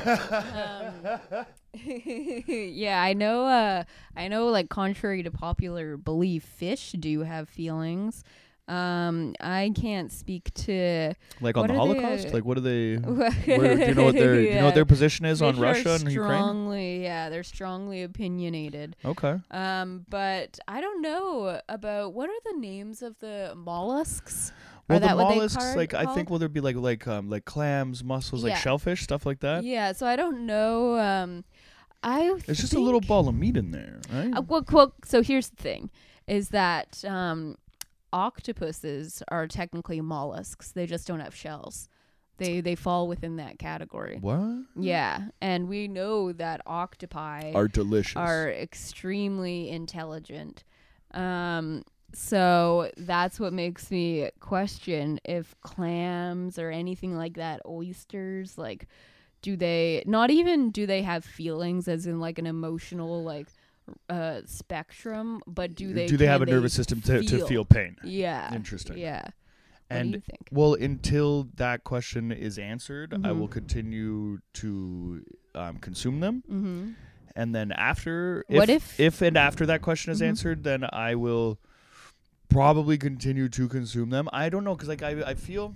um, 0.55 1.47
yeah, 2.47 3.03
I 3.03 3.13
know. 3.15 3.47
Uh, 3.47 3.85
I 4.17 4.29
know. 4.29 4.49
Like, 4.49 4.69
contrary 4.69 5.23
to 5.23 5.31
popular 5.31 5.97
belief, 5.97 6.45
fish 6.45 6.93
do 6.93 7.21
have 7.21 7.49
feelings. 7.49 8.25
Um, 8.73 9.35
I 9.39 9.71
can't 9.75 10.11
speak 10.11 10.53
to. 10.55 11.15
Like 11.43 11.59
on 11.59 11.67
the 11.67 11.75
they, 11.75 11.79
Holocaust? 11.79 12.29
uh, 12.29 12.31
like 12.31 12.45
what 12.45 12.57
are 12.57 12.63
they? 12.63 12.95
Where, 12.97 13.31
do 13.77 13.87
you 13.87 13.95
know 13.95 14.05
what 14.05 14.15
their 14.15 14.35
do 14.35 14.41
you 14.41 14.55
know 14.55 14.65
what 14.65 14.75
their 14.75 14.87
position 14.87 15.27
is 15.27 15.43
on 15.43 15.59
Russia 15.59 15.91
and 16.01 16.11
Ukraine? 16.11 16.39
strongly, 16.39 17.03
yeah, 17.03 17.29
they're 17.29 17.43
strongly 17.43 18.03
opinionated. 18.03 18.97
Okay. 19.05 19.39
Um, 19.51 20.07
but 20.09 20.59
I 20.67 20.81
don't 20.81 21.03
know 21.03 21.61
about 21.69 22.15
what 22.15 22.31
are 22.31 22.53
the 22.53 22.59
names 22.59 23.03
of 23.03 23.19
the 23.19 23.53
mollusks? 23.55 24.53
Well, 24.89 25.01
the 25.01 25.07
mollusks, 25.07 25.77
like 25.77 25.93
I 25.93 26.15
think, 26.15 26.31
will 26.31 26.39
there 26.39 26.49
be 26.49 26.61
like 26.61 26.77
like 26.77 27.07
um 27.07 27.29
like 27.29 27.45
clams, 27.45 28.03
mussels, 28.03 28.43
like 28.43 28.57
shellfish, 28.57 29.03
stuff 29.03 29.27
like 29.27 29.41
that? 29.41 29.65
Yeah, 29.65 29.93
so 29.93 30.07
I 30.07 30.17
don't 30.17 30.47
know. 30.47 30.99
Um, 30.99 31.45
I 32.03 32.35
It's 32.49 32.61
just 32.61 32.75
a 32.75 32.81
little 32.81 33.01
ball 33.01 33.29
of 33.29 33.35
meat 33.35 33.57
in 33.57 33.71
there, 33.71 34.01
right? 34.11 34.33
Uh, 34.35 34.43
well, 34.43 34.65
well, 34.73 34.95
so 35.05 35.23
here's 35.23 35.51
the 35.51 35.63
thing: 35.63 35.91
is 36.27 36.49
that 36.49 37.05
um, 37.05 37.57
octopuses 38.13 39.23
are 39.29 39.47
technically 39.47 40.01
mollusks. 40.01 40.73
They 40.73 40.87
just 40.87 41.07
don't 41.07 41.21
have 41.21 41.35
shells. 41.35 41.89
They 42.39 42.61
they 42.61 42.75
fall 42.75 43.09
within 43.09 43.37
that 43.37 43.59
category. 43.59 44.19
what? 44.21 44.65
Yeah, 44.75 45.29
and 45.41 45.69
we 45.69 45.87
know 45.87 46.33
that 46.33 46.61
octopi 46.67 47.53
Are 47.55 47.69
delicious. 47.69 48.17
are 48.17 48.51
extremely 48.51 49.69
intelligent. 49.71 50.65
Um, 51.15 51.85
so 52.15 52.91
that's 52.97 53.39
what 53.39 53.53
makes 53.53 53.91
me 53.91 54.31
question 54.41 55.21
if 55.25 55.55
clams 55.61 56.59
or 56.59 56.71
anything 56.71 57.17
like 57.17 57.35
that, 57.35 57.61
oysters, 57.67 58.59
like, 58.59 58.87
do 59.43 59.57
they 59.57 60.03
not 60.07 60.31
even 60.31 60.71
do 60.71 60.87
they 60.87 61.03
have 61.03 61.25
feelings 61.25 61.87
as 61.89 62.07
in 62.07 62.19
like 62.21 62.39
an 62.39 62.47
emotional 62.47 63.23
like 63.25 63.49
uh 64.09 64.41
spectrum, 64.47 65.43
but 65.47 65.75
do 65.75 65.93
they 65.93 66.07
do 66.07 66.17
they 66.17 66.27
have 66.27 66.43
a 66.43 66.47
nervous 66.47 66.73
system 66.75 67.01
to, 67.03 67.23
to 67.23 67.37
feel? 67.39 67.47
feel 67.47 67.65
pain? 67.65 67.97
Yeah. 68.05 68.55
Interesting. 68.55 68.99
Yeah. 68.99 69.23
What 69.23 69.33
And 69.99 70.13
do 70.13 70.17
you 70.19 70.23
think? 70.23 70.49
well, 70.51 70.75
until 70.75 71.49
that 71.57 71.85
question 71.85 72.33
is 72.33 72.59
answered, 72.59 73.13
I 73.13 73.17
Mhm. 73.17 73.39
will 73.41 73.49
continue 73.49 74.39
to 74.55 75.23
um, 75.55 75.77
consume 75.79 76.21
them, 76.21 76.43
Mm-hmm. 76.51 76.91
and 77.37 77.55
then 77.55 77.73
after, 77.73 78.45
What 78.49 78.71
if 78.71 78.99
if- 78.99 79.01
if 79.01 79.23
and 79.23 79.37
after 79.37 79.67
that 79.67 79.83
question 79.83 80.11
is 80.13 80.21
Mhm. 80.21 80.29
answered, 80.29 80.65
then 80.65 80.85
I 80.93 81.15
will 81.15 81.59
probably 82.49 82.97
continue 82.99 83.49
to 83.51 83.69
consume 83.69 84.09
them. 84.11 84.29
I 84.33 84.49
don't 84.49 84.65
know 84.65 84.75
because 84.75 84.89
like 84.89 85.03
I 85.03 85.23
I 85.33 85.35
feel 85.35 85.75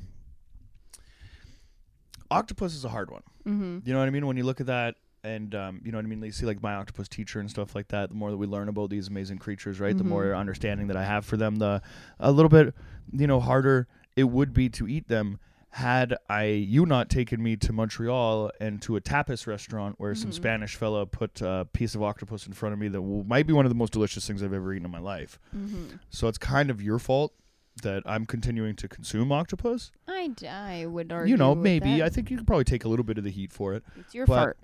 octopus 2.31 2.75
is 2.75 2.85
a 2.85 2.89
hard 2.89 3.11
one. 3.11 3.23
Mm-hmm. 3.47 3.79
You 3.85 3.93
know 3.93 3.99
what 3.99 4.09
I 4.09 4.11
mean? 4.11 4.27
When 4.27 4.37
you 4.37 4.45
look 4.45 4.61
at 4.61 4.67
that 4.67 4.97
and 5.27 5.55
um, 5.55 5.81
you 5.85 5.91
know 5.93 5.99
what 5.99 6.05
I 6.05 6.09
mean, 6.09 6.23
you 6.23 6.33
see 6.33 6.47
like 6.47 6.63
my 6.63 6.75
octopus 6.75 7.09
teacher 7.09 7.41
and 7.41 7.51
stuff 7.51 7.75
like 7.75 7.89
that. 7.89 8.09
The 8.11 8.15
more 8.15 8.31
that 8.31 8.37
we 8.37 8.47
learn 8.47 8.69
about 8.69 8.91
these 8.91 9.09
amazing 9.09 9.39
creatures, 9.39 9.81
right? 9.81 9.97
The 9.97 10.05
Mhm. 10.05 10.09
more 10.09 10.35
understanding 10.35 10.87
that 10.89 10.97
I 10.97 11.05
have 11.05 11.25
for 11.27 11.37
them, 11.37 11.57
the 11.57 11.83
a 12.19 12.31
little 12.33 12.49
bit 12.49 12.75
you 13.13 13.27
know 13.27 13.41
harder 13.41 13.89
it 14.17 14.25
would 14.25 14.53
be 14.55 14.69
to 14.71 14.87
eat 14.89 15.09
them. 15.09 15.39
Had 15.71 16.17
I 16.31 16.45
you 16.45 16.87
not 16.87 17.11
taken 17.11 17.43
me 17.43 17.57
to 17.57 17.73
Montreal 17.73 18.51
and 18.61 18.81
to 18.83 18.97
a 18.97 19.01
tapas 19.01 19.47
restaurant 19.47 19.97
where 19.99 20.15
some 20.15 20.31
Mhm. 20.31 20.35
Spanish 20.35 20.75
fella 20.75 21.05
put 21.05 21.43
a 21.43 21.67
piece 21.73 21.95
of 21.95 22.03
octopus 22.03 22.47
in 22.47 22.55
front 22.55 22.73
of 22.73 22.79
me 22.79 22.89
that 22.89 22.99
w- 22.99 23.25
might 23.27 23.47
be 23.47 23.53
one 23.53 23.67
of 23.67 23.71
the 23.71 23.75
most 23.77 23.93
delicious 23.93 24.27
things 24.27 24.43
I've 24.43 24.55
ever 24.55 24.73
eaten 24.73 24.87
in 24.87 24.91
my 24.91 25.01
life. 25.01 25.39
Mm-hmm. 25.55 25.97
So 26.09 26.29
it's 26.29 26.39
kind 26.39 26.71
of 26.71 26.81
your 26.81 26.99
fault 26.99 27.35
that 27.83 28.03
I'm 28.07 28.25
continuing 28.25 28.75
to 28.77 28.89
consume 28.89 29.31
octopus. 29.31 29.93
I, 30.09 30.31
I 30.49 30.87
would 30.87 31.13
argue. 31.13 31.33
you 31.33 31.37
know, 31.37 31.55
maybe 31.55 31.99
that. 31.99 32.07
I 32.07 32.09
think 32.09 32.31
you 32.31 32.39
could 32.39 32.47
probably 32.47 32.65
take 32.65 32.87
a 32.87 32.89
little 32.89 33.05
bit 33.05 33.19
of 33.19 33.25
the 33.25 33.31
heat 33.31 33.53
for 33.53 33.75
it. 33.75 33.85
it's 33.99 34.15
your 34.15 34.27
fart. 34.27 34.57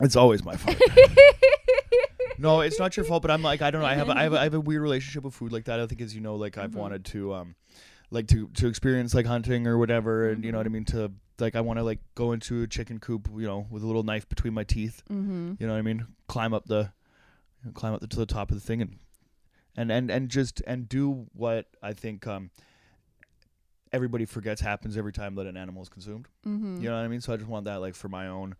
It's 0.00 0.16
always 0.16 0.44
my 0.44 0.56
fault. 0.56 0.76
no, 2.38 2.60
it's 2.60 2.78
not 2.78 2.96
your 2.96 3.04
fault, 3.04 3.22
but 3.22 3.30
I'm 3.30 3.42
like 3.42 3.62
I 3.62 3.70
don't 3.70 3.82
know. 3.82 3.86
I 3.88 3.94
have 3.94 4.08
a, 4.08 4.12
I 4.12 4.22
have 4.22 4.32
a, 4.32 4.40
I 4.40 4.44
have 4.44 4.54
a 4.54 4.60
weird 4.60 4.82
relationship 4.82 5.24
with 5.24 5.34
food 5.34 5.52
like 5.52 5.64
that. 5.64 5.78
I 5.80 5.86
think 5.86 6.00
as 6.00 6.14
you 6.14 6.20
know, 6.20 6.36
like 6.36 6.56
I've 6.58 6.70
Mhm. 6.72 6.76
wanted 6.76 7.04
to 7.06 7.34
um 7.34 7.54
like 8.10 8.26
to 8.28 8.48
to 8.48 8.66
experience 8.66 9.14
like 9.14 9.26
hunting 9.26 9.66
or 9.66 9.76
whatever, 9.78 10.28
and 10.30 10.44
you 10.44 10.52
know 10.52 10.58
what 10.58 10.66
I 10.66 10.70
mean. 10.70 10.84
To 10.86 11.12
like 11.38 11.54
I 11.56 11.60
want 11.60 11.78
to 11.78 11.82
like 11.82 12.00
go 12.14 12.32
into 12.32 12.62
a 12.62 12.66
chicken 12.66 12.98
coop, 12.98 13.28
you 13.34 13.46
know, 13.46 13.66
with 13.70 13.82
a 13.82 13.86
little 13.86 14.02
knife 14.02 14.28
between 14.28 14.54
my 14.54 14.64
teeth. 14.64 15.02
mm-hmm. 15.10 15.54
You 15.58 15.66
know 15.66 15.72
what 15.74 15.78
I 15.78 15.82
mean? 15.82 16.06
Climb 16.28 16.54
up 16.54 16.66
the 16.66 16.92
climb 17.74 17.92
up 17.94 18.00
the, 18.00 18.06
to 18.06 18.16
the 18.16 18.26
top 18.26 18.50
of 18.50 18.56
the 18.56 18.62
thing 18.66 18.80
and 18.80 18.96
and 19.76 19.92
and 19.92 20.10
and 20.10 20.28
just 20.30 20.62
and 20.66 20.88
do 20.88 21.26
what 21.34 21.66
I 21.82 21.92
think 21.92 22.26
um 22.26 22.50
everybody 23.92 24.24
forgets 24.24 24.60
happens 24.60 24.96
every 24.96 25.12
time 25.12 25.34
that 25.34 25.46
an 25.46 25.56
animal 25.56 25.82
is 25.82 25.88
consumed. 25.88 26.26
Mm-hmm. 26.46 26.80
You 26.82 26.88
know 26.88 26.96
what 26.96 27.04
I 27.04 27.08
mean? 27.08 27.20
So 27.20 27.32
I 27.32 27.36
just 27.36 27.48
want 27.48 27.64
that 27.66 27.80
like 27.80 27.94
for 27.94 28.08
my 28.08 28.28
own 28.28 28.54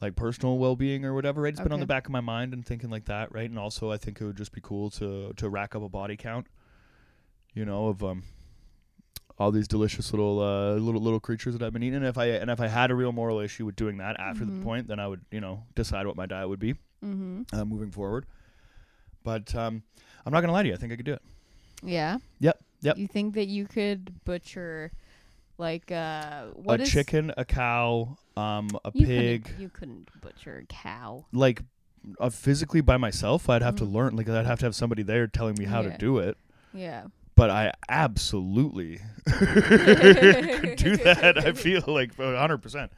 like 0.00 0.14
personal 0.16 0.58
well 0.58 0.76
being 0.76 1.04
or 1.04 1.14
whatever. 1.14 1.42
Right? 1.42 1.52
It's 1.52 1.60
been 1.60 1.72
on 1.72 1.76
Okay. 1.78 1.82
the 1.82 1.86
back 1.86 2.06
of 2.06 2.12
my 2.12 2.20
mind 2.20 2.52
and 2.52 2.64
thinking 2.64 2.90
like 2.90 3.06
that, 3.06 3.32
right? 3.32 3.48
And 3.48 3.58
also 3.58 3.90
I 3.90 3.96
think 3.96 4.20
it 4.20 4.24
would 4.24 4.36
just 4.36 4.52
be 4.52 4.60
cool 4.62 4.90
to 4.90 5.32
to 5.36 5.48
rack 5.48 5.74
up 5.74 5.82
a 5.82 5.88
body 5.88 6.16
count, 6.16 6.46
you 7.54 7.64
know, 7.64 7.88
of 7.88 8.02
um 8.04 8.22
all 9.38 9.52
these 9.52 9.68
delicious 9.68 10.12
little 10.12 10.40
uh 10.40 10.74
little 10.74 11.00
little 11.00 11.20
creatures 11.20 11.54
that 11.56 11.64
I've 11.64 11.72
been 11.72 11.82
eating. 11.82 11.96
And 11.98 12.06
if 12.06 12.18
I 12.18 12.26
and 12.26 12.50
if 12.50 12.60
I 12.60 12.68
had 12.68 12.90
a 12.90 12.94
real 12.94 13.12
moral 13.12 13.38
issue 13.40 13.64
with 13.66 13.76
doing 13.76 13.98
that 13.98 14.18
after 14.18 14.44
Mhm. 14.44 14.58
the 14.60 14.64
point, 14.64 14.88
then 14.88 14.98
I 15.00 15.06
would, 15.08 15.20
you 15.30 15.40
know, 15.40 15.64
decide 15.74 16.06
what 16.06 16.16
my 16.16 16.26
diet 16.26 16.48
would 16.48 16.60
be 16.60 16.74
Mm-hmm. 17.04 17.42
uh, 17.52 17.64
moving 17.64 17.90
forward. 17.90 18.26
But 19.22 19.54
um 19.54 19.82
I'm 20.26 20.32
not 20.32 20.40
gonna 20.40 20.52
lie 20.52 20.62
to 20.62 20.68
you, 20.68 20.74
I 20.74 20.78
think 20.78 20.92
I 20.92 20.96
could 20.96 21.06
do 21.06 21.12
it. 21.14 21.22
Yeah. 21.82 22.18
Yep, 22.40 22.58
yep. 22.82 22.98
You 22.98 23.06
think 23.06 23.34
that 23.34 23.46
you 23.46 23.64
could 23.66 24.24
butcher, 24.24 24.90
like, 25.58 25.90
uh, 25.92 26.46
what 26.54 26.80
a 26.80 26.84
is- 26.84 26.90
chicken, 26.90 27.32
a 27.36 27.44
cow, 27.44 28.16
um, 28.36 28.68
a 28.84 28.90
you 28.94 29.06
pig, 29.06 29.44
Couldn't, 29.44 29.60
you 29.60 29.68
couldn't 29.68 30.08
butcher 30.20 30.58
a 30.58 30.64
cow. 30.66 31.26
like 31.32 31.62
uh, 32.20 32.30
physically 32.30 32.80
by 32.80 32.96
myself, 32.96 33.50
I'd 33.50 33.60
have 33.62 33.74
to 33.76 33.84
Mhm. 33.84 33.92
learn. 33.92 34.16
Like 34.16 34.28
I'd 34.28 34.46
have 34.46 34.60
to 34.60 34.66
have 34.66 34.74
somebody 34.74 35.02
there 35.02 35.26
telling 35.26 35.56
me 35.58 35.64
how 35.66 35.82
Yeah. 35.82 35.90
to 35.90 35.98
do 35.98 36.18
it. 36.18 36.38
Yeah. 36.72 37.06
But 37.34 37.50
I 37.50 37.72
absolutely 37.88 39.00
could 39.26 40.76
do 40.76 40.96
that. 40.98 41.34
I 41.44 41.52
feel 41.52 41.82
like 41.86 42.14
100 42.16 42.58
percent, 42.58 42.92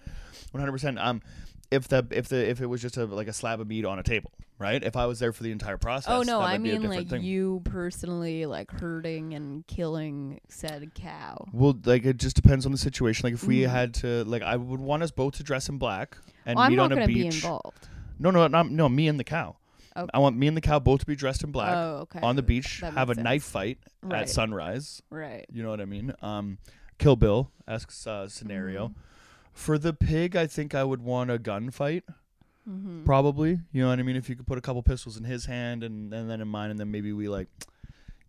100 0.52 0.72
percent. 0.72 0.98
Um, 0.98 1.22
if 1.70 1.88
the 1.88 2.06
if 2.10 2.28
the 2.28 2.48
if 2.48 2.60
it 2.60 2.66
was 2.66 2.82
just 2.82 2.96
a 2.96 3.04
like 3.06 3.28
a 3.28 3.32
slab 3.32 3.60
of 3.60 3.68
meat 3.68 3.84
on 3.84 3.98
a 3.98 4.02
table, 4.02 4.32
right? 4.58 4.82
If 4.82 4.96
I 4.96 5.06
was 5.06 5.18
there 5.20 5.32
for 5.32 5.42
the 5.42 5.52
entire 5.52 5.76
process. 5.76 6.10
Oh 6.12 6.22
no, 6.22 6.40
I 6.40 6.58
might 6.58 6.62
be 6.64 6.70
a 6.72 6.80
mean 6.80 6.88
like 6.90 7.08
thing. 7.08 7.22
you 7.22 7.62
personally 7.64 8.46
like 8.46 8.70
hurting 8.70 9.34
and 9.34 9.66
killing 9.66 10.40
said 10.48 10.92
cow. 10.94 11.46
Well, 11.52 11.78
like 11.84 12.04
it 12.04 12.16
just 12.16 12.36
depends 12.36 12.66
on 12.66 12.72
the 12.72 12.78
situation. 12.78 13.24
Like 13.26 13.34
if 13.34 13.44
we 13.44 13.60
Mhm. 13.60 13.68
had 13.70 13.94
to, 13.94 14.24
like 14.24 14.42
I 14.42 14.56
would 14.56 14.80
want 14.80 15.02
us 15.02 15.10
both 15.10 15.34
to 15.36 15.42
dress 15.42 15.68
in 15.68 15.78
black 15.78 16.16
and 16.46 16.56
well, 16.56 16.64
I'm 16.66 16.72
meet 16.72 16.76
not 16.76 16.84
on 16.86 16.92
a 16.92 16.94
gonna 16.96 17.06
be 17.06 17.14
beach. 17.24 17.36
involved. 17.36 17.88
No, 18.18 18.30
no, 18.30 18.46
not 18.48 18.70
no. 18.70 18.88
Me 18.88 19.06
and 19.08 19.18
the 19.18 19.24
cow. 19.24 19.56
Okay. 19.96 20.08
I 20.14 20.18
want 20.20 20.36
me 20.36 20.46
and 20.46 20.56
the 20.56 20.60
cow 20.60 20.78
both 20.78 21.00
to 21.00 21.06
be 21.06 21.16
dressed 21.16 21.42
in 21.42 21.50
black 21.50 21.74
Oh, 21.76 21.96
okay. 22.02 22.20
on 22.20 22.36
the 22.36 22.42
beach, 22.42 22.80
That 22.80 22.92
have 22.94 23.10
a 23.10 23.14
makes 23.14 23.24
knife 23.24 23.42
fight 23.42 23.78
Right. 24.02 24.22
at 24.22 24.28
sunrise. 24.28 25.02
Right. 25.10 25.46
You 25.52 25.62
know 25.64 25.70
what 25.70 25.80
I 25.80 25.84
mean? 25.84 26.12
Um, 26.22 26.58
Kill 26.98 27.16
Bill 27.16 27.50
esque 27.66 27.92
uh, 28.06 28.28
scenario. 28.28 28.94
For 29.60 29.76
the 29.78 29.92
pig, 29.92 30.36
I 30.36 30.46
think 30.46 30.74
I 30.74 30.84
would 30.84 31.02
want 31.02 31.30
a 31.30 31.38
gunfight, 31.38 32.02
Mm-hmm. 32.68 33.04
probably. 33.04 33.58
You 33.72 33.82
know 33.82 33.88
what 33.88 33.98
I 33.98 34.02
mean? 34.02 34.16
If 34.16 34.28
you 34.28 34.36
could 34.36 34.46
put 34.46 34.58
a 34.58 34.60
couple 34.60 34.82
pistols 34.82 35.16
in 35.16 35.24
his 35.24 35.46
hand 35.46 35.82
and, 35.82 36.12
and 36.14 36.30
then 36.30 36.40
in 36.40 36.48
mine, 36.48 36.70
and 36.70 36.78
then 36.78 36.90
maybe 36.90 37.12
we 37.12 37.28
like, 37.28 37.48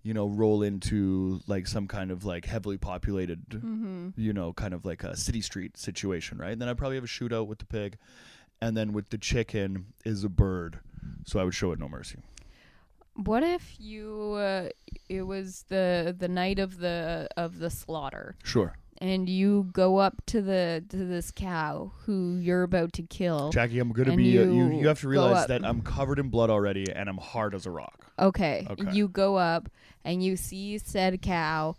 you 0.03 0.13
know, 0.13 0.25
roll 0.27 0.63
into 0.63 1.39
like 1.47 1.67
some 1.67 1.87
kind 1.87 2.11
of 2.11 2.25
like 2.25 2.45
heavily 2.45 2.77
populated, 2.77 3.41
Mm-hmm. 3.49 4.09
you 4.17 4.33
know, 4.33 4.51
kind 4.53 4.73
of 4.73 4.83
like 4.85 5.03
a 5.03 5.15
city 5.15 5.41
street 5.41 5.77
situation, 5.77 6.37
right? 6.37 6.57
then 6.57 6.67
I'd 6.69 6.77
probably 6.77 6.95
have 6.97 7.03
a 7.03 7.07
shootout 7.07 7.47
with 7.47 7.59
the 7.59 7.65
pig, 7.65 7.97
and 8.61 8.75
then 8.75 8.93
with 8.93 9.09
the 9.09 9.17
chicken 9.17 9.93
is 10.05 10.23
a 10.23 10.29
bird, 10.29 10.79
so 11.25 11.39
I 11.39 11.43
would 11.43 11.53
show 11.53 11.71
it 11.71 11.79
no 11.79 11.87
mercy. 11.89 12.19
What 13.15 13.43
if 13.43 13.75
you? 13.79 14.33
Uh, 14.33 14.69
it 15.09 15.23
was 15.23 15.65
the 15.67 16.15
the 16.17 16.29
night 16.29 16.57
of 16.59 16.77
the 16.79 17.27
of 17.37 17.59
the 17.59 17.69
slaughter, 17.69 18.35
Sure, 18.43 18.73
and 19.01 19.27
you 19.27 19.67
go 19.73 19.97
up 19.97 20.23
to 20.27 20.41
the 20.41 20.83
to 20.89 20.97
this 20.97 21.31
cow 21.31 21.91
who 22.05 22.37
you're 22.37 22.63
about 22.63 22.93
to 22.93 23.01
kill. 23.03 23.49
Jackie, 23.49 23.79
I'm 23.79 23.91
gonna 23.91 24.11
And 24.11 24.17
be. 24.17 24.37
uh, 24.39 24.43
you 24.43 24.53
you 24.53 24.79
you 24.81 24.87
have 24.87 25.01
to 25.01 25.07
realize 25.07 25.47
that 25.47 25.65
I'm 25.65 25.81
covered 25.81 26.19
in 26.19 26.29
blood 26.29 26.49
already, 26.49 26.89
and 26.91 27.09
I'm 27.09 27.17
hard 27.17 27.55
as 27.55 27.65
a 27.65 27.71
rock. 27.71 28.07
Okay. 28.19 28.67
Okay. 28.69 28.91
You 28.93 29.07
go 29.07 29.35
up 29.35 29.69
and 30.05 30.23
you 30.23 30.37
see 30.37 30.77
said 30.77 31.21
cow 31.21 31.75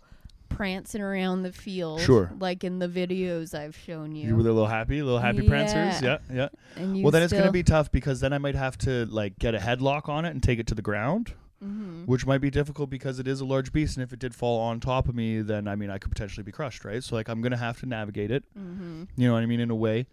prancing 0.49 1.01
around 1.01 1.41
the 1.43 1.51
field. 1.51 2.01
Sure. 2.01 2.31
Like 2.37 2.63
in 2.63 2.77
the 2.79 2.87
videos 2.87 3.57
I've 3.57 3.75
shown 3.75 4.15
you. 4.15 4.27
You 4.27 4.35
were 4.35 4.41
a 4.41 4.43
little 4.43 4.67
happy, 4.67 5.01
little 5.01 5.19
happy 5.19 5.47
prancers. 5.47 6.01
Yeah, 6.01 6.17
yeah. 6.31 6.49
and 6.75 6.95
you 6.97 7.03
Well, 7.03 7.11
then 7.11 7.23
it's 7.23 7.33
gonna 7.33 7.51
be 7.51 7.63
tough 7.63 7.91
because 7.91 8.19
then 8.19 8.33
I 8.33 8.37
might 8.37 8.55
have 8.55 8.77
to 8.79 9.05
like 9.05 9.39
get 9.39 9.55
a 9.55 9.59
headlock 9.59 10.09
on 10.09 10.25
it 10.25 10.29
and 10.31 10.43
take 10.43 10.59
it 10.59 10.67
to 10.67 10.75
the 10.75 10.81
ground, 10.81 11.33
Mhm. 11.63 12.05
which 12.07 12.25
might 12.25 12.39
be 12.41 12.49
difficult 12.49 12.89
because 12.89 13.19
it 13.19 13.27
is 13.27 13.39
a 13.39 13.45
large 13.45 13.71
beast, 13.71 13.95
and 13.95 14.03
if 14.03 14.11
it 14.11 14.19
did 14.19 14.35
fall 14.35 14.59
on 14.59 14.79
top 14.79 15.07
of 15.07 15.15
me, 15.15 15.41
then 15.41 15.67
I 15.67 15.75
mean 15.75 15.89
I 15.89 15.97
could 15.97 16.11
potentially 16.11 16.43
be 16.43 16.51
crushed, 16.51 16.83
right? 16.83 17.03
So 17.03 17.15
like 17.15 17.29
I'm 17.29 17.41
gonna 17.41 17.57
have 17.57 17.79
to 17.79 17.85
navigate 17.85 18.31
it. 18.31 18.43
Mhm. 18.57 19.07
You 19.15 19.27
know 19.27 19.33
what 19.33 19.43
I 19.43 19.45
mean? 19.45 19.59
In 19.59 19.69
a 19.71 19.75
way 19.75 20.07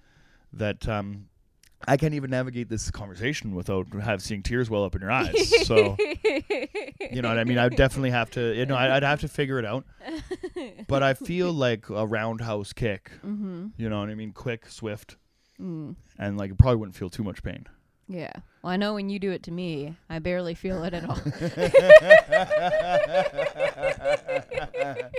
that 0.53 0.89
um, 0.89 1.27
I 1.89 1.97
can't 1.97 2.13
even 2.15 2.31
navigate 2.31 2.69
this 2.69 2.91
conversation 2.91 3.55
without 3.55 3.89
have 4.03 4.23
seeing 4.23 4.43
tears 4.43 4.69
well 4.71 4.85
up 4.85 4.95
in 4.95 5.01
your 5.01 5.11
eyes. 5.11 5.67
so 5.67 5.97
you 7.11 7.23
know 7.23 7.29
what 7.29 7.39
I 7.39 7.45
mean? 7.45 7.59
I'd 7.59 7.75
definitely 7.77 8.11
have 8.11 8.31
to. 8.33 8.55
You 8.55 8.67
know, 8.67 8.77
I'd, 8.77 8.91
I'd 8.91 9.03
have 9.03 9.21
to 9.23 9.29
figure 9.29 9.59
it 9.59 9.65
out. 9.65 9.85
But 10.89 11.03
I 11.05 11.15
feel 11.15 11.53
like 11.53 11.89
a 11.89 12.07
roundhouse 12.07 12.73
kick. 12.73 13.11
Mhm. 13.25 13.73
You 13.77 13.89
know 13.89 14.01
what 14.01 14.09
I 14.11 14.15
mean? 14.15 14.33
Quick, 14.33 14.67
swift, 14.69 15.17
Mm. 15.61 15.95
and 16.19 16.37
like 16.39 16.51
it 16.51 16.59
probably 16.59 16.77
wouldn't 16.77 16.97
feel 16.97 17.11
too 17.11 17.23
much 17.23 17.43
pain. 17.43 17.67
Yeah. 18.13 18.33
Well, 18.63 18.73
I 18.73 18.77
know 18.77 18.95
when 18.95 19.09
you 19.09 19.21
do 19.21 19.31
it 19.31 19.45
to 19.45 19.53
me, 19.53 19.97
I 20.11 20.19
barely 20.19 20.55
feel 20.55 20.83
it 20.83 20.95
at 20.95 21.09
all. 21.09 21.17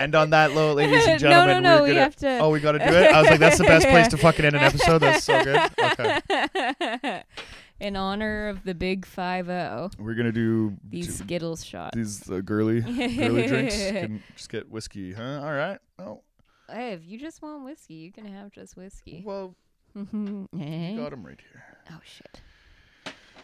And 0.00 0.12
on 0.16 0.30
that 0.30 0.52
note, 0.52 0.74
ladies 0.76 1.06
and 1.06 1.20
gentlemen, 1.20 1.62
no, 1.62 1.76
no. 1.76 1.82
we're 1.82 1.84
We 1.84 1.88
gonna. 1.90 2.00
have 2.00 2.16
to. 2.16 2.38
Oh, 2.40 2.50
we 2.50 2.58
gotta 2.58 2.80
do 2.80 2.84
it. 2.84 3.12
I 3.14 3.20
was 3.20 3.30
like, 3.30 3.38
that's 3.38 3.58
the 3.58 3.64
best 3.64 3.86
place 3.86 4.08
to 4.08 4.16
fucking 4.16 4.44
end 4.44 4.56
an 4.56 4.62
episode. 4.62 4.98
That's 4.98 5.24
so 5.24 5.42
good. 5.44 5.70
Okay, 5.78 7.22
In 7.80 7.94
honor 7.96 8.48
of 8.48 8.64
the 8.64 8.74
big 8.74 9.06
five 9.06 9.46
zero, 9.46 9.90
we're 9.98 10.14
gonna 10.14 10.32
do 10.32 10.76
these 10.88 11.16
Skittles 11.18 11.64
shots. 11.64 11.96
these 11.96 12.28
uh, 12.28 12.40
girly 12.44 12.80
girly 12.80 13.46
drinks. 13.46 13.76
Can 13.76 14.22
just 14.36 14.50
get 14.50 14.68
whiskey, 14.68 15.12
huh? 15.12 15.40
All 15.42 15.52
right. 15.52 15.78
Oh, 16.00 16.22
Hey, 16.68 16.92
if 16.94 17.00
you 17.04 17.16
just 17.18 17.40
want 17.40 17.64
whiskey, 17.64 17.94
you 17.94 18.10
can 18.10 18.24
have 18.26 18.50
just 18.50 18.76
whiskey. 18.76 19.22
well, 19.24 19.54
Mhm. 19.96 20.46
Eh? 20.60 20.96
got 20.96 21.10
them 21.10 21.24
right 21.24 21.38
here. 21.40 21.64
Oh 21.90 22.00
shit. 22.04 22.40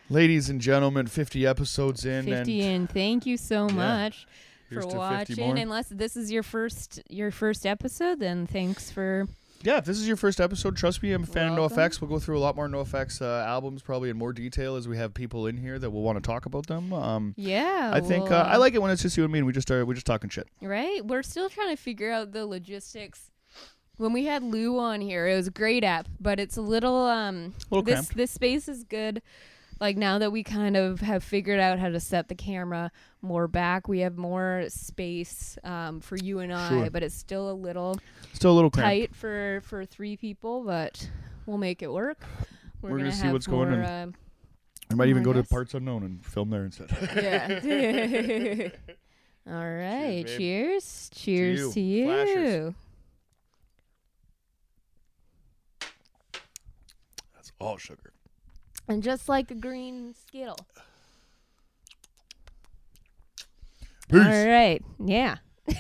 Ladies 0.09 0.49
and 0.51 0.61
gentlemen, 0.61 1.07
50 1.07 1.47
episodes 1.47 2.05
in, 2.05 2.25
Fifty 2.25 2.63
and 2.63 2.75
and 2.83 2.91
thank 2.91 3.27
you 3.27 3.37
so 3.37 3.69
Yeah. 3.69 3.75
much 3.75 4.27
here's 4.69 4.85
for 4.85 4.97
watching. 4.97 5.59
Unless 5.59 5.89
this 5.91 6.17
is 6.17 6.33
your 6.33 6.43
first 6.43 7.01
your 7.09 7.31
first 7.31 7.65
episode, 7.65 8.19
then 8.19 8.47
thanks 8.47 8.91
for 8.91 9.29
yeah, 9.63 9.77
if 9.77 9.85
this 9.85 9.99
is 9.99 10.09
your 10.09 10.17
first 10.17 10.41
episode, 10.41 10.75
trust 10.75 11.03
me, 11.03 11.13
I'm 11.13 11.23
a 11.25 11.27
fan 11.27 11.55
Welcome. 11.55 11.65
of 11.67 11.73
NoFX. 11.93 12.01
We'll 12.01 12.09
go 12.09 12.19
through 12.19 12.39
a 12.39 12.41
lot 12.41 12.57
more 12.57 12.67
NoFX 12.67 13.21
uh, 13.21 13.45
albums, 13.47 13.83
probably 13.83 14.09
in 14.09 14.17
more 14.17 14.33
detail 14.33 14.75
as 14.77 14.89
we 14.89 14.97
have 14.97 15.13
people 15.13 15.47
in 15.47 15.59
here 15.59 15.79
that 15.79 15.91
will 15.91 16.01
want 16.01 16.17
to 16.17 16.23
talk 16.27 16.47
about 16.47 16.67
them. 16.67 16.95
Um, 16.95 17.35
yeah. 17.37 17.91
I 17.93 18.01
think 18.01 18.31
well, 18.31 18.41
uh, 18.41 18.45
I 18.49 18.57
like 18.57 18.73
it 18.75 18.81
when 18.81 18.91
it's 18.91 19.03
just 19.03 19.19
you 19.19 19.23
and 19.25 19.31
me, 19.31 19.41
and 19.41 19.47
we 19.47 19.53
just 19.53 19.71
are 19.71 19.85
we're 19.85 19.93
just 19.93 20.07
talking 20.07 20.31
shit. 20.31 20.49
right. 20.63 21.05
We're 21.05 21.23
still 21.23 21.51
trying 21.51 21.77
to 21.77 21.81
figure 21.81 22.11
out 22.11 22.33
the 22.33 22.47
logistics. 22.47 23.30
When 24.01 24.15
we 24.15 24.25
had 24.25 24.43
Lou 24.43 24.79
on 24.79 25.03
here, 25.03 25.29
it 25.29 25.37
was 25.37 25.47
a 25.49 25.51
great 25.51 25.85
app, 25.85 26.09
but 26.19 26.41
it's 26.41 26.57
a 26.57 26.63
little 26.63 26.97
um 27.07 27.53
A 27.71 27.75
little 27.75 27.83
this 27.83 27.95
cramped. 27.97 28.17
this 28.17 28.31
space 28.31 28.67
is 28.67 28.83
good. 28.85 29.21
Like 29.79 29.97
now 29.99 30.19
that 30.19 30.31
we 30.33 30.43
kind 30.43 30.75
of 30.77 31.01
have 31.01 31.23
figured 31.23 31.61
out 31.61 31.79
how 31.79 31.89
to 31.91 32.01
set 32.01 32.29
the 32.29 32.35
camera 32.35 32.91
more 33.23 33.47
back, 33.47 33.89
we 33.89 34.01
have 34.01 34.17
more 34.17 34.65
space 34.69 35.59
um, 35.65 36.01
for 36.01 36.17
you 36.17 36.39
and 36.41 36.53
I, 36.53 36.69
Sure. 36.69 36.91
but 36.91 37.03
it's 37.03 37.15
still 37.15 37.51
a 37.51 37.53
little 37.53 37.99
Still 38.33 38.53
a 38.53 38.57
little 38.57 38.71
cramped. 38.71 38.89
tight 38.89 39.15
for 39.15 39.61
for 39.65 39.85
three 39.85 40.17
people, 40.17 40.65
but 40.65 41.09
we'll 41.47 41.59
make 41.59 41.83
it 41.83 41.93
work. 41.93 42.19
We're 42.83 42.91
gonna 42.91 43.03
gonna 43.03 43.13
see 43.13 43.23
have 43.25 43.33
what's 43.35 43.47
going 43.47 43.69
on. 43.73 43.81
Uh, 43.81 44.07
I 44.91 44.95
might 44.95 45.09
even 45.09 45.21
I 45.23 45.25
go 45.27 45.33
to 45.35 45.43
parts 45.45 45.75
unknown 45.75 46.03
and 46.05 46.25
film 46.25 46.49
there 46.49 46.65
instead. 46.65 46.91
Yeah. 47.17 48.69
All 49.47 49.71
right. 49.71 50.25
babe. 50.25 50.39
Cheers. 50.39 51.11
Cheers 51.15 51.75
to 51.75 51.81
you. 51.81 52.05
Flashers. 52.07 52.65
That's 52.65 52.77
all 57.61 57.77
sugar. 57.77 58.13
And 58.89 59.03
just 59.03 59.29
like 59.29 59.51
a 59.51 59.55
green 59.55 60.15
Skittle. 60.15 60.59
Peace. 64.09 64.19
All 64.21 64.47
right. 64.47 64.83
Yeah. 65.05 65.37